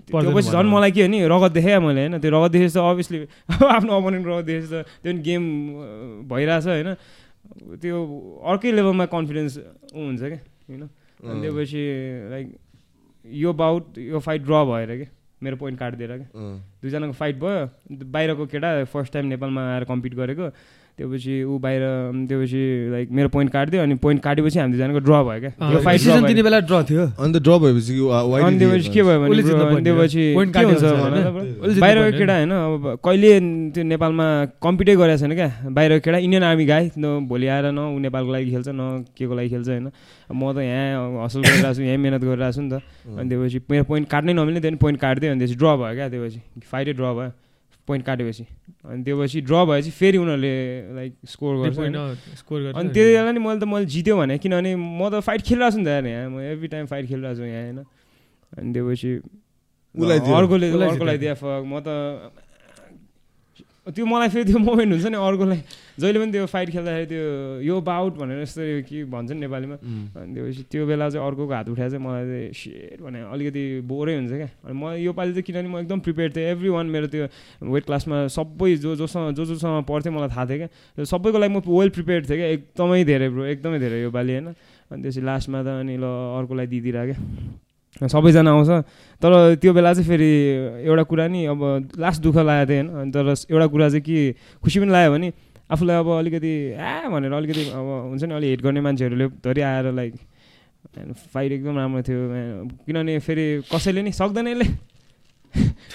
त्यो 0.09 0.31
पछि 0.33 0.49
झन् 0.49 0.69
मलाई 0.73 0.91
के 0.97 1.01
हो 1.05 1.07
नि 1.13 1.17
रगत 1.29 1.51
देखेँ 1.57 1.77
मैले 1.77 2.01
होइन? 2.09 2.17
त्यो 2.19 2.31
रगत 2.33 2.51
देखेपछि 2.57 2.73
त 2.73 2.81
अभियसली 2.89 3.17
आफ्नो 3.77 3.91
अपोनेन्ट 4.01 4.25
रगत 4.27 4.45
देखेपछि 4.49 4.69
त 4.73 4.81
त्यो 4.81 5.13
पनि 5.13 5.21
गेम 5.29 5.43
भइरहेछ 6.25 6.65
होइन? 6.73 6.89
त्यो 7.81 7.95
अर्कै 8.49 8.69
लेभलमा 8.77 9.05
कन्फिडेन्स 9.13 9.53
हुन्छ 9.93 10.21
क्या 10.25 10.41
होइन? 10.67 10.83
अनि 11.21 11.37
त्यो 11.41 11.51
पछि 11.53 11.81
लाइक 12.33 12.47
यो 13.25 13.53
बाउट 13.53 13.97
यो 13.97 14.19
फाइट 14.19 14.41
ड्र 14.41 14.63
भएर 14.65 14.95
क्या 14.97 15.11
मेरो 15.43 15.55
पोइन्ट 15.57 15.79
काटिदिएर 15.79 16.17
क्या 16.17 16.27
दुईजनाको 16.81 17.13
फाइट 17.13 17.35
भयो 17.39 18.05
बाहिरको 18.11 18.45
केटा 18.45 18.83
फर्स्ट 18.85 19.13
टाइम 19.13 19.25
नेपालमा 19.25 19.61
आएर 19.73 19.83
कम्पिट 19.85 20.13
गरेको। 20.15 20.49
त्योपछि 20.99 21.33
ऊ 21.47 21.57
बाहिर 21.63 21.81
त्योपछि 22.27 22.61
लाइक 22.91 23.07
मेरो 23.15 23.29
पोइन्ट 23.31 23.51
काटिदियो 23.51 23.83
अनि 23.83 23.95
पोइन्ट 24.03 24.19
काटेपछि 24.23 24.59
हामी 24.59 24.71
दुईजनाको 24.75 24.99
ड्र 24.99 25.15
भयो 25.23 25.39
क्या। 25.39 26.43
बेला 26.43 26.59
ड्र 26.59 26.83
थियो। 26.89 27.03
अन्त 27.23 27.35
ड्र 27.39 27.53
भएपछि 27.63 27.93
अनि 28.43 28.57
त्योपछि 28.59 28.89
के 28.91 29.01
भयो 29.07 29.17
भने 29.19 29.81
त्योपछि 29.87 30.23
के 30.35 30.63
हुन्छ 30.67 30.83
बाहिरको 31.79 32.17
केटा 32.19 32.35
होइन 32.35 32.51
अब 32.51 32.99
कहिले 33.05 33.29
त्यो 33.73 33.83
नेपालमा 33.95 34.27
कम्पिटै 34.59 34.95
गरेको 34.99 35.17
छैन 35.23 35.33
क्या। 35.39 35.49
बाहिरको 35.71 35.99
केटा 36.05 36.17
इन्डियन 36.19 36.43
आर्मी 36.43 36.65
गाई 36.67 36.91
न 36.99 37.23
भोलि 37.31 37.47
आएर 37.47 37.65
न 37.71 37.79
ऊ 37.95 37.97
नेपालको 38.03 38.31
लागि 38.35 38.51
खेल्छ 38.51 38.69
न 38.75 39.07
के 39.15 39.23
को 39.23 39.33
लागि 39.39 39.49
खेल्छ 39.49 39.67
होइन। 39.69 39.87
म 40.35 40.51
त 40.51 40.67
यहाँ 40.67 41.23
हसल 41.23 41.39
गरिरहेको 41.47 41.73
छु 41.73 41.81
यहीँ 41.81 41.97
मिहिनेत 41.97 42.23
गरिरहेको 42.27 42.55
छु 42.55 42.61
नि 42.61 42.69
त। 42.75 42.83
अनि 43.07 43.27
त्योपछि 43.29 43.59
मेरो 43.71 43.83
पोइन्ट 43.87 44.05
काट्नै 44.11 44.33
नमिल्ने 44.35 44.59
त्यो 44.59 44.69
पनि 44.71 44.77
पोइन्ट 44.83 44.99
काटिदियो 44.99 45.31
अनि 45.31 45.39
त्यसपछि 45.39 45.57
ड्र 45.63 45.67
भयो 45.79 45.93
क्या 45.95 46.07
त्योपछि 46.09 46.39
फाइटै 46.67 46.93
ड्र 46.99 47.07
भयो। 47.15 47.31
पोइन्ट 47.89 48.05
काटेपछि। 48.05 48.45
अनि 48.85 49.03
त्योपछि 49.03 49.41
ड्र 49.49 49.55
भएपछि 49.65 49.91
फेरि 49.99 50.17
उनीहरूले 50.17 50.53
लाइक 50.95 51.11
स्कोर 51.33 51.53
गर्छ 51.57 51.77
स्कोर 52.39 52.59
गर्छ 52.61 52.75
अनि 52.77 52.89
त्यति 52.89 53.11
बेला 53.13 53.31
नि 53.31 53.39
मैले 53.41 53.59
त 53.59 53.63
मैले 53.65 53.85
जित्यो 53.85 54.15
भने 54.17 54.37
किनभने 54.37 54.71
म 54.77 55.09
त 55.09 55.19
फाइट 55.25 55.41
खेलिरहेको 55.41 55.73
छु 55.73 55.79
नि 55.81 55.85
त 55.85 56.05
यहाँ 56.05 56.29
म 56.29 56.37
एभ्री 56.53 56.67
टाइम 56.69 56.85
फाइट 56.85 57.05
खेलिरहेको 57.09 57.37
छु 57.39 57.45
यहाँ 57.45 57.63
होइन। 57.65 57.79
अनि 58.57 58.69
त्योपछि 58.73 59.11
अर्कोले 59.97 60.67
अर्कोलाई 60.69 61.17
दिए 61.17 61.33
फक 61.33 61.63
म 61.65 61.81
त 61.81 61.89
त्यो 63.89 64.05
मलाई 64.05 64.29
फेरि 64.29 64.45
त्यो 64.53 64.59
मोमेन्ट 64.61 64.91
हुन्छ 64.93 65.05
नि 65.09 65.17
अर्कोलाई 65.17 65.61
जहिले 65.99 66.19
पनि 66.19 66.31
त्यो 66.31 66.45
फाइट 66.47 66.69
खेल्दाखेरि 66.71 67.05
त्यो 67.11 67.23
यो 67.67 67.75
बाउट 67.81 68.13
भनेर 68.17 68.41
यस्तो 68.41 68.61
के 68.87 69.03
भन्छ 69.11 69.31
नि 69.31 69.39
नेपालीमा 69.39 69.75
अनि 69.75 70.33
त्योपछि 70.33 70.63
त्यो 70.71 70.85
बेला 70.87 71.09
चाहिँ 71.09 71.25
अर्कोको 71.27 71.53
हात 71.53 71.69
उठाएर 71.69 71.89
चाहिँ 71.89 72.03
मलाई 72.05 72.25
चाहिँ 72.25 72.53
सेट 72.55 72.99
भने 73.03 73.19
अलिकति 73.27 73.63
बोरै 73.85 74.15
हुन्छ 74.15 74.31
क्या। 74.31 74.49
अनि 74.65 74.75
म 74.79 74.83
योपालि 75.03 75.31
चाहिँ 75.35 75.43
किनभने 75.43 75.69
म 75.69 75.77
एकदम 75.83 75.99
प्रिपेयर 75.99 76.29
थिएँ। 76.35 76.47
एभ्री 76.55 76.69
वान 76.69 76.85
मेरो 76.87 77.07
त्यो 77.13 77.25
वेट 77.67 77.83
क्लासमा 77.85 78.17
सबै 78.31 78.75
जो 78.79 78.95
जोसँग 78.95 79.35
जो 79.35 79.45
जोसँग 79.45 79.83
पढ्थेँ 79.85 80.11
मलाई 80.13 80.29
थाहा 80.31 80.45
थियो 80.45 80.57
क्या। 80.57 81.05
सबैको 81.05 81.37
लागि 81.37 81.53
म 81.53 81.59
वेल 81.67 81.89
प्रिपेयर 81.91 82.21
थिएँ 82.25 82.37
क्या। 82.39 82.47
एकदमै 82.55 83.03
धेरै 83.03 83.29
ब्रो 83.29 83.43
एकदमै 83.53 83.79
धेरै 83.79 84.01
योपालि 84.07 84.31
होइन। 84.33 84.47
अनि 84.91 85.01
त्यसपछि 85.03 85.21
लास्टमा 85.21 85.59
त 85.63 85.67
अनि 85.83 85.95
ल 85.97 86.05
अर्कोलाई 86.39 86.67
दिइदिरहेको 86.67 87.13
क्या। 87.13 88.07
सबैजना 88.07 88.51
आउँछ। 88.53 88.69
तर 89.21 89.31
त्यो 89.61 89.71
बेला 89.73 89.93
चाहिँ 89.93 90.07
फेरि 90.07 90.31
एउटा 90.87 91.03
कुरा 91.09 91.25
नि 91.27 91.45
अब 91.51 91.61
लास्ट 91.99 92.21
दुःख 92.21 92.37
लागेको 92.37 92.69
थियो 92.69 92.83
होइन। 92.85 93.11
तर 93.11 93.25
एउटा 93.49 93.67
कुरा 93.67 93.87
चाहिँ 93.89 94.03
के 94.05 94.19
खुसी 94.63 94.79
पनि 94.79 94.91
लाग्यो 94.93 95.11
भने 95.11 95.29
आफूलाई 95.69 95.97
अब 95.97 96.09
अलिकति 96.17 96.53
आ 96.73 97.09
भनेर 97.09 97.33
अलिकति 97.33 97.63
अब 97.69 97.87
हुन्छ 98.09 98.23
नि 98.23 98.33
अलिक 98.35 98.49
हेट 98.49 98.61
गर्ने 98.61 98.81
मान्छेहरूले 98.81 99.27
धरि 99.45 99.61
आएर 99.61 99.91
लाइक 99.93 100.13
फाइट 101.33 101.51
एकदम 101.51 101.77
राम्रो 101.77 102.01
थियो 102.01 102.19
किनभने 102.85 103.19
फेरि 103.19 103.45
कसैले 103.71 104.01
नि 104.01 104.11
सक्दैन 104.11 104.47
यसले। 104.47 104.65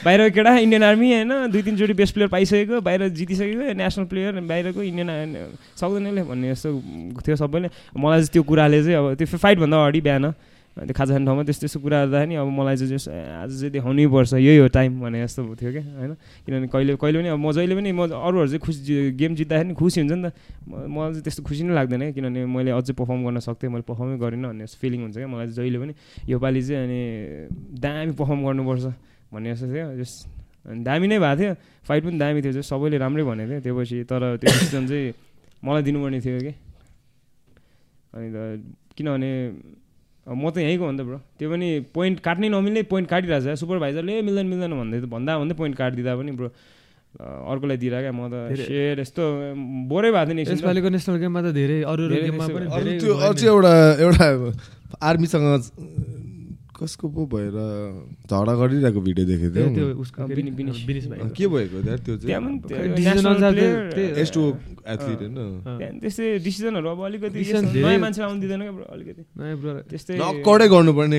बाहिरको 0.04 0.34
केटा 0.34 0.50
इन्डियन 0.58 0.82
आर्मी 0.82 1.12
होइन? 1.12 1.32
दुई 1.50 1.62
तिनचोटि 1.62 1.94
बेस्ट 1.94 2.14
प्लेयर 2.14 2.30
पाइसकेको 2.30 2.80
बाहिर 2.80 3.08
जितिसकेको 3.08 3.72
नेसनल 3.74 4.04
प्लेयर 4.10 4.40
बाहिरको 4.50 4.82
इन्डियन 4.82 5.10
सक्दैन 5.78 6.06
यसले 6.06 6.22
भन्ने 6.22 6.50
जस्तो 6.50 6.70
थियो 7.22 7.36
सबैले। 7.36 7.68
मलाई 7.94 8.18
चाहिँ 8.20 8.32
त्यो 8.32 8.42
कुराले 8.42 8.82
चाहिँ 8.82 8.96
अब 8.98 9.14
त्यो 9.14 9.26
फाइटभन्दा 9.38 9.76
अगाडि 9.78 10.00
बिहान 10.00 10.24
त्यो 10.74 10.90
खाजा 10.90 11.14
खाने 11.14 11.24
ठाउँमा 11.24 11.42
त्यस्तो 11.46 11.70
त्यस्तो 11.70 11.78
कुरा 11.86 11.98
नि 12.26 12.34
अब 12.34 12.48
मलाई 12.50 12.76
चाहिँ 12.76 12.90
जस 12.98 13.06
आज 13.06 13.50
चाहिँ 13.62 13.70
देखाउनै 13.78 14.06
पर्छ। 14.10 14.32
यही 14.42 14.58
हो 14.58 14.66
टाइम 14.74 14.90
भने 15.06 15.22
जस्तो 15.22 15.54
थियो 15.54 15.70
क्या 15.70 15.82
होइन? 16.02 16.12
किनभने 16.42 16.66
कहिले 16.66 16.92
कहिले 16.98 17.18
पनि 17.22 17.28
अब 17.30 17.38
म 17.38 17.46
जहिले 17.54 17.74
पनि 17.78 17.90
म 17.94 18.10
अरूहरू 18.10 18.48
चाहिँ 18.50 18.58
खुसी 18.58 18.82
गेम 19.14 19.32
जित्दाखेरि 19.38 19.68
नि 19.70 19.74
खुसी 19.78 20.02
हुन्छ 20.02 20.12
नि 20.18 20.22
त। 20.26 20.34
मलाई 20.66 21.10
चाहिँ 21.14 21.22
त्यस्तो 21.22 21.42
खुसी 21.46 21.62
नै 21.62 21.74
लाग्दैन 21.78 22.02
किनभने 22.18 22.40
मैले 22.50 22.70
अझै 22.74 22.90
पर्फर्म 22.90 23.20
गर्न 23.22 23.38
सक्थेँ 23.38 23.70
मैले 23.70 23.86
पर्फर्मै 23.86 24.18
गरिनँ 24.18 24.50
भन्ने 24.50 24.66
जस्तो 24.66 24.78
फिलिङ 24.82 25.00
हुन्छ 25.06 25.14
क्या 25.14 25.28
मलाई 25.30 25.46
चाहिँ 25.54 25.62
जहिले 25.62 25.78
पनि। 25.78 25.92
योपालि 26.26 26.60
चाहिँ 26.66 26.82
अनि 26.82 27.00
दामी 27.78 28.12
पर्फर्म 28.18 28.40
गर्नुपर्छ 28.42 28.84
भन्ने 29.30 29.48
जस्तो 29.54 29.66
थियो। 29.70 29.86
जस 30.02 30.12
अनि 30.66 30.80
दामी 30.82 31.06
नै 31.06 31.18
भएको 31.22 31.38
थियो। 31.38 31.52
फाइट 31.86 32.02
पनि 32.02 32.18
दामी 32.18 32.38
थियो 32.42 32.52
जस 32.58 32.66
सबैले 32.66 32.98
राम्रै 32.98 33.22
भनेको 33.22 33.50
थियो 33.50 33.62
त्यो 33.62 33.74
पछि 33.78 33.96
तर 34.10 34.22
त्यो 34.42 34.48
डिसिजन 34.50 34.84
चाहिँ 34.90 35.06
मलाई 35.62 35.82
दिनुपर्ने 35.86 36.18
थियो 36.18 36.38
कि 36.42 36.52
अनि 38.10 38.26
त 38.34 38.36
किनभने 38.98 39.30
म 40.24 40.44
त 40.50 40.56
यहीँको 40.64 40.84
भन्दा 40.88 41.04
ब्रो। 41.04 41.18
त्यो 41.36 41.48
पनि 41.52 41.68
पोइन्ट 41.92 42.16
काट्नै 42.24 42.48
नमिल्ने 42.48 42.82
पोइन्ट 42.88 43.06
काटिरहेको 43.12 43.44
छ 43.44 43.60
सुपरभाइजरले 43.60 44.12
मिल्दैन 44.24 44.46
मिल्दैन 44.48 44.72
भन्दै 44.72 44.98
भन्दा 45.04 45.32
भन्दै 45.36 45.54
पोइन्ट 45.60 45.74
काटिदिँदा 45.76 46.12
पनि 46.16 46.32
ब्रो 46.32 46.48
अर्कोलाई 47.20 47.76
दिएर 47.76 47.94
क्या 48.08 48.12
म 48.16 48.32
त। 48.32 48.56
सेयर 48.56 49.04
यस्तो 49.04 49.22
बोरै 49.86 50.10
भएको 50.16 50.32
थियो 50.32 50.36
नि 50.40 50.42
यसपालिको 50.48 50.88
नेसनल 50.96 51.16
गेममा 51.20 51.40
त 51.44 51.48
धेरै 51.52 51.78
अरू 51.84 52.02
गेममा 52.08 52.46
पनि 52.48 52.98
त्यो 53.04 53.12
अझै 53.12 53.46
एउटा 53.52 53.72
एउटा 54.00 54.26
आर्मीसँग 54.98 55.44
कसको 56.74 57.06
पो 57.14 57.22
भएर 57.32 57.56
झगडा 58.26 58.52
गरिरहेको 58.60 59.00
भिडियो 59.00 59.24
देखेको 59.30 59.54
थियो। 59.74 59.86
के 61.30 61.46
भएको 61.46 61.78
त्यो 62.04 62.14
चाहिँ 62.18 62.42
त्यस्तै 66.02 66.26
डिसिजनहरू 66.44 66.88
अब 66.90 67.00
अलिकति 67.04 67.38
नयाँ 67.78 67.98
मान्छे 68.04 68.22
आउनु 68.22 68.40
दिँदैन 68.42 68.60
क्या 68.66 68.74
अलिकति। 68.90 69.22
त्यस्तै 69.90 70.12
नकआउटै 70.18 70.66
गर्नुपर्ने 70.74 71.18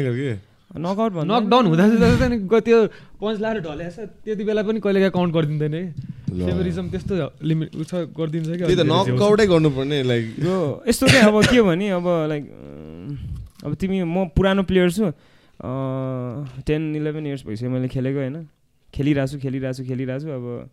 नकआउट 0.76 1.14
नकडाउन 1.32 1.66
हुँदा 1.72 1.86
त्यो 2.60 2.78
पन्च 3.22 3.38
लाएर 3.40 3.58
त्यति 4.26 4.44
बेला 4.44 4.62
पनि 4.68 4.80
कहिले 4.84 5.00
काहीँ 5.00 5.14
काउन्ट 5.16 5.32
गरिदिँदैन 5.36 5.74
है। 5.74 5.84
फेभरिजम 6.36 6.86
त्यस्तो 6.92 7.14
लिमिट 7.48 7.70
उस 7.80 7.92
गरिदिन्छ 8.12 8.48
कि 8.50 8.64
त्यही 8.66 8.76
त 8.76 8.84
नकआउटै 8.84 9.46
गर्नुपर्ने 9.48 9.98
लाइक 10.04 10.26
यस्तो 10.90 11.06
चाहिँ 11.08 11.32
अब 11.32 11.36
के 11.48 11.58
हो 11.58 11.66
भने 11.66 11.86
अब 11.96 12.08
लाइक 12.28 12.44
अब 13.66 13.72
तिमी 13.80 14.04
म 14.04 14.28
पुरानो 14.36 14.64
प्लेयर 14.68 14.92
छु 14.92 15.06
टेन 15.60 16.96
इलेभेन 16.96 17.28
इयर्स 17.28 17.46
भइसक्यो 17.48 17.70
मैले 17.70 17.88
खेलेको 17.88 18.20
होइन? 18.20 18.48
खेलिरहेको 18.94 19.32
छु 19.32 19.38
खेलिरहेको 19.40 19.78
छु 19.78 19.84
खेलिरहेको 19.84 20.24
छु 20.26 20.30
अब 20.32 20.70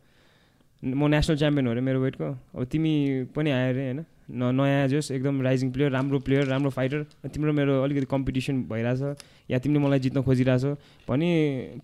म 0.82 1.06
नेसनल 1.06 1.36
च्याम्पियन 1.36 1.66
हो 1.66 1.72
अरे 1.72 1.80
मेरो 1.80 2.00
वेटको। 2.00 2.28
अब 2.58 2.64
तिमी 2.66 2.92
पनि 3.34 3.50
आयो 3.50 3.68
अरे 3.70 3.82
होइन? 3.86 4.04
न 4.32 4.54
नयाँ 4.54 4.88
जोस् 4.88 5.10
एकदम 5.12 5.42
राइजिङ 5.42 5.70
प्लेयर 5.72 5.90
राम्रो 5.92 6.18
प्लेयर 6.26 6.46
राम्रो 6.46 6.70
फाइटर 6.70 7.28
तिम्रो 7.30 7.52
मेरो 7.52 7.82
अलिकति 7.82 8.06
कम्पिटिसन 8.10 8.62
भइरहेछ 8.70 9.50
या 9.50 9.58
तिमीले 9.58 9.80
मलाई 9.84 9.98
जित्न 10.00 10.22
खोजिरहेछौ। 10.22 10.74
भने 11.08 11.30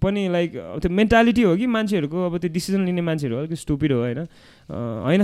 पनि 0.02 0.28
लाइक 0.28 0.56
अब 0.56 0.78
त्यो 0.80 0.90
मेन्टालिटी 0.90 1.42
हो 1.42 1.54
कि 1.56 1.66
मान्छेहरूको? 1.66 2.18
अब 2.26 2.38
त्यो 2.38 2.50
डिसिजन 2.50 2.84
लिने 2.86 3.02
मान्छेहरू 3.02 3.36
अलिकति 3.38 3.56
स्टुपिड 3.56 3.92
हो 3.92 3.98
होइन? 4.00 4.18
होइन? 4.70 5.22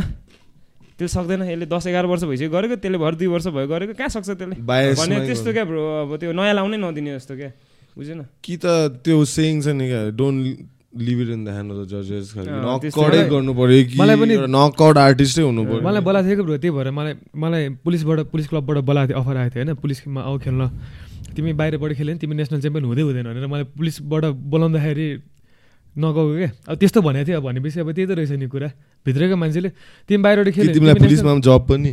त्यो 0.98 1.06
सक्दैन। 1.08 1.42
यसले 1.42 1.66
दस 1.66 1.86
एघार 1.86 2.06
वर्ष 2.06 2.22
भइसक्यो 2.30 2.50
गरेको 2.50 2.76
त्यसले 2.78 2.98
भर 2.98 3.14
दुई 3.18 3.26
वर्ष 3.26 3.46
भयो 3.50 3.66
गरेको। 3.66 3.94
कहाँ 3.98 4.08
सक्छ 4.14 4.30
त्यसले? 4.30 4.56
भने 4.62 5.26
त्यस्तो 5.26 5.50
क्या 5.50 5.64
ब्रो 5.64 5.82
अब 6.02 6.10
त्यो 6.20 6.30
नयाँ 6.30 6.54
लाउनै 6.54 6.78
नदिने 6.78 7.18
जस्तो 7.18 7.34
क्या। 7.34 7.50
बुझेन? 7.96 8.20
कि 8.44 8.56
त 8.56 8.66
त्यो 9.04 9.24
सेङ 9.24 9.60
छ 9.62 9.66
नि 9.78 9.86
क्या 9.88 10.00
don't 10.18 10.38
leave 10.94 11.18
it 11.20 11.28
in 11.28 11.44
the 11.44 11.48
hand 11.48 11.72
of 11.72 11.76
the 11.78 11.84
जजेस 11.90 12.32
नकआउटै 12.38 13.22
गर्नु 13.30 13.52
पऱ्यो 13.54 13.84
कि 13.90 13.98
मलाई 13.98 14.16
पनि 14.22 14.34
नकआउट 14.50 14.96
आर्टिस्टै 14.98 15.42
हुनु 15.42 15.62
पऱ्यो 15.64 15.80
मलाई 15.82 16.02
बोलाएको 16.06 16.28
थियो 16.28 16.36
कि 16.38 16.44
ब्रो 16.46 16.58
त्यही 16.62 16.74
भएर 16.76 16.90
मलाई 16.98 17.14
मलाई 17.34 17.62
पुलिसबाट 17.84 18.18
पुलिस 18.30 18.46
क्लबबाट 18.48 18.78
बोलाएको 18.90 19.08
थियो 19.10 19.20
अफर 19.20 19.36
आएको 19.36 19.54
थियो 19.54 19.64
होइन? 19.64 19.74
पुलिसमा 19.82 20.20
आऊ 20.22 20.38
खेल्न। 20.38 20.62
तिमी 21.34 21.52
बाहिरबाट 21.58 21.92
खेल्यो 21.98 22.12
भने 22.14 22.20
तिमी 22.22 22.34
नेसनल 22.34 22.60
च्याम्पियन 22.62 22.84
हुँदै 22.86 23.02
हुँदैन 23.02 23.26
भनेर 23.26 23.46
मलाई 23.50 23.66
पुलिसबाट 23.74 24.24
बोलाउँदाखेरि 24.54 25.08
नगएको 25.96 26.22
क्या 26.38 26.50
अब 26.70 26.74
त्यस्तो 26.78 27.00
भनेको 27.02 27.26
थियो 27.26 27.40
भनेपछि 27.42 27.78
अब 27.80 27.90
त्यही 27.90 28.06
त 28.06 28.12
रहेछ 28.18 28.32
नि 28.38 28.46
कुरा। 28.46 28.68
भित्रको 29.06 29.36
मान्छेले 29.42 29.70
तिमी 30.08 30.22
बाहिरबाट 30.22 30.48
खेल्यो 30.54 30.94
पुलिसमा 30.94 31.32
जब 31.42 31.62
पनि 31.66 31.92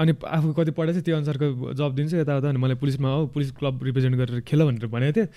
अनि 0.00 0.12
आफू 0.16 0.52
कति 0.56 0.70
पढाएको 0.72 1.00
छ 1.00 1.04
त्यो 1.04 1.16
अनुसारको 1.16 1.46
जब 1.76 1.90
दिन्छ 1.94 2.12
यताउता 2.24 2.48
अनि 2.48 2.58
मलाई 2.58 2.76
पुलिसमा 2.80 3.08
आऊ 3.08 3.26
पुलिस 3.34 3.50
क्लब 3.60 3.74
रिप्रेजेन्ट 3.84 4.16
गरेर 4.16 4.40
खेल 4.48 4.60
भनेर 4.64 4.86
भनेको 4.88 5.12
थिएँ 5.16 5.28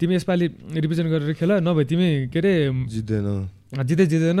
तिमी 0.00 0.14
यसपालि 0.16 0.46
रिप्रेजेन्ट 0.80 1.08
गरेर 1.12 1.32
खेल 1.36 1.52
नभए 1.62 1.84
तिमी 1.84 2.08
के 2.32 2.38
अरे 2.40 2.52
जित्दैन। 2.88 3.28
जित्दै 3.86 4.06
जित्दैन। 4.12 4.40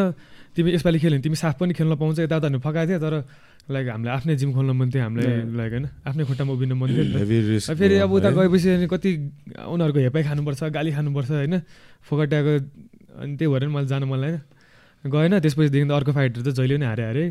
तिमी 0.56 0.68
यसपालि 0.74 0.98
खेल्यो 0.98 1.16
भने 1.16 1.24
तिमी 1.24 1.36
साफ 1.36 1.54
पनि 1.60 1.72
खेल्न 1.72 1.92
पाउँछ 1.96 2.18
यताउता 2.26 2.48
फकाएको 2.58 2.88
थियो। 2.88 2.98
तर 2.98 3.14
लाइक 3.70 3.86
हामीले 3.88 4.10
आफ्नै 4.10 4.34
जिम 4.36 4.50
खोल्न 4.52 4.70
मन 4.74 4.88
थियो 4.90 5.02
हामीलाई 5.06 5.54
लाइक 5.54 5.72
होइन 5.72 5.86
आफ्नै 6.02 6.24
खुट्टामा 6.28 6.52
उभिनु 6.52 6.74
मन 6.74 6.88
थियो। 6.90 7.60
फेरि 7.72 7.96
अब 8.02 8.12
उता 8.12 8.30
गएपछि 8.34 8.68
अनि 8.68 8.86
कति 8.90 9.10
उनीहरूको 9.64 10.00
हेपाइ 10.02 10.22
खानुपर्छ 10.28 10.60
गाली 10.76 10.90
खानुपर्छ 10.92 11.30
होइन। 11.30 11.54
फोकट्याएको 12.08 12.52
अनि 13.22 13.32
त्यही 13.38 13.48
भएर 13.52 13.68
मैले 13.70 13.86
जानु 13.86 14.06
मन 14.10 14.18
लागेन। 14.18 14.40
गएन 15.04 15.32
त्यसपछिदेखि 15.40 15.86
त 15.88 15.92
अर्को 15.92 16.12
फाइटर 16.12 16.40
त 16.42 16.48
जहिले 16.58 16.74
पनि 16.76 16.86
हारे 16.90 17.04
हारे 17.06 17.24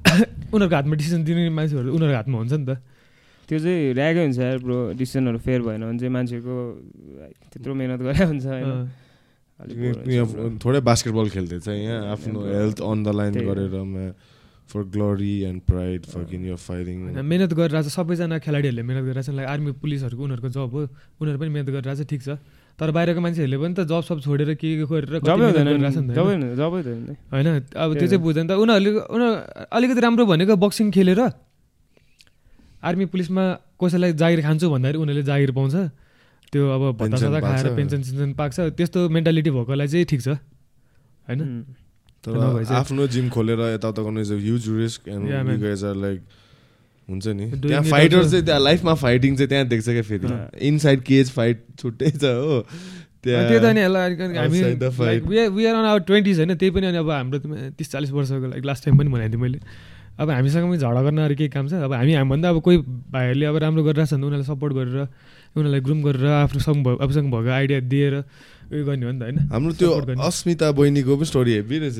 उनीहरूको 0.54 0.76
हातमा 0.76 0.94
डिसिसन 1.00 1.20
दिने 1.24 1.48
मान्छेहरू 1.58 1.88
उनीहरूको 1.96 2.18
हातमा 2.20 2.36
हुन्छ 2.40 2.52
नि 2.52 2.66
त। 2.66 2.72
त्यो 3.48 3.58
चाहिँ 3.58 3.78
ऱ्यागै 3.98 4.22
हुन्छ 4.26 4.38
यार 4.38 4.58
ब्रो 4.64 4.76
डिसिसनहरू 4.94 5.38
फेयर 5.46 5.60
भएन 5.66 5.82
भने 5.86 5.98
चाहिँ 5.98 6.12
मान्छेको 6.16 6.54
त्यत्रो 7.50 7.72
मिहिनेत 7.74 8.00
गरे 8.06 8.22
हुन्छ 8.30 8.46
होइन। 8.46 8.70
थोरै 10.62 10.80
बास्केटबल 10.80 11.26
खेल्दैछ 11.34 11.66
यहाँ 11.68 12.00
आफ्नो 12.14 12.38
हेल्थ 12.40 12.78
अन 12.80 12.98
द 13.04 13.08
लाइन 13.18 13.32
गरेर 13.44 13.74
for 14.70 14.80
glory 14.94 15.34
and 15.50 15.60
pride 15.66 16.00
for 16.06 16.22
in 16.30 16.42
your 16.46 16.56
fighting 16.56 16.96
मिहिनेत 17.26 17.52
गरिरहेको 17.58 17.90
छ 17.90 17.92
सबैजना 17.92 18.38
खेलाडीहरूले 18.38 18.82
मिहिनेत 18.86 19.04
गरिरहेको 19.10 19.26
छ 19.26 19.34
लाइक 19.34 19.48
आर्मी 19.50 19.72
पुलिसहरूको 19.82 20.22
उनीहरूको 20.24 20.48
जब 20.54 20.70
हो। 20.70 20.80
उनीहरू 21.20 21.38
पनि 21.42 21.50
मिहिनेत 21.50 21.70
गरिरहेको 21.74 22.00
छ 22.00 22.06
ठिक 22.06 22.22
छ। 22.22 22.38
तर 22.78 22.90
बाहिरको 22.90 23.20
मान्छेहरूले 23.20 23.58
पनि 23.58 23.74
त 23.74 23.80
जब 23.90 24.02
सब 24.04 24.18
छोडेर 24.20 24.54
के 24.54 24.68
के 24.78 24.86
गरेर 24.86 25.24
होइन? 27.32 27.48
अब 27.74 27.90
त्यो 27.98 28.06
चाहिँ 28.06 28.22
बुझ्दैन 28.22 28.46
त। 28.46 28.52
उनीहरूले 28.54 28.90
उनीहरू 29.10 29.34
अलिकति 29.72 30.00
राम्रो 30.00 30.24
भनेको 30.26 30.54
बक्सिङ 30.56 30.90
खेलेर 30.90 31.20
आर्मी 32.80 33.04
पुलिसमा 33.12 33.44
कसैलाई 33.80 34.12
जागिर 34.16 34.40
खान्छु 34.42 34.66
भन्दाखेरि 34.70 34.98
उनीहरूले 34.98 35.26
जागिर 35.26 35.50
पाउँछ। 35.52 35.74
त्यो 36.52 36.62
अब 36.66 36.82
भत्ता 36.98 37.40
खाएर 37.40 37.66
पेन्सन 37.76 38.00
सेन्सन 38.02 38.30
पाक्छ 38.34 38.56
त्यस्तो 38.74 39.08
मेन्टालिटी 39.08 39.50
भएकोलाई 39.50 39.88
चाहिँ 39.88 40.06
ठिक 40.10 40.20
छ। 40.20 40.28
होइन? 41.28 41.40
तर 42.24 42.32
आफ्नो 42.74 43.06
जिम 43.06 43.28
खोलेर 43.28 43.60
यताउता 43.76 44.00
गर्नु 44.02 44.20
is 44.20 44.32
a 44.32 44.38
huge 44.40 44.64
risk 44.76 45.00
and 45.08 45.22
you 45.30 45.58
guys 45.60 45.84
are 45.84 45.96
like 45.96 46.20
हुन्छ 47.10 47.26
नि। 47.28 47.46
त्यहाँ 47.58 47.82
फाइटर 47.84 48.24
चाहिँ 48.24 48.44
त्यहाँ 48.44 48.60
लाइफमा 48.60 48.94
फाइटिङ 49.02 49.36
चाहिँ 49.36 49.48
त्यहाँ 49.48 49.66
देख्छ 49.68 49.86
क्या 49.88 50.02
फेरि। 50.02 50.26
इनसाइड 50.68 51.00
केज 51.02 51.30
फाइट 51.30 51.64
छुट्टै 51.78 52.10
छ 52.10 52.24
हो। 52.24 52.60
त्यो 53.20 53.58
त 53.60 53.64
नि 53.76 53.82
हामी 53.84 54.60
we 55.52 55.64
are 55.66 55.74
on 55.74 55.84
our 55.84 56.00
twenties 56.08 56.36
होइन 56.38 56.54
त्यही 56.56 56.70
पनि 56.72 56.86
अनि 56.86 56.98
अब 56.98 57.10
हाम्रो 57.10 57.38
तिस 57.76 57.92
चालिस 57.92 58.10
वर्षको 58.10 58.46
लाइक 58.48 58.64
लास्ट 58.64 58.84
टाइम 58.84 58.98
पनि 58.98 59.08
भनेको 59.10 59.32
थिएँ 59.32 59.42
मैले। 59.42 59.58
अब 60.20 60.30
हामीसँग 60.30 60.68
पनि 60.68 60.78
झगडा 60.78 61.02
गर्न 61.02 61.18
अरू 61.18 61.34
केही 61.36 61.48
काम 61.48 61.68
छ। 61.68 61.72
अब 61.84 61.92
हामी 61.92 62.12
हामीभन्दा 62.14 62.48
अब 62.48 62.60
कोही 62.60 62.78
भाइहरूले 63.12 63.46
अब 63.46 63.56
राम्रो 63.56 63.82
गरिरहेको 63.84 64.08
छ 64.08 64.14
भने 64.14 64.26
उनीहरूलाई 64.26 64.48
सपोर्ट 64.48 64.72
गरेर 64.74 64.96
उनीहरूलाई 65.56 65.80
ग्रुम 65.80 66.00
गरेर 66.02 66.26
आफूसँग 66.48 66.88
आफूसँग 67.00 67.26
भएको 67.32 67.50
आइडिया 67.50 67.80
दिएर 67.92 68.14
उयो 68.70 68.84
गर्ने 68.86 69.04
हो 69.06 69.12
नि 69.12 69.18
त 69.18 69.22
होइन? 69.26 69.38
हाम्रो 69.50 69.72
त्यो 69.82 69.90
अस्मिता 70.22 70.66
बहिनीको 70.78 71.12
पनि 71.18 71.26
स्टोरी 71.26 71.52
हेभी 71.58 71.76
रहेछ 71.82 71.98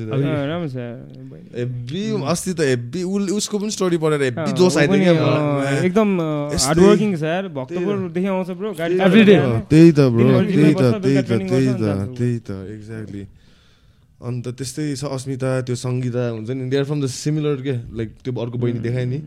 हेभी 1.51 2.01
अस्ति 2.31 2.51
त 2.53 2.61
हेभी 2.71 3.03
उसको 3.35 3.55
पनि 3.59 3.71
स्टोरी 3.75 3.97
पढेर 3.99 4.21
हेभी 4.23 4.51
जोस 4.55 4.77
आइदियो 4.79 5.13
एकदम 5.83 6.09
हार्डवर्किङ 6.21 7.09
छ 7.19 7.23
यार 7.27 7.45
भक्तपुरदेखि 7.59 8.27
आउँछ 8.31 8.49
ब्रो 8.55 8.69
त्यही 8.71 9.91
त 9.91 9.99
ब्रो 10.15 10.27
त्यही 10.47 10.73
त 10.79 10.83
त्यही 11.03 11.21
त 11.21 11.31
त्यही 11.51 11.71
त 11.75 11.83
त्यही 12.15 12.37
त 12.39 12.49
एक्ज्याक्टली 12.71 13.23
अन्त 14.21 14.45
त्यस्तै 14.57 14.85
छ 14.95 15.03
अस्मिता 15.17 15.49
त्यो 15.67 15.75
सङ्गीता 15.75 16.23
हुन्छ 16.29 16.49
नि 16.55 16.69
they 16.71 16.75
are 16.77 16.85
from 16.87 16.99
the 17.01 17.07
similar 17.19 17.55
के 17.67 17.73
लाइक 17.99 18.09
त्यो 18.23 18.31
अर्को 18.37 18.57
बहिनी 18.63 18.79
देखायो 18.85 19.07
नि। 19.11 19.19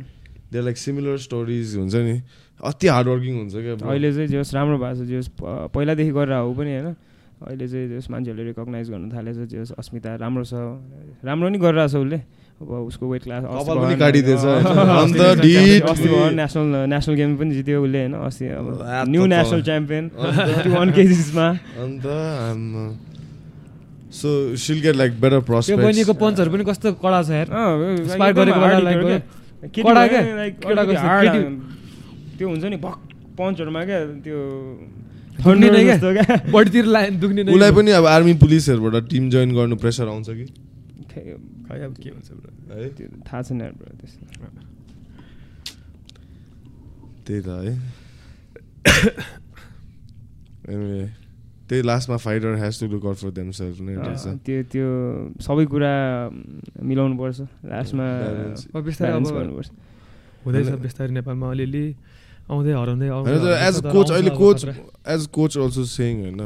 दे 0.54 0.58
लाइक 0.64 0.76
सिमिलर 0.78 1.16
स्टोरिज 1.28 1.68
हुन्छ 1.76 1.94
नि। 2.08 2.16
अति 2.62 2.86
हार्डवर्किङ 2.94 3.34
हुन्छ 3.36 3.54
क्या 3.58 3.74
अहिले 3.90 4.08
चाहिँ 4.14 4.28
जस 4.32 4.54
राम्रो 4.54 4.78
भएको 4.78 5.02
छ 5.02 5.10
जस 5.10 5.26
पहिलादेखि 5.74 6.12
गरेर 6.14 6.38
हो 6.40 6.52
पनि 6.54 6.70
होइन? 6.78 6.94
अहिले 7.44 7.66
चाहिँ 7.68 7.86
जस 7.90 8.06
मान्छेहरूले 8.10 8.44
रिकगनाइज 8.48 8.86
गर्न 8.90 9.06
थालेछ 9.12 9.36
जस 9.52 9.70
अस्मिता 9.78 10.10
राम्रो 10.22 10.44
छ। 10.44 10.54
राम्रो 11.24 11.48
नि 11.48 11.58
गरिरहेको 11.58 11.92
छ 11.92 11.96
उसले। 12.04 12.18
अब 12.54 12.70
उसको 12.70 13.04
वेट 13.10 13.22
क्लास 13.22 13.44
अस्ति 15.84 16.08
नेसनल 16.34 16.66
नेसनल 16.88 17.14
गेम 17.14 17.30
पनि 17.36 17.50
जित्यो 17.54 17.82
उसले 17.84 17.98
होइन? 17.98 18.14
अस्ति 18.14 18.44
अब 18.58 18.66
न्यू 19.10 19.22
नेसनल 19.26 19.62
च्याम्पियन 19.62 20.04
वान 20.74 20.88
केजिसमा 20.92 21.46
अन्त 21.84 22.06
so 24.14 24.28
she'll 24.64 24.78
get 24.80 24.96
like 24.96 25.12
better 25.20 25.40
prospect 25.42 25.74
त्यो 25.74 25.86
बहिनीको 25.86 26.12
पञ्चहरू 26.14 26.50
पनि 26.50 26.64
कस्तो 26.64 26.88
कडा 27.02 27.20
छ 27.22 27.30
यार। 27.30 27.48
स्पायर 28.14 28.32
गरेको 28.38 28.58
कडा 29.82 30.02
क्या 30.06 30.20
त्यो 32.38 32.46
हुन्छ 32.48 32.64
नि 32.64 32.76
भक 32.78 32.96
पञ्चहरूमा 33.38 33.80
क्या 33.84 33.98
त्यो 34.24 34.38
उसलाई 37.54 37.72
पनि 37.72 37.90
अब 37.90 38.04
आर्मी 38.06 38.34
पुलिसहरूबाट 38.42 38.94
टिम 39.10 39.24
जोइन 39.30 39.50
गर्नु 39.54 39.76
प्रेसर 39.76 40.06
आउँछ 40.08 40.28
कि? 40.30 40.46
खै 41.10 41.78
अब 41.84 41.94
के 42.02 42.08
हुन्छ 42.10 42.28
है? 42.30 42.88
थाहा 43.26 43.40
छैन 43.42 43.60
त्यही 47.26 47.40
त 47.40 47.48
है। 47.48 47.72
एनिवे 50.68 51.02
त्यही 51.68 51.82
लास्टमा 51.82 52.16
fighter 52.20 52.52
has 52.60 52.74
to 52.80 52.86
look 52.92 53.04
out 53.06 53.16
for 53.16 53.30
themself 53.50 53.80
नै 53.80 53.94
रहेछ। 53.96 54.24
त्यो 54.44 54.62
त्यो 54.72 54.88
सबै 55.40 55.64
कुरा 55.72 55.92
मिलाउनु 56.84 57.16
पर्छ। 57.16 57.38
लास्टमा 57.64 58.06
गर्नुपर्छ 58.72 59.70
हुँदैछ 60.44 60.68
बिस्तारै 60.84 61.12
नेपालमा 61.16 61.46
अलिअलि। 61.50 61.86
आउँदै 62.50 62.72
हराउँदै 62.72 63.08
एज 63.68 63.80
कोच 63.86 64.10
अहिले 64.10 64.32
coach 64.36 64.64
as 65.14 65.26
coach 65.32 65.58
also 65.58 65.84
saying 65.90 66.22
होइन 66.22 66.42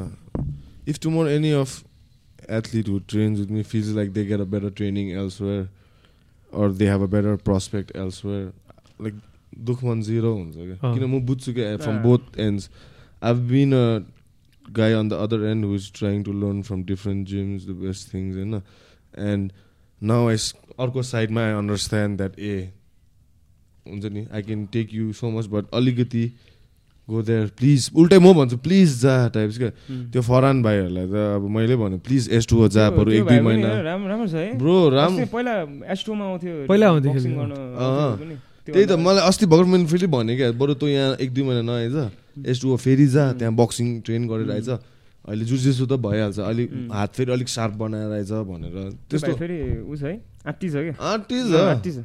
if 0.89 0.99
tomorrow 1.03 1.31
any 1.31 1.51
of 1.61 1.73
athlete 2.51 2.89
who 2.89 2.99
trains 3.15 3.41
with 3.41 3.51
me 3.53 3.63
feels 3.73 3.95
like 3.97 4.13
they 4.13 4.25
get 4.27 4.41
a 4.41 4.51
better 4.53 4.71
training 4.83 5.11
elsewhere 5.23 5.65
or 6.53 6.77
they 6.83 6.91
have 6.91 7.03
a 7.03 7.11
better 7.17 7.37
prospect 7.49 7.97
elsewhere 7.97 8.45
like 9.01 9.25
दुख 9.71 9.85
मन 9.85 10.03
zero 10.03 10.35
हुन्छ 10.35 10.55
क्या 10.57 10.95
किन 10.95 11.05
म 11.07 11.21
बुझ्छु 11.27 11.53
क्या 11.55 11.77
from 11.79 11.99
both 12.03 12.39
ends 12.47 12.71
I 13.23 13.35
been 13.49 13.75
a 13.75 13.85
guy 14.65 14.93
on 14.93 15.09
the 15.09 15.19
other 15.19 15.45
end 15.47 15.65
who's 15.65 15.91
trying 15.91 16.23
to 16.25 16.33
learn 16.33 16.63
from 16.63 16.83
different 16.83 17.27
gyms 17.27 17.67
the 17.67 17.75
best 17.75 18.09
things 18.09 18.37
होइन 18.37 18.63
and 19.27 19.53
now 20.01 20.29
I 20.29 20.37
अर्को 20.79 21.03
साइडमा 21.03 21.43
आई 21.43 21.53
अन्डरस्ट्यान्ड 21.53 22.17
द्याट 22.17 22.39
ए 22.39 22.73
हुन्छ 23.89 24.05
नि? 24.13 24.27
I 24.33 24.43
can 24.43 24.67
take 24.73 24.95
you 24.95 25.13
so 25.13 25.31
much 25.31 25.47
but 25.53 25.65
अलिकति 25.75 26.25
go 27.09 27.23
there 27.23 27.47
please 27.59 27.91
उल्टै 27.97 28.19
म 28.19 28.33
भन्छु 28.37 28.57
please 28.65 28.89
जा 29.03 29.15
टाइप्स 29.35 29.59
क्या 29.59 29.71
त्यो 30.13 30.23
फरान 30.23 30.63
भाइहरूलाई 30.63 31.07
त 31.07 31.15
अब 31.37 31.49
मैले 31.51 31.77
भने 31.77 31.99
प्लिज 32.05 32.29
एस 32.37 32.47
टू 32.47 32.69
जा 32.69 32.91
बरु 32.93 33.13
एक 33.13 33.25
दुई 33.25 33.41
महिना। 33.41 33.69
ब्रो 34.61 34.77
राम्रो 34.91 35.27
पहिला 35.33 35.55
एस 35.93 36.05
टूमा 36.07 36.25
आउँथ्यो 36.25 36.67
पहिला 36.69 36.87
आउँथ्यो 36.89 37.13
त्यही 38.69 38.85
त 38.85 38.93
मलाई 39.01 39.23
अस्ति 39.25 39.47
भर्खर 39.49 39.69
मैले 39.73 39.87
फेरि 39.89 40.07
भने 40.13 40.37
क्या 40.37 40.53
बरु 40.53 40.75
तँ 40.77 40.89
यहाँ 40.89 41.17
एक 41.17 41.33
दुई 41.33 41.45
महिना 41.49 41.63
नआइज 41.65 41.97
एस 42.45 42.61
टू 42.63 42.77
फेरि 42.77 43.07
जा 43.09 43.33
त्यहाँ 43.41 43.55
बक्सिङ 43.57 44.01
ट्रेन 44.05 44.29
गरेर 44.29 44.51
आइज। 44.53 44.69
अहिले 44.69 45.45
जुजेसु 45.45 45.87
त 45.87 45.97
भइहाल्छ 46.05 46.39
अलिक 46.41 46.69
हात 46.93 47.11
फेरि 47.17 47.33
अलिक 47.33 47.49
सार्प 47.49 47.75
बनाएर 47.81 48.13
आइज 48.13 48.33
भनेर 48.53 48.77
त्यस्तो। 49.09 49.33
फेरि 49.41 49.59
उस 49.89 50.03
है 50.03 50.15
आँटी 50.45 50.69
छ 50.69 50.77
क्या। 50.85 50.95
आँटी 51.01 51.91
छ। 51.93 52.05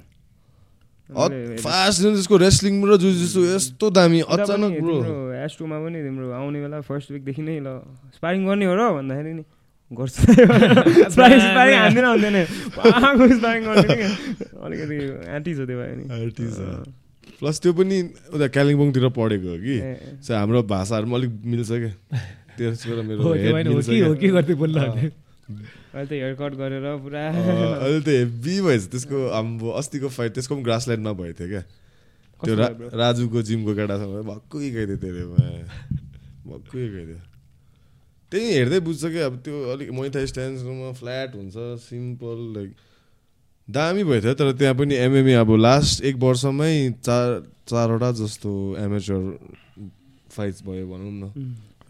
फास्ट 1.10 1.98
त्यसको 2.04 2.36
रेस्लिङ 2.38 2.74
र 2.88 2.98
जुजेसु 2.98 3.40
यस्तो 3.46 3.86
दामी 3.92 4.20
अचानक 4.24 4.72
ब्रो 4.80 4.96
एस 5.44 5.52
टूमा 5.60 5.78
पनि 5.84 6.00
तिम्रो 6.04 6.32
आउने 6.32 6.60
बेला 6.64 6.80
फर्स्ट 6.88 7.08
विकदेखि 7.12 7.42
नै 7.44 7.60
ल 7.60 7.84
स्पारिङ 8.16 8.42
गर्ने 8.48 8.66
हो 8.66 8.76
र 8.76 8.82
भन्दाखेरि 8.98 9.34
नि 9.34 9.44
गर्छ। 9.92 10.16
स्पारिङ 11.12 11.40
हान्दैन 11.84 12.06
हुँदैन 12.06 12.38
अलिकति 14.64 14.98
एन्टी 15.36 15.52
छ 15.54 15.60
त्यो 15.68 15.78
भयो 15.80 15.96
नि। 16.00 16.04
प्लस 17.40 17.56
त्यो 17.62 17.72
पनि 17.78 17.98
उता 18.34 18.48
कालिम्पोङतिर 18.48 19.06
पढेको 19.12 19.48
हो 19.54 19.58
कि। 19.60 19.76
हाम्रो 20.32 20.60
भाषाहरूमा 20.72 21.16
अलिक 21.18 21.32
मिल्छ 21.46 21.72
क्या। 21.84 21.92
त्यसबाट 22.58 23.00
मेरो 23.06 23.22
अहिले 25.94 26.06
त 26.07 26.11
हेयर 26.11 26.34
कट 26.40 26.53
गरेर 26.56 26.86
पुरा 27.03 27.22
अहिले 27.30 28.02
त 28.02 28.07
हेभी 28.07 28.56
भएछ। 28.64 28.84
त्यसको 28.91 29.18
हाम्रो 29.36 29.70
अस्तिको 29.80 30.07
फाइट 30.07 30.32
त्यसको 30.34 30.56
पनि 30.56 30.64
ग्रास 30.64 30.88
ल्यान्डमा 30.88 31.14
भएको 31.20 31.36
थियो 31.40 31.49
क्या। 31.52 31.64
त्यो 32.40 32.53
राजुको 32.95 33.40
जिमको 33.48 33.72
केटासँग 33.76 34.15
भक्कै 34.24 34.70
गइदियो 34.76 34.98
त्यसले 35.03 35.24
भक्कै 36.48 36.88
गइदियो। 36.95 37.20
त्यही 38.32 38.48
हेर्दै 38.53 38.80
बुझ्छ 38.88 39.03
कि 39.14 39.20
अब 39.28 39.34
त्यो 39.45 39.56
अलिक 39.72 39.90
मैथा 39.94 40.26
स्ट्यान्डमा 40.32 40.91
फ्ल्याट 40.99 41.30
हुन्छ 41.36 41.56
सिम्पल 41.86 42.40
लाइक 42.56 42.70
दामी 43.68 44.03
भएको 44.03 44.22
थियो 44.24 44.34
तर 44.40 44.52
त्यहाँ 44.60 44.76
पनि 44.80 44.95
एमएमए 44.95 45.34
अब 45.44 45.49
लास्ट 45.56 46.03
एक 46.03 46.15
वर्षमै 46.24 46.74
चार 47.03 47.30
चारवटा 47.70 48.10
जस्तो 48.20 48.52
एमेचर 48.80 49.22
फाइट्स 50.34 50.60
भयो 50.65 50.86
भनौँ 50.88 51.11
न। 51.14 51.24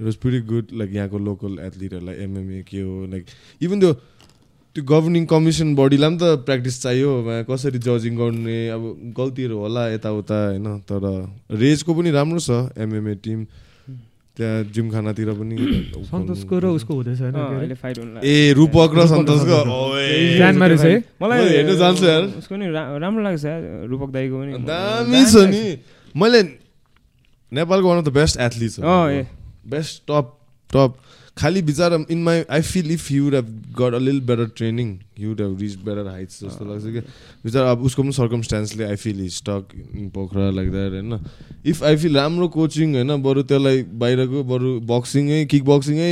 It 0.04 0.06
was 0.06 0.16
pretty 0.20 0.40
good 0.52 0.76
like 0.76 0.92
यहाँको 0.94 1.18
लोकल 1.18 1.60
एथलिटहरूलाई 1.64 2.16
एमएमए 2.24 2.62
के 2.68 2.82
हो 2.82 3.06
लाइक 3.08 3.26
इभन 3.64 3.80
त्यो 3.80 3.94
त्यो 4.76 4.84
गभर्निङ 4.84 5.26
कमिसन 5.32 5.76
बडीलाई 5.76 6.10
पनि 6.10 6.18
त 6.18 6.46
प्र्याक्टिस 6.46 6.82
चाहियो 6.84 7.12
कसरी 7.48 7.80
जजिङ 7.80 8.16
गर्ने 8.18 8.58
अब 8.76 9.14
गल्तीहरू 9.18 9.58
होला 9.58 9.84
यताउता 9.90 10.40
होइन 10.46 10.68
तर 10.92 11.04
रेजको 11.56 11.94
पनि 11.94 12.12
राम्रो 12.12 12.40
छ 12.40 12.74
एमएमए 12.78 13.16
टिम 13.24 13.46
त्यहाँ 14.38 14.64
जिमखानातिर 14.74 15.30
पनि 15.38 15.56
सन्तोषको 16.10 16.60
र 16.60 16.66
उसको 16.74 16.94
हुँदैछ 16.94 17.22
ए 18.26 18.54
रूपक 18.58 18.98
र 18.98 19.06
सन्तोषको 19.08 19.60
मलाई 21.22 21.46
हेर्नु 21.48 21.76
जान्छु 21.78 22.06
यार। 22.06 22.24
उसको 22.42 22.56
नि 22.56 22.66
राम्रो 22.74 23.24
लाग्छ 23.24 23.46
रूपक 23.94 24.10
दाईको 24.10 24.36
पनि। 24.42 24.52
दामी 24.66 25.22
छ 25.30 25.46
नि। 25.54 25.64
मैले 26.16 26.42
नेपालको 27.52 27.88
one 27.88 27.98
of 27.98 28.06
the 28.10 28.14
best 28.18 28.40
athlete 28.42 29.43
best 29.70 30.02
top 30.12 30.38
top 30.70 30.96
खालि 31.38 31.62
बिचरा 31.62 31.98
in 32.12 32.24
my 32.24 32.44
I 32.50 32.62
feel 32.62 32.92
if 32.92 33.12
you 33.12 33.30
have 33.30 33.48
got 33.80 33.94
a 33.94 34.00
lil 34.00 34.20
better 34.22 34.48
training 34.58 34.98
you 35.20 35.34
have 35.34 35.62
reach 35.62 35.76
better 35.86 36.08
heights 36.08 36.44
जस्तो 36.44 36.66
लाग्छ 36.66 36.84
कि 36.86 37.00
बिचरा 37.46 37.72
अब 37.72 37.84
उसको 37.84 38.04
पनि 38.04 38.12
सर्कमस्टान्सले 38.14 38.84
I 38.84 38.96
feel 38.96 39.28
stuck 39.30 39.76
in 39.76 40.10
Pokhara 40.10 40.50
like 40.50 40.72
that 40.72 40.92
होइन 40.92 41.20
इफ 41.66 41.84
आई 41.84 41.96
फिल 41.98 42.18
राम्रो 42.18 42.48
कोचिङ 42.48 42.94
होइन 42.96 43.22
बरु 43.24 43.44
त्यसलाई 43.44 43.84
बाहिरको 44.04 44.44
बरु 44.44 44.80
बक्सिङै 44.92 45.46
किक 45.46 45.64
बक्सिङै 45.66 46.12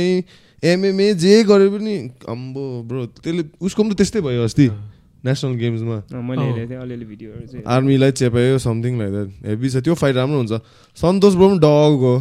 एमएमए 0.64 1.12
जे 1.14 1.42
गरे 1.44 1.68
पनि 1.68 1.94
अम्बो 2.28 2.66
ब्रो 2.88 3.06
त्यसले 3.06 3.44
उसको 3.60 3.82
पनि 3.82 3.94
त 3.94 3.96
त्यस्तै 3.96 4.20
भयो 4.20 4.44
अस्ति। 4.44 4.68
नेसनल 5.24 5.54
गेम्समा 5.54 5.98
आर्मीलाई 7.74 8.12
चेपायो 8.20 8.58
समथिङ 8.58 8.92
लाइक 8.98 9.10
द्याट 9.12 9.28
हेभी 9.46 9.68
छ 9.70 9.76
त्यो 9.86 9.94
फाइट 9.94 10.14
राम्रो 10.16 10.38
हुन्छ। 10.38 10.52
सन्तोष 10.98 11.34
ब्रो 11.38 11.48
पनि 11.48 11.58
डग 11.62 11.94
हो। 12.02 12.14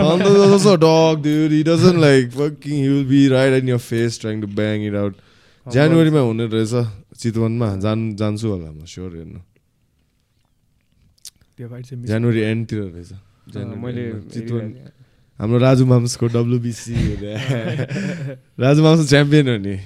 सन्तोष 0.00 0.36
जस्तो 0.52 0.72
डग 0.84 1.16
दुर 1.26 1.52
he 1.52 1.62
doesn't 1.68 1.98
like 2.00 2.24
working 2.36 2.76
you 2.84 2.92
will 2.92 3.04
be 3.12 3.20
right 3.28 3.52
in 3.62 3.68
your 3.68 3.80
face 3.90 4.20
trying 4.20 4.40
to 4.40 4.48
bang 4.56 4.76
it 4.88 4.94
out 5.04 5.14
जनवरीमा 5.66 6.20
हुने 6.20 6.44
रहेछ 6.54 6.74
चितवनमा। 7.20 7.68
जान 7.84 7.98
जान्छु 8.16 8.46
होला 8.48 8.70
म 8.72 8.84
स्योर 8.84 9.10
हेर्नु। 9.16 9.40
जनवरी 12.08 12.40
एन्डतिर 12.40 12.80
रहेछ। 12.82 13.10
चितवन। 14.34 14.66
हाम्रो 15.38 15.58
राजु 15.58 15.84
माम्सको 15.86 16.26
डब्लुबिसी 16.30 16.94
राजु 18.60 18.80
माम्स 18.82 19.00
च्याम्पियन 19.08 19.48
हो 19.48 19.56
नि। 19.58 19.76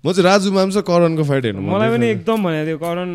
म 0.00 0.12
चाहिँ 0.16 0.24
राजु 0.24 0.48
माम्स 0.56 0.76
करणको 0.88 1.24
फाइट 1.28 1.44
हेर्नु 1.44 1.60
मलाई 1.60 1.88
पनि 1.92 2.06
एकदम 2.08 2.38
भनेको 2.40 2.64
थियो 2.66 2.78
करण 2.80 3.10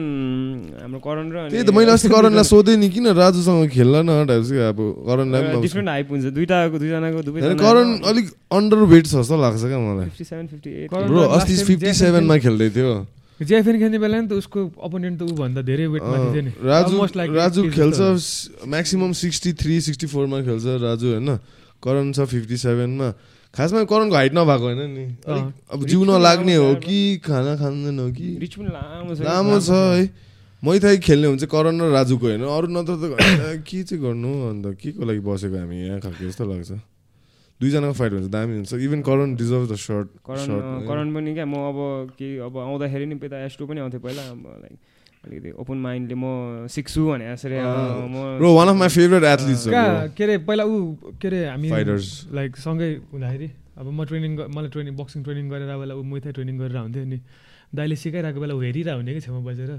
हाम्रो 0.86 1.00
करण 1.02 1.26
र 1.34 1.50
त्यही 1.50 1.64
त 1.66 1.74
मैले 1.74 1.92
अस्ति 1.98 2.10
करणलाई 2.14 2.46
सोधेँ 2.46 2.78
नि 2.78 2.90
किन 2.94 3.08
राजुसँग 3.18 3.74
खेल्न 3.74 4.06
न 4.06 4.22
अब 4.30 4.80
करणलाई 5.10 5.42
पनि 5.50 5.62
डिफ्रेन्ट 5.66 5.90
हाइप 5.90 6.08
हुन्छ 6.14 6.26
दुइटाको 6.38 6.78
दुईजनाको 6.78 7.22
दुवै 7.26 7.58
करण 7.58 7.88
अलिक 8.06 8.26
अन्डर 8.54 8.80
वेट 8.86 9.06
छ 9.10 9.18
जस्तो 9.18 9.34
लाग्छ 9.34 9.64
क्या 9.66 9.80
मलाई। 9.82 10.10
ब्रो 11.10 11.22
अस्ति 11.26 11.54
फिफ्टी 11.74 11.94
सेभेनमा 12.06 12.38
खेल्दै 12.46 12.70
थियो। 12.78 12.94
जेएफएन 13.42 13.76
खेल्ने 13.82 13.98
बेला 14.00 14.22
नि 14.22 14.28
त 14.30 14.38
उसको 14.46 14.60
अपोनेन्ट 14.78 15.18
त 15.20 15.22
ऊभन्दा 15.26 15.62
धेरै 15.66 15.86
वेटमा 15.90 16.18
थियो 16.22 16.44
नि। 16.46 16.52
राजु 16.70 16.96
राजु 17.34 17.62
खेल्छ 17.74 18.00
म्याक्सिमम् 18.62 19.14
सिक्सटी 19.26 19.52
थ्री 19.58 19.76
सिक्सटी 19.90 20.08
फोरमा 20.14 20.38
खेल्छ 20.46 20.66
राजु 20.86 21.06
होइन। 21.18 21.30
करण 21.82 22.14
छ 22.14 22.30
फिफ्टी 22.30 22.58
सेभेनमा 22.62 23.10
खासमा 23.56 23.84
करणको 23.88 24.16
हाइट 24.16 24.34
नभएको 24.36 24.66
होइन 24.68 24.82
नि। 24.92 25.06
अब 25.72 25.86
जिउ 25.88 26.04
नलाग्ने 26.04 26.56
हो 26.56 26.76
कि 26.84 27.18
खाना 27.24 27.56
खाँदैन 27.56 28.00
हो 28.00 28.12
कि? 28.12 28.28
लामो 29.24 29.60
छ 29.60 29.72
है। 29.72 30.04
मैथाई 30.64 30.98
खेल्ने 30.98 31.28
हुन्छ 31.28 31.44
करण 31.48 31.82
र 31.82 31.92
राजुको 31.94 32.26
होइन। 32.26 32.44
अरू 32.44 32.68
नत्र 32.68 32.94
त 33.00 33.04
के 33.64 33.84
चाहिँ 33.84 34.02
गर्नु 34.04 34.32
अन्त? 34.50 34.66
के 34.82 34.92
को 34.92 35.04
लागि 35.06 35.22
बसेको 35.24 35.56
हामी 35.56 35.76
यहाँ 35.88 36.00
खालको 36.04 36.24
जस्तो 36.26 36.44
लाग्छ। 36.52 36.72
दुईजनाको 37.62 37.94
फाइट 37.96 38.12
हुन्छ 38.12 38.28
दामी 38.28 38.54
हुन्छ। 38.56 38.74
Even 38.76 39.02
Karan 39.08 39.36
deserve 39.40 39.72
the 39.72 39.76
shot 39.80 40.08
Karan 40.28 40.84
Karan 40.88 41.08
पनि 41.16 41.34
क्या 41.34 41.46
म 41.46 41.56
अब 41.72 41.80
के 42.20 42.28
अब 42.44 42.58
आउँदाखेरि 42.58 43.06
नि 43.08 43.16
यता 43.16 43.38
एस्टो 43.46 43.64
पनि 43.64 43.80
आउँथेँ 43.80 44.04
पहिला 44.04 44.24
लाइक 44.36 44.76
अलिकति 45.26 45.50
ओपन 45.58 45.78
माइन्डले 45.86 46.16
म 46.16 46.26
सिक्छु 46.70 47.02
भने 47.10 47.26
यसरी 47.34 47.58
म 47.58 48.46
one 48.46 48.68
of 48.70 48.76
my 48.78 48.90
favourite 48.94 49.24
athletes 49.34 49.66
के 50.16 50.24
अरे 50.24 50.38
पहिला 50.46 50.64
ऊ 50.64 50.76
के 51.18 51.28
अरे 51.28 51.40
हामी 51.50 51.68
लाइक 52.38 52.52
सँगै 52.62 52.90
हुँदाखेरि 53.12 53.48
अब 53.76 53.86
म 53.92 54.06
ट्रेनिङ 54.06 54.32
मलाई 54.56 54.70
ट्रेनिङ 54.72 54.94
बक्सिङ 54.96 55.20
ट्रेनिङ 55.26 55.46
गरेर 55.50 55.72
बेला 55.82 55.94
ऊ 55.98 56.04
मैथाइ 56.04 56.32
ट्रेनिङ 56.38 56.56
गरेर 56.62 56.78
हुन्थ्यो 56.78 57.04
अनि 57.04 57.18
दाइले 57.76 57.96
सिकाइरहेको 57.96 58.40
बेला 58.40 58.54
ऊ 58.56 58.62
हेरिरहेको 58.62 59.00
हुने 59.02 59.14
कि 59.14 59.22
छेउमा 59.26 59.42
बसेर। 59.52 59.72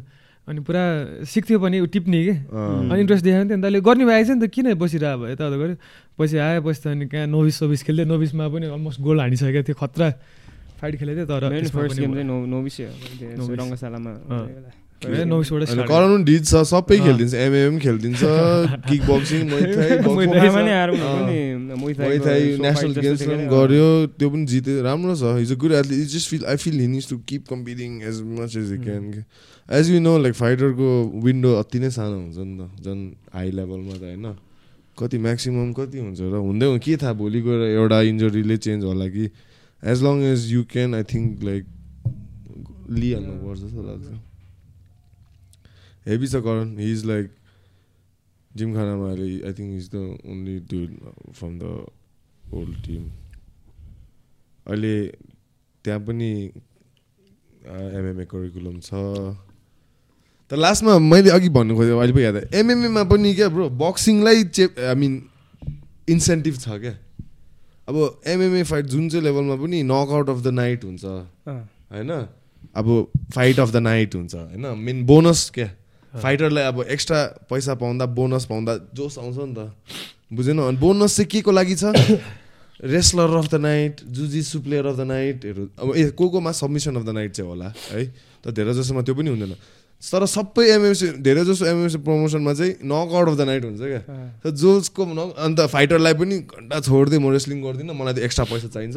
अनि 0.47 0.61
पुरा 0.63 0.83
सिक्थ्यो 1.27 1.59
पनि 1.59 1.81
ऊ 1.81 1.87
टिप्ने 1.91 2.21
कि। 2.27 2.35
अनि 2.53 3.01
इन्ट्रेस्ट 3.03 3.25
देखाएको 3.25 3.49
थियो 3.49 3.57
नि 3.57 3.63
दाइले 3.63 3.81
गर्ने 3.81 4.05
भएछ 4.05 4.29
नि 4.31 4.47
त 4.47 4.51
किन 4.53 4.67
बसिरह 4.79 5.13
अब 5.13 5.23
यताउता 5.33 5.57
गऱ्यो 5.57 5.77
पछि 6.19 6.37
आयो 6.39 6.61
पछि 6.63 6.81
त 6.83 6.87
अनि 6.93 7.07
कहाँ 7.11 7.27
नोभिस 7.27 7.55
सोभिस 7.59 7.83
खेल्दै 7.87 8.05
नोभिसमा 8.05 8.45
पनि 8.55 8.67
अलमोस्ट 8.77 9.01
गोल 9.01 9.17
हानिसकेको 9.21 9.63
थियो 9.67 9.77
खतरा। 9.81 10.09
फाइट 10.79 10.95
खेलेको 11.01 11.25
थियो 11.25 11.27
तर 11.27 11.45
कराउनु 15.05 16.17
ढिज 16.25 16.43
छ 16.51 16.63
सबै 16.71 16.97
खेलिदिन्छ 16.99 17.35
एमएम 17.35 17.79
खेलिदिन्छ 17.79 18.21
किक 18.89 19.03
बक्सिङ 19.09 19.41
नेसनल 22.63 22.93
गेम्स 23.01 23.21
गऱ्यो 23.53 23.89
त्यो 24.17 24.29
पनि 24.31 24.45
जित्यो 24.53 24.83
राम्रो 24.89 25.15
छ। 25.17 25.37
He's 25.39 25.53
a 25.53 25.55
good 25.61 25.73
athlete 25.73 25.99
is 26.01 26.09
just 26.15 26.27
feel 26.31 26.43
I 26.49 26.57
feel 26.65 26.77
he's 26.81 27.09
to 27.11 27.17
keep 27.29 27.43
competing 27.51 27.91
as 28.09 28.17
much 28.41 28.57
as 28.57 28.73
you 28.73 28.79
can 28.83 29.03
as 29.79 29.85
you 29.91 29.99
know 30.01 30.17
like 30.25 30.35
फाइटरको 30.41 30.89
window 31.25 31.51
अति 31.61 31.79
नै 31.85 31.91
सानो 31.99 32.17
हुन्छ 32.17 32.39
नि 32.39 32.55
त 32.59 32.61
झन् 32.85 33.03
हाई 33.37 33.51
लेभलमा 33.61 33.95
त 33.95 34.03
होइन। 34.03 34.27
कति 34.99 35.17
म्याक्सिमम् 35.19 35.73
कति 35.77 35.99
हुन्छ 35.99 36.21
र 36.33 36.35
हुँदै 36.41 36.67
के 36.85 36.97
थाहा 36.97 37.13
भोलि 37.21 37.41
गएर 37.45 37.61
एउटा 37.69 37.99
इन्जरीले 38.13 38.57
चेन्ज 38.65 38.85
होला 38.85 39.07
कि? 39.13 39.25
As 39.83 39.99
long 40.03 40.17
as 40.33 40.41
you 40.53 40.61
can 40.73 40.95
I 40.95 41.05
think 41.13 41.29
like 41.45 41.65
लिइहाल्नु 42.97 43.35
पर्छ 43.45 43.61
जस्तो 43.61 43.83
लाग्छ। 43.89 44.07
हेभी 46.07 46.27
छ 46.27 46.37
Karan 46.43 46.77
he 46.79 46.91
is 46.93 47.05
like 47.05 47.31
gym 48.51 48.75
खानामा 48.75 49.09
अहिले 49.09 49.31
I 49.43 49.53
think 49.53 49.77
is 49.77 49.89
the 49.91 50.03
only 50.27 50.59
dude 50.67 50.91
from 51.33 51.59
the 51.59 51.71
old 52.53 52.77
team 52.85 53.09
अहिले 54.67 54.95
त्यहाँ 55.85 56.01
पनि 56.03 56.31
एमएमए 57.93 58.25
करिकुलम 58.27 58.79
छ 58.81 59.03
तर 60.51 60.57
लास्टमा 60.57 60.99
मैले 61.05 61.31
अघि 61.31 61.49
भन्नु 61.51 61.77
खोजेँ 61.77 61.95
अहिले 61.95 62.13
पो 62.13 62.21
याद 62.21 62.37
एमएमएमा 62.55 63.03
पनि 63.07 63.35
क्या 63.35 63.49
ब्रो 63.49 63.69
बक्सिङलाई 63.77 64.45
चेप 64.51 64.79
आई 64.81 64.95
मिन 64.97 65.17
इन्सेन्टिभ 66.09 66.59
छ 66.59 66.79
क्या 66.81 66.95
अब 67.89 67.99
एमएमए 68.29 68.63
फाइट 68.65 68.87
जुन 68.89 69.09
चाहिँ 69.09 69.25
लेभलमा 69.25 69.57
पनि 69.57 69.83
नकआउट 69.85 70.31
अफ 70.31 70.43
द 70.43 70.55
नाइट 70.55 70.85
हुन्छ 70.85 71.05
होइन 71.05 72.13
अब 72.77 72.93
फाइट 73.33 73.61
अफ 73.61 73.73
द 73.73 73.83
नाइट 73.85 74.15
हुन्छ 74.15 74.35
होइन 74.35 74.67
मेन 74.81 75.05
बोनस 75.07 75.51
क्या 75.55 75.69
फाइटरलाई 76.23 76.65
अब 76.65 76.83
एक्स्ट्रा 76.91 77.23
पैसा 77.51 77.75
पाउँदा 77.75 78.07
बोनस 78.07 78.45
पाउँदा 78.45 78.77
जोस 78.95 79.19
आउँछ 79.19 79.37
नि 79.39 79.55
त। 79.55 79.73
बुझेन? 80.33 80.59
अनि 80.59 80.77
बोनस 80.77 81.17
चाहिँ 81.17 81.29
के 81.31 81.41
को 81.41 81.53
लागि 81.53 81.75
छ? 81.75 81.85
रेस्लर 82.85 83.37
अफ 83.37 83.49
द 83.49 83.55
नाइट 83.55 84.01
जुजिसु 84.05 84.61
प्लेयर 84.61 84.87
अफ 84.87 84.97
द 84.97 85.01
नाइटहरू। 85.09 85.69
अब 85.81 85.97
ए 85.97 86.11
को 86.11 86.29
कोमा 86.29 86.53
सबमिसन 86.53 86.97
अफ 86.97 87.05
द 87.07 87.09
नाइट 87.09 87.33
चाहिँ 87.33 87.51
होला 87.51 87.73
है? 87.93 88.05
तर 88.45 88.51
धेरै 88.53 88.75
जसोमा 88.75 89.03
त्यो 89.03 89.15
पनि 89.15 89.31
हुँदैन। 89.31 89.55
तर 90.03 90.27
सबै 90.29 90.65
एमएमसी 90.77 91.07
धेरै 91.25 91.45
जसो 91.45 91.65
एमएमसी 91.67 91.99
प्रमोसनमा 92.05 92.53
चाहिँ 92.53 92.73
नक 92.85 93.09
आउट 93.17 93.29
अफ 93.29 93.37
द 93.37 93.41
नाइट 93.49 93.65
हुन्छ 93.65 93.81
क्या। 93.81 94.51
जोसको 94.53 95.05
न 95.09 95.33
अन्त 95.41 95.61
फाइटरलाई 95.73 96.15
पनि 96.15 96.37
घन्टा 96.39 96.81
छोडिदिएँ 96.81 97.21
म 97.21 97.33
रेस्लिङ 97.33 97.63
गर्दिनँ 97.65 97.95
मलाई 97.97 98.15
त 98.15 98.19
एक्स्ट्रा 98.29 98.45
पैसा 98.45 98.69
चाहिन्छ। 98.69 98.97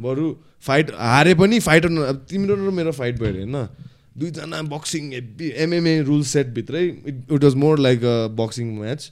बरु 0.00 0.26
फाइट 0.64 0.96
हारे 0.96 1.34
पनि 1.36 1.60
फाइटर 1.60 1.88
तिम्रो 2.24 2.54
र 2.56 2.70
मेरो 2.72 2.92
फाइट 2.92 3.20
भयो 3.20 3.32
होइन 3.36 3.56
दुईजना 4.16 4.62
boxing 4.70 5.12
MMA 5.12 6.00
rule 6.02 6.22
सेटभित्रै 6.26 6.84
it 6.86 7.32
it 7.32 7.44
was 7.44 7.54
more 7.54 7.78
like 7.78 8.04
a 8.04 8.26
boxing 8.36 8.66
match 8.78 9.10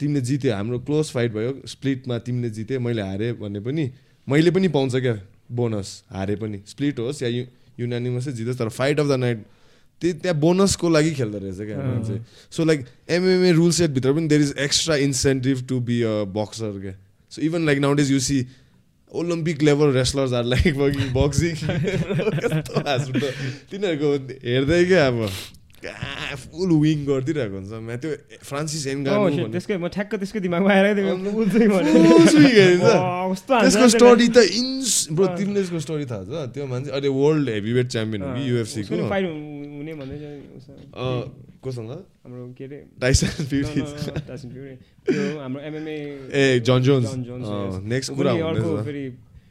तिमीले 0.00 0.20
जित्यो 0.20 0.54
हाम्रो 0.54 0.78
क्लोज 0.86 1.10
फाइट 1.10 1.32
भयो 1.32 1.52
स्प्लिटमा 1.66 2.18
तिमीले 2.26 2.50
जित्यो 2.50 2.80
मैले 2.80 3.02
हारेँ 3.02 3.32
भने 3.40 3.60
पनि 3.60 3.90
मैले 4.28 4.50
पनि 4.50 4.68
पाउँछ 4.68 4.96
क्या 4.96 5.18
बोनस 5.52 6.02
हारे 6.10 6.36
पनि। 6.36 6.58
स्प्लिट 6.66 6.98
होस् 6.98 7.22
या 7.22 7.28
यु 7.28 7.44
युनानिमसै 7.80 8.32
जितोस् 8.32 8.58
तर 8.58 8.68
फाइट 8.68 9.00
अफ 9.00 9.06
द 9.06 9.18
नाइट 9.20 9.44
त्यही 10.02 10.14
त्यहाँ 10.14 10.38
बोनसको 10.40 10.88
लागि 10.90 11.12
खेल्दो 11.14 11.38
रहेछ 11.38 11.56
क्या 11.56 11.78
मान्छे। 11.78 12.20
सो 12.50 12.64
लाइक 12.64 12.86
एमएमए 13.10 13.52
रुल 13.52 13.70
सेटभित्र 13.72 14.12
पनि 14.12 14.28
there 14.28 14.42
is 14.42 14.54
extra 14.58 14.96
incentive 15.06 15.66
to 15.68 15.80
be 15.80 16.00
a 16.02 16.14
boxer 16.34 16.80
क्या। 16.80 16.94
So 17.32 17.42
even 17.42 17.66
like 17.66 17.78
now it 17.78 18.00
is 18.00 18.10
you 18.12 18.20
see 18.20 18.40
Olympic 19.12 19.62
level 19.62 19.92
wrestlers 19.94 20.32
are 20.32 20.44
like 20.44 20.74
boxing 21.14 21.54
तिनीहरूको 23.70 24.08
हेर्दै 24.46 24.84
क्या 24.84 25.06
अब। 25.06 25.28
फुल 25.86 26.70
विङ 26.82 26.98
गरिदिइरहेको 27.06 27.56
हुन्छ। 27.56 27.72
म्या 27.86 27.96
त्यो 28.02 28.10
फ्रान्सिस 28.42 28.86
एन्गानो 28.92 29.46
त्यसकै 29.54 29.76
म 29.76 29.86
ठ्याक्क 29.94 30.12
त्यसकै 30.18 30.40
दिमागमा 30.46 30.70
आएर 30.74 30.86
त्यसको 33.62 33.86
स्टोरी 33.94 34.28
त 34.28 34.38
इन्स 34.60 34.90
ब्रो 35.14 35.26
तिमीले 35.38 35.60
यसको 35.60 35.78
स्टोरी 35.86 36.04
थाहा 36.10 36.22
छ? 36.26 36.28
त्यो 36.54 36.64
मान्छे 36.66 36.90
अहिले 36.90 37.08
वर्ल्ड 37.20 37.46
हेभी 37.48 37.72
वेट 37.78 37.88
च्याम्पियन 37.94 38.20
हो 38.22 38.26
कि 38.34 38.42
युएफसीको 38.50 38.92
कोसँग 41.66 41.90
हाम्रो 41.90 42.54
के 42.58 42.64
अरे? 42.64 42.78
टाइसन 43.00 43.44
फ्युरी 43.44 44.74
त्यो 45.06 45.38
हाम्रो 45.38 45.60
एमएमए 45.62 45.96
ए 46.40 46.60
जन 46.60 46.82
जोन्स 46.82 47.08
नेक्स्ट 47.84 48.12
कुरा 48.12 48.32
फेरि 48.82 49.04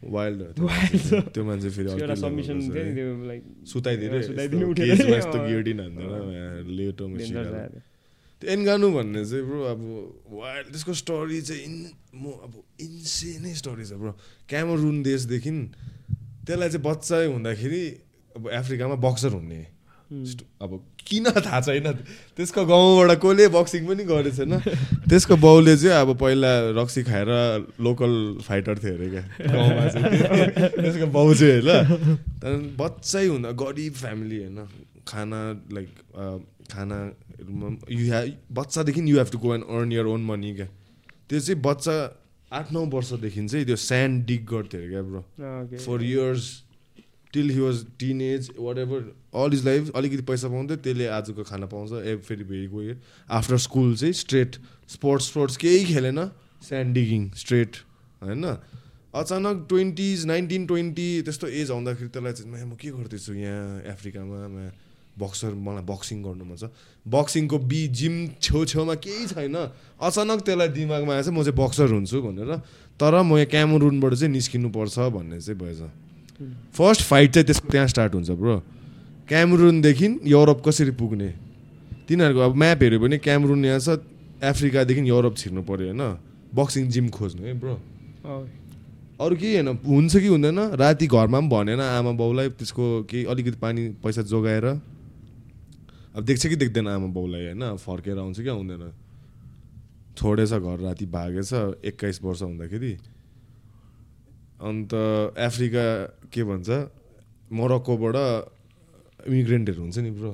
वाइल्ड 0.05 0.41
त्यो 1.33 1.43
मान्छे 1.43 1.69
फेरि 1.69 1.89
सुताइदिनु 3.65 4.15
यस्तो 4.83 5.37
गियोटिन 5.47 5.79
हान्दैन 5.79 6.67
लेटो 6.77 7.05
त्यो 8.41 8.51
एनगानु 8.51 8.87
भन्ने 8.91 9.25
चाहिँ 9.25 9.43
ब्रो 9.45 9.59
अब 9.63 9.81
वाइल्ड 10.29 10.67
त्यसको 10.67 10.93
स्टोरी 10.93 11.41
चाहिँ 11.41 11.61
इन 11.63 11.75
म 12.15 12.31
अब 12.43 12.53
इन्सेनै 12.79 13.53
स्टोरी 13.53 13.85
छ 13.85 13.93
ब्रो 13.95 14.11
क्यामरुन 14.49 14.97
देशदेखि 15.03 15.51
त्यसलाई 16.45 16.69
चाहिँ 16.69 16.83
बच्चा 16.83 17.17
हुँदाखेरि 17.25 17.83
अब 18.35 18.49
अफ्रिकामा 18.51 18.95
बक्सर 18.95 19.31
हुने। 19.31 19.74
अब 20.06 20.72
किन 21.07 21.26
थाहा 21.32 21.60
छैन? 21.61 21.88
त्यसको 22.38 22.65
गाउँबाट 22.65 23.11
कसले 23.19 23.48
बक्सिङ 23.49 23.82
पनि 23.88 24.03
गरेको 24.06 24.36
छैन 24.38 24.53
त्यसको 25.10 25.36
बाउले 25.38 25.76
चाहिँ 25.77 25.98
अब 25.98 26.18
पहिला 26.18 26.52
रक्सी 26.77 27.03
खाएर 27.03 27.30
लोकल 27.82 28.14
फाइटर 28.41 28.76
थियो 28.80 28.94
अरे 28.95 29.10
क्या। 29.10 29.23
गाउँमा 29.49 29.86
चाहिँ। 29.94 30.10
त्यसको 30.72 31.07
बाउ 31.10 31.34
चाहिँ 31.34 31.61
होइन। 31.61 31.86
त्यहाँदेखि 32.41 32.76
बच्चै 32.77 33.26
हुँदा 33.27 33.52
गरिब 33.52 33.94
फ्यामिली 33.94 34.38
होइन। 34.40 34.60
खाना 35.07 35.40
लाइक 35.73 35.90
खानाहरूमा 36.72 37.68
यु 37.90 38.03
ह्या 38.06 38.22
बच्चादेखि 38.52 39.02
you 39.06 39.18
have 39.18 39.30
to 39.32 39.38
go 39.38 39.53
and 39.56 39.65
earn 39.69 39.91
your 39.91 40.06
own 40.06 40.22
money 40.26 40.53
क्या। 40.56 40.68
त्यो 41.30 41.40
चाहिँ 41.40 41.61
बच्चा 41.61 41.95
आठ 42.53 42.72
नौ 42.73 42.86
वर्षदेखि 42.94 43.48
चाहिँ 43.48 43.65
त्यो 43.65 43.76
स्यान्ड 43.76 44.26
डिग 44.26 44.45
गर्थ्यो 44.45 44.82
अरे 44.82 44.90
क्या 44.90 45.02
bro 45.02 45.22
for 45.86 46.03
years 46.03 46.45
till 47.36 47.49
he 47.52 47.60
was 47.60 47.86
teenage 48.22 48.49
whatever 48.78 49.12
all 49.44 49.53
is 49.53 49.66
life 49.66 49.91
अलिकति 49.95 50.24
पैसा 50.32 50.48
पाउँथ्यो 50.49 50.78
त्यसले 50.78 51.07
आजको 51.18 51.44
खाना 51.44 51.66
पाउँछ 51.68 51.91
ए 51.94 52.16
फेरि 52.24 52.44
भेरि 52.44 52.68
गयो। 52.74 52.95
आफ्टर 53.30 53.57
स्कुल 53.68 53.95
चाहिँ 53.95 54.14
स्ट्रेट 54.22 54.56
स्पोर्ट्स 54.95 55.28
स्पोर्ट्स 55.28 55.57
केही 55.57 55.86
खेलेन 55.94 56.26
स्यान्ड 56.64 56.94
डिगिङ 56.95 57.30
स्ट्रेट 57.38 57.78
होइन? 58.24 58.45
अचानक 59.16 59.66
ट्वेन्टिज 59.70 60.26
नाइन्टिन 60.26 60.66
ट्वेन्टी 60.68 61.10
त्यस्तो 61.24 61.48
एज 61.48 61.72
आउँदाखेरि 61.72 62.10
त्यसलाई 62.10 62.34
चाहिँ 62.34 62.66
म 62.66 62.76
के 62.76 62.90
गर्दैछु 62.91 63.34
यहाँ 63.34 63.94
अफ्रिकामा? 63.94 64.72
बक्सर 65.16 65.53
मलाई 65.56 65.84
बक्सिङ 65.88 66.24
गर्नु 66.24 66.44
मन 66.44 66.56
छ। 66.60 66.68
बक्सिङको 67.07 67.57
बी 67.72 67.82
जिम 67.88 68.16
छेउछेउमा 68.36 68.95
केही 68.99 69.28
छैन। 69.32 69.56
अचानक 69.95 70.40
त्यसलाई 70.44 70.68
दिमागमा 70.76 71.14
आएछ 71.16 71.32
म 71.32 71.40
चाहिँ 71.40 71.56
बक्सर 71.56 71.88
हुन्छु 71.95 72.20
भनेर। 72.20 72.52
तर 72.99 73.24
म 73.24 73.40
यहाँ 73.40 73.48
क्यामरुनबाट 73.48 74.14
चाहिँ 74.20 74.32
निस्किनु 74.36 74.70
पर्छ 74.76 75.07
भन्ने 75.16 75.40
चाहिँ 75.40 75.56
भएछ। 75.56 75.82
फर्स्ट 76.74 77.02
फाइट 77.02 77.32
चाहिँ 77.32 77.45
त्यसको 77.45 77.70
त्यहाँ 77.70 77.88
स्टार्ट 77.88 78.14
हुन्छ 78.14 78.32
ब्रो 78.32 78.60
क्यामरुनदेखि 79.30 80.07
युरोप 80.26 80.62
कसरी 80.68 80.91
पुग्ने? 80.91 81.30
तिनीहरूको 82.07 82.41
अब 82.41 82.56
म्याप 82.56 82.84
हेऱ्यो 82.84 82.99
भने 82.99 83.18
क्यामरुन 83.18 83.66
यहाँ 83.66 83.80
छ 83.80 83.90
अफ्रिकादेखि 84.44 85.10
युरोप 85.10 85.36
छिर्नु 85.38 85.62
पऱ्यो 85.64 85.88
होइन? 85.88 86.03
बक्सिङ 86.53 86.90
जिम 86.90 87.07
खोज्नु 87.10 87.44
है 87.45 87.53
ब्रो 87.60 87.76
अरू 89.16 89.36
केही 89.36 89.53
होइन 89.56 89.70
हुन्छ 89.80 90.18
कि 90.18 90.28
हुँदैन? 90.28 90.60
राति 90.76 91.07
घरमा 91.07 91.40
पनि 91.40 91.49
भनेन 91.49 91.80
आमा 91.80 92.12
बाउलाई 92.20 92.49
त्यसको 92.60 92.86
केही 93.10 93.26
अलिकति 93.26 93.57
पानी 93.57 93.82
पैसा 94.03 94.22
जोगाएर। 94.28 94.66
अब 96.16 96.24
देख्छ 96.24 96.48
कि 96.48 96.56
देख्दैन 96.56 96.88
आमा 96.88 97.07
बाउलाई 97.16 97.44
होइन? 97.45 97.64
फर्केर 97.80 98.18
आउँछ 98.20 98.40
कि 98.41 98.49
आउँदैन 98.49 98.91
छोडेछ 100.18 100.52
घर 100.52 100.80
राति 100.80 101.06
भागेछ 101.07 101.52
एक्काइस 101.86 102.20
वर्ष 102.24 102.41
हुँदाखेरि। 102.41 102.91
अन्त 104.60 104.91
अफ्रिका 105.38 105.86
के 106.32 106.41
भन्छ 106.44 106.69
मोरक्कोबाट 107.52 108.18
इमिग्रेन्टहरू 109.27 109.82
हुन्छ 109.82 109.98
नि 109.99 110.11
ब्रो। 110.11 110.32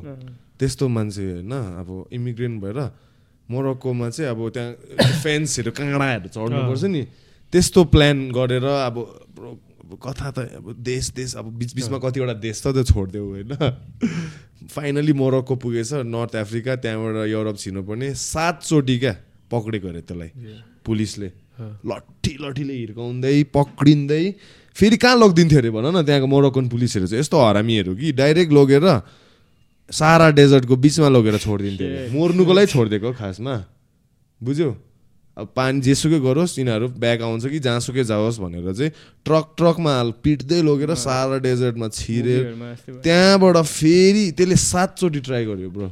त्यस्तो 0.60 0.88
मान्छे 0.88 1.24
होइन 1.32 1.54
अब 1.82 1.90
इमिग्रेन्ट 2.12 2.56
भएर 2.62 2.80
मोरक्कोमा 3.50 4.10
चाहिँ 4.10 4.30
अब 4.32 4.40
त्यहाँ 4.50 4.72
फेन्सहरू 5.24 5.72
काँडाहरू 5.72 6.28
चढ्नुपर्छ 6.30 6.84
नि। 6.86 7.02
त्यस्तो 7.54 7.80
प्लान 7.92 8.18
गरेर 8.32 8.64
अब 8.64 8.96
कथा 9.92 10.30
त 10.32 10.40
अब 10.56 10.66
देश 10.80 11.12
देश 11.12 11.36
अब 11.36 11.46
बिच 11.60 11.72
बिचमा 11.76 11.98
कतिवटा 12.00 12.34
देश 12.40 12.58
त 12.64 12.72
त्यो 12.72 12.84
छोडिदेऊ 12.88 13.26
होइन। 13.28 13.52
फाइनली 14.72 15.14
मोरक्को 15.14 15.56
पुगेछ 15.60 16.08
नर्थ 16.08 16.36
अफ्रिका 16.38 16.76
त्यहाँबाट 16.80 17.28
युरोप 17.28 17.58
छिर्नुपर्ने 17.58 18.08
सातचोटि 18.16 18.96
क्या 19.00 19.14
पक्रेको 19.52 19.88
अरे 19.88 20.02
त्यसलाई। 20.08 20.30
पुलिसले। 20.86 21.30
लट्ठी 21.86 22.34
लट्ठीले 22.42 22.74
हिर्काउँदै 22.74 23.44
पक्रिँदै 23.54 24.26
फेरि 24.76 24.98
कहाँ 24.98 25.18
लगिदिन्थ्यो 25.18 25.60
अरे 25.60 25.70
भन 25.70 25.86
न 25.92 26.06
त्यहाँको 26.06 26.28
मोरक्कन 26.28 26.70
पुलिसहरू 26.70 27.08
चाहिँ 27.08 27.20
यस्तो 27.20 27.38
हरामीहरू 27.38 27.96
कि? 27.96 28.12
डाइरेक्ट 28.12 28.52
लगेर 28.54 28.86
सारा 29.90 30.30
डेजर्टको 30.32 30.76
बिचमा 30.76 31.10
लगेर 31.10 31.38
छोडिदिन्थ्यो 31.38 32.16
मर्नुको 32.16 32.54
लागि 32.54 32.68
छोडिदिएको 32.72 33.12
खासमा। 33.14 33.56
बुझ्यो? 34.42 34.70
अब 35.38 35.48
पानी 35.56 35.82
जेसुकै 35.82 36.20
गरोस् 36.20 36.60
यिनीहरू 36.60 36.88
ब्याग 37.00 37.22
आउँछ 37.24 37.46
कि 37.48 37.60
जहाँसुकै 37.60 38.04
जाओस् 38.04 38.40
भनेर 38.40 38.68
चाहिँ 38.72 38.92
ट्रक 39.26 39.46
ट्रकमा 39.58 39.94
पिट्दै 40.24 40.60
लगेर 40.62 40.92
सारा 40.96 41.38
डेजर्टमा 41.40 41.88
छिरे। 41.88 42.38
त्यहाँबाट 43.04 43.58
फेरि 43.58 44.32
त्यसले 44.32 44.56
सातचोटि 44.56 45.20
ट्राई 45.20 45.46
गर्यो 45.46 45.70
ब्रो। 45.72 45.88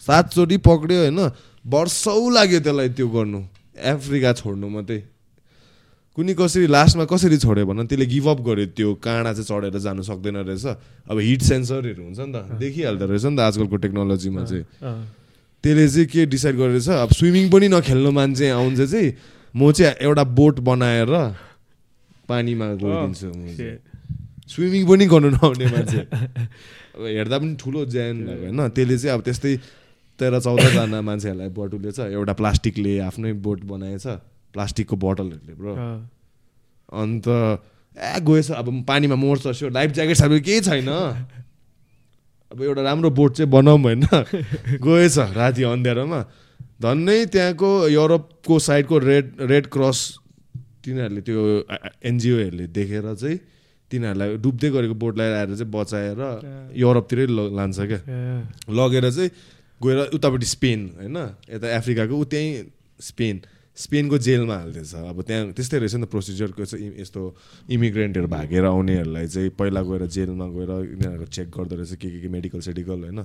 सातचोटि 0.00 0.56
पक्रियो 0.56 1.00
होइन। 1.00 1.20
वर्षौ 1.64 2.28
लाग्यो 2.30 2.60
त्यसलाई 2.60 2.88
त्यो 2.96 3.08
गर्नु। 3.08 3.40
अफ्रिका 3.80 4.32
छोड्नु 4.32 4.68
मात्रै। 4.68 5.00
कुनै 6.16 6.34
कसरी 6.34 6.66
लास्टमा 6.66 7.04
कसरी 7.06 7.36
छोड्यो 7.38 7.64
भन? 7.66 7.86
त्यसले 7.86 8.06
गिभअप 8.06 8.38
गर्यो 8.42 8.66
त्यो 8.76 8.88
काँडा 8.98 9.32
चाहिँ 9.32 9.46
चढेर 9.46 9.78
जानु 9.78 10.02
सक्दैन 10.02 10.36
रहेछ। 10.44 10.66
अब 11.08 11.16
हिट 11.18 11.42
सेन्सरहरू 11.42 12.02
हुन्छ 12.02 12.20
नि 12.20 12.32
त 12.34 12.58
देखिहाल्दो 12.58 13.04
रहेछ 13.06 13.24
नि 13.24 13.36
त 13.36 13.40
आजकलको 13.40 13.76
टेक्नोलोजीमा 13.84 14.42
चाहिँ। 14.44 14.64
त्यसले 15.64 15.86
चाहिँ 15.88 16.06
के 16.06 16.26
डिसाइड 16.26 16.56
गरेर 16.56 16.90
अब 16.90 17.10
स्विमिङ 17.14 17.44
पनि 17.50 17.68
नखेल्नु 17.68 18.10
मान्छे 18.10 18.46
आउँछ 18.50 18.80
चाहिँ 18.90 19.08
म 19.54 19.70
चाहिँ 19.72 19.94
एउटा 20.02 20.24
बोट 20.24 20.60
बनाएर 20.60 21.12
पानीमा 22.28 22.66
गइदिन्छु 22.80 23.28
स्विमिङ 24.50 24.82
पनि 24.86 25.04
गर्नु 25.06 25.28
नआउने 25.30 25.66
मान्छे। 25.70 26.00
अब 26.96 27.02
हेर्दा 27.06 27.36
पनि 27.38 27.54
ठुलो 27.54 27.80
ज्यान 27.86 28.16
होइन। 28.28 28.68
त्यसले 28.74 28.96
चाहिँ 28.98 29.14
अब 29.14 29.20
त्यस्तै 29.22 29.52
तेह्र 30.20 30.40
चौधजना 30.40 31.00
मान्छेहरूलाई 31.02 31.48
बटुलेछ 31.56 31.98
एउटा 32.00 32.32
प्लास्टिकले 32.40 32.92
आफ्नै 33.00 33.32
बोट 33.44 33.64
बनाएछ 33.66 34.06
प्लास्टिकको 34.54 34.96
बोटलहरूले 34.96 35.54
ब्रो। 35.54 35.74
अन्त 36.92 37.26
ए 37.26 38.20
गएछ 38.22 38.50
अब 38.52 38.66
पानीमा 38.88 39.16
मर्छ 39.16 39.44
सो 39.50 39.68
लाइफ 39.70 39.90
ज्याकेट 39.92 40.16
साइकेट 40.16 40.44
केही 40.44 40.60
छैन। 40.60 40.88
अब 42.52 42.62
एउटा 42.62 42.82
राम्रो 42.82 43.10
बोट 43.10 43.32
चाहिँ 43.34 43.50
बनाऊँ 43.50 43.80
होइन 43.82 44.02
गएछ 44.80 45.18
राति 45.36 45.62
अँध्यारोमा 45.64 46.20
झन्नै 46.82 47.18
त्यहाँको 47.26 47.70
युरोपको 47.88 48.58
साइडको 48.58 48.98
रेड 49.00 49.26
रेड 49.50 49.66
क्रस 49.68 49.98
तिनीहरूले 50.84 51.20
त्यो 51.20 51.40
एनजिओहरूले 52.10 52.66
देखेर 52.74 53.14
चाहिँ 53.14 53.36
तिनीहरूलाई 53.90 54.36
डुब्दै 54.38 54.68
गरेको 54.70 54.94
बोटलाई 54.96 55.30
आएर 55.30 55.50
चाहिँ 55.54 55.70
बचाएर 55.70 56.20
युरोपतिरै 56.74 57.26
लान्छ 57.28 57.78
क्या। 57.80 58.00
लगेर 58.70 59.10
चाहिँ 59.10 59.30
गएर 59.80 59.98
उतापट्टि 60.14 60.46
स्पेन 60.46 60.80
होइन? 61.00 61.16
यता 61.50 61.66
अफ्रिकाको 61.76 62.14
ऊ 62.14 62.24
त्यहीँ 62.24 62.52
स्पेन 63.00 63.40
स्पेनको 63.76 64.18
जेलमा 64.18 64.56
हालिदिएछ 64.56 64.94
अब 64.94 65.22
त्यहाँ 65.24 65.52
त्यस्तै 65.56 65.78
रहेछ 65.78 65.94
नि 65.94 66.04
त 66.04 66.08
प्रोसिजरको 66.12 66.62
यस्तो 67.00 67.20
इमिग्रेन्टहरू 67.72 68.28
भागेर 68.28 68.64
आउनेहरूलाई 68.66 69.26
चाहिँ 69.26 69.50
पहिला 69.56 69.80
गएर 69.88 70.02
जेलमा 70.16 70.46
गएर 70.52 70.70
यिनीहरूको 70.84 71.32
चेक 71.32 71.48
गर्दो 71.48 71.74
रहेछ 71.76 71.94
के 71.96 72.08
के 72.10 72.18
के 72.20 72.28
मेडिकल 72.28 72.60
सेडिकल 72.60 72.98
होइन? 73.08 73.20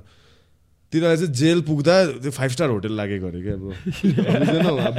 तिनीहरूलाई 0.92 1.16
चाहिँ 1.18 1.34
जेल 1.34 1.60
पुग्दा 1.66 1.94
त्यो 2.22 2.30
फाइभ 2.30 2.50
स्टार 2.50 2.68
होटेल 2.70 2.92
लागेको 2.96 3.26
अरे 3.26 3.40
क्या 3.42 3.54
अब। 3.58 3.64
अब 4.86 4.96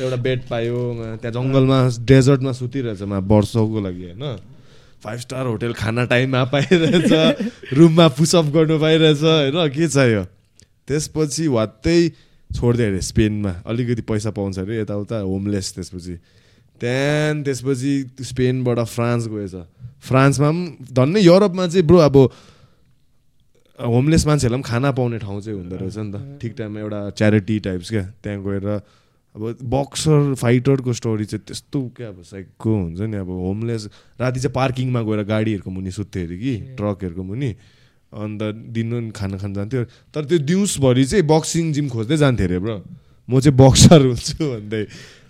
एउटा 0.00 0.16
बेड 0.16 0.40
पायो 0.48 0.78
त्यहाँ 1.20 1.34
जङ्गलमा 1.36 1.78
डेजर्टमा 2.06 2.52
सुतिरहेछ 2.54 3.02
मा 3.02 3.18
वर्षौको 3.18 3.78
लागि 3.82 4.04
होइन? 4.08 4.24
फाइभ 5.04 5.18
स्टार 5.20 5.46
होटेल 5.46 5.72
खाना 5.74 6.04
टाइममा 6.06 6.44
पाइरहेछ 6.54 7.12
रुममा 7.76 8.08
पुसअप 8.16 8.46
गर्नु 8.56 8.78
पाइरहेछ 8.78 9.22
होइन? 9.22 9.68
के 9.68 9.88
चाहियो? 9.88 10.22
त्यसपछि 10.88 11.46
वात्तै 11.46 11.98
छोडिदियो 12.50 12.88
अरे 12.88 13.00
स्पेनमा। 13.04 13.52
अलिकति 13.66 14.02
पैसा 14.08 14.30
पाउँछ 14.32 14.58
अरे 14.58 14.80
यताउता 14.80 15.16
होमलेस 15.20 15.66
त्यसपछि। 15.74 16.14
त्यहाँदेखि 16.80 17.44
त्यसपछि 17.44 18.24
स्पेनबाट 18.24 18.78
फ्रान्स 18.88 19.28
गएछ। 19.28 19.54
फ्रान्समा 20.00 20.48
पनि 20.50 20.92
धन्नै 20.92 21.20
युरोपमा 21.20 21.66
चाहिँ 21.68 21.86
ब्रो 21.86 21.98
अब 22.08 22.16
होमलेस 23.78 24.26
मान्छेहरूलाई 24.26 24.62
पनि 24.62 24.70
खाना 24.70 24.90
पाउने 24.90 25.18
ठाउँ 25.18 25.40
चाहिँ 25.40 25.58
हुँदो 25.58 25.76
रहेछ 25.76 25.96
नि 25.98 26.10
त। 26.12 26.40
ठिक 26.40 26.52
टाइममा 26.58 26.80
एउटा 26.80 27.00
च्यारिटी 27.18 27.58
टाइप्स 27.60 27.88
क्या। 27.90 28.04
त्यहाँ 28.22 28.42
गएर 28.42 28.66
अब 29.36 29.42
बक्सर 29.62 30.34
फाइटरको 30.34 30.92
स्टोरी 30.92 31.24
चाहिँ 31.24 31.44
त्यस्तो 31.46 31.80
क्या 31.96 32.08
अब 32.08 32.22
साइकको 32.22 32.70
हुन्छ 32.74 33.00
नि 33.00 33.16
अब 33.16 33.28
होमलेस 33.28 33.82
राति 34.18 34.40
चाहिँ 34.40 34.54
पार्किङमा 34.54 35.02
गएर 35.02 35.22
गाडीहरूको 35.28 35.70
मुनि 35.70 35.90
सुत्थ्यो 35.90 36.24
अरे 36.24 36.36
कि 36.38 36.54
ट्रकहरूको 36.74 37.22
मुनि। 37.22 37.50
अन्त 38.12 38.42
दिनु 38.72 39.10
खाना 39.12 39.36
खान 39.36 39.52
जान्थ्यो। 39.54 39.84
तर 40.14 40.24
त्यो 40.24 40.38
दिउँसभरि 40.48 41.04
चाहिँ 41.04 41.24
बक्सिङ 41.26 41.72
जिम 41.72 41.88
खोज्दै 41.88 42.16
जान्थ्यो 42.16 42.46
अरे 42.48 42.58
ब्रो। 42.58 42.76
म 43.28 43.40
चाहिँ 43.40 43.56
बक्सर 43.56 44.00
हुन्छु 44.06 44.40
भन्दै। 44.40 44.84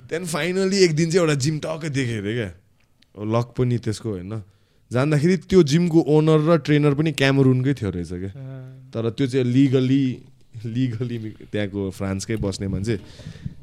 त्यहाँदेखि 0.08 0.32
फाइनली 0.32 0.76
एक 0.84 0.92
दिन 0.94 1.10
चाहिँ 1.10 1.26
एउटा 1.26 1.36
जिम 1.42 1.56
टक्कै 1.58 1.88
देखेँ 1.90 2.18
अरे 2.18 2.32
क्या। 2.34 2.50
लक 3.18 3.46
पनि 3.58 3.78
त्यसको 3.78 4.08
होइन। 4.08 4.34
जाँदाखेरि 4.90 5.36
त्यो 5.50 5.62
जिमको 5.62 5.98
ओनर 6.06 6.40
र 6.48 6.56
ट्रेनर 6.64 6.94
पनि 6.94 7.12
क्यामरुनकै 7.12 7.74
थियो 7.74 7.90
रहेछ 7.90 8.12
क्या। 8.14 8.32
तर 8.94 9.10
त्यो 9.10 9.26
चाहिँ 9.26 9.44
लिगली 9.44 10.04
लिगली 10.64 11.18
त्यहाँको 11.52 11.90
फ्रान्सकै 11.90 12.36
बस्ने 12.38 12.68
मान्छे। 12.68 12.96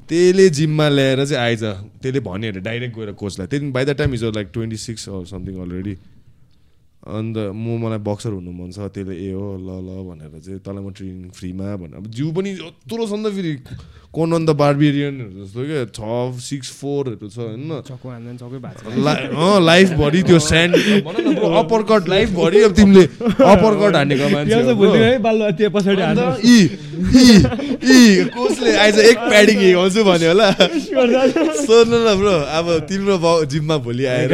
त्यसले 0.05 0.49
जिममा 0.49 0.87
ल्याएर 0.89 1.25
चाहिँ 1.25 1.41
आएछ 1.41 1.63
त्यसले 2.03 2.19
भन्यो 2.19 2.51
अरे 2.51 2.61
डाइरेक्ट 2.61 2.93
गएर 2.95 3.11
कोचलाई 3.17 3.47
त्यहाँदेखि 3.47 3.73
by 3.73 3.85
the 3.85 3.97
time 3.97 4.13
is 4.13 4.23
like 4.37 4.47
twenty 4.53 4.77
six 4.77 5.05
something 5.31 5.55
already 5.61 5.93
अन्त 7.05 7.37
म 7.53 7.77
मलाई 7.85 8.01
बक्सर 8.01 8.31
हुनु 8.33 8.51
मन 8.51 8.69
छ 8.73 8.89
त्यसले 8.89 9.13
ए 9.13 9.31
हो 9.37 9.61
ल 9.61 9.69
ल 9.77 9.89
भनेर 10.09 10.39
चाहिँ 10.41 10.59
तँलाई 10.65 10.83
म 10.85 10.89
ट्रेनिङ 10.89 11.29
फ्रीमा 11.37 11.75
भनेर 11.77 11.97
अब 12.01 12.07
जिउ 12.09 12.31
पनि 12.33 12.49
यत्रो 12.49 13.05
छ 13.05 13.29
फेरि। 13.29 13.53
कोनन 14.15 14.45
द 14.45 14.49
बार्बिरियनहरू 14.61 15.43
जस्तो 15.43 15.61
क्या 15.69 15.83
छ 15.97 16.41
सिक्स 16.43 16.69
फोरहरू 16.81 17.27
छ 17.27 17.37
होइन? 17.39 17.71
लाइफभरि 19.69 20.21
त्यो 20.29 20.39
स्यान्ड 20.47 20.75
अप्पर 21.61 21.81
कट 21.91 22.09
लाइफभरि 22.09 22.61
अब 22.67 22.71
तिमीले 22.79 23.03
अप्पर 23.51 23.73
कट 23.81 23.95
हानेको 23.95 24.29
मान्छे 24.35 24.55
कोचले 28.35 28.71
आइज 28.85 28.99
एक 29.11 29.17
प्याडिङ 29.29 29.57
हिँडाउँछु 29.59 30.03
भन्यो 30.09 30.29
होला? 30.31 30.49
सोध्नु 31.65 31.97
न 32.07 32.15
ब्रो 32.19 32.35
अब 32.59 32.65
तिम्रो 32.89 33.33
जिममा 33.53 33.77
भोलि 33.85 34.05
आएर 34.15 34.29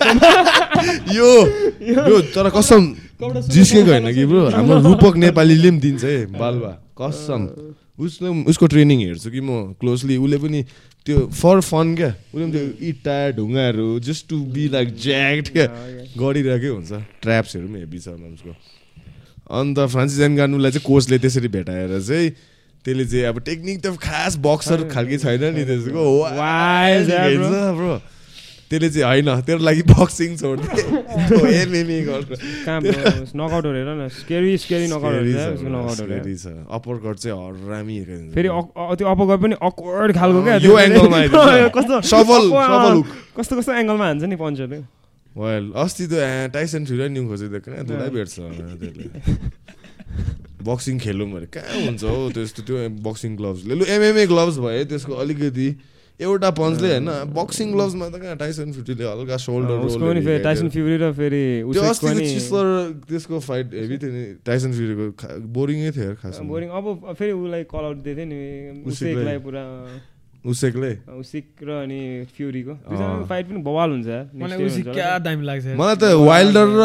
यो 1.16 1.30
यो 2.08 2.20
तर 2.34 2.48
कसम 2.56 2.82
जिस्केको 3.20 3.90
होइन 3.90 4.08
कि 4.14 4.24
ब्रो? 4.26 4.42
हाम्रो 4.50 4.80
रूपक 4.80 5.16
नेपालीले 5.16 5.70
पनि 5.70 5.80
दिन्छ 5.80 6.04
है 6.04 6.26
बालुवा 6.32 6.72
कसम। 6.96 7.42
उसले 8.00 8.28
उसको 8.48 8.66
ट्रेनिङ 8.66 8.98
हेर्छु 9.00 9.30
कि 9.30 9.40
म 9.40 9.76
क्लोजली 9.76 10.16
उसले 10.16 10.38
पनि 10.40 10.60
त्यो 11.06 11.28
फर 11.28 11.60
फन 11.60 11.86
क्या। 11.96 12.10
उसले 12.32 12.44
पनि 12.44 12.52
त्यो 12.52 12.64
इट्टा 12.88 13.16
ढुङ्गाहरू 13.36 13.88
just 14.00 14.28
to 14.28 14.36
be 14.56 14.64
like 14.72 14.88
jacked 14.96 15.46
क्या। 15.52 15.66
गरिरहेकै 16.16 16.70
हुन्छ। 16.72 16.92
ट्र्याप्सहरू 17.20 17.66
पनि 17.68 17.78
हेभी 17.84 17.98
छ 18.00 18.08
उसको 18.16 18.52
अन्त 19.50 19.78
फ्रान्सिस 19.92 20.20
गानुलाई 20.38 20.70
चाहिँ 20.70 20.86
कोचले 20.86 21.18
त्यसरी 21.18 21.48
भेटाएर 21.50 21.92
चाहिँ 22.00 22.30
त्यसले 22.84 23.04
चाहिँ 23.04 23.24
अब 23.28 23.36
टेक्निक 23.44 23.76
त 23.84 23.86
खास 24.00 24.36
बक्सर 24.40 24.88
खालके 24.88 25.16
छैन 25.20 25.44
नि 25.52 25.64
त्यसको। 25.68 26.00
ब्रो। 27.76 27.94
त्यसले 28.70 28.88
चाहिँ 28.94 29.04
होइन 29.26 29.28
तेरो 29.46 29.60
लागि 29.66 29.82
बक्सिङ 29.90 30.30
छोडिदिए 30.40 30.84
एमएमए 31.62 31.98
गर्छ। 32.06 32.28
नकआउटहरू 33.34 33.76
हेर 33.76 33.90
न 33.98 34.06
स्केरी 34.14 34.52
स्केरी 34.64 34.86
नकआउटहरू 34.94 36.22
छ 36.38 36.54
अप्पर 36.78 36.96
कट 37.04 37.16
चाहिँ 37.18 37.34
हरामी 37.34 37.96
फेरि 38.34 38.48
त्यो 38.48 39.06
अप्पर 39.10 39.26
कट 39.30 39.38
पनि 39.42 39.54
अक्वर्ड 39.58 40.10
खालको 40.14 40.40
क्या 40.46 40.56
यो 40.62 40.78
एङ्गलमा 40.86 41.18
कस्तो 41.76 42.00
सफल 42.14 42.42
सफल 42.54 43.02
कस्तो 43.36 43.52
कस्तो 43.58 43.72
एङ्गलमा 43.82 44.06
हान्छ 44.06 44.22
नि 44.30 44.80
वेल 45.30 45.64
अस्ति 45.78 46.04
त 46.10 46.14
टाइसन 46.54 46.82
फ्युरी 46.86 47.08
न्यु 47.14 47.22
खोजेको 47.26 47.58
कहाँ 47.66 47.84
त्यसलाई 47.86 48.10
भेट्छ 48.14 48.34
त्यसले। 48.82 49.06
बक्सिङ 50.66 50.98
खेलौँ 50.98 51.26
भने 51.32 51.46
कहाँ 51.54 51.76
हुन्छ 51.86 52.02
हौ 52.04 52.30
त्यस्तो 52.34 52.60
त्यो 52.66 52.76
बक्सिङ 53.06 53.30
ग्लोभ्सले 53.38 53.74
लु। 53.78 53.84
एमएमए 53.94 54.26
ग्लोभ्स 54.26 54.56
भयो 54.58 54.84
त्यसको 54.90 55.14
अलिकति 55.22 55.68
एउटा 56.20 56.50
पन्चले 56.52 56.88
होइन 56.90 57.08
बक्सिङ 57.32 57.66
ग्लोभ्समा 57.72 58.06
त 58.08 58.20
कहाँ 58.20 58.36
टाइसन 58.36 58.72
फ्युटीले 58.76 59.04
हल्का 59.04 59.36
सोल्डर 59.40 60.42
टाइसन 60.44 60.68
फ्युरी 60.68 60.96
र 61.00 61.12
फेरि 61.16 61.44
त्यसको 63.08 63.36
फाइट 63.40 63.66
हेभी 63.74 63.96
थियो 63.98 64.12
नि। 64.12 64.24
टाइसन 64.44 64.70
फ्युरीको 64.76 65.04
बोरिङै 65.56 65.90
थियो 65.96 66.14
खास 66.20 66.40
बोरिङ 66.52 66.68
अब 66.76 66.86
फेरि 67.18 67.32
उसलाई 67.32 67.64
कल 67.72 67.84
आउट 67.88 67.98
दिएको 68.04 68.16
थियो 68.20 68.26
नि। 68.28 69.38
पुरा 69.44 69.64
उसेकले। 70.40 70.92
उसिक 71.20 71.44
र 71.60 71.70
अनि 71.84 72.00
फ्युरीको। 72.32 72.74
फाइट 73.28 73.44
पनि 73.48 73.60
बवाल 73.60 73.88
हुन्छ 73.92 74.08
मलाई 74.32 74.56
उसिक 74.64 74.84
क्या 74.88 75.20
दामी 75.20 75.44
लाग्छ। 75.44 75.76
मलाई 75.76 75.96
त 76.00 76.04
वाइल्डर 76.16 76.68
र 76.80 76.84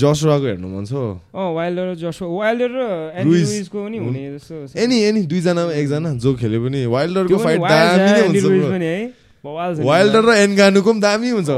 जसुवाको 0.00 0.46
हेर्नु 0.48 0.68
मन 0.72 0.84
छ 0.88 0.92
अँ 1.36 1.52
वाइल्डर 1.52 1.84
र 1.84 1.94
जसुवा 2.00 2.32
वाइल्डर 2.32 2.70
र 2.72 2.80
एन्ड्रुइजको 3.20 3.78
पनि 3.84 3.98
हुने 4.00 4.22
जस्तो 4.40 4.80
एनी 4.80 4.96
एनी 5.04 5.20
दुईजनामा 5.28 5.72
एकजना 5.84 6.10
जो 6.16 6.30
खेले 6.40 6.58
पनि। 6.64 6.80
वाइल्डरको 6.88 7.36
फाइट 7.44 7.60
दामी 7.60 8.08
नै 8.08 8.22
हुन्छ 8.24 8.80
है। 8.82 8.96
वाइल्डर 9.44 10.22
र 10.24 10.30
एनगानुको 10.48 10.90
पनि 10.92 11.00
दामी 11.04 11.28
हुन्छ 11.36 11.48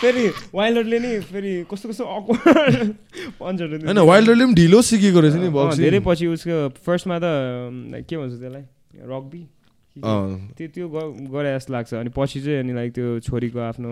फेरि 0.00 0.24
वाइल्डरले 0.54 0.98
नि 0.98 1.10
फेरि 1.30 1.52
कस्तो 1.70 1.88
कस्तो 1.88 2.04
पन्चहरू 3.40 3.78
होइन 3.86 3.98
वाइल्डरले 4.10 4.44
पनि 4.44 4.54
ढिलो 4.54 4.82
सिकेको 4.88 5.20
रहेछ 5.20 5.34
नि 5.42 5.48
धेरै 5.82 6.00
पछि 6.06 6.26
उसको 6.34 6.56
फर्स्टमा 6.86 7.18
त 7.18 7.26
के 8.08 8.16
भन्छ 8.16 8.34
त्यसलाई? 8.40 8.64
रग्बी? 9.12 9.42
त्यो 10.02 10.66
त्यो 10.74 10.86
गरे 11.34 11.48
जस्तो 11.56 11.72
लाग्छ। 11.72 11.94
अनि 11.94 12.10
पछि 12.16 12.38
चाहिँ 12.44 12.58
अनि 12.62 12.72
लाइक 12.78 12.90
त्यो 12.98 13.06
छोरीको 13.26 13.58
आफ्नो 13.68 13.90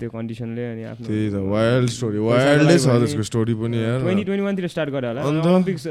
त्यो 0.00 0.08
कन्डिसनले 0.10 0.64
अनि 0.72 0.82
आफ्नो 0.92 1.06
वाइल्ड 1.52 1.88
स्टोरी 1.96 2.18
वाइल्डै 2.18 2.76
छ 2.78 2.86
त्यसको 3.02 3.22
स्टोरी 3.30 3.54
पनि 3.62 3.78
ट्वेन्टी 4.02 4.24
ट्वेन्टी 4.24 4.44
वानतिर 4.44 4.66
स्टार्ट 4.74 4.90
गरे 4.90 5.06
होला। 5.08 5.22
ओलम्पिक्स 5.30 5.82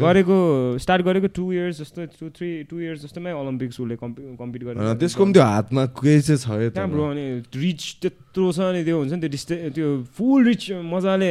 गरेको 0.00 0.36
स्टार्ट 0.80 1.02
गरेको 1.04 1.28
टु 1.36 1.44
इयर्स 1.52 1.76
जस्तो 1.80 2.00
टु 2.18 2.26
थ्री 2.36 2.50
टु 2.70 2.80
इयर्स 2.80 3.00
जस्तोमै 3.04 3.32
ओलम्पिक्स 3.40 3.80
उसले 3.80 3.96
कम्पिट 4.02 4.62
गरेर 4.64 4.94
त्यसको 5.00 5.24
पनि 5.24 5.32
त्यो 5.32 5.44
हातमा 5.44 5.82
केही 6.00 6.20
चाहिँ 6.28 6.40
छ 6.72 6.88
ब्रो 6.90 7.04
अनि 7.10 7.24
रिच 7.56 7.82
त्यत्रो 8.02 8.46
छ 8.52 8.58
अनि 8.70 8.80
त्यो 8.84 8.96
हुन्छ 8.98 9.12
नि 9.12 9.20
त्यो 9.20 9.30
डिस्टे 9.36 9.54
त्यो 9.76 9.88
फुल 10.16 10.40
रिच 10.48 10.62
मजाले 10.92 11.30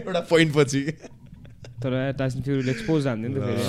एउटा 0.00 0.20
पोइन्ट 0.30 0.50
पछि। 0.56 0.82
तर 1.82 1.92
टाइसन 2.20 2.40
फ्युरीले 2.46 2.70
एक्सपोज 2.70 3.06
हान्थ्यो 3.06 3.28
नि 3.30 3.34
त 3.34 3.42
फेरि। 3.48 3.64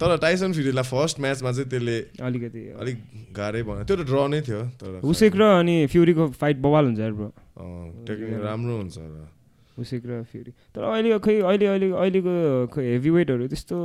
तर 0.00 0.10
टाइसन 0.24 0.50
फ्युरीलाई 0.56 0.86
फर्स्ट 0.90 1.16
म्याचमा 1.20 1.50
चाहिँ 1.52 1.68
त्यसले 1.70 1.96
अलिकति। 2.24 2.62
अलिक 2.80 2.96
गाह्रै 3.36 3.62
भयो। 3.68 3.84
त्यो 3.84 3.96
त 3.96 4.02
ड्र 4.08 4.16
नै 4.32 4.40
थियो 4.48 4.60
तर 4.80 4.92
उसेक 5.12 5.32
र 5.36 5.42
अनि 5.60 5.76
फ्युरीको 5.92 6.24
फाइट 6.40 6.56
बवाल 6.64 6.84
हुन्छ 6.88 7.00
ब्रो 7.20 7.28
टेक्निक 8.08 8.40
राम्रो 8.48 8.74
हुन्छ 8.80 8.96
र। 8.98 9.28
उसेक 9.74 10.02
र 10.06 10.22
फ्युरी 10.30 10.50
तर 10.70 10.82
अहिले 10.86 11.18
खै 11.18 11.34
अहिले 11.42 11.66
अहिले 11.66 11.86
अहिलेको 11.98 12.32
खै 12.70 12.82
हेभी 12.94 13.10
वेटहरू 13.10 13.44
त्यस्तो 13.50 13.76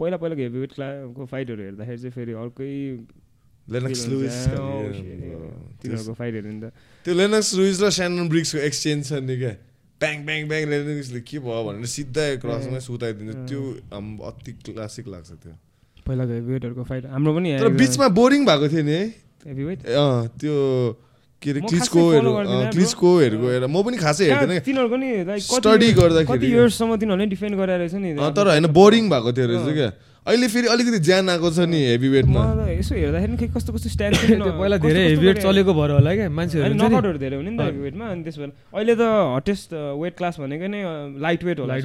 पहिला 0.00 0.16
पहिलाको 0.16 0.42
हेभी 0.42 0.58
वेट 0.64 0.72
क्लाको 0.74 1.22
फाइटहरू 1.32 1.60
हेर्दाखेरि 1.68 1.98
चाहिँ 2.00 2.14
फेरि 2.16 2.32
अर्कै 2.32 2.72
तिनीहरूको 5.84 6.12
फाइटहरू 6.16 6.48
नि 6.48 6.60
त। 6.60 6.72
त्यो 7.04 7.12
लेनक्स 7.14 7.48
लुइस 7.60 7.76
र 7.84 7.84
स्यानन 7.96 8.28
ब्रिक्सको 8.28 8.58
एक्सचेन्ज 8.68 9.00
छ 9.08 9.12
नि 9.20 9.36
क्या? 9.36 9.52
ब्याङ 10.00 10.16
ब्याङ 10.26 10.48
ब्याङ 10.48 10.62
लेनक्सले 10.70 11.20
के 11.22 11.38
भयो 11.40 11.62
भनेर 11.64 11.86
सिधै 11.88 12.30
क्रसमै 12.38 12.80
सुताइदिन्छ 12.80 13.36
त्यो 13.48 13.62
अति 14.24 14.52
क्लासिक 14.64 15.06
लाग्छ 15.08 15.30
त्यो 15.34 15.54
पहिलाको 16.06 16.32
हेभीवेटहरूको 16.32 16.84
फाइट 16.84 17.06
हाम्रो 17.08 17.34
पनि 17.34 17.56
तर 17.58 17.72
बिचमा 17.76 18.08
बोरिङ 18.12 18.46
भएको 18.46 18.68
थियो 18.68 18.84
नि 18.84 19.00
अँ 19.96 20.28
त्यो 20.36 20.56
के 21.42 21.50
अरे 21.50 21.60
क्लिस्कोहरू 21.62 22.30
क्लिस्कोहरूको 22.70 23.46
हेरेर 23.46 23.66
म 23.66 23.82
पनि 23.82 23.96
खासै 23.98 24.24
हेर्दैन 24.26 24.60
तिनीहरूको 24.60 24.96
नि 24.96 25.08
स्टडी 25.46 25.88
गर्दाखेरि 25.92 26.38
कति 26.38 26.46
इयर्ससम्म 26.48 26.96
तिनीहरूले 26.96 27.26
डिफेन्ड 27.28 27.54
गरेर 27.56 27.78
रहेछ 27.78 27.94
नि 27.96 28.10
तर 28.32 28.50
होइन 28.50 28.66
बोरिङ 28.72 29.10
भएको 29.10 29.32
थियो 29.32 29.46
रहेछ 29.46 29.74
क्या 29.74 29.90
अहिले 30.26 30.46
फेरि 30.48 30.66
अलिकति 30.72 30.98
ज्यान 31.04 31.28
आएको 31.28 31.48
छ 31.52 31.64
नि 31.68 31.78
हेभी 31.84 32.08
वेटमा 32.08 32.42
यसो 32.66 32.94
हेर्दाखेरि 32.96 33.36
खै 33.36 33.46
कस्तो 33.54 33.72
कस्तो 33.72 33.88
स्ट्यान्ड 33.92 34.16
पहिला 34.60 34.76
धेरै 34.80 35.02
हेभी 35.04 35.26
वेट 35.26 35.38
चलेको 35.44 35.72
भएर 35.76 35.90
होला 35.94 36.14
क्या 36.16 36.28
मान्छेहरू 36.32 36.74
नकआउटहरू 36.74 37.18
धेरै 37.20 37.36
हुने 37.36 37.50
नि 37.50 37.58
त 37.58 37.66
हेभी 37.68 37.80
वेटमा 37.84 38.04
अनि 38.08 38.22
त्यसो 38.24 38.40
अहिले 38.72 38.94
त 38.96 39.08
हटेस्ट 39.36 39.74
वेट 40.00 40.16
क्लास 40.16 40.40
भनेको 40.40 40.66
नै 40.72 40.80
लाइट 41.20 41.44
वेट 41.44 41.60
होला 41.60 41.76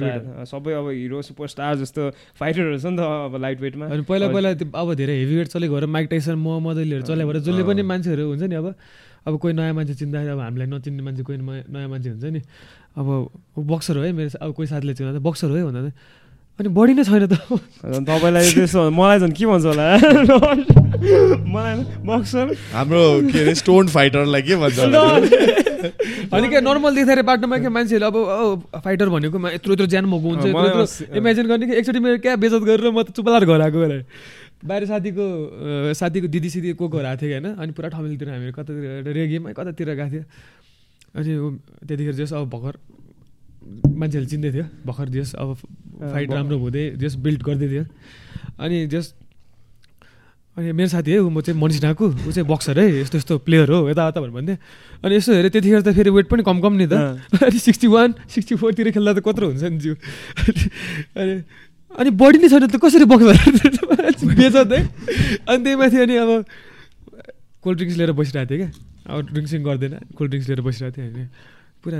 सबै 0.52 0.72
अब 0.80 0.88
हिरो 0.88 1.20
सुपरस्टार 1.28 1.76
जस्तो 1.84 2.08
फाइटरहरू 2.40 2.78
छ 2.80 2.86
नि 2.86 2.96
त 2.96 3.28
अब 3.28 3.36
लाइट 3.44 3.60
वेटमा 3.60 3.92
अनि 3.92 4.08
पहिला 4.08 4.32
पहिला 4.32 4.56
अब 4.56 4.94
धेरै 5.04 5.20
हेभी 5.20 5.36
वेट 5.36 5.48
चलेको 5.52 5.74
भएर 5.76 5.86
माइक 6.00 6.08
टाइसन 6.16 6.40
मोहम्मद 6.48 6.84
अलीहरू 6.86 7.04
चले 7.12 7.28
भएर 7.28 7.44
जसले 7.44 7.68
पनि 7.68 7.82
मान्छेहरू 7.92 8.28
हुन्छ 8.32 8.42
नि 8.48 8.56
अब। 8.64 8.74
अब 9.28 9.36
कोही 9.36 9.52
नयाँ 9.54 9.72
मान्छे 9.76 9.94
चिन्दाखेरि 10.00 10.32
अब 10.32 10.40
हामीलाई 10.40 10.66
नचिन्ने 10.66 11.02
मान्छे 11.04 11.22
कोही 11.28 11.38
नयाँ 11.44 11.88
मान्छे 11.92 12.08
हुन्छ 12.08 12.24
नि। 12.24 12.40
अब 12.96 13.06
बक्सर 13.68 13.96
हो 13.96 14.02
है 14.02 14.12
मेरो 14.16 14.30
अब 14.40 14.52
कोही 14.56 14.66
साथीले 14.68 14.94
चिन्दा 14.96 15.20
बक्सर 15.28 15.48
हो 15.52 15.56
है 15.56 15.64
भन्दा 15.68 15.92
अनि 16.60 16.68
बढी 16.76 16.92
नै 16.94 17.04
छैन 17.08 17.24
त। 17.24 17.40
तपाईँलाई 18.04 18.52
त्यसो 18.52 18.80
मलाई 18.92 19.18
झन् 19.24 19.32
के 19.32 19.44
भन्छ 19.48 19.64
होला? 19.64 19.86
मलाई 21.00 21.74
बक्सर 22.04 22.46
हाम्रो 22.76 23.02
के 23.32 23.38
अरे 23.40 23.54
स्टोन 23.56 23.88
फाइटरलाई 23.88 24.42
के 24.44 24.54
भन्छ 24.60 24.78
अनि 26.36 26.46
क्या 26.52 26.60
नर्मल 26.60 26.92
देखाएर 26.94 27.22
बाटोमा 27.24 27.56
क्या 27.64 27.70
मान्छेहरूले 27.72 28.12
अब 28.12 28.80
फाइटर 28.84 29.08
भनेको 29.08 29.36
यत्रो 29.56 29.72
यत्रो 29.72 29.86
ज्यान 29.88 30.04
मको 30.12 30.28
हुन्छ 30.36 31.16
इमेजिन 31.16 31.46
गर्ने 31.48 31.66
कि 31.66 31.74
एकचोटि 31.80 32.00
मेरो 32.04 32.18
क्या 32.20 32.36
बेजत 32.36 32.62
गरेर 32.68 32.92
म 32.92 33.00
त 33.08 33.16
चुपलार 33.16 33.48
घर 33.48 33.60
आएको 33.64 33.80
अरे। 33.80 33.98
बाहिर 34.60 34.84
साथीको 34.92 35.24
साथीको 35.96 36.28
दिदी 36.28 36.48
सिदी 36.52 36.76
को 36.76 36.84
घर 36.92 37.04
आएको 37.08 37.24
थियो 37.24 37.32
होइन 37.32 37.48
अनि 37.56 37.72
पुरा 37.72 37.88
ठमेलतिर 37.96 38.28
हामीहरू 38.28 38.52
कतातिर 38.60 39.08
रेगेमा 39.08 39.56
कतातिर 39.56 39.88
गएको 39.96 40.08
थियो 40.12 40.24
अनि 41.16 41.32
त्यतिखेर 41.88 42.14
जस 42.20 42.32
अब 42.36 42.44
भर्खर 42.52 42.76
मान्छेहरूले 43.62 44.30
चिन्दै 44.30 44.50
थियो 44.52 44.66
भर्खर 44.86 45.08
जस 45.14 45.34
अब 45.36 45.48
फाइट 46.12 46.30
राम्रो 46.32 46.56
हुँदै 46.58 46.84
जस 46.96 47.14
बिल्ड 47.24 47.42
गर्दै 47.42 47.68
थियो 47.68 47.84
अनि 48.58 48.86
जस 48.88 49.14
अनि 50.56 50.72
मेरो 50.72 50.88
साथी 50.88 51.10
है 51.12 51.20
म 51.22 51.40
चाहिँ 51.40 51.60
मनिष 51.60 51.80
डाँकु 51.80 52.04
ऊ 52.26 52.30
चाहिँ 52.32 52.48
बक्सर 52.48 52.78
है 52.80 52.86
यस्तो 53.00 53.18
यस्तो 53.18 53.38
प्लेयर 53.46 53.70
हो 53.70 53.88
यताउता 53.88 54.20
भनेर 54.20 54.34
भन्थेँ 54.34 54.58
अनि 55.04 55.14
यसो 55.16 55.32
हेरेँ 55.32 55.50
त्यतिखेर 55.50 55.80
त 55.80 55.94
फेरि 55.94 56.10
वेट 56.10 56.26
पनि 56.28 56.42
कम 56.42 56.60
कम 56.60 56.72
नि 56.74 56.86
त। 56.90 56.92
अनि 57.46 57.58
सिक्सटी 57.58 57.86
वान 57.86 58.14
सिक्सटी 58.28 58.54
फोरतिर 58.60 58.90
खेल्दा 58.90 59.12
त 59.14 59.20
कत्रो 59.24 59.46
हुन्छ 59.46 59.62
नि 59.62 59.78
जिउ। 59.78 59.94
अनि 61.16 61.34
अनि 61.96 62.10
बडी 62.12 62.38
नै 62.42 62.48
छैन 62.50 62.66
त 62.66 62.76
कसरी 62.76 63.06
बक्सर 63.08 63.36
बेच 64.40 64.56
है। 64.56 64.80
अनि 65.48 65.60
त्यही 65.64 65.76
माथि 65.80 65.96
अनि 66.02 66.14
अब 66.18 66.30
कोल्ड 67.64 67.76
ड्रिङ्क्स 67.78 67.96
लिएर 67.96 68.12
बसिरहेको 68.12 68.50
थिएँ 68.50 68.60
क्या। 68.60 68.70
अब 69.06 69.18
ड्रिङ्क्सिङ 69.32 69.60
गर्दैन 69.64 69.94
कोल्ड 70.12 70.30
ड्रिङ्क्स 70.30 70.48
लिएर 70.50 70.60
बसिरहेको 70.60 70.96
थिएँ। 70.98 71.08
होइन 71.14 71.28
पुरा 71.80 71.98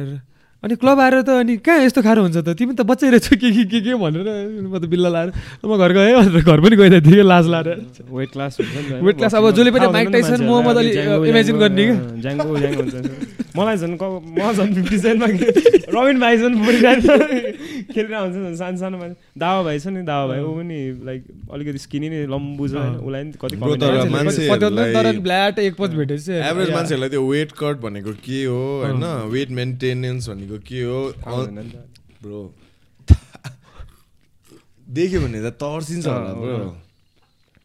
अनि 0.60 0.74
क्लब 0.76 1.00
आएर 1.00 1.14
त 1.24 1.28
अनि 1.40 1.56
कहाँ 1.64 1.80
यस्तो 1.88 2.00
खारो 2.04 2.20
हुन्छ 2.20 2.36
त? 2.36 2.52
तिमी 2.52 2.76
त 2.76 2.84
बच्चै 2.84 3.08
रहेछौ 3.16 3.32
के 3.32 3.48
के 3.48 3.64
के 3.64 3.80
के 3.80 3.94
भनेर 3.96 4.28
म 4.68 4.76
त 4.76 4.84
बिल्ला 4.92 5.08
लाएर 5.08 5.28
म 5.64 5.72
घर 5.72 5.90
गएँ 5.96 6.12
भनेर 6.20 6.44
घर 6.44 6.58
पनि 6.60 6.76
गइरहेको 6.76 7.00
थिएँ 7.00 7.24
लाज 7.24 7.46
लाएर। 7.48 7.68
वेट 8.12 8.30
क्लास 8.36 8.60
वेट 8.60 9.16
क्लास 9.16 9.34
अब 9.40 9.50
जसले 9.56 9.70
पनि 9.72 9.86
Mike 9.88 10.08
Tyson 10.12 10.44
Muhammad 10.44 10.76
Ali 10.76 10.92
imagine 11.32 11.56
गर्ने। 11.64 11.84
क्या 12.20 13.49
मलाई 13.56 13.76
झन् 13.76 13.94
म 13.94 14.52
झन् 14.52 14.74
फिफ्टी 14.74 14.98
सेन्टमा 14.98 15.26
रविन 15.94 16.16
भाइ 16.20 16.34
झन् 16.38 16.56
खेलिरहेको 17.94 18.24
हुन्छ 18.24 18.58
सानो 18.58 18.76
सानो 18.82 18.96
मान्छे। 18.98 19.16
दावा 19.38 19.60
भाइ 19.62 19.78
छ 19.78 19.86
नि 19.94 20.02
दावा 20.10 20.24
भाइ। 20.26 20.40
ऊ 20.40 20.52
पनि 20.58 20.78
लाइक 21.06 21.22
अलिकति 21.54 21.78
स्किनी 21.86 22.08
नै 22.10 22.20
लम्बु 22.34 22.64
छ 22.68 22.74
उसलाई 23.00 23.22
नि 23.24 23.32
कति 23.40 23.54
एभरेज 26.50 26.70
मान्छेहरूलाई 26.70 27.10
त्यो 27.10 27.22
वेट 27.30 27.50
कट 27.60 27.76
भनेको 27.86 28.12
के 28.26 28.38
हो 28.44 28.60
होइन? 28.84 29.04
वेट 29.32 29.50
मेन्टेनेन्स 29.60 30.28
भनेको 30.28 30.50
भनेको 30.50 30.56
के 30.68 30.80
हो? 30.82 31.00
ब्रो 32.22 32.40
देख्यो 34.86 35.18
भने 35.20 35.38
त 35.40 35.42
तर्सिन्छ 35.62 36.06
होला 36.06 36.32
ब्रो 36.38 36.56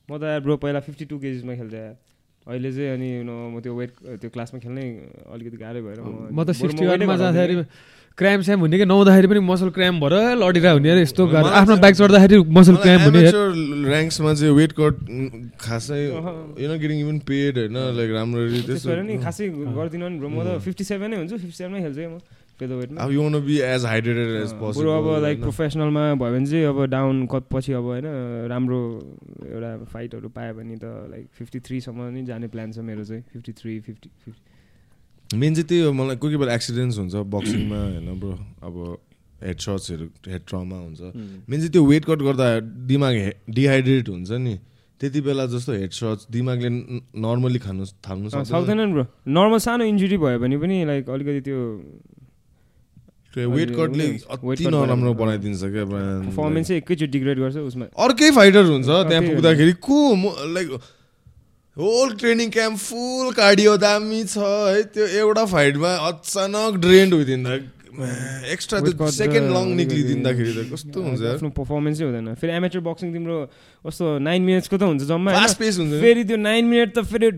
म 0.10 0.12
त 0.18 0.24
ब्रो 0.44 0.54
पहिला 0.64 0.80
फिफ्टी 0.88 1.06
टू 1.06 1.16
केजिसमा 1.20 1.54
खेल्थेँ 1.56 2.05
अहिले 2.46 2.70
चाहिँ 2.72 2.90
अनि 2.94 3.10
म 3.26 3.60
त्यो 3.66 3.74
वेट 3.74 3.92
त्यो 4.22 4.30
क्लासमा 4.30 4.58
खेल्नै 4.62 4.86
अलिकति 5.34 5.58
गाह्रै 5.58 5.82
भएर 5.82 6.00
म 6.30 6.40
त 6.46 6.50
सिक्सटी 6.62 6.86
वानमा 6.86 7.16
जाँदाखेरि 7.18 7.56
क्राइम 8.18 8.42
स्याम 8.48 8.60
हुने 8.64 8.78
कि 8.80 8.86
नहुँदाखेरि 8.86 9.28
पनि 9.28 9.42
मसल 9.50 9.70
क्राइम 9.76 9.96
भएर 10.00 10.14
लडिरहेको 10.40 10.78
हुने 10.78 11.02
यस्तो 11.02 11.24
आफ्नो 11.36 11.76
बाइक 11.84 11.96
चढ्दाखेरि 12.00 12.38
मसल 12.58 12.76
क्राइम 12.86 13.02
हुने 13.08 13.22
ऱ्याङ्क्समा 13.92 14.34
चाहिँ 14.40 14.54
वेट 14.56 14.72
कट 14.80 14.96
खासै 15.60 16.00
you 16.06 16.68
know 16.70 16.76
getting 16.80 16.98
even 17.02 17.18
paid 17.28 17.54
होइन? 17.60 17.78
लाइक 17.98 18.10
राम्ररी 18.16 18.62
त्यसो 18.70 18.96
नि 19.04 19.18
खासै 19.26 19.50
गर्दिनँ 19.50 20.10
नि 20.10 20.18
ब्रो 20.22 20.30
म 20.30 20.40
त 20.46 20.62
फिफ्टी 20.64 20.84
सेभेनै 20.92 21.16
हुन्छु 21.20 21.36
फिफ्टी 21.44 21.58
सेभेनै 21.60 21.82
खेल्छु 21.84 22.08
म। 22.08 22.16
अब 22.56 23.12
you 23.12 23.22
want 23.22 23.40
be 23.46 23.58
as 23.60 23.86
hydrated 23.86 24.30
as 24.42 24.52
बरु 24.60 24.90
अब 24.90 25.08
लाइक 25.22 25.42
प्रोफेसनलमा 25.42 26.04
भयो 26.16 26.32
भने 26.34 26.46
चाहिँ 26.46 26.66
अब 26.66 26.86
डाउन 26.90 27.26
कत 27.28 27.48
पछि 27.52 27.74
अब 27.74 27.84
होइन 27.84 28.06
राम्रो 28.50 28.80
एउटा 29.46 29.72
फाइटहरू 29.94 30.30
पायो 30.30 30.54
भने 30.56 30.76
त 30.78 30.86
लाइक 31.12 31.26
फिफ्टी 31.36 31.60
थ्रीसम्म 31.68 32.10
नै 32.16 32.24
जाने 32.26 32.48
प्लान 32.48 32.72
छ 32.72 32.86
मेरो 32.90 33.04
चाहिँ। 33.04 33.24
Fifty 33.34 33.52
three 33.60 33.80
fifty 33.80 34.10
fifty 34.26 35.38
main 35.38 35.54
चाहिँ 35.56 35.68
त्यही 35.68 35.82
हो 35.84 35.92
मलाई 35.94 36.16
कोही 36.16 36.32
कोही 36.32 36.38
बेला 36.38 36.54
एक्सिडेन्ट्स 36.54 36.98
हुन्छ 37.00 37.16
बक्सिङमा 37.36 37.80
होइन 37.82 38.20
ब्रो। 38.20 38.34
अब 38.64 38.76
हेड 39.44 39.60
सर्ट्सहरू 39.60 40.06
हेड 40.28 40.42
ट्रमा 40.48 40.78
हुन्छ 40.80 41.02
मेन 41.50 41.60
चाहिँ 41.60 41.72
त्यो 41.72 41.86
वेट 41.86 42.06
कट 42.06 42.20
गर्दा 42.24 42.48
दिमाग 42.88 43.16
डिहाइड्रेट 43.52 44.10
हुन्छ 44.10 44.32
नि। 44.32 44.56
त्यति 45.02 45.22
बेला 45.22 45.46
जस्तो 45.52 45.74
हेड 45.74 45.92
सर्ट्स 45.92 46.28
दिमागले 46.32 46.70
नर्मली 47.20 47.60
खानु 47.60 47.86
थाल्नु 48.08 48.30
सक्दैन। 48.32 48.92
ब्रो। 48.94 49.04
नर्मल 49.28 49.60
सानो 49.60 49.84
इन्जुरी 49.84 50.18
भयो 50.18 50.40
भने 50.40 50.58
पनि 50.58 50.76
लाइक 50.88 51.10
अलिकति 51.10 51.42
त्यो 51.48 51.60
वेट 53.36 53.70
कटले 53.76 54.08
अति 54.32 54.66
नराम्रो 54.72 55.14
बनाइदिन्छ 55.22 55.62
क्या 55.76 55.86
पर्फर्मेन्स 55.86 56.68
चाहिँ 56.68 56.82
एकैचोटि 56.82 57.12
डिग्रेड 57.12 57.38
गर्छ 57.40 57.56
उसमा। 57.70 57.86
अर्कै 58.06 58.30
फाइटर 58.32 58.64
हुन्छ 58.66 58.88
त्यहाँ 58.88 59.24
पुग्दाखेरि 59.30 59.74
को 59.88 59.98
like 60.56 60.68
whole 61.78 62.10
training 62.20 62.50
camp 62.50 62.78
full 62.80 63.32
cardio 63.36 63.72
दामी 63.78 64.24
छ 64.24 64.38
है 64.38 64.84
त्यो 64.96 65.06
एउटा 65.22 65.46
फाइटमा 65.54 65.92
अचानक 66.10 66.72
ड्रेन्ड 66.86 67.14
हुइदिन 67.14 67.48
एक्स्ट्रा 68.52 68.80
त्यो 68.86 69.10
सेकेन्ड 69.12 69.48
लङ 69.56 69.66
निक्लिदिँदाखेरि 69.76 70.52
त 70.54 70.64
कस्तो 70.72 71.02
हुन्छ 71.04 71.22
आफ्नो 71.32 71.50
पर्फर्मेन्सै 71.60 72.04
हुँदैन। 72.04 72.34
फेरि 72.40 72.52
एमेचर 72.54 72.80
बक्सिङ 72.88 73.12
तिम्रो 73.14 73.38
कस्तो 73.88 74.06
नाइन 74.28 74.42
मिनट्सको 74.48 74.76
त 74.78 74.84
हुन्छ 74.84 75.04
जम्मा 75.12 75.32
फेरि 76.04 76.24
त्यो 76.24 76.38
नाइन 76.48 76.64
मिनट 76.72 76.90
त 76.96 77.04
फेरि 77.12 77.30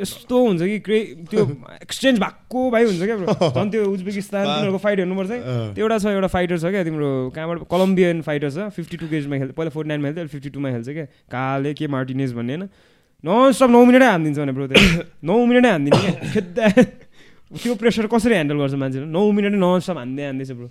यस्तो 0.00 0.36
हुन्छ 0.46 0.62
कि 0.62 0.78
क्रे 0.86 0.98
त्यो 1.30 1.42
एक्सचेन्ज 1.82 2.18
भएको 2.20 2.60
भाइ 2.70 2.84
हुन्छ 2.84 3.02
क्या 3.04 3.16
झन् 3.56 3.70
त्यो 3.70 3.84
उज्बेकिस्तान 3.92 4.44
तिनीहरूको 4.46 4.78
फाइट 4.84 4.98
हेर्नुपर्छ 4.98 5.30
त्यो 5.76 5.82
एउटा 5.84 5.98
छ 5.98 6.06
एउटा 6.16 6.28
फाइटर 6.34 6.58
छ 6.58 6.64
क्या 6.74 6.84
तिम्रो 6.84 7.08
कहाँबाट? 7.36 7.58
कलम्बियन 7.70 8.22
फाइटर 8.28 8.50
छ। 8.50 8.68
फिफ्टी 8.76 8.96
टू 8.96 9.06
केजमा 9.12 9.38
खेल्छ। 9.38 9.52
पहिला 9.54 9.70
फोर्टी 9.70 9.88
नाइनमा 9.88 10.08
खेल्थ्यो 10.08 10.32
फिफ्टी 10.34 10.50
टूमा 10.50 10.68
खेल्छ 10.70 10.88
क्या। 10.88 11.04
काले 11.28 11.74
के 11.74 11.86
मार्टिनेज 11.86 12.32
भन्ने 12.32 12.56
होइन? 12.56 12.68
नन 13.24 13.52
स्टप 13.52 13.70
नौ 13.70 13.84
मिनटै 13.84 14.06
हानिदिन्छ 14.10 14.38
भने 14.40 14.52
ब्रो 14.56 14.66
त्यो। 14.72 15.04
नौ 15.28 15.34
मिनटै 15.46 15.70
हानिदिने 15.70 15.98
क्या। 16.00 16.14
खेद्दा 16.34 16.64
त्यो 17.60 17.74
प्रेसर 17.76 18.06
कसरी 18.08 18.34
ह्यान्डल 18.34 18.56
गर्छ 18.64 18.74
मान्छेले? 18.80 19.06
नौ 19.06 19.22
मिनट 19.30 19.54
नन 19.60 19.78
स्टप 19.84 19.98
हान्दै 20.00 20.24
हान्दैछ 20.24 20.50
ब्रो। 20.56 20.68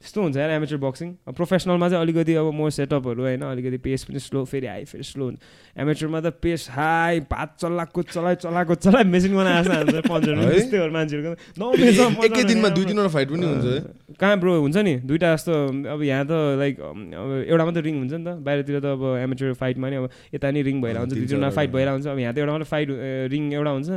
त्यस्तो 0.00 0.22
हुन्छ 0.22 0.36
यार 0.36 0.50
एमेचर 0.50 0.76
बक्सिङ 0.80 1.08
अब 1.28 1.34
प्रोफेसनलमा 1.36 1.88
चाहिँ 1.88 2.02
अलिकति 2.02 2.34
अब 2.40 2.46
म 2.56 2.68
सेटअपहरू 2.72 3.22
होइन 3.22 3.42
अलिकति 3.44 3.78
पेस 3.84 4.04
पनि 4.08 4.18
स्लो 4.18 4.44
फेरि 4.48 4.66
हाई 4.66 4.84
फेरि 4.88 5.04
स्लो 5.04 5.24
हुन्छ। 5.24 5.38
एमेचरमा 5.76 6.20
त 6.24 6.32
पेस 6.40 6.72
हाई 6.72 7.20
भात 7.28 7.56
चलाएको 7.60 8.02
चलाइ 8.08 8.34
चलाएको 8.40 8.74
चलाइ 8.80 9.04
मेसिन 9.04 9.36
बनाएर 9.36 9.68
हाल्छ 9.70 10.08
पन्चर 10.08 10.34
त्यस्तै 10.40 10.76
हो 10.80 10.88
मान्छेहरूको। 10.88 12.24
एकै 12.24 12.42
दिनमा 12.48 12.68
दुई 12.72 12.84
तिनवटा 12.88 13.12
फाइट 13.12 13.28
पनि 13.28 13.44
हुन्छ 13.44 14.16
कहाँ 14.16 14.36
ब्रो 14.40 14.52
हुन्छ 14.64 14.76
नि? 14.88 14.94
दुइटा 15.04 15.28
जस्तो 15.36 15.52
अब 15.92 16.00
यहाँ 16.00 16.24
त 16.24 16.32
लाइक 16.56 16.80
अब 16.80 17.28
एउटा 17.44 17.64
मात्रै 17.68 17.82
रिङ 17.84 17.96
हुन्छ 18.00 18.12
नि 18.16 18.24
त। 18.24 18.40
बाहिरतिर 18.40 18.80
त 18.80 18.86
अब 18.96 19.04
एमेचर 19.20 19.52
फाइटमा 19.60 19.86
नि 19.92 19.96
अब 20.00 20.08
यता 20.32 20.48
नि 20.48 20.60
रिङ 20.64 20.80
भइरहेको 20.80 21.04
हुन्छ 21.04 21.12
दुई 21.12 21.28
तिनवटा 21.28 21.50
फाइट 21.60 21.70
भइरहेको 21.76 21.96
हुन्छ 22.00 22.08
अब 22.08 22.18
यहाँ 22.24 22.32
त 22.32 22.38
एउटा 22.40 22.52
मात्रै 22.56 22.68
फाइट 22.72 22.88
रिङ 23.36 23.42
एउटा 23.52 23.70
हुन्छ। 23.76 23.88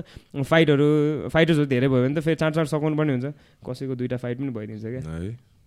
फाइटहरू 0.51 0.87
फाइटर्सहरू 1.31 1.67
धेरै 1.71 1.87
भयो 1.87 2.03
भने 2.03 2.15
त 2.19 2.27
फेरि 2.27 2.35
चार 2.43 2.51
चार 2.59 2.65
सघाउनु 2.67 2.95
पर्ने 2.99 3.11
हुन्छ। 3.15 3.27
कसैको 3.63 3.95
दुइटा 3.95 4.17
फाइट 4.19 4.37
पनि 4.43 4.51
भइदिन्छ 4.51 4.83
क्या। 4.83 5.03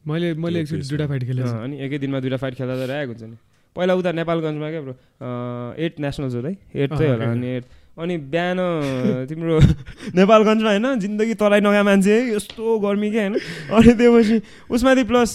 मैले 0.06 0.34
मैले 0.34 0.60
एकचोटि 0.60 0.88
दुइटा 0.88 1.06
फाइट 1.06 1.22
खेलेँ 1.26 1.44
अनि 1.44 1.76
एकै 1.84 1.98
दिनमा 1.98 2.20
दुइटा 2.20 2.38
फाइट 2.38 2.54
खेल्दा 2.54 2.74
त 2.86 2.90
आएको 2.90 3.12
हुन्छ 3.12 3.22
नि। 3.22 3.36
पहिला 3.76 3.94
उता 3.94 4.10
नेपालगञ्जमा 4.12 4.68
क्या 4.70 4.80
ब्रो। 4.80 4.94
एट 5.84 6.00
नेसनल्स 6.00 6.34
हो 6.34 6.40
है? 6.46 6.52
एट 6.74 6.90
चाहिँ 6.94 7.10
होला 7.12 7.30
अनि 7.32 7.46
एट। 7.56 7.64
अनि 7.96 8.14
बिहान 8.32 8.58
तिम्रो 9.28 9.58
नेपालगञ्जमा 10.20 10.70
होइन 10.70 10.86
जिन्दगी 11.00 11.34
तराई 11.34 11.60
नगा 11.60 11.82
मान्छे 11.82 12.16
यस्तो 12.32 12.78
गर्मी 12.78 13.10
क्या 13.10 13.22
होइन। 13.22 13.34
अनि 13.72 13.92
त्योपछि 14.00 14.36
उसमाथि 14.70 15.04
प्लस 15.10 15.30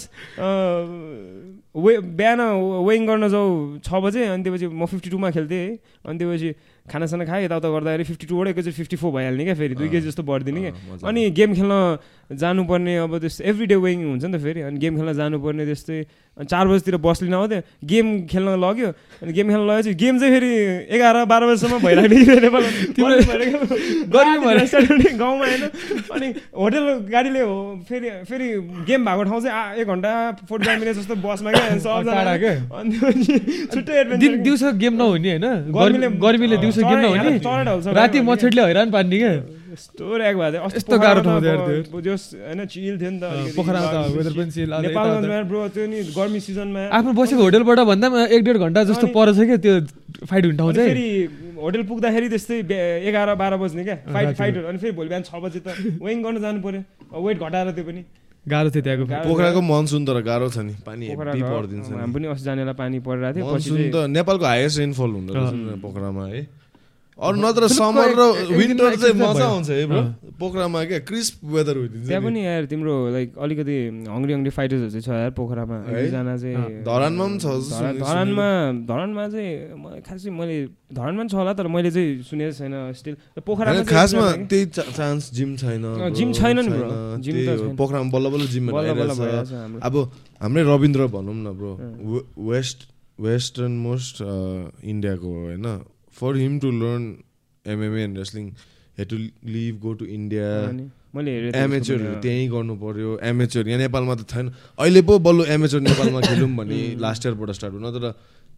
वे 1.74 1.92
बिहान 2.18 2.40
वेइङ 2.86 3.06
गर्न 3.06 3.28
जाउँ 3.28 3.78
छ 3.80 3.88
बजे 4.02 4.26
अनि 4.26 4.42
त्योपछि 4.42 4.66
म 4.68 4.86
फिफ्टी 4.90 5.10
टूमा 5.10 5.30
खेल्थेँ 5.30 5.62
है। 5.62 5.70
अनि 6.06 6.18
त्योपछि 6.18 6.50
खानासाना 6.90 7.24
खाएँ 7.24 7.44
यताउता 7.44 7.68
गर्दाखेरि 7.70 8.04
फिफ्टी 8.04 8.26
टूबाट 8.26 8.46
एकैचोटि 8.48 8.76
फिफ्टी 8.76 8.96
फोर 8.98 9.10
भइहाल्ने 9.14 9.44
क्या 9.44 9.54
फेरि। 9.54 9.74
दुई 9.78 9.88
केजी 9.88 10.06
जस्तो 10.10 10.22
बढिदिने 10.22 10.60
क्या। 10.60 10.98
अनि 11.08 11.30
गेम 11.30 11.54
खेल्न 11.54 11.74
जानुपर्ने 12.40 12.96
अब 12.96 13.12
त्यस्तो 13.18 13.44
एभ्री 13.44 13.66
डे 13.66 13.76
वेइङ 13.76 13.98
हुन्छ 14.04 14.24
नि 14.24 14.32
त 14.32 14.40
फेरि। 14.42 14.60
अनि 14.68 14.78
गेम 14.78 14.92
खेल्न 14.96 15.12
जानुपर्ने 15.12 15.64
त्यस्तै। 15.66 16.00
अनि 16.36 16.46
चार 16.48 16.64
बजीतिर 16.68 16.96
बस 16.96 17.18
लिन 17.22 17.34
आउँथ्यो 17.34 17.60
गेम 17.84 18.06
खेल्न 18.26 18.48
लग्यो। 18.64 18.88
अनि 19.22 19.32
गेम 19.32 19.46
खेल्न 19.52 19.64
लगेपछि 19.68 19.92
गेम 20.02 20.14
चाहिँ 20.18 20.32
फेरि 20.32 20.52
एघार 20.96 21.16
बाह्र 21.28 21.42
बजीसम्म 21.46 21.78
भइरहेको 21.84 22.58
गाउँमा 25.22 25.46
होइन। 25.46 25.62
अनि 26.12 26.26
होटेल 26.56 26.84
गाडीले 27.12 27.40
हो 27.40 27.56
फेरि 27.88 28.08
फेरि 28.28 28.48
गेम 28.88 29.00
भएको 29.04 29.22
ठाउँ 29.28 29.40
चाहिँ 29.42 29.80
एक 29.80 29.86
घन्टा 29.86 30.10
फोर्टी 30.48 30.64
फाइभ 30.66 30.78
मिनट 30.80 30.94
जस्तो 30.96 31.14
बसमा 31.20 31.50
क्या 31.52 31.62
दिउँसो 34.42 34.72
गेम 34.82 34.94
नहुने 34.96 35.30
होइन? 35.36 35.46
गर्मीले 36.20 36.56
दिउँसो 36.56 36.80
गेम 36.88 36.98
नहुने? 36.98 37.92
राति 37.92 38.18
मच्छरले 38.20 38.62
हैरान 38.62 38.88
पार्ने 38.90 39.18
क्या? 39.18 39.32
यस्तो 39.72 40.04
ऱ्याक 40.14 40.36
भएको 40.36 40.52
थियो 40.52 40.70
यस्तो 40.70 40.98
गाह्रो 40.98 41.20
ठाउँ 41.22 41.40
थियो 41.40 42.00
जोस् 42.02 42.24
होइन 42.36 42.60
चिल 42.66 42.94
थियो 42.98 43.10
नि 43.10 43.18
त 43.18 43.56
पोखरामा 43.56 43.88
त 43.88 43.96
वेदर 44.12 44.32
पनि 44.34 44.50
चिल 44.52 44.72
नेपालगञ्जमा 44.84 45.38
ब्रो 45.48 45.60
त्यो 45.70 45.86
नि 45.86 45.98
गर्मी 46.12 46.40
सिजनमा 46.42 46.82
आफ्नो 46.92 47.12
बसेको 47.14 47.42
होटेलबाट 47.42 47.80
भन्दा 47.88 48.06
पनि 48.10 48.24
एक 48.30 48.42
डेढ 48.44 48.56
घन्टा 48.58 48.84
जस्तो 48.86 49.06
परेछ 49.10 49.38
क्या 49.42 49.58
त्यो 49.58 49.74
फाइट 50.26 50.44
हुने 50.44 50.56
ठाउँ 50.58 50.72
चाहिँ 50.72 50.88
फेरि 50.88 51.08
होटेल 51.56 51.82
पुग्दाखेरि 51.84 52.28
त्यस्तै 52.28 52.58
एघार 53.02 53.34
बाह्र 53.34 53.56
बज्ने 53.58 53.84
क्या 53.84 53.96
फाइट 54.08 54.36
फाइटहरू 54.36 54.66
अनि 54.68 54.78
फेरि 54.78 54.94
भोलि 54.94 55.08
बिहान 55.08 55.22
छ 55.24 55.40
बजी 55.40 55.60
त 55.60 55.68
वेङ 56.02 56.22
गर्न 56.22 56.40
जानु 56.40 56.60
पऱ्यो 56.60 57.22
वेट 57.22 57.36
घटाएर 57.40 57.70
त्यो 57.72 57.84
पनि 57.84 58.04
गाह्रो 58.46 58.70
थियो 58.70 58.82
त्यहाँको 58.84 59.04
पोखराको 59.24 59.60
मनसुन 59.64 60.04
तर 60.04 60.20
गाह्रो 60.22 60.48
छ 60.50 60.58
नि 60.60 60.74
पानी 60.82 61.14
परिदिन्छ 61.14 61.86
हामी 61.92 62.12
पनि 62.12 62.26
अस्ति 62.28 62.44
जानेलाई 62.44 62.76
पानी 62.76 62.98
परिरहेको 63.02 63.38
थियो 63.38 63.52
मनसुन 63.52 63.80
त 63.88 64.10
नेपालको 64.10 64.44
हाइएस्ट 64.46 64.78
रेनफल 64.78 65.10
हुँदो 65.16 65.32
रहेछ 65.34 65.80
पोखरामा 65.80 66.26
है 66.26 66.40
अरू 67.18 67.36
नत्र 67.38 67.68
समर 67.68 68.08
र 68.18 68.22
विन्टर 68.56 68.96
चाहिँ 68.96 69.14
मजा 69.14 69.44
आउँछ 69.44 69.68
है 69.70 69.84
ब्रो 69.86 70.02
पोखरामा 70.40 70.80
क्या 70.90 70.98
क्रिस्प 71.06 71.34
वेदर 71.44 71.76
हुइदिन्छ 71.76 72.08
त्यहाँ 72.08 72.22
पनि 72.24 72.40
यार 72.40 72.64
तिम्रो 72.72 72.94
लाइक 73.12 73.28
अलिकति 73.36 73.76
हङ्ग्री 74.08 74.32
हङ्ग्री 74.32 74.50
फाइटर्सहरू 74.50 74.90
चाहिँ 74.90 75.04
छ 75.04 75.08
यार 75.12 75.30
पोखरामा। 75.36 75.76
एकजना 75.92 76.34
चाहिँ 76.40 76.56
धरानमा 76.82 77.24
पनि 77.26 77.38
छ 77.38 77.46
धरानमा 78.00 78.48
धरानमा 78.88 79.22
चाहिँ 79.28 80.00
खासै 80.02 80.30
मैले 80.32 80.56
धरानमा 80.90 81.22
छ 81.28 81.34
होला 81.36 81.52
तर 81.52 81.66
मैले 81.68 81.90
चाहिँ 81.92 82.10
सुनेको 82.24 82.52
छैन 82.58 82.74
स्टिल 82.96 83.14
पोखरामा 83.44 83.84
खासमा 83.86 84.26
त्यही 84.48 84.64
चान्स 84.72 85.22
जिम 85.36 85.50
छैन 85.62 85.84
जिम 86.16 86.32
छैन 86.32 86.56
नि 86.58 86.70
ब्रो 86.72 86.90
जिम 87.20 87.36
त 87.46 87.76
पोखरामा 87.76 88.08
बल्ल 88.08 88.26
बल्ल 88.34 88.46
जिम 88.48 88.64
अब 89.78 89.94
हाम्रै 90.42 90.62
रविन्द्र 90.64 91.06
भनौँ 91.12 91.36
न 91.36 91.48
ब्रो 91.54 91.72
वेस्ट 92.50 92.88
वेस्टर्न 93.20 93.72
मोस्ट 93.78 94.16
इन्डियाको 94.82 95.28
होइन? 95.38 95.66
For 96.20 96.36
him 96.36 96.58
to 96.60 96.70
learn 96.82 97.04
MMA 97.64 98.02
and 98.04 98.18
wrestling 98.18 98.50
he 98.98 99.04
to 99.12 99.16
leave 99.54 99.74
go 99.82 99.92
to 100.00 100.04
India 100.18 100.48
एमेचरहरू 101.62 102.12
त्यहीँ 102.24 102.48
गर्नु 102.50 102.74
पऱ्यो 102.82 103.18
एमेचर 103.30 103.68
यहाँ 103.68 103.80
नेपालमा 103.80 104.14
त 104.14 104.28
छैन। 104.32 104.46
अहिले 104.78 105.02
पो 105.08 105.18
बल्ल 105.26 105.40
एमेचर 105.56 105.80
नेपालमा 105.88 106.20
खेलौँ 106.20 106.48
भने 106.56 106.78
लास्ट 107.04 107.26
इयरबाट 107.26 107.50
स्टार्ट 107.58 107.74
हुन 107.74 107.90
तर 107.96 108.04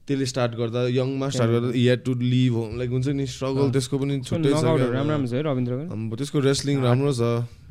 त्यसले 0.07 0.27
स्टार्ट 0.31 0.53
गर्दा 0.61 0.81
यङमा 0.95 1.29
स्टार्ट 1.35 1.51
गर्दा 1.51 1.69
you 1.81 1.95
to 2.07 2.15
leave 2.15 2.53
home 2.55 2.77
like 2.79 2.91
हुन्छ 2.95 3.09
नि 3.19 3.27
स्ट्रगल 3.35 3.71
त्यसको 3.75 3.99
पनि 3.99 4.21
छुट्टै 4.29 4.51
छ 4.53 4.65
त्यसको 6.21 6.39
रेस्लिङ 6.47 6.83
राम्रो 6.85 7.13
छ 7.19 7.23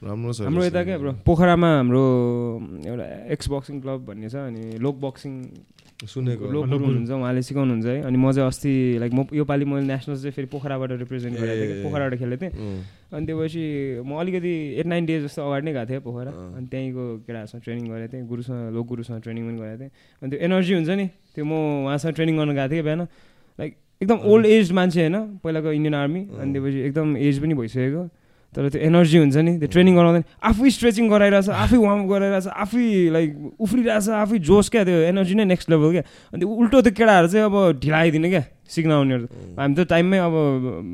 राम्रो 0.07 0.33
छ 0.33 0.41
हाम्रो 0.49 0.63
यता 0.65 0.83
क्या 0.83 0.97
पोखरामा 1.29 1.69
हाम्रो 1.77 2.03
एउटा 2.89 3.05
एक्स 3.37 3.49
बक्सिङ 3.53 3.75
क्लब 3.85 3.99
भन्ने 4.07 4.29
छ 4.33 4.35
अनि 4.49 4.63
लोक 4.85 4.95
बक्सिङ 5.05 5.33
सुनेको 6.03 6.43
हुनुहुन्छ 6.49 7.11
उहाँले 7.11 7.41
सिकाउनुहुन्छ 7.41 7.85
है। 7.85 8.01
अनि 8.03 8.17
म 8.17 8.31
चाहिँ 8.31 8.47
अस्ति 8.47 8.71
लाइक 8.99 9.11
म 9.13 9.25
योपालि 9.33 9.65
मैले 9.65 9.85
नेसनल 9.87 10.15
चाहिँ 10.15 10.31
फेरि 10.33 10.47
पोखराबाट 10.51 10.91
रिप्रेजेन्ट 10.99 11.35
गरेको 11.39 11.63
थिएँ 11.63 11.83
पोखराबाट 11.83 12.13
खेलेको 12.19 12.41
थिएँ। 12.43 12.51
अनि 13.13 13.25
त्योपछि 13.25 13.63
म 14.03 14.11
अलिकति 14.19 14.53
एट 14.79 14.85
नाइन 14.85 15.05
डेज 15.05 15.23
जस्तो 15.23 15.41
अगाडि 15.47 15.65
नै 15.65 15.73
गएको 15.73 15.89
थिएँ 15.89 16.01
पोखरा। 16.03 16.31
अनि 16.31 16.65
त्यहीँको 16.67 17.03
केटाहरूसँग 17.23 17.61
ट्रेनिङ 17.63 17.85
गरेको 17.87 18.11
थिएँ 18.13 18.25
गुरुसँग 18.27 18.73
लोक 18.75 18.85
गुरुसँग 18.87 19.21
ट्रेनिङ 19.23 19.43
पनि 19.47 19.57
गरेको 19.63 19.79
थिएँ। 19.79 19.91
अनि 20.21 20.29
त्यो 20.31 20.39
एनर्जी 20.43 20.73
हुन्छ 20.73 20.89
नि 20.89 21.05
त्यो 21.35 21.43
म 21.45 21.53
उहाँसँग 21.87 22.13
ट्रेनिङ 22.13 22.35
गर्न 22.37 22.51
गएको 22.51 22.71
थिएँ 22.73 22.83
बिहान। 22.83 23.01
लाइक 23.59 23.71
एकदम 24.01 24.17
ओल्ड 24.27 24.45
एज 24.45 24.71
मान्छे 24.73 24.99
होइन 24.99 25.15
पहिलाको 25.39 25.69
इन्डियन 25.71 25.95
आर्मी 25.95 26.21
अनि 26.35 26.51
त्योपछि 26.53 26.79
एकदम 26.89 27.07
एज 27.17 27.35
पनि 27.39 27.53
भइसकेको। 27.53 28.03
तर 28.53 28.69
त्यो 28.69 28.81
एनर्जी 28.85 29.17
हुन्छ 29.17 29.37
नि 29.37 29.51
त्यो 29.59 29.69
ट्रेनिङ 29.73 29.93
गराउँदैन 29.97 30.23
आफै 30.49 30.69
स्ट्रेचिङ 30.77 31.05
गराइरहेछ 31.09 31.49
आफै 31.49 31.77
वार्मअप 31.83 32.07
गराइरहेछ 32.13 32.47
आफै 32.63 32.85
लाइक 33.15 33.29
उफ्रिरहेछ 33.59 34.09
आफै 34.23 34.37
जोस 34.49 34.69
क्या 34.69 34.83
त्यो 34.85 34.97
एनर्जी 35.09 35.33
नै 35.35 35.45
नेक्स्ट 35.53 35.69
लेभल 35.73 35.91
क्या। 35.91 36.03
अनि 36.33 36.39
त्यो 36.39 36.49
उल्टो 36.61 36.81
त्यो 36.85 36.93
केटाहरू 36.93 37.27
चाहिँ 37.33 37.45
अब 37.49 37.55
ढिलाइदिने 37.81 38.29
क्या 38.29 38.43
सिक्न 38.73 38.91
आउनेहरू 38.91 39.25
हामी 39.57 39.73
त 39.73 39.79
टाइममै 39.89 40.19
अब 40.21 40.35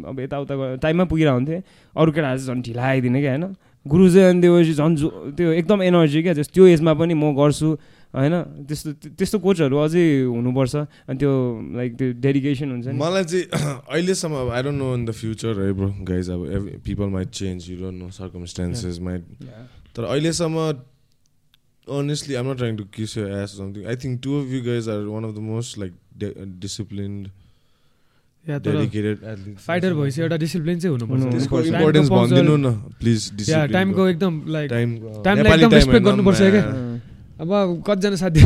अब 0.08 0.16
यताउता 0.20 0.54
टाइममै 0.84 1.06
पुगिरहेको 1.12 1.36
हुन्थ्यो 1.36 1.60
अरू 1.96 2.10
केटाहरू 2.16 2.40
चाहिँ 2.40 2.56
झन् 2.56 2.64
ढिलाइदिने 2.68 3.20
क्या 3.22 3.32
होइन। 3.36 3.46
गुरु 3.86 4.06
चाहिँ 4.14 4.30
अनि 4.30 4.42
त्यो 4.42 4.56
झन् 4.80 4.96
जो 4.96 5.08
त्यो 5.38 5.52
एकदम 5.60 5.80
एनर्जी 5.84 6.20
क्या 6.24 6.34
त्यो 6.40 6.66
एजमा 6.68 6.94
पनि 6.96 7.14
म 7.14 7.36
गर्छु। 7.36 7.70
होइन? 8.14 8.34
त्यस्तो 8.68 8.92
त्यस्तो 9.18 9.38
कोचहरू 9.40 9.78
अझै 9.86 10.06
हुनुपर्छ। 10.36 10.76
अनि 11.10 11.18
त्यो 11.20 11.32
लाइक 11.78 11.92
त्यो 11.98 12.08
डेडिकेसन 12.26 12.72
हुन्छ 12.72 12.88
मलाई 13.02 13.24
चाहिँ 13.24 13.46
अहिलेसम्म 13.94 14.50
I 14.52 14.62
don't 14.64 14.78
know 14.82 14.94
in 14.96 15.06
the 15.06 15.12
future 15.22 15.62
है 15.62 15.72
ब्रो 15.80 15.90
गाइज 16.12 16.30
अब 16.36 16.40
people 16.86 17.08
might 17.18 17.30
change 17.42 17.70
you 17.72 17.78
don't 17.82 17.98
know 18.04 18.10
circumstances 18.20 19.00
might 19.10 19.24
तर 19.96 20.04
अहिलेसम्म 20.04 20.72
honestly, 21.88 22.36
I'm 22.38 22.46
not 22.46 22.58
trying 22.58 22.76
to 22.80 22.84
kiss 22.96 23.14
your 23.18 23.28
ass 23.36 23.54
or 23.54 23.58
something. 23.60 23.86
I 23.92 23.96
think 24.02 24.20
two 24.22 24.34
of 24.40 24.52
you 24.56 24.60
guys 24.66 24.88
are 24.88 24.98
one 25.10 25.24
of 25.28 25.32
the 25.38 25.42
most 25.46 25.78
like 25.84 25.94
de- 26.24 26.34
disciplined. 26.66 27.30
Fighter 28.46 29.94
भएपछि 29.94 30.22
एउटा 30.22 30.38
discipline 30.44 30.80
चाहिँ 30.80 30.92
हुनुपर्छ। 30.98 31.32
त्यसको 31.32 31.62
importance 31.72 32.10
भनिदिनु 32.10 32.56
न 32.58 32.74
please 33.00 33.50
टाइमको 33.74 34.08
एकदम 34.08 34.42
लाइक 34.56 34.70
टाइमलाई 34.70 35.54
एकदम 35.56 35.74
रेस्पेक्ट 35.74 36.06
गर्नुपर्छ 36.06 36.40
क्या? 36.40 36.64
अब 37.40 37.84
कतिजना 37.88 38.16
साथी 38.20 38.42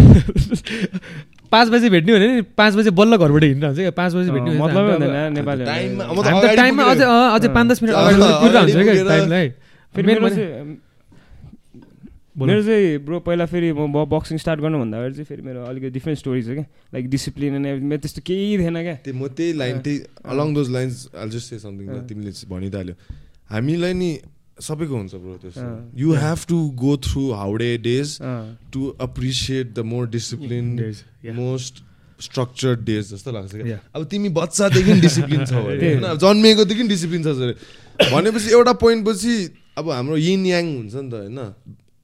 पाँच 1.52 1.68
बजी 1.70 1.90
भेट्ने 1.90 2.12
भने 2.14 2.28
नि। 2.28 2.42
पाँच 2.58 2.74
बजी 2.76 2.90
बल्ल 2.94 3.18
घरबाट 3.18 3.44
हिँडिरहन्छ 3.44 3.80
क्या। 3.80 3.92
पाँच 3.92 4.12
बजी 4.14 4.30
भेट्ने 4.32 4.58
मतलब 4.60 4.84
टाइममा 6.56 6.84
अझै 6.92 7.06
अझै 7.06 7.48
पाँच 7.54 7.68
दस 7.72 7.84
मिनट 7.84 7.94
अगाडि 7.94 8.18
पुगिरहन्छ 8.18 8.74
क्या 8.74 9.04
टाइमलाई। 9.10 9.50
फेरि 9.96 10.06
मेरो 12.34 12.62
चाहिँ 12.66 12.98
ब्रो 13.06 13.20
पहिला 13.22 13.46
फेरि 13.46 13.70
म 13.74 14.06
बक्सिङ 14.10 14.38
स्टार्ट 14.42 14.60
गर्नुभन्दा 14.62 14.98
अगाडि 14.98 15.14
चाहिँ 15.14 15.26
फेरि 15.30 15.42
मेरो 15.46 15.66
अलिकति 15.70 15.90
डिफ्रेन्ट 15.94 16.18
स्टोरी 16.20 16.42
छ 16.44 16.58
क्या। 16.58 16.66
लाइक 16.94 17.10
डिसिप्लिन 17.10 17.56
अनि 17.56 17.70
मेरो 17.86 18.02
त्यस्तो 18.02 18.22
केही 18.26 18.58
थिएन 18.58 18.78
क्या। 18.82 18.96
त्यो 19.06 19.14
म 19.14 19.28
त्यही 19.38 19.54
लाइन 19.54 19.76
त्यही 19.86 19.98
along 20.34 20.48
those 20.54 20.68
lines 20.74 20.96
all 21.14 21.30
just 21.30 21.50
say 21.50 21.60
something 21.62 22.10
तिमीले 22.10 22.32
भनिहाल्यो 22.50 22.96
हामीलाई 23.54 23.94
नि 23.94 24.10
सबैको 24.60 24.96
हुन्छ 24.96 25.14
ब्रो 25.16 25.38
त्यो 25.42 25.52
you 26.02 26.14
have 26.24 26.46
to 26.50 26.58
go 26.80 26.98
through 27.08 27.24
rowdy 27.34 27.72
days 27.88 28.18
to 28.74 28.94
appreciate 29.02 29.74
the 29.74 29.80
more 29.94 30.08
discipline 30.10 30.66
most 31.36 31.84
structured 32.24 32.80
days 32.86 33.14
जस्तो 33.14 33.32
लाग्छ 33.32 33.56
क्या। 33.56 33.80
अब 33.96 34.04
तिमी 34.12 34.30
बच्चादेखि 34.38 34.94
डिसिप्लिन 35.02 35.46
छ 35.46 35.54
होइन 35.68 36.06
जन्मिएकोदेखि 36.24 36.88
डिसिप्लिन 36.88 37.24
छ 37.24 37.54
भनेपछि 38.14 38.50
एउटा 38.54 38.74
पोइन्ट 38.82 39.08
पछि 39.08 39.34
अब 39.78 39.90
हाम्रो 39.90 40.18
यिन 40.18 40.46
याङ 40.46 40.66
हुन्छ 40.76 40.96
नि 40.96 41.10
त 41.10 41.14
होइन। 41.14 41.40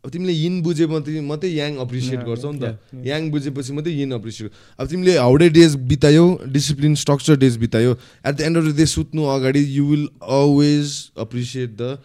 अब 0.03 0.09
तिमीले 0.11 0.33
यिन 0.33 0.61
बुझे 0.63 0.85
मात्रै 0.87 1.21
मात्रै 1.21 1.49
याङ 1.51 1.77
अप्रिसिएट 1.85 2.21
गर्छौ 2.25 2.51
नि 2.51 2.59
त। 2.59 3.05
याङ 3.05 3.29
बुझेपछि 3.31 3.73
मात्रै 3.73 3.93
यिन 3.93 4.11
अप्रिसिएट 4.15 4.51
अब 4.79 4.87
तिमीले 4.87 5.17
हाउडे 5.17 5.49
डेज 5.55 5.75
बितायो 5.89 6.25
discipline 6.49 6.95
structure 6.95 7.35
days 7.37 7.57
बितायो। 7.63 7.91
At 8.25 8.33
the 8.35 8.41
end 8.41 8.57
of 8.57 8.63
the 8.63 8.75
day 8.77 8.85
सुत्नु 8.91 9.25
अगाडि 9.33 9.63
you 9.77 9.85
will 9.85 10.07
always 10.37 10.93
appreciate 11.25 11.69
the 11.81 11.97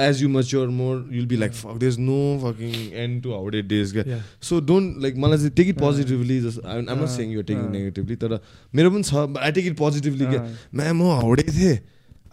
age 0.00 0.22
you 0.22 0.28
mature 0.28 0.68
more 0.76 0.94
you'll 1.12 1.26
be 1.26 1.36
like 1.36 1.52
fuck 1.54 1.76
these 1.78 1.98
no 2.00 2.20
fucking 2.44 2.74
end 3.02 3.22
to 3.22 3.32
हाउडे 3.32 3.62
days 3.72 3.92
क्या 3.92 4.22
सो 4.42 4.60
डोन्ट 4.70 5.02
लाइक 5.02 5.16
मलाई 5.24 5.38
चाहिँ 5.38 5.50
take 5.56 5.68
it 5.68 5.78
positively 5.80 6.40
just 6.46 6.64
I 6.66 6.78
am 6.78 6.84
not 6.92 7.08
saying 7.16 7.32
you 7.32 7.42
taking 7.42 7.68
negatively 7.72 8.16
तर 8.24 8.38
मेरो 8.74 8.90
पनि 8.90 9.02
छ 9.02 9.28
I 9.42 9.52
take 9.52 9.66
it 9.66 9.76
positively 9.78 10.32
क्या 10.32 10.46
ma'am 10.74 10.96
म 10.96 11.20
हाउडे 11.20 11.42
थिएँ 11.52 11.78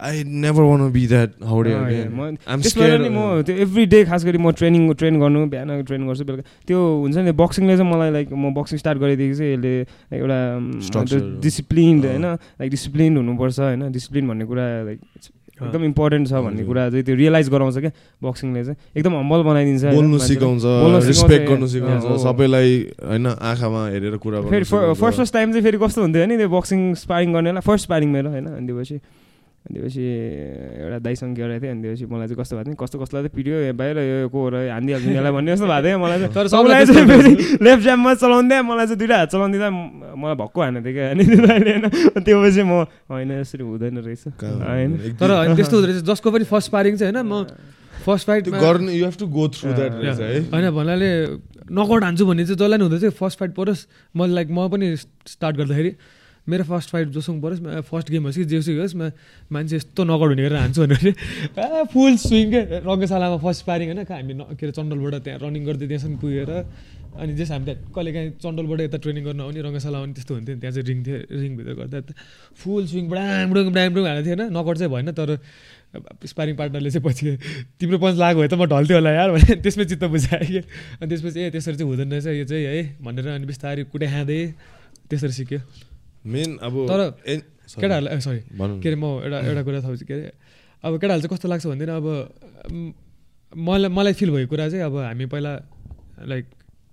I 0.02 0.22
never 0.26 0.62
wanna 0.62 0.90
be 0.92 1.06
that 1.06 1.30
हाउडे 1.46 1.70
म 1.74 3.42
त्यो 3.46 3.54
एभ्री 3.64 3.84
डे 3.86 4.04
खास 4.04 4.24
गरी 4.24 4.38
म 4.38 4.50
ट्रेनिङ 4.60 4.92
ट्रेन 5.02 5.20
गर्नु 5.20 5.44
बिहान 5.50 5.82
ट्रेन 5.82 6.06
गर्छु 6.06 6.24
बेलुका। 6.24 6.44
त्यो 6.66 6.78
हुन्छ 7.02 7.16
नि 7.16 7.32
बक्सिङले 7.42 7.76
चाहिँ 7.76 7.90
मलाई 7.92 8.10
लाइक 8.12 8.32
म 8.32 8.52
बक्सिङ 8.54 8.78
स्टार्ट 8.78 8.98
गरेदेखि 8.98 9.34
चाहिँ 9.38 9.52
यसले 9.52 9.74
एउटा 10.18 10.38
डिसिप्लिन 11.46 12.04
होइन? 12.04 12.26
लाइक 12.60 12.70
डिसिप्लिन 12.70 13.16
हुनुपर्छ 13.16 13.58
होइन? 13.60 13.90
डिसिप्लिन 13.92 14.28
भन्ने 14.28 14.44
कुरा 14.50 14.66
लाइक 14.84 15.00
एकदम 15.54 15.84
इम्पोर्टेन्ट 15.84 16.28
छ 16.28 16.32
भन्ने 16.44 16.64
कुरा 16.66 16.82
चाहिँ 16.90 17.04
त्यो 17.04 17.14
रियलाइज 17.14 17.48
गराउँछ 17.50 17.78
क्या 17.78 17.90
बक्सिङले 18.22 18.62
चाहिँ। 18.64 18.78
एकदम 18.96 19.14
हम्बल 19.22 19.40
बनाइदिन्छ 19.48 19.82
बोल्नु 19.94 20.18
सिकाउँछ 20.18 20.64
रिस्पेक्ट 21.06 21.44
गर्नु 21.48 21.66
सिकाउँछ 21.74 22.04
सबैलाई 22.22 22.70
होइन 23.06 23.26
आँखामा 23.26 23.82
हेरेर 23.88 24.16
कुरा 24.18 24.40
फेरि 24.50 24.64
फर्स्ट 24.66 25.00
फर्स्ट 25.00 25.32
टाइम 25.32 25.52
चाहिँ 25.52 25.64
फेरि 25.64 25.78
कस्तो 25.78 26.00
हुन्थ्यो 26.02 26.22
भने 26.26 26.36
त्यो 26.38 26.48
बक्सिङ 26.50 26.80
स्पारिङ 27.04 27.28
गर्नेलाई? 27.32 27.62
फर्स्ट 27.62 27.84
स्पारिङ 27.86 28.08
मेरो 28.10 28.30
होइन 28.30 28.46
अनि 28.50 28.66
त्यसपछि 28.66 28.98
अनि 29.64 29.74
त्यसपछि 29.74 30.04
एउटा 30.76 30.98
दाइसँग 31.00 31.32
गरेको 31.34 31.60
थिएँ 31.60 31.72
अनि 31.72 31.82
त्यसपछि 31.82 32.04
मलाई 32.06 32.26
चाहिँ 32.26 32.36
कस्तो 32.36 32.54
भएको 32.54 32.68
थियो 32.68 32.76
कस्तो 32.76 32.96
कस्तोलाई 33.00 33.22
चाहिँ 33.22 33.34
पिडियो 33.34 33.56
बाहिर 33.72 33.96
यो 33.96 34.28
को 34.28 34.40
र 34.44 34.56
हानिदिइहाल्छु 34.68 35.08
यसलाई 35.10 35.32
भन्ने 35.32 35.50
जस्तो 35.50 35.66
भएको 35.66 35.84
थियो 35.84 35.98
मलाई 35.98 36.18
चाहिँ 36.20 36.34
तर 36.34 36.46
सबलाई 36.48 36.84
चाहिँ 36.84 37.06
फेरि 37.08 37.32
लेफ्ट 37.64 37.82
ज्याममा 37.82 38.12
चलाउँदै 38.14 38.60
मलाई 38.62 38.86
चाहिँ 38.86 38.98
दुइटा 39.00 39.16
हात 39.16 39.28
चलाउँदिँदा 39.32 39.68
मलाई 40.14 40.36
भक्कु 40.36 40.58
हानेको 40.60 40.84
थियो 40.84 40.94
क्या 40.94 41.06
अनि 41.10 41.24
होइन 41.24 41.84
त्यो 42.20 42.36
पछि 42.36 42.62
म 42.62 42.72
होइन 43.08 43.30
यसरी 43.34 43.64
हुँदैन 43.64 43.96
रहेछ 43.98 44.24
होइन 44.44 44.90
तर 45.16 45.30
त्यस्तो 45.56 45.74
हुँदो 45.74 45.88
रहेछ 45.88 46.04
जसको 46.04 46.28
पनि 46.28 46.44
फर्स्ट 46.44 46.68
पारिङ 46.68 46.96
चाहिँ 47.00 47.12
होइन 47.14 47.24
म 47.24 47.34
फर्स्ट 48.04 48.26
फाइट 48.26 48.48
गर्नु 48.60 48.90
you 48.92 49.04
have 49.04 49.16
to 49.16 49.26
go 49.32 49.48
through 49.48 49.72
that 49.72 49.92
होइन 50.52 50.66
भन्नाले 50.70 51.08
नकआउट 51.72 52.02
हान्छु 52.04 52.24
भन्ने 52.26 52.44
चाहिँ 52.44 52.58
जसलाई 52.58 52.78
नै 52.78 52.84
हुँदैछ 52.84 53.16
फर्स्ट 53.16 53.38
फाइट 53.40 53.52
परोस् 53.56 53.86
म 54.12 54.28
लाइक 54.28 54.52
म 54.52 54.68
पनि 54.68 54.92
स्टार्ट 54.96 55.56
गर्दाखेरि 55.56 55.92
मेरो 56.44 56.64
फर्स्ट 56.64 56.90
फाइट 56.90 57.08
जोसँग 57.08 57.40
परोस् 57.42 57.60
फर्स्ट 57.88 58.10
गेम 58.10 58.24
होस् 58.28 58.36
कि 58.36 58.44
जेसुकै 58.44 58.80
होस् 58.84 58.96
म 58.96 59.10
मान्छे 59.48 59.76
यस्तो 59.76 60.04
नकआउट 60.04 60.30
हुने 60.30 60.42
गरेर 60.44 60.60
हान्छु 60.60 60.80
भनेर। 60.84 61.06
ए 61.56 61.84
फुल 61.88 62.16
स्विङ 62.20 62.46
के 62.52 62.60
रङ्गशालामा 62.84 63.38
फर्स्ट 63.40 63.62
पारिङ 63.64 63.86
होइन 63.92 64.04
हामी 64.04 64.34
के 64.52 64.66
अरे 64.66 64.72
चण्डलबाट 64.76 65.14
त्यहाँ 65.24 65.38
रनिङ 65.40 65.62
गर्दै 65.64 65.86
त्यहाँसम्म 65.88 66.16
पुगेर। 66.20 66.50
अनि 67.14 67.32
जेस 67.38 67.50
हामी 67.50 67.64
त्यहाँ 67.64 67.80
कहिले 67.94 68.10
काहीँ 68.12 68.30
चण्डलबाट 68.44 68.80
यता 68.80 68.98
ट्रेनिङ 69.00 69.24
गर्न 69.24 69.40
आउने 69.40 69.60
रङ्गशाला 69.64 69.98
आउने 69.98 70.12
त्यस्तो 70.18 70.32
हुन्थ्यो 70.34 70.56
त्यहाँ 70.60 70.74
चाहिँ 70.74 70.86
रिङ 70.90 70.98
थियो 71.06 71.16
रिङभित्र 71.32 71.72
गर्दा 71.80 71.98
फुल 72.60 72.82
स्विङ 72.92 73.04
ब्राङडुङ 73.08 73.66
ब्राङडुङ 73.72 74.04
हालेको 74.04 74.26
थिएन 74.28 74.42
नकआउट 74.52 74.76
चाहिँ 74.78 74.92
भएन 74.92 75.10
तर 75.14 75.30
स्पारिङ 76.26 76.54
पार्टनरले 76.58 76.90
चाहिँ 76.90 77.04
पछि 77.06 77.24
तिम्रो 77.78 77.98
पञ्च 78.02 78.16
लाग्यो 78.18 78.40
भए 78.42 78.48
त 78.50 78.54
म 78.58 78.66
ढल्थ्यो 78.66 78.96
होला 78.98 79.10
यार 79.14 79.30
भने 79.30 79.54
त्यसमै 79.62 79.84
चित्त 79.94 80.04
बुझाएँ 80.10 80.44
कि। 80.44 80.60
अनि 81.00 81.08
त्यसपछि 81.08 81.38
ए 81.40 81.50
त्यसरी 81.54 81.76
चाहिँ 81.78 81.88
हुँदैन 81.88 82.10
रहेछ 82.18 82.26
यो 82.34 82.44
चाहिँ 82.50 82.66
है 82.66 82.82
भनेर 82.98 83.26
अनि 83.30 83.46
बिस्तारै 83.46 83.82
कुटे 83.94 84.06
खाँदै 84.10 84.40
त्यसरी 85.08 85.34
सिक्यो। 85.38 85.93
मेन 86.24 86.56
अब 86.62 86.74
तर 86.88 87.00
केटाहरूलाई 87.76 88.20
सरी 88.20 88.40
के 88.80 88.88
अरे 88.88 88.96
म 88.96 89.04
एउटा 89.24 89.38
एउटा 89.40 89.62
कुरा 89.62 89.80
थाहा 89.82 89.94
के 90.02 90.14
अरे? 90.14 90.32
अब 90.84 90.92
केटाहरू 91.00 91.20
चाहिँ 91.20 91.32
कस्तो 91.32 91.48
लाग्छ 91.48 91.66
भन्दैन 91.66 91.90
अब 91.90 92.06
मलाई 93.52 93.88
मलाई 93.90 94.12
फिल 94.12 94.30
भएको 94.30 94.48
कुरा 94.50 94.68
चाहिँ 94.68 94.84
अब 94.84 94.96
हामी 94.98 95.26
पहिला 95.26 95.52
लाइक 96.28 96.44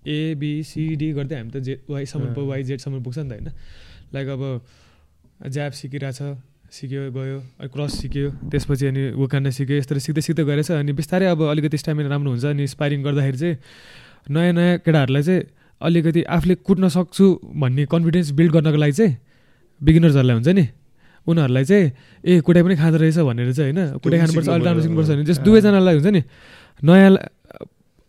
एबिसिडी 0.07 1.11
गर्दै 1.13 1.35
हामी 1.35 1.51
त 1.51 1.57
जे 1.61 1.73
वाइसम्म 1.89 2.33
वाइ 2.41 2.63
जेडसम्म 2.63 3.03
पुग्छ 3.03 3.17
नि 3.19 3.29
त 3.29 3.31
होइन? 3.31 3.47
लाइक 4.13 4.27
अब 4.29 4.43
ज्याप 5.49 5.71
सिकिरहेछ 5.73 6.19
सिक्यो 6.71 7.01
गयो 7.11 7.37
क्रस 7.67 7.91
सिक्यो 8.01 8.27
त्यसपछि 8.51 8.85
अनि 8.87 9.01
वकान्डा 9.17 9.49
सिक्यो 9.51 9.75
यस्तो 9.77 9.99
सिक्दै 9.99 10.21
सिक्दै 10.21 10.43
गएछ 10.45 10.71
अनि 10.73 10.91
बिस्तारै 10.93 11.25
अब 11.27 11.41
अलिकति 11.45 11.77
स्ट्यामिना 11.77 12.09
राम्रो 12.09 12.31
हुन्छ 12.31 12.45
अनि 12.47 12.67
स्पाइरिङ 12.67 12.99
गर्दाखेरि 13.03 13.37
चाहिँ 13.37 13.55
नयाँ 14.31 14.53
नयाँ 14.53 14.77
केटाहरूलाई 14.79 15.23
चाहिँ 15.23 15.41
अलिकति 15.81 16.21
आफूले 16.35 16.55
कुट्न 16.67 16.89
सक्छु 16.89 17.25
भन्ने 17.55 17.85
कन्फिडेन्स 17.91 18.31
बिल्ड 18.37 18.51
गर्नको 18.53 18.77
लागि 18.77 18.93
चाहिँ 18.93 19.17
बिगिनर्सहरूलाई 19.81 20.35
हुन्छ 20.35 20.49
नि। 20.49 20.65
उनीहरूलाई 21.27 21.65
चाहिँ 21.65 21.85
ए 22.23 22.39
कुटाइ 22.41 22.63
पनि 22.63 22.75
खाँदो 22.75 22.97
रहेछ 22.97 23.17
भनेर 23.21 23.53
चाहिँ 23.53 23.73
होइन 23.73 23.99
कुटाइ 24.01 24.19
खानुपर्छ 24.19 24.47
अलिक 24.49 24.65
राम्रो 24.65 24.81
सिक्नुपर्छ 24.81 25.09
भने 25.09 25.23
जस 25.29 25.37
दुवैजनालाई 25.45 25.93
हुन्छ 25.97 26.09
नि 26.17 26.21
नयाँ 26.81 27.11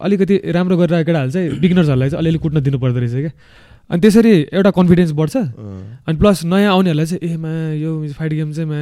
अलिकति 0.01 0.37
राम्रो 0.57 0.77
गरेर 0.77 1.05
केटाहरू 1.05 1.31
चाहिँ 1.31 1.61
बिगिनर्सहरूलाई 1.61 2.09
चाहिँ 2.11 2.21
अलिअलि 2.21 2.39
कुट्न 2.45 2.61
दिनु 2.61 2.79
पर्दो 2.81 2.99
रहेछ 2.99 3.13
क्या। 3.13 3.33
अनि 3.91 4.01
त्यसरी 4.01 4.33
एउटा 4.49 4.71
कन्फिडेन्स 4.73 5.13
बढ्छ। 5.13 5.37
अनि 6.09 6.17
प्लस 6.19 6.45
नयाँ 6.49 6.73
आउनेहरूलाई 6.73 7.07
चाहिँ 7.07 7.21
ए 7.21 7.37
मा 7.37 7.53
यो 7.77 7.91
फाइट 8.17 8.33
गेम 8.33 8.53
चाहिँ 8.57 8.69
मा 8.71 8.81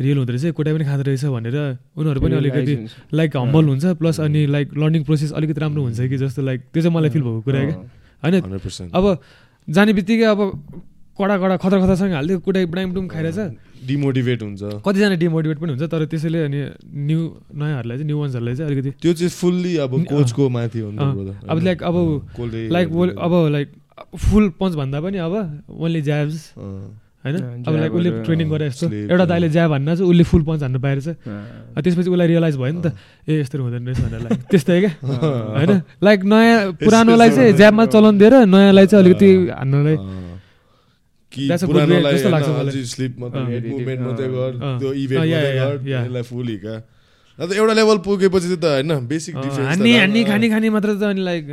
रियल 0.00 0.16
हुँदो 0.18 0.32
रहेछ 0.32 0.54
कुटाइ 0.56 0.72
पनि 0.74 0.84
खाँदो 0.88 1.02
रहेछ 1.04 1.24
भनेर 1.28 1.56
उनीहरू 1.98 2.20
पनि 2.20 2.34
अलिकति 2.40 2.74
लाइक 3.12 3.36
हम्बल 3.36 3.64
हुन्छ। 3.68 3.84
प्लस 4.00 4.20
अनि 4.20 4.46
लाइक 4.48 4.66
लर्निङ 4.78 5.04
प्रोसेस 5.04 5.32
अलिकति 5.36 5.60
राम्रो 5.60 5.82
हुन्छ 5.82 6.00
कि 6.00 6.16
जस्तो 6.16 6.42
लाइक 6.42 6.60
त्यो 6.72 6.82
चाहिँ 6.82 6.94
मलाई 6.96 7.10
फिल 7.10 7.22
भएको 7.22 7.40
कुरा 7.44 7.60
क्या। 7.60 7.76
होइन? 8.22 8.90
अब 8.94 9.04
जाने 9.68 9.92
बित्तिकै 9.92 10.26
अब 10.34 10.40
कडा 11.18 11.36
कडा 11.38 11.56
खतरा 11.56 11.78
खतरासँग 11.82 12.12
हालिदियो 12.14 12.38
कुटाइ 12.46 12.64
बुडाइम 12.66 13.08
खाइरहेछ। 13.08 13.38
डिमोटिभेट 13.86 14.42
हुन्छ। 14.42 14.62
कतिजना 14.86 15.14
डिमोटिभेट 15.22 15.58
पनि 15.58 15.70
हुन्छ 15.72 15.84
तर 15.90 16.04
त्यसैले 16.10 16.38
अनि 16.44 16.60
न्यु 17.08 17.20
नयाँहरूलाई 17.54 17.96
चाहिँ 17.98 18.06
न्यु 18.06 18.18
वान्सहरूलाई 18.18 18.54
चाहिँ 18.56 18.70
अलिकति 18.70 18.90
त्यो 19.02 19.12
चाहिँ 19.18 19.30
फुल्ली 19.30 19.72
अब 19.86 19.92
कोचको 20.10 20.48
माथि 20.50 20.80
अब 20.82 21.58
लाइक 21.62 21.82
अब 21.82 21.96
लाइक 22.74 22.88
अब 23.18 23.32
लाइक 23.54 23.68
फुल 24.18 24.48
पन्च 24.58 24.74
भन्दा 24.74 24.98
पनि 25.00 25.18
अब 25.18 25.34
ओन्ली 25.70 26.02
ज्याब्स 26.02 26.40
होइन? 27.28 27.64
अब 27.68 27.72
लाइक 27.76 27.92
उसले 27.92 28.10
ट्रेनिङ 28.24 28.46
गरे 28.50 28.68
जस्तो। 28.68 28.86
एउटा 29.12 29.24
दाइले 29.28 29.48
ज्याब 29.52 29.70
हान्न 29.72 29.88
चाहिँ 29.94 30.08
उसले 30.10 30.24
फुल 30.24 30.42
पन्च 30.48 30.60
हान्नु 30.62 30.78
पाएर 30.80 30.98
चाहिँ। 31.00 31.16
त्यसपछि 31.82 32.10
उसलाई 32.10 32.26
रियलाइज 32.28 32.56
भयो 32.56 32.72
नि 32.72 32.80
त 32.82 32.86
ए 33.28 33.40
यस्तो 33.40 33.56
हुँदैन 33.58 33.82
रहेछ 33.86 34.00
भनेर 34.00 34.20
लाइक 34.26 34.38
त्यस्तै 34.50 34.78
क्या। 34.80 34.92
होइन? 35.04 35.72
लाइक 36.02 36.20
नयाँ 36.24 36.58
पुरानोलाई 36.80 37.30
चाहिँ 37.30 37.52
ज्याबमा 37.54 37.84
चलाउनु 37.92 38.18
दिएर 38.18 38.34
नयाँलाई 38.48 38.86
चाहिँ 38.86 39.04
अलिकति 39.04 39.30
हान्नलाई। 39.58 39.96
जस्तो 41.28 42.30
लाग्छ 42.30 42.48
अन्त 47.38 47.52
एउटा 47.54 47.72
लेभल 47.78 47.98
पुगेपछि 48.02 48.56
त 48.58 48.64
होइन 48.66 48.90
बेसिक 49.06 49.34
हानी 49.38 49.92
हानी 49.96 50.20
खाने 50.26 50.46
खाने 50.50 50.68
मात्र 50.74 50.90
त 50.98 51.02
अनि 51.14 51.22
लाइक 51.22 51.44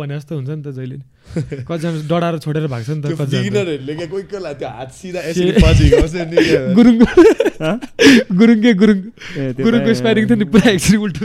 भने 0.00 0.14
जस्तो 0.16 0.32
हुन्छ 0.36 0.48
नि 0.48 0.62
त 0.64 0.72
जहिले 0.72 0.98
कतिजना 1.68 2.08
डढाएर 2.08 2.38
छोडेर 2.40 2.64
भएको 2.72 2.84
छ 2.84 2.90
नि 2.96 3.00
त 3.04 3.12
कोही 4.08 4.08
कोही 4.08 4.24
त्यो 4.32 4.68
हात 4.72 4.90
सिधा 4.96 5.20
यसरी 5.28 5.52
गुरुङ 6.78 6.96
गुरुङ 8.38 8.58
के 8.64 8.72
गुरुङ? 8.80 8.98
गुरुङको 9.60 9.90
स्पाइरिङ 10.00 10.24
थियो 10.28 10.36
नि 10.38 10.46
पुरा 10.54 10.70
एकछिन 10.72 10.96
उल्टो। 11.04 11.24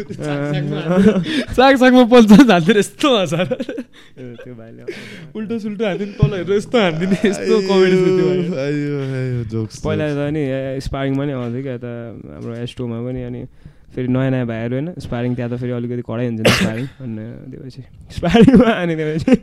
साग 1.56 1.74
सागमा 1.80 2.04
पल्छ 2.12 2.32
हान्थ्यो 2.52 2.76
यस्तो 2.80 3.10
हँसाएर 3.16 3.50
त्यो 4.44 4.54
भाइले 4.60 4.84
उल्टो 5.32 5.56
सुल्टो 5.64 5.84
हान्थ्यो 5.88 6.08
नि 6.10 6.16
तल 6.20 6.32
हेरेर 6.36 6.58
यस्तो 6.58 6.78
हान्दिने 6.84 7.18
यस्तो 7.24 7.56
कमेडी 7.70 7.98
पहिला 9.80 10.06
त 10.12 10.22
नि 10.36 10.44
स्पारिङमा 10.84 11.24
नि 11.24 11.34
आउँथ्यो 11.40 11.62
क्या 11.64 11.78
त 11.80 11.86
हाम्रो 12.34 12.54
एस्टोमा 12.68 12.98
पनि 13.08 13.22
अनि 13.30 13.42
फेरि 13.94 14.08
नयाँ 14.10 14.32
नयाँ 14.34 14.48
भाइहरू 14.50 14.74
होइन 14.76 14.88
स्पारिङ 15.06 15.32
त्यहाँ 15.38 15.50
त 15.54 15.54
फेरि 15.62 15.72
अलिकति 15.78 16.04
कडै 16.10 16.26
हुन्छ 16.28 16.42
नि 16.42 16.50
स्पारिङ 16.50 16.86
अनि 17.06 17.24
त्योपछि 17.52 17.82
स्पारिङमा 18.18 18.70
अनि 18.82 18.94
त्योपछि 18.98 19.34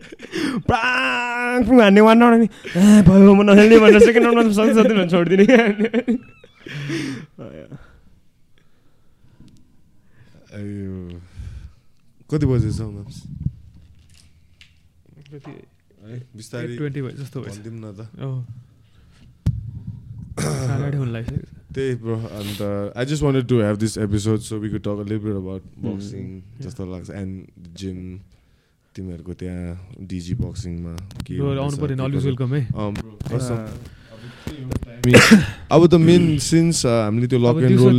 प्राङ 0.66 1.56
पुङ 1.66 1.76
हान्ने 1.80 2.00
वान 2.02 2.22
नि 2.42 2.46
भयो 3.06 3.32
म 3.34 3.40
नखेल्ने 3.46 3.76
भनेर 3.78 4.02
सेकेन्ड 4.06 4.26
राउन्डमा 4.26 4.54
सक्छ 4.58 4.72
सक्दैन 4.78 5.08
छोडिदिने। 5.14 5.46
कति 12.30 12.44
बजेछ 12.50 12.80
बिस्तारै 16.34 16.74
ट्वेन्टी 16.76 17.00
भयो 17.06 17.14
जस्तो 17.22 17.38
भनिदिउँ 17.46 17.78
न 17.78 17.86
त। 17.94 18.00
हुन 20.98 21.10
लागिसक्यो 21.14 21.59
त्यही 21.74 21.94
ब्रो 22.02 22.16
अन्त 22.38 22.60
I 22.96 23.04
just 23.06 23.22
wanted 23.22 23.46
to 23.48 23.60
have 23.62 23.76
this 23.78 23.96
episode 23.98 24.38
so 24.48 24.58
we 24.58 24.68
could 24.70 24.82
talk 24.86 24.98
live 25.10 25.26
about 25.36 25.62
boxing 25.84 26.24
जस्तो 26.62 26.86
लाग्छ 26.92 27.10
एन्ड 27.22 27.34
जिम 27.78 27.98
तिमीहरूको 28.94 29.32
त्यहाँ 29.40 30.06
डिजी 30.10 30.34
बक्सिङमा 30.34 30.94
के 31.26 31.32
अब 35.70 35.86
त 35.86 35.94
मेन 36.06 36.38
सिन्स 36.44 36.86
हामीले 36.86 37.26
त्यो 37.26 37.38
लक 37.38 37.62
एन्ड 37.64 37.78
रोल 37.80 37.98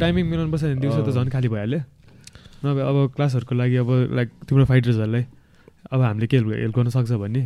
टाइमिङ 0.00 0.24
मिलाउनु 0.30 0.50
पर्छ 0.52 0.64
दिउँसो 0.80 1.02
त 1.02 1.14
झन् 1.14 1.30
खाली 1.30 1.48
भइहाल्यो। 1.48 1.80
नभए 2.64 2.82
अब 2.82 2.96
क्लासहरूको 3.16 3.54
लागि 3.54 3.76
अब 3.82 3.90
लाइक 4.16 4.28
तिम्रो 4.48 4.64
फाइटर्सहरूलाई 4.70 5.24
अब 5.92 6.00
हामीले 6.00 6.26
के 6.26 6.36
हेल्प 6.36 6.74
गर्न 6.76 6.88
सक्छ 6.96 7.10
भने 7.20 7.42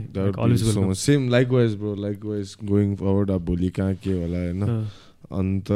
same 1.03 1.29
likewise 1.57 1.75
bro 1.83 1.95
likewise 2.25 2.57
going 2.65 2.95
forward 3.03 3.31
अब 3.31 3.45
भोलि 3.45 3.69
कहाँ 3.77 3.95
के 4.05 4.13
होला 4.13 4.39
होइन? 4.39 4.61
अन्त 5.31 5.71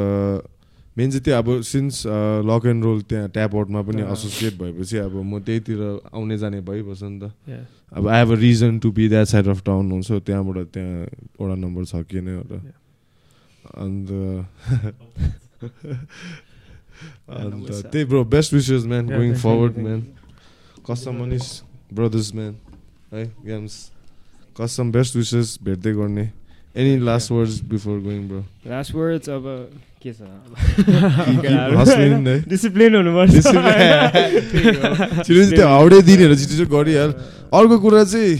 मेन 0.97 1.09
चाहिँ 1.11 1.23
त्यो 1.23 1.35
अब 1.37 1.47
सिन्स 1.63 2.03
लक 2.49 2.65
एन्ड 2.65 2.83
रोल 2.83 3.01
त्यहाँ 3.09 3.29
ट्याप 3.29 3.55
आउटमा 3.55 3.81
पनि 3.87 4.01
एसोसिएट 4.13 4.53
भएपछि 4.61 4.97
अब 5.07 5.13
म 5.23 5.39
त्यहीतिर 5.39 5.79
आउने 6.13 6.37
जाने 6.37 6.59
भइबस्छ 6.61 7.03
नि 7.03 7.19
त। 7.19 7.31
अब 7.95 8.07
I 8.07 8.19
have 8.19 8.31
a 8.31 8.35
reason 8.39 8.79
to 8.79 8.91
be 8.91 9.07
that 9.09 9.27
side 9.27 9.47
of 9.47 9.63
town 9.65 9.91
हुन्छ 9.91 10.11
त्यहाँबाट 10.27 10.57
त्यहाँ 10.73 11.03
एउटा 11.39 11.55
नम्बर 11.55 11.83
छ 11.85 12.03
कि 12.09 12.21
नै 12.21 12.33
होला 12.35 12.57
अन्त 13.79 14.09
अन्त 17.29 17.69
त्यही 17.91 18.05
bro 18.05 18.23
best 18.25 18.53
wishes 18.53 18.85
man 18.85 19.05
going 19.07 19.33
forward 19.39 19.77
man 19.77 20.01
कसम 20.89 21.15
मनिस 21.21 21.47
ब्रदर्स 21.93 22.33
म्यान 22.35 22.53
है 23.13 23.23
गेम्स 23.45 23.73
कसम 24.59 24.91
बेस्ट 24.91 25.15
विसेस 25.15 25.57
भेट्दै 25.63 25.93
गर्ने 25.93 26.25
any 26.75 26.99
last 27.05 27.31
words 27.31 27.61
before 27.69 27.99
going 28.01 28.27
bro 28.27 28.43
last 28.67 28.95
words 28.95 29.29
अब 29.29 29.43
के 30.01 30.13
छ 30.13 30.21
डिसिप्लिन 32.47 32.95
हुनुपर्छ 32.95 33.35
त्यो 35.27 35.67
हाउडे 35.67 36.01
दिनेहरू 36.01 36.35
छिटो 36.35 36.55
छिटो 36.55 36.65
गरिहाल 36.75 37.13
अर्को 37.53 37.79
कुरा 37.79 38.03
चाहिँ 38.05 38.37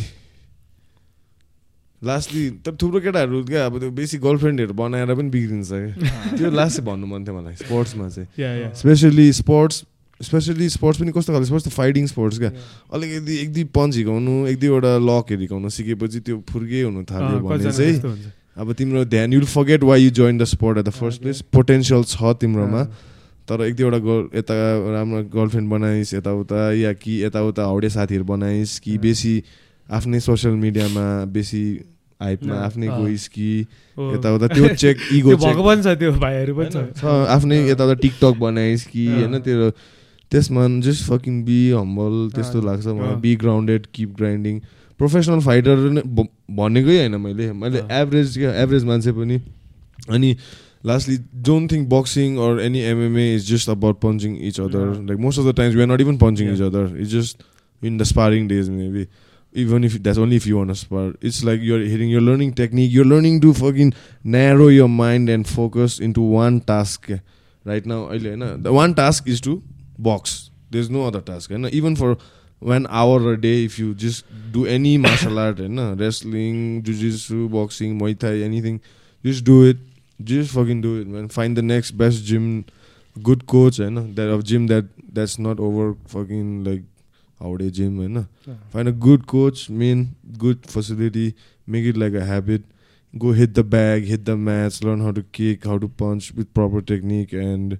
लास्टली 2.01 2.49
तर 2.65 2.76
थुप्रो 2.81 2.99
केटाहरू 3.01 3.43
क्या 3.45 3.65
अब 3.65 3.80
त्यो 3.80 3.91
बेसी 3.91 4.18
गर्लफ्रेन्डहरू 4.23 4.73
बनाएर 4.73 5.14
पनि 5.15 5.30
बिग्रिन्छ 5.30 5.69
क्या 5.69 6.38
त्यो 6.38 6.51
लास्ट 6.51 6.76
चाहिँ 6.77 6.85
भन्नु 6.91 7.07
मन 7.07 7.26
थियो 7.26 7.35
मलाई 7.39 7.56
स्पोर्ट्समा 7.64 8.07
चाहिँ 8.10 8.72
स्पेसली 8.76 9.31
स्पोर्ट्स 9.43 9.84
स्पेसली 10.21 10.69
स्पोर्ट्स 10.69 10.99
पनि 11.01 11.11
कस्तो 11.15 11.33
खालको 11.33 11.45
स्पोर्ट्स 11.45 11.67
त 11.67 11.71
फाइटिङ 11.71 12.07
स्पोर्ट्स 12.07 12.37
क्या। 12.39 12.51
अलिकति 12.93 13.37
एक 13.41 13.53
दुई 13.53 13.63
पन्च 13.71 13.95
हिर्काउनु 13.95 14.35
एक 14.47 14.59
दुईवटा 14.59 14.91
लकहरू 14.99 15.39
हिर्काउनु 15.39 15.69
सिकेपछि 15.71 16.19
त्यो 16.27 16.43
फुर्कै 16.49 16.81
हुनु 16.81 17.03
थाल्यो 17.07 17.39
भने 17.39 17.71
चाहिँ 17.71 17.95
अब 18.59 18.73
तिम्रो 18.75 19.05
ध्यान 19.07 19.33
you'll 19.33 19.45
forget 19.47 19.83
why 19.83 20.03
you 20.03 20.09
join 20.19 20.37
the 20.37 20.43
sport 20.53 20.77
at 20.77 20.85
the 20.85 20.91
first 20.91 21.21
place 21.21 21.41
potential 21.53 22.03
छ 22.03 22.33
तिम्रोमा। 22.41 22.83
तर 23.47 23.61
एक 23.65 23.75
दुईवटा 23.75 23.97
गर्ल 23.97 24.37
यता 24.37 24.55
राम्रो 24.93 25.23
गर्लफ्रेन्ड 25.33 25.69
बनाइस् 25.69 26.13
यताउता 26.13 26.59
या 26.75 26.91
कि 26.93 27.13
यताउता 27.23 27.63
हाउडे 27.65 27.89
साथीहरू 27.89 28.23
बनाइस् 28.27 28.79
कि 28.79 28.97
बेसी 28.99 29.31
आफ्नै 29.87 30.19
सोसियल 30.19 30.53
मिडियामा 30.59 31.05
बेसी 31.33 31.63
हाइपमा 32.19 32.55
आफ्नै 32.65 32.87
गइस् 32.87 33.27
कि 33.33 33.49
यताउता 33.97 34.47
त्यो 34.53 34.67
चेक 34.75 34.97
इगो 35.17 35.37
भगवान् 35.37 35.81
छ 35.81 35.95
त्यो 35.95 36.11
भाइहरू 36.19 36.53
पनि 36.59 36.69
छ। 36.99 37.05
आफ्नै 37.07 37.57
यताउता 37.69 37.95
टिकटक 38.03 38.35
बनाइस् 38.37 38.85
कि 38.91 39.07
होइन 39.07 39.39
त्यो 39.47 39.71
त्यसमा 40.31 40.65
जस्ट 40.88 41.03
फकिङ 41.10 41.43
बी 41.45 41.60
हम्बल 41.72 42.30
त्यस्तो 42.35 42.61
लाग्छ 42.61 42.85
मलाई. 42.88 43.15
Be 43.22 43.35
grounded 43.43 43.85
keep 43.93 44.15
grinding 44.18 44.60
professional 44.99 45.39
fighter 45.45 45.76
भनेकै 46.60 46.97
होइन 46.97 47.15
मैले। 47.22 47.51
मैले 47.61 47.84
एभरेज 48.01 48.38
क्या 48.38 48.53
एभरेज 48.64 48.84
मान्छे 48.91 49.11
पनि। 49.22 49.39
अनि 50.10 50.35
lastly 50.85 51.18
don't 51.47 51.72
think 51.72 51.89
boxing 51.89 52.38
or 52.47 52.60
any 52.65 52.80
MMA 52.91 53.34
is 53.35 53.49
just 53.53 53.69
about 53.69 53.99
punching 54.01 54.38
each 54.49 54.60
other 54.60 54.93
like 55.07 55.19
most 55.19 55.39
of 55.39 55.45
the 55.45 55.56
times 55.56 55.76
we 55.76 55.81
are 55.81 55.88
not 55.88 56.01
even 56.01 56.18
punching 56.18 56.53
each 56.53 56.61
other 56.68 56.97
is 57.01 57.15
just 57.15 57.43
in 57.84 57.97
the 57.97 58.03
sparring 58.11 58.47
days 58.47 58.69
maybe 58.69 59.07
even 59.53 59.84
if 59.84 59.93
that's 60.03 60.19
only 60.23 60.35
if 60.35 60.45
you 60.45 60.57
want 60.57 60.69
to 60.69 60.76
spar. 60.76 61.03
It's 61.27 61.43
like 61.43 61.64
you're 61.68 61.80
hitting, 61.80 62.10
you're 62.10 62.22
learning 62.22 62.53
technique, 62.53 62.91
you're 62.95 63.07
learning 63.11 63.39
to 63.41 63.53
fucking 63.60 63.93
narrow 64.23 64.68
your 64.68 64.88
mind 64.88 65.31
and 65.35 65.47
focus 65.47 65.95
into 65.99 66.22
one 66.22 66.60
task. 66.61 67.10
Right 67.65 67.85
now, 67.85 67.97
the 68.68 68.72
one 68.72 68.93
task 68.99 69.27
is 69.27 69.41
to 69.47 69.56
box. 70.01 70.49
There's 70.71 70.89
no 70.89 71.05
other 71.05 71.21
task. 71.21 71.51
And 71.51 71.65
even 71.67 71.95
for 71.95 72.17
one 72.59 72.88
hour 72.89 73.34
a 73.34 73.39
day, 73.39 73.63
if 73.65 73.80
you 73.80 73.93
just 73.93 74.26
do 74.51 74.65
any 74.65 74.97
martial 75.05 75.39
art, 75.39 75.59
and 75.59 75.99
wrestling, 75.99 76.84
jiu-jitsu, 76.84 77.49
boxing, 77.49 77.99
muay 77.99 78.17
thai, 78.17 78.39
anything, 78.41 78.81
just 79.23 79.43
do 79.43 79.63
it. 79.63 79.77
Just 80.21 80.51
fucking 80.51 80.81
do 80.81 80.99
it, 80.99 81.07
man. 81.07 81.30
Find 81.30 81.55
the 81.55 81.61
next 81.61 81.91
best 81.91 82.26
gym, 82.26 82.65
good 83.23 83.47
coach, 83.47 83.80
and 83.80 84.15
that 84.17 84.27
of 84.27 84.43
gym 84.43 84.67
that 84.67 84.85
that's 85.13 85.39
not 85.39 85.59
over 85.61 85.95
fucking 86.07 86.65
like 86.65 86.84
howdy 87.41 87.71
gym, 87.71 88.01
and 88.01 88.27
find 88.69 88.89
a 88.89 88.91
good 88.91 89.27
coach, 89.27 89.69
mean 89.69 90.15
good 90.38 90.69
facility, 90.69 91.35
make 91.65 91.85
it 91.85 91.95
like 91.95 92.13
a 92.13 92.26
habit. 92.26 92.63
Go 93.17 93.31
hit 93.31 93.53
the 93.53 93.63
bag, 93.63 94.03
hit 94.05 94.26
the 94.26 94.35
mats, 94.35 94.84
learn 94.84 95.01
how 95.01 95.11
to 95.11 95.23
kick, 95.23 95.63
how 95.63 95.77
to 95.77 95.88
punch 95.88 96.34
with 96.34 96.53
proper 96.53 96.81
technique, 96.81 97.31
and 97.31 97.80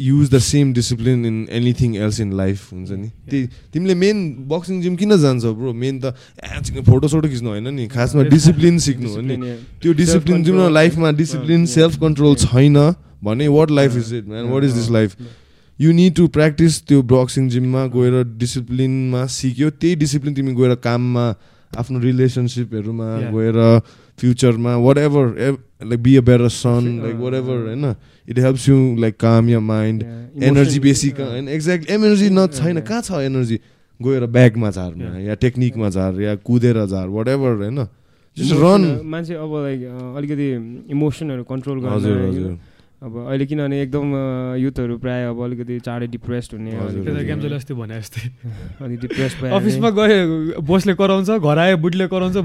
use 0.00 0.30
the 0.30 0.38
same 0.38 0.72
discipline 0.72 1.24
in 1.26 1.46
anything 1.50 1.96
else 1.96 2.20
in 2.20 2.32
life 2.36 2.72
हुन्छ 2.72 2.90
नि? 2.90 3.08
त्यही 3.30 3.46
तिमीले 3.72 3.94
main 3.94 4.20
boxing 4.48 4.80
gym 4.82 4.96
किन 4.96 5.16
जान्छौ 5.22 5.54
bro 5.54 5.72
main 5.74 6.00
त 6.04 6.84
photo 6.86 7.08
सोटो 7.08 7.28
खिच्नु 7.28 7.48
होइन 7.50 7.68
नि? 7.74 7.86
खासमा 7.88 8.22
डिसिप्लिन 8.30 8.78
सिक्नु 8.86 9.08
हो 9.10 9.20
नि? 9.20 9.36
त्यो 9.82 9.92
डिसिप्लिन 10.02 10.44
तिम्रो 10.44 10.68
लाइफमा 10.70 11.12
डिसिप्लिन 11.18 11.66
सेल्फ 11.74 12.00
कन्ट्रोल 12.00 12.34
छैन 12.46 12.78
भने 13.24 13.48
what 13.58 13.70
life 13.70 13.96
is 13.96 14.14
it 14.14 14.28
man 14.28 14.48
what 14.54 14.64
is 14.64 14.72
this 14.72 14.90
life 14.90 15.16
you 15.78 15.92
need 15.92 16.14
to 16.14 16.26
practice 16.34 16.82
त्यो 16.86 17.02
बक्सिङ 17.12 17.48
जिममा 17.48 17.86
गएर 17.94 18.24
डिसिप्लिनमा 18.38 19.26
सिक्यो 19.34 19.70
त्यही 19.70 19.94
डिसिप्लिन 19.96 20.34
तिमी 20.34 20.54
गएर 20.54 20.74
काममा 20.84 21.24
आफ्नो 21.72 21.98
रिलेसनसिपहरूमा 22.00 23.08
गएर 23.32 23.58
फ्युचरमा 24.18 24.76
what 24.78 24.98
ever 24.98 25.26
like 25.84 26.02
be 26.02 26.16
a 26.16 26.20
better 26.22 26.48
son 26.50 26.86
like 27.02 27.16
what 27.16 27.34
ever 27.34 27.66
होइन 27.66 27.94
it 28.28 28.38
helps 28.38 28.68
you 28.68 28.78
like 28.98 29.16
calm 29.20 29.48
your 29.48 29.58
mind 29.66 30.04
energy 30.44 30.80
बेसी 30.80 31.10
होइन 31.18 31.48
एक्ज्याक्ट 31.48 31.90
एनर्जी 31.90 32.30
न 32.30 32.46
छैन 32.54 32.80
कहाँ 32.82 33.02
छ 33.02 33.20
एनर्जी 33.24 33.60
गएर 34.00 34.26
ब्यागमा 34.30 34.70
झार्नु 34.70 35.18
या 35.20 35.34
टेक्निकमा 35.42 35.88
झार 35.90 36.20
या 36.20 36.34
कुदेर 36.46 36.84
झार 36.86 37.08
वाट 37.08 37.28
एभर 37.28 37.56
होइन 37.56 37.86
रन 38.36 38.84
मान्छे 39.04 39.34
अब 39.36 39.54
लाइक 39.56 39.80
अलिकति 40.16 40.48
इमोसनहरू 40.90 41.44
कन्ट्रोल 41.44 41.80
गर्नु 41.82 42.56
अब 42.98 43.14
अहिले 43.30 43.46
किनभने 43.46 43.80
एकदम 43.82 44.06
युथहरू 44.58 44.96
प्राय 44.98 45.24
अब 45.30 45.40
अलिकति 45.44 45.78
चाँडै 45.86 46.06
डिप्रेस्ड 46.18 46.52
हुने 46.54 47.24
गेम्सले 47.24 47.54
अस्ति 47.56 47.74
भने 47.78 47.98
जस्तै। 48.00 48.22
अनि 48.82 48.96
डिप्रेस 49.06 49.32
अफिसमा 49.54 49.90
गए 49.98 50.16
बोसले 50.66 50.94
कराउँछ 50.98 51.30
घर 51.38 51.58
आयो 51.58 51.76
बुटले 51.78 52.06
कराउँछ 52.10 52.36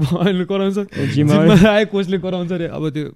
कराउँछ 0.46 0.78
जिममा 1.14 1.58
आयो। 1.70 1.86
कोचले 1.90 2.18
कराउँछ 2.22 2.52
अरे। 2.52 2.66
अब 2.70 2.88
त्यो 2.94 3.10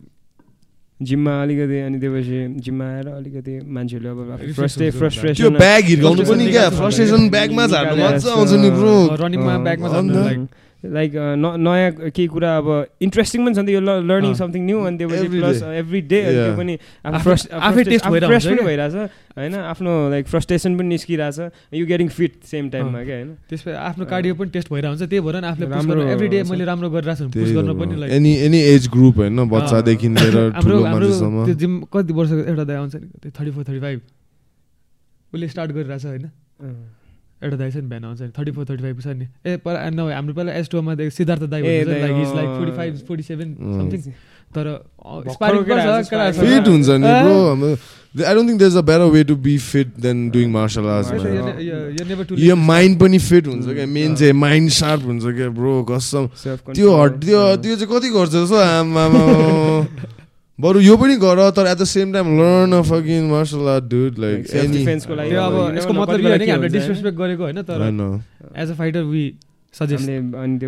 जिममा 1.01 1.33
अलिकति 1.43 1.79
अनि 1.79 1.99
त्योपछि 2.03 2.39
जिममा 2.59 2.85
आएर 2.85 3.09
अलिकति 3.09 3.55
मान्छेहरूले 3.71 4.11
अब 4.11 4.53
फ्रस्ट्रे 4.59 4.91
फ्रस्ट्रेसन 4.99 5.55
ब्याग 5.63 5.83
हिर्काउनु 5.95 6.23
पनि 6.27 6.47
क्या? 6.51 6.69
फ्रस्ट्रेसन 6.75 7.31
ब्यागमा 7.31 7.67
झार्नु 7.67 8.03
मजा 8.03 8.33
आउँछ। 8.35 8.53
नि 8.63 8.71
ब्रो। 8.71 8.95
रनिङमा 9.15 9.55
ब्यागमा 9.63 9.89
झार्नु 9.89 10.25
लाइक। 10.27 10.67
नयाँ 10.85 11.91
केही 12.15 12.27
कुरा 12.31 12.51
अब 12.57 12.69
इन्ट्रेस्टिङ 13.03 13.45
पनि 13.45 13.55
छ 13.55 13.59
नि 13.59 13.67
त 13.67 13.71
यो 13.75 13.81
लर्निङ 13.83 14.35
समथिङ 14.39 14.63
न्यू 14.63 14.79
अनि 14.87 14.97
त्यो 14.99 15.09
प्लस 15.11 15.63
एभ्री 15.83 16.01
डे 16.07 16.21
त्यो 16.23 16.55
पनि 16.55 16.75
आफै 17.03 17.83
टेस्ट 17.85 18.07
फ्रेस 18.07 18.47
पनि 18.47 18.63
भइरहेछ 18.63 18.95
होइन? 18.95 19.55
आफ्नो 19.59 19.91
लाइक 20.11 20.27
फ्रस्ट्रेसन 20.31 20.79
पनि 20.79 20.89
निस्किरहेछ 20.89 21.39
यु 21.75 21.87
गेटिङ 21.87 22.09
फिट 22.15 22.33
सेम 22.47 22.71
टाइममा 22.71 23.03
क्या 23.05 23.17
होइन? 23.17 23.31
त्यसपछि 23.51 23.75
आफ्नो 23.75 24.05
कार्डियो 24.07 24.35
पनि 24.39 24.51
टेस्ट 24.55 24.69
भइरहेको 24.71 24.95
हुन्छ 24.95 25.03
त्यही 25.11 25.23
भएर 25.27 25.37
आफूले 25.51 25.67
राम्रो 25.75 26.03
एभ्री 26.15 26.29
डे 26.29 26.43
मैले 26.51 26.65
राम्रो 26.71 26.91
गरिरहेको 26.95 27.27
छु 27.27 27.31
पुस 27.35 27.51
गर्न 27.59 27.71
पनि 27.81 27.95
like 27.99 28.13
any 28.15 28.33
any 28.47 28.61
age 28.75 28.89
group 28.95 29.17
होइन? 29.19 29.39
बच्चादेखि 29.51 30.09
लिएर 30.15 30.37
हाम्रो 30.59 30.77
हाम्रो 30.85 31.09
त्यो 31.47 31.55
जिम 31.65 31.73
कति 31.91 32.13
वर्षको 32.21 32.43
एउटा 32.55 32.65
दाइ 32.71 32.77
आउँछ 32.77 32.95
नि 32.95 33.31
थर्टी 33.31 33.51
फोर 33.51 33.65
थर्टी 33.65 33.81
फाइभ 33.81 33.99
उसले 35.33 35.49
स्टार्ट 35.49 35.71
गरिरहेछ 35.73 36.05
होइन? 36.07 36.31
एउटा 37.43 37.57
दाइ 37.57 37.71
छ 37.71 37.77
नि 37.77 37.89
बिहान 37.89 38.05
आउँछ 38.05 38.21
नि 38.23 38.29
थर्टी 38.39 38.51
फोर 38.53 38.65
थर्टी 38.71 38.83
फाइभ 38.83 39.01
छ 39.03 39.07
नि। 39.19 39.27
ए 39.47 39.57
पर 39.65 39.75
नभए 39.95 40.13
हाम्रो 40.15 40.35
पहिला 40.35 40.53
एस 40.61 40.69
टूमा 40.71 40.95
सिद्धार्थ 41.19 41.43
दाई 41.55 41.63
like 41.63 42.35
like 42.35 42.49
forty 42.57 42.73
five 42.77 42.93
forty 43.09 43.23
seven 43.23 43.55
something 43.79 44.01
तर 44.57 44.67
फिट 46.41 46.69
हुन्छ 46.69 46.89
नि 46.89 47.13
bro 47.23 47.39
I 48.27 48.35
don't 48.35 48.49
think 48.49 48.59
there 48.59 48.71
is 48.71 48.77
a 48.77 48.83
better 48.91 49.05
way 49.15 49.23
to 49.31 49.35
be 49.47 49.57
fit 49.65 49.89
than 50.01 50.29
doing 50.35 50.51
martial 50.51 50.87
arts 50.89 51.11
यो 52.45 52.57
माइन्ड 52.57 52.99
पनि 53.01 53.19
फिट 53.29 53.47
हुन्छ 53.47 53.67
क्या 53.69 53.87
मेन 53.97 54.15
चाहिँ 54.15 54.33
माइन्ड 54.45 54.71
सार्प 54.79 55.03
हुन्छ 55.07 55.25
क्या 55.37 55.49
ब्रो 55.59 55.75
कसम। 55.91 56.27
त्यो 56.75 56.97
हट 57.03 57.21
त्यो 57.25 57.41
त्यो 57.57 57.77
चाहिँ 57.77 57.91
कति 57.95 58.09
गर्छ 58.17 58.31
जस्तो 58.33 58.57
आमामा 58.69 59.23
बरु 60.59 60.81
यो 60.81 60.97
पनि 60.97 61.17
गर 61.17 61.51
तर 61.51 61.67
at 61.67 61.79
the 61.79 61.85
same 61.87 62.13
time 62.13 62.39
learn 62.39 62.73
a 62.73 62.81
fucking 62.85 63.29
martial 63.31 63.69
art 63.71 63.85
dude 63.91 64.19
like 64.19 64.47
any 64.57 64.85
अब 64.85 65.75
यसको 65.77 65.93
मतलब 65.93 66.21
यो 66.21 66.29
होइन 66.29 66.41
कि 66.41 66.51
हामीले 66.51 66.69
डिसरेस्पेक्ट 66.69 67.19
गरेको 67.19 67.43
होइन 67.43 67.63
तर 67.63 68.21
एज 68.57 68.71
अ 68.71 68.75
फाइटर 68.75 69.05
वी 69.05 69.35
अनि 69.75 70.59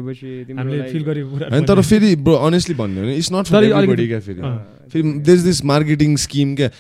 तर 1.67 1.83
फेरि 1.83 2.17
ब्रो 2.19 2.35
अनेस्टली 2.49 2.75
भन्यो 2.75 3.03
भने 3.03 3.15
इट्स 3.17 3.33
नट 3.33 3.47
फर 3.47 3.65
एभ्रीबडी 3.65 4.07
क्या 4.09 4.21
फेरि? 4.21 4.41
फेरि 4.93 5.13
देस 5.29 5.41
दिस 5.41 5.65
मार्केटिङ 5.65 6.17
स्किम 6.17 6.55
क्या? 6.55 6.71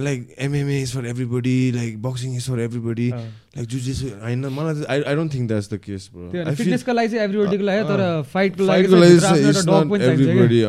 Like 0.00 0.34
MMA 0.40 0.80
is 0.82 0.94
for 0.94 1.06
everybody 1.06 1.72
like 1.72 2.02
boxing 2.02 2.36
is 2.36 2.48
for 2.50 2.60
everybody 2.60 3.10
like 3.10 3.68
जुजिस 3.68 4.02
होइन 4.02 4.46
मलाई 4.50 4.84
I 4.88 5.02
I 5.02 5.14
don't 5.14 5.34
think 5.34 5.48
that's 5.48 5.72
the 5.72 5.80
case 5.86 6.10
bro 6.14 6.54
फिटनेसको 6.54 6.92
लागि 6.92 7.08
चाहिँ 7.08 7.24
एभ्रीबडीको 7.24 7.64
लागि 7.64 7.82
तर 7.88 8.22
फाइटको 8.32 8.64
लागि 8.64 8.84
it's 8.84 9.64
not 9.68 10.02
everybody 10.02 10.62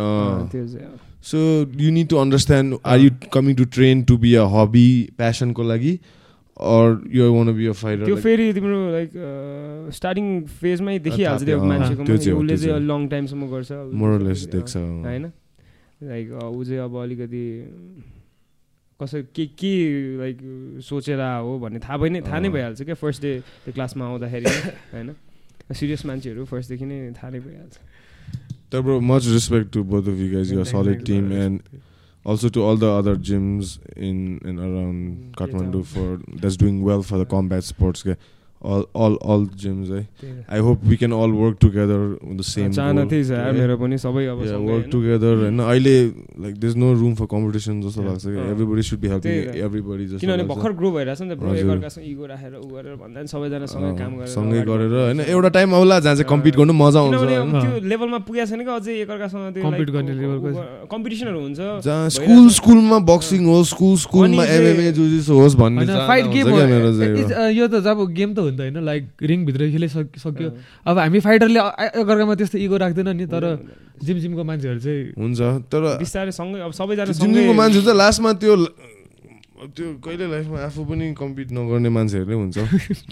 so 1.24 1.38
you 1.82 1.92
need 1.92 2.08
to 2.10 2.18
understand 2.18 2.78
are 2.86 3.00
you 3.00 3.10
coming 3.34 3.56
to 3.56 3.66
train 3.76 4.04
to 4.10 4.18
be 4.18 4.34
a 4.36 4.46
hobby 4.56 4.88
प्यासनको 5.18 5.64
लागि 5.64 5.94
or 6.70 6.88
you 7.16 7.32
wanna 7.34 7.54
be 7.58 7.66
a 7.68 7.72
fighter 7.82 8.06
त्यो 8.06 8.16
फेरि 8.24 8.54
तिम्रो 8.54 8.80
लाइक 8.92 9.12
स्टार्टिङ 9.98 10.26
फेजमै 10.62 10.98
देखिहाल्छ 11.06 11.44
त्यो 11.44 11.64
मान्छेको 11.64 12.40
उसले 12.40 12.58
चाहिँ 12.58 12.82
लङ 12.88 13.08
टाइमसम्म 13.14 13.48
गर्छ। 13.54 13.72
मोरलेस 14.02 14.46
देख्छ 14.56 14.76
होइन? 14.78 15.32
लाइक 16.10 16.28
ऊ 16.44 16.64
चाहिँ 16.64 16.80
अब 16.84 16.96
अलिकति 17.04 17.44
कसै 19.00 19.22
के 19.36 19.46
के 19.62 19.74
लाइक 20.18 20.38
सोचेर 20.90 21.22
हो 21.22 21.58
भन्ने 21.60 21.80
थाहा 21.86 21.98
भइ 21.98 22.10
नै 22.10 22.22
थाहा 22.22 22.40
नै 22.40 22.50
भइहाल्छ 22.50 22.82
क्या 22.82 22.96
फर्स्ट 23.02 23.22
डे 23.22 23.34
त्यो 23.66 23.74
क्लासमा 23.74 24.06
आउँदाखेरि 24.06 24.46
होइन? 24.94 25.10
सिरियस 25.80 26.06
मान्छेहरू 26.06 26.46
फर्स्टदेखि 26.46 26.86
नै 26.86 26.98
थाहा 27.18 27.30
नै 27.32 27.40
भइहाल्छ। 27.40 27.76
तर 28.72 28.82
bro, 28.82 29.02
much 29.02 29.28
respect 29.28 29.72
to 29.74 29.84
both 29.84 30.08
of 30.08 30.20
you 30.20 30.34
guys. 30.36 30.52
You're 30.52 30.62
a 30.62 30.66
solid 30.66 31.06
team, 31.06 31.32
and 31.32 31.62
also 32.24 32.50
to 32.50 32.64
all 32.64 32.78
the 32.78 32.90
other 32.90 33.16
gyms 33.16 33.80
in 33.96 34.40
and 34.46 34.60
around 34.60 35.36
Kathmandu 35.38 35.86
for 35.86 36.20
that's 36.42 36.56
doing 36.56 36.82
well 36.82 37.04
for 37.04 37.18
the 37.18 37.26
combat 37.26 37.64
sports. 37.64 38.04
All 38.62 38.84
all 38.94 39.14
all 39.24 39.46
gyms 39.58 39.90
है 39.90 40.02
I 40.48 40.60
hope 40.60 40.84
we 40.86 40.96
can 40.98 41.12
all 41.14 41.32
work 41.34 41.58
together 41.62 42.02
the 42.32 42.42
same 42.44 42.72
चाहना 42.72 43.06
त्यही 43.10 43.24
छ 43.26 43.54
मेरो 43.58 43.78
पनि 43.78 43.98
सबै 43.98 44.26
अब 44.28 44.42
work 44.64 44.86
together 44.92 45.34
होइन 45.36 45.60
अहिले 45.62 45.96
like 46.38 46.54
there 46.56 46.70
is 46.70 46.78
no 46.78 46.92
room 46.94 47.16
for 47.16 47.26
competition 47.32 47.82
जस्तो 47.82 48.04
लाग्छ 48.04 48.24
कि 48.26 48.38
everybody 48.44 48.84
should 48.90 49.00
be 49.02 49.08
helping 49.14 49.66
everybody 49.66 50.06
जस्तो 50.06 50.20
किनभने 50.22 50.44
भर्खर 50.52 50.72
ग्रो 50.82 50.92
भइरहेछ 50.92 51.22
नि 51.22 51.30
त 51.30 51.38
ब्रो 51.42 51.56
एकअर्कासँग 51.56 52.06
इगो 52.06 52.26
राखेर 52.28 52.54
उ 52.56 52.68
गरेर 52.68 52.96
भन्दा 53.02 53.26
सबैजना 53.34 53.66
सँगै 53.74 53.92
काम 53.98 54.12
गरेर 54.18 54.34
सँगै 54.36 54.62
गरेर 54.70 54.94
होइन 54.98 55.20
एउटा 55.28 55.50
टाइम 55.58 55.76
आउला 55.76 56.00
जहाँ 56.00 56.16
चाहिँ 56.16 56.30
कम्पिट 56.30 56.62
गर्नु 56.62 56.78
मजा 56.84 57.00
आउँछ 57.02 57.18
त्यो 57.58 57.82
लेभलमा 57.88 58.22
पुगेको 58.30 58.46
छैन 58.46 58.62
कि 58.62 58.72
अझै 58.72 59.00
एकअर्कासँग 59.00 59.50
त्यो 59.54 59.64
कम्पिट 59.64 59.90
गर्ने 59.98 60.14
लेभलको 60.22 60.50
कम्पिटिसनहरू 60.94 61.42
हुन्छ 61.42 61.60
जहाँ 61.82 62.14
स्कुल 62.20 62.46
स्कुलमा 62.60 63.02
बक्सिङ 63.10 63.50
होस् 63.50 63.74
स्कुल 63.74 63.98
स्कुलमा 64.06 64.48
एमएमए 64.54 64.92
जुजिस 64.94 65.34
होस् 65.34 65.56
भन्ने 65.58 66.00
फाइट 66.14 66.32
गेम 66.38 66.54
यो 67.58 67.68
त 67.68 67.84
जब 67.90 68.08
गेम 68.14 68.34
त 68.34 68.51
हुन्छ 68.52 68.60
होइन 68.62 68.78
लाइक 68.86 69.04
रिङभित्र 69.32 69.62
खेलिसक्यो 69.74 70.50
अब 70.86 70.96
हामी 71.00 71.20
फाइटरले 71.26 71.60
एकअर्कामा 71.88 72.36
त्यस्तो 72.36 72.58
इगो 72.68 72.76
राख्दैन 72.84 73.10
नि 73.18 73.26
तर 73.32 73.46
जिम 74.04 74.18
जिमको 74.20 74.44
मान्छेहरू 74.44 74.80
चाहिँ 74.86 75.02
हुन्छ 75.18 75.40
तर 75.72 75.82
बिस्तारै 76.04 76.32
सँगै 76.36 76.60
अब 76.68 76.72
सबैजना 76.76 77.12
जिम 77.16 77.32
जिमको 77.34 77.54
मान्छे 77.56 77.80
चाहिँ 77.82 77.98
लास्टमा 77.98 78.32
त्यो 78.44 78.54
त्यो 79.62 79.88
कहिले 80.02 80.26
लाइफमा 80.26 80.58
आफू 80.66 80.82
पनि 80.90 81.06
कम्पिट 81.14 81.48
नगर्ने 81.54 81.90
मान्छेहरूले 81.94 82.34
हुन्छ। 82.34 82.58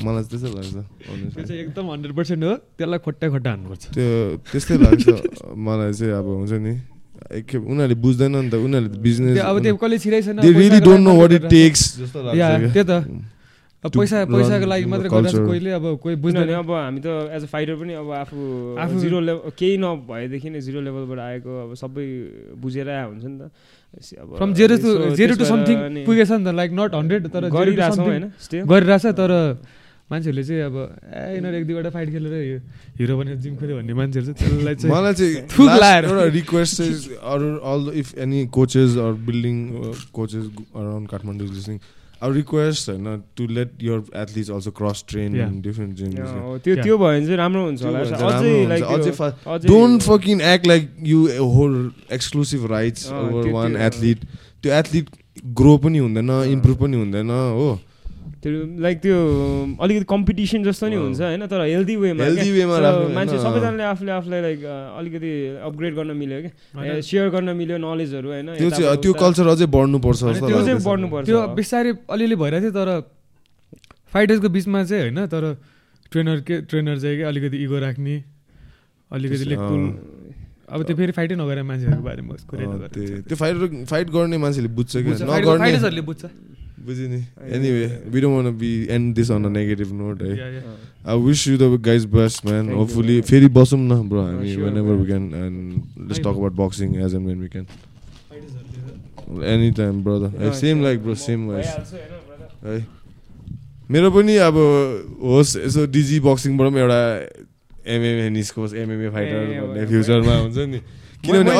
मलाई 0.02 0.24
त्यस्तै 0.34 0.50
लाग्छ 0.50 1.46
एकदम 1.46 1.86
हन्ड्रेड 1.94 2.14
पर्सेन्ट 2.18 2.42
हो 2.44 2.54
त्यसलाई 2.74 3.00
खोट्टा 3.06 3.26
खोट्टा 3.30 3.50
हान्नुपर्छ। 3.54 3.84
त्यो 3.94 4.10
त्यस्तै 4.50 4.76
लाग्छ 4.82 5.06
मलाई 5.54 5.94
चाहिँ 5.94 6.14
अब 6.18 6.26
हुन्छ 6.26 6.54
नि 6.66 6.74
एकखेप 7.38 7.62
उनीहरूले 7.70 7.98
बुझ्दैन 8.02 8.34
नि 8.36 8.50
त 8.50 8.52
उनीहरूले 8.66 8.98
बिजनेस 8.98 9.38
अब 9.46 9.56
त्यो 9.62 9.78
कसले 9.78 9.98
छिराइ 10.02 10.22
पैसा 13.84 14.18
पैसाको 14.28 14.66
लागि 14.68 14.86
मात्रै 14.92 15.10
गरिरहेको 15.10 15.46
कोहीले 15.48 15.72
अब 15.72 15.86
कोही 16.04 16.16
बुझ्दैन। 16.20 16.50
अब 16.52 16.72
हामी 16.72 17.00
त 17.00 17.08
एज 17.32 17.44
अ 17.44 17.48
फाइटर 17.48 17.76
पनि 17.80 17.94
अब 17.96 18.12
आफू 18.12 18.38
आफू 18.76 18.96
जिरो 19.00 19.20
लेभल 19.24 19.52
केही 19.56 19.78
नभएदेखि 19.80 20.50
नै 20.50 20.60
जिरो 20.68 20.80
लेभलबाट 20.84 21.20
आएको 21.20 21.52
अब 21.64 21.70
सबै 21.80 22.06
बुझेर 22.60 22.88
हुन्छ 22.92 23.24
नि 23.24 23.38
त। 23.40 23.52
From 24.38 24.54
zero 24.54 24.76
to 24.84 24.90
zero 25.16 25.36
to 25.40 25.46
something 25.46 26.04
पुगेछ 26.06 26.32
नि 26.32 26.44
त 26.44 26.52
लाइक 26.60 26.72
नट 26.80 26.92
हन्ड्रेड 26.96 27.28
तर 27.32 27.44
गरिरहेछ 27.50 28.00
होइन 28.00 28.26
गरिरहेछ 28.68 29.06
तर 29.16 29.32
मान्छेहरूले 30.10 30.44
चाहिँ 30.44 30.62
अब 30.66 30.76
ए 30.76 31.24
यिनीहरू 31.36 31.58
एक 31.58 31.66
दुईवटा 31.70 31.90
फाइट 31.96 32.10
खेलेर 32.10 32.34
हिरो 33.00 33.14
बनेर 33.18 33.36
जिम 33.46 33.56
खोल्यो 33.58 33.76
भन्ने 33.78 33.94
मान्छेहरू 33.94 34.34
चाहिँ 34.34 34.38
त्यसलाई 34.42 34.76
चाहिँ 34.76 34.92
मलाई 34.92 35.14
चाहिँ 35.14 36.04
एउटा 36.10 36.26
रिक्वेस्ट 36.36 36.74
चाहिँ 36.78 37.18
अरू 37.34 37.50
all 37.72 37.82
if 38.02 38.08
any 38.26 38.40
coaches 38.58 38.98
or 39.06 39.14
building 39.30 39.58
coaches 40.14 40.46
around 40.76 41.08
Kathmandu 41.10 41.48
listening 41.48 41.78
अब 42.22 42.34
रिक्वेस्ट 42.34 42.90
होइन 42.90 43.22
to 43.38 43.48
let 43.48 43.72
your 43.82 44.04
athletes 44.16 44.50
also 44.52 44.72
cross 44.80 45.04
train 45.10 45.62
different 45.62 45.96
gym 45.98 46.10
त्यो 46.64 46.76
त्यो 46.84 46.98
भयो 46.98 46.98
भने 46.98 47.26
चाहिँ 47.26 47.38
राम्रो 47.38 47.66
हुन्छ 47.66 47.82
होला 47.84 49.60
don't 49.68 50.02
fucking 50.04 50.42
act 50.54 50.68
like 50.68 50.90
you 51.12 51.20
hold 51.56 51.76
exclusive 52.14 52.72
rights 52.72 53.12
over 53.12 53.52
one 53.52 53.78
athlete 53.88 54.26
त्यो 54.64 54.74
एथलिट 54.80 55.06
ग्रो 55.60 55.78
पनि 55.84 55.98
हुँदैन 55.98 56.30
इम्प्रुभ 56.52 56.78
पनि 56.78 56.98
हुँदैन 56.98 57.30
हो। 57.30 57.70
त्यो 58.40 58.52
लाइक 58.80 58.98
त्यो 59.04 59.16
अलिकति 59.84 60.06
कम्पिटिसन 60.10 60.64
जस्तो 60.64 60.88
नि 60.88 60.96
हुन्छ 60.96 61.20
होइन? 61.22 61.44
तर 61.52 61.60
हेल्दी 61.60 61.96
वेमा 62.00 62.24
हेल्दी 62.24 62.52
वेमा 62.52 62.76
मान्छे 63.12 63.38
सबैजनाले 63.38 63.84
आफूले 63.84 64.12
आफूलाई 64.16 64.42
लाइक 64.42 64.60
अलिकति 65.00 65.32
अपग्रेड 65.68 65.94
गर्न 65.96 66.12
मिल्यो 66.16 66.40
क्या? 66.42 67.02
सेयर 67.04 67.30
गर्न 67.36 67.50
मिल्यो 67.60 67.78
नलेजहरू 67.84 68.28
होइन? 68.32 68.48
त्यो 68.56 68.70
चाहिँ 68.70 68.98
त्यो 69.04 69.14
कल्चर 69.20 69.48
अझै 69.54 69.68
बढ्नुपर्छ 69.76 70.22
त्यो 70.40 70.62
चाहिँ 70.66 70.80
बढ्नुपर्छ। 70.88 71.26
त्यो 71.28 71.40
बिस्तारै 71.60 71.92
अलिअलि 72.16 72.36
भइरहेको 72.40 72.64
थियो 72.64 72.74
तर 72.80 72.90
फाइटर्सको 74.14 74.50
बिचमा 74.56 74.84
चाहिँ 74.88 75.04
होइन? 75.04 75.20
तर 75.28 75.44
ट्रेनर 76.12 76.38
के 76.48 76.56
ट्रेनर 76.70 76.96
चाहिँ 77.00 77.16
क्या 77.18 77.28
अलिकति 77.28 77.58
इगो 77.64 77.78
राख्ने 77.80 78.16
अलिकति 79.12 79.46
लेकुल 79.52 79.82
अब 80.70 80.80
त्यो 80.88 80.96
फेरि 80.96 81.12
फाइटै 81.18 81.36
नगरेर 81.36 81.64
मान्छेहरूको 81.68 82.04
बारेमा 82.08 82.34
त्यो 82.96 83.36
फाइटर 83.36 83.84
फाइट 83.92 84.08
गर्ने 84.16 84.38
मान्छेले 84.40 84.70
बुझ्छ 84.80 84.94
क्या? 84.96 85.28
नगर्ने 85.28 86.02
बुझ्छ। 86.08 86.24
बुझ्यो 86.86 87.08
नि 87.10 87.20
anyway 87.56 87.86
we 88.12 88.22
don't 88.22 88.36
wanna 88.36 88.58
be 88.58 88.72
end 88.92 89.16
this 89.16 89.32
on 89.32 89.46
a 89.46 89.50
negative 89.50 89.92
note 89.94 90.22
है 90.22 90.34
I 91.08 91.22
wish 91.22 91.48
you 91.48 91.58
the 91.58 91.80
guys 91.86 92.06
best 92.16 92.46
man 92.46 92.70
hopefully 92.74 93.20
फेरि 93.30 93.48
बसौँ 93.58 93.80
न 93.80 94.02
ब्रो 94.10 94.22
हामी 94.22 94.56
whenever 94.78 94.96
we 95.02 95.06
can 95.08 95.26
and 95.44 96.08
let's 96.08 96.20
talk 96.20 96.28
about 96.28 96.54
boxing 96.62 96.96
as 97.06 97.16
and 97.16 97.28
when 97.28 97.40
we 97.42 97.48
can 97.48 97.66
any 99.54 99.72
time 99.82 100.04
brother 100.04 100.52
same 100.62 100.84
like 100.84 101.04
bro 101.04 101.16
same 101.26 101.48
wise 101.50 101.68
है 102.66 102.80
मेरो 103.92 104.12
पनि 104.12 104.36
अब 104.48 104.56
होस् 105.24 105.56
यसो 105.58 105.86
डिजी 105.98 106.20
बक्सिङबाट 106.22 106.68
पनि 106.70 106.80
एउटा 106.80 107.02
एमएमए 107.94 108.30
निस्कोस् 108.30 108.74
एमएमए 108.76 109.10
फाइटर 109.10 109.40
भन्ने 109.62 109.86
फ्युचरमा 109.88 110.36
हुन्छ 110.38 110.58
नि। 110.74 110.82
किनभने 111.24 111.52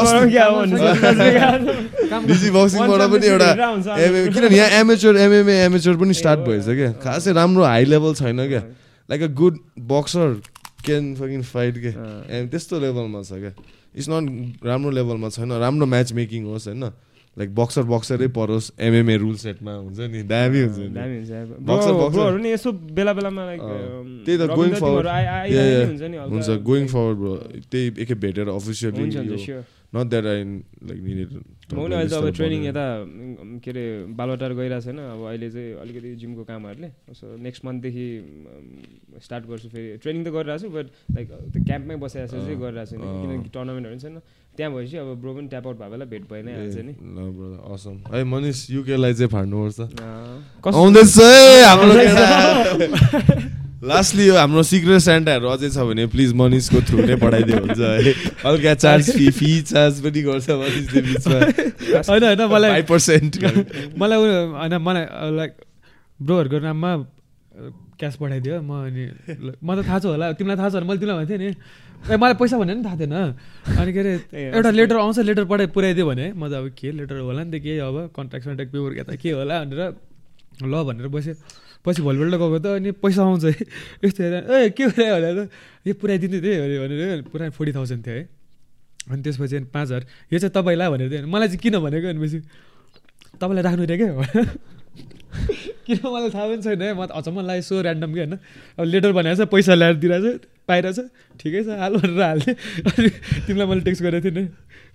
डिजी 2.28 2.50
बक्सिङबाट 2.52 3.02
पनि 3.12 3.26
एउटा 3.28 3.50
किनभने 3.56 4.58
यहाँ 4.58 4.70
एमेचर 4.80 5.18
एमएमए 5.26 5.56
एमेचर 5.66 5.94
पनि 6.00 6.14
स्टार्ट 6.14 6.40
भएछ 6.48 6.66
क्या 6.66 6.92
खासै 7.04 7.32
राम्रो 7.34 7.64
हाई 7.64 7.86
लेभल 7.86 8.14
छैन 8.16 8.40
क्या। 8.48 8.64
Like 9.10 9.22
a 9.22 9.28
good 9.42 9.56
boxer 9.92 10.28
can 10.86 11.04
fucking 11.16 11.42
fight 11.44 11.76
क्या। 11.84 11.94
त्यस्तो 12.52 12.80
लेभलमा 12.80 13.22
छ 13.22 13.32
क्या। 13.44 13.54
इट्स 13.96 14.08
नट 14.10 14.66
राम्रो 14.66 14.92
लेभलमा 14.96 15.30
छैन। 15.36 15.52
राम्रो 15.60 15.86
म्याच 15.86 16.10
मेकिङ 16.14 16.42
होस् 16.46 16.68
होइन। 16.68 16.84
लाइक 17.38 17.50
बक्सर 17.56 17.84
बक्सरै 17.94 18.28
परोस् 18.36 18.72
एमएमए 18.80 19.16
रुल 19.18 19.36
सेटमा 19.38 19.74
हुन्छ 19.74 20.00
नि 20.12 20.22
दामी 20.24 20.60
हुन्छ 20.60 20.78
नि। 20.80 20.88
दामी 20.98 21.16
हुन्छ। 21.18 21.32
बक्सर 21.62 21.92
Bro- 21.92 22.02
बक्सर 22.04 22.20
broहरू 22.20 22.38
नि 22.44 22.50
यसो 22.52 22.72
बेला 22.98 23.14
बेलामा 23.14 23.44
लाइक 23.46 23.62
त्यही 24.26 24.38
त 24.38 24.42
going 24.58 24.76
forward. 24.76 25.06
Yeah, 25.06 25.46
yeah. 25.48 26.28
हुन्छ 26.30 26.50
गोइङ 26.70 26.88
फरवर्ड 26.88 27.18
ब्रो 27.18 27.34
त्यही 27.72 27.86
एकखेप 28.02 28.18
भेटेर 28.18 28.48
officially. 28.50 29.64
Not 29.90 30.06
that 30.06 30.26
I 30.26 30.44
like 30.86 31.00
needed 31.02 31.30
म 31.74 31.82
पनि 31.82 31.96
अहिले 31.96 32.10
त 32.10 32.14
अब 32.14 32.30
ट्रेनिङ 32.38 32.62
यता 32.66 32.86
के 33.64 33.70
अरे 33.74 33.84
बालुवाटार 34.14 34.54
गइरहेको 34.54 34.86
छैन। 34.86 34.98
अब 35.02 35.22
अहिले 35.30 35.50
चाहिँ 35.50 35.74
अलिकति 35.82 36.10
जिमको 36.22 36.44
कामहरूले। 36.46 36.90
सो 37.14 37.26
नेक्स्ट 37.42 37.66
मन्थदेखि 37.66 38.08
स्टार्ट 39.18 39.44
गर्छु 39.50 39.70
फेरि। 39.74 39.98
ट्रेनिङ 39.98 40.22
त 40.26 40.30
गरिरहेको 40.30 40.62
छु 40.62 40.70
बट 40.70 40.88
लाइक 41.16 41.28
त्यो 41.30 41.62
क्याम्पमै 41.66 41.96
बसेर 42.06 42.26
जस्तो 42.26 42.38
चाहिँ 42.38 42.60
गरिरहेको 42.62 42.90
छैन। 42.90 43.02
अँ। 43.02 43.22
किनकि 43.22 43.50
टुर्नामेन्टहरू 43.50 43.96
पनि 43.98 44.02
छैन। 44.06 44.16
त्यहाँ 44.58 44.72
भएपछि 44.74 44.98
अब 44.98 45.10
ब्रो 45.22 45.34
पनि 45.34 45.48
ट्याप 45.48 45.66
आउट 45.68 45.78
भएको 45.78 45.92
बेला 45.92 46.06
भेट 46.06 46.24
भइ 46.32 46.42
नै 46.44 46.52
हाल्छ 46.54 46.78
नि। 46.88 46.94
असम 47.74 47.96
है 48.14 48.24
मनिष 48.24 48.58
युकेलाई 48.72 49.14
चाहिँ 49.14 49.32
फाड्नुपर्छ। 49.32 49.80
आउँदैछ 50.68 51.18
है 51.18 51.64
हाम्रो 51.64 51.94
लास्टली 53.80 54.24
यो 54.28 54.36
हाम्रो 54.36 54.64
सिक्रेट 54.64 55.00
सेन्टाहरू 55.02 55.48
अझै 55.48 55.70
छ 55.72 55.78
भने 55.88 56.06
प्लिज 56.12 56.34
मनिषको 56.36 56.80
थ्रु 56.88 56.98
नै 57.08 57.16
पठाइदियो 57.16 57.60
हुन्छ 57.64 57.80
है। 57.80 58.12
हल्का 58.44 58.74
चार्ज 58.76 59.12
फी 59.18 59.30
फी 59.32 59.52
चार्ज 59.72 60.02
पनि 60.04 60.22
गर्छ 60.22 60.50
मनिषले 60.50 61.02
बिचमा। 61.02 61.40
होइन 62.10 62.24
होइन 62.24 62.42
मलाई 62.54 62.70
फाइभ 62.72 62.88
पर्सेन्ट 62.90 63.32
मलाई 64.02 64.18
होइन 64.20 64.76
मलाई 64.84 65.06
लाइक 65.38 65.54
ब्रोहरूको 66.20 66.60
नाममा 66.60 66.92
क्यास 68.00 68.16
पठाइदियो 68.16 68.62
म 68.64 68.72
अनि 68.88 69.04
म 69.60 69.70
त 69.76 69.80
थाहा 69.84 70.00
छ 70.00 70.06
होला 70.08 70.32
तिमीलाई 70.40 70.58
थाहा 70.58 70.70
छ 70.72 70.74
भने 70.80 70.88
मैले 70.88 71.00
तिमीलाई 71.04 71.18
भन्थेँ 71.20 71.38
नि। 71.38 71.50
ए 72.08 72.16
मलाई 72.16 72.36
पैसा 72.40 72.56
भनेर 72.58 72.76
नि 72.80 72.84
थाहा 72.88 72.96
थिएन। 72.96 73.16
अनि 73.76 73.92
के 73.92 74.00
अरे 74.00 74.14
एउटा 74.56 74.70
लेटर 74.72 74.98
आउँछ 75.04 75.20
लेटर 75.28 75.46
पठाइ 75.52 75.68
पुऱ्याइदियो 75.76 76.06
भने 76.08 76.26
म 76.32 76.48
त 76.48 76.54
अब 76.64 76.66
के 76.80 76.92
लेटर 76.96 77.18
होला 77.28 77.44
नि 77.44 77.52
त 77.52 77.62
के 77.62 77.76
अब 77.84 77.96
कन्ट्याक्ट 78.16 78.46
सन्ट्याक्ट 78.48 78.72
पेपर 78.72 78.92
के 78.96 79.04
त 79.04 79.20
के 79.20 79.30
होला 79.36 79.56
भनेर 79.68 79.82
ल 80.64 80.74
भनेर 80.88 81.08
बसेँ। 81.12 81.36
पछि 81.80 82.02
भोलिपल्ट 82.04 82.36
गएको 82.40 82.60
त 82.60 82.68
अनि 82.80 82.92
पैसा 83.04 83.22
आउँछ 83.24 83.44
है। 83.44 83.54
यस्तो 84.04 84.24
हेरेर 84.24 84.44
ए 84.48 84.70
के 84.76 84.86
भयो 84.96 85.16
भनेर 85.16 85.38
यो 85.88 85.94
पुऱ्याइदिनु 86.00 86.38
थिएँ 86.40 86.60
अरे 86.60 86.76
भनेर 86.80 87.22
पुरा 87.32 87.50
फोर्टी 87.52 87.72
थाउजन्ड 87.76 88.02
थियो 88.08 88.16
है। 88.16 88.24
अनि 89.12 89.22
त्यसपछि 89.24 89.56
अनि 89.60 89.68
पाँच 89.76 89.88
हजार 89.88 90.04
यो 90.32 90.40
चाहिँ 90.40 90.54
तपाईँलाई 90.56 90.90
भनेर 90.92 91.08
दियो। 91.10 91.28
मलाई 91.28 91.48
चाहिँ 91.52 91.60
किन 91.64 91.76
भनेको? 91.84 92.08
भनेपछि 92.16 92.40
तपाईँलाई 93.40 93.64
राख्नु 93.64 93.84
रे 93.92 93.98
क्या? 94.00 94.44
किन 95.86 95.98
मलाई 96.04 96.30
थाहा 96.30 96.46
पनि 96.50 96.62
छैन 96.62 96.82
है 96.82 96.94
म 96.94 97.06
त 97.06 97.12
अचम्म 97.20 97.38
लाग्यो 97.46 97.64
सो 97.70 97.76
ऱ्यान्डम 97.82 98.10
कि 98.14 98.20
होइन? 98.20 98.36
अब 98.80 98.86
लेटर 98.86 99.12
भनेको 99.14 99.36
छ 99.40 99.48
पैसा 99.50 99.74
ल्याएर 99.74 99.96
दिइरहेछ 100.02 100.42
पाइरहेछ। 100.70 101.00
ठिकै 101.40 101.62
छ 101.64 101.68
हाल 101.80 101.94
भनेर 101.98 102.22
हाल्ने 102.22 102.52
अनि 102.90 103.10
तिमीलाई 103.48 103.68
मैले 103.70 103.82
टेक्स्ट 103.88 104.02
गरेको 104.04 104.24
थिएँ 104.26 104.36
नि। 104.38 104.44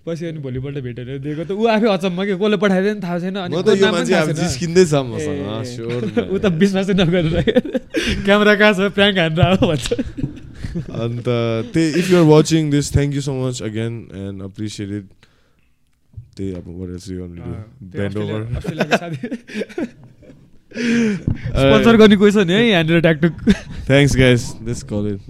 पछि 0.05 0.25
अनि 0.29 0.39
भोलिपल्ट 0.45 0.77
भेटेर 0.85 1.17
दिएको 1.17 1.43
त। 1.49 1.51
ऊ 1.51 1.65
आफै 1.65 1.87
अचम्म 1.97 2.19
कि? 2.29 2.33
कसले 2.37 2.57
पठाइदियो 2.61 2.93
नि 2.93 3.01
थाहा 3.01 3.17
छैन। 3.19 3.35
अनि 3.41 3.53
ऊ 6.29 6.37
त 6.37 6.45
विश्वासै 6.61 6.93
नगरेर। 6.93 7.25
क्यामेरा 8.25 8.53
कहाँ 8.55 8.73
छ? 8.77 8.79
प्याङ्क 8.93 9.17
हानेर 9.17 9.41
आऊ 9.41 9.65
भन्छ। 9.65 9.87
अन्त 10.75 11.27
त्यही 11.73 11.87
if 11.99 12.05
you're 12.11 12.25
watching 12.29 12.69
this 12.69 12.85
thank 12.93 13.11
you 13.15 13.21
so 13.25 13.33
much 13.33 13.61
again 13.63 13.93
and 14.13 14.37
appreciated 14.43 15.03
Bend 17.95 18.17
over. 18.17 18.39
अस्ट्रेलियाको 18.59 18.97
साथी 18.97 19.17
स्पोन्सर 21.55 21.97
गर्ने 21.97 22.15
कोही 22.23 22.31
छ 22.31 22.45
नि 22.47 22.53
है 22.53 22.63
यहाँनिर 22.67 23.01
ट्याकटुक 23.07 23.33
Thanks 23.87 24.15
guys. 24.15 24.41
Let's 24.61 24.83
call 24.83 25.05
it. 25.05 25.21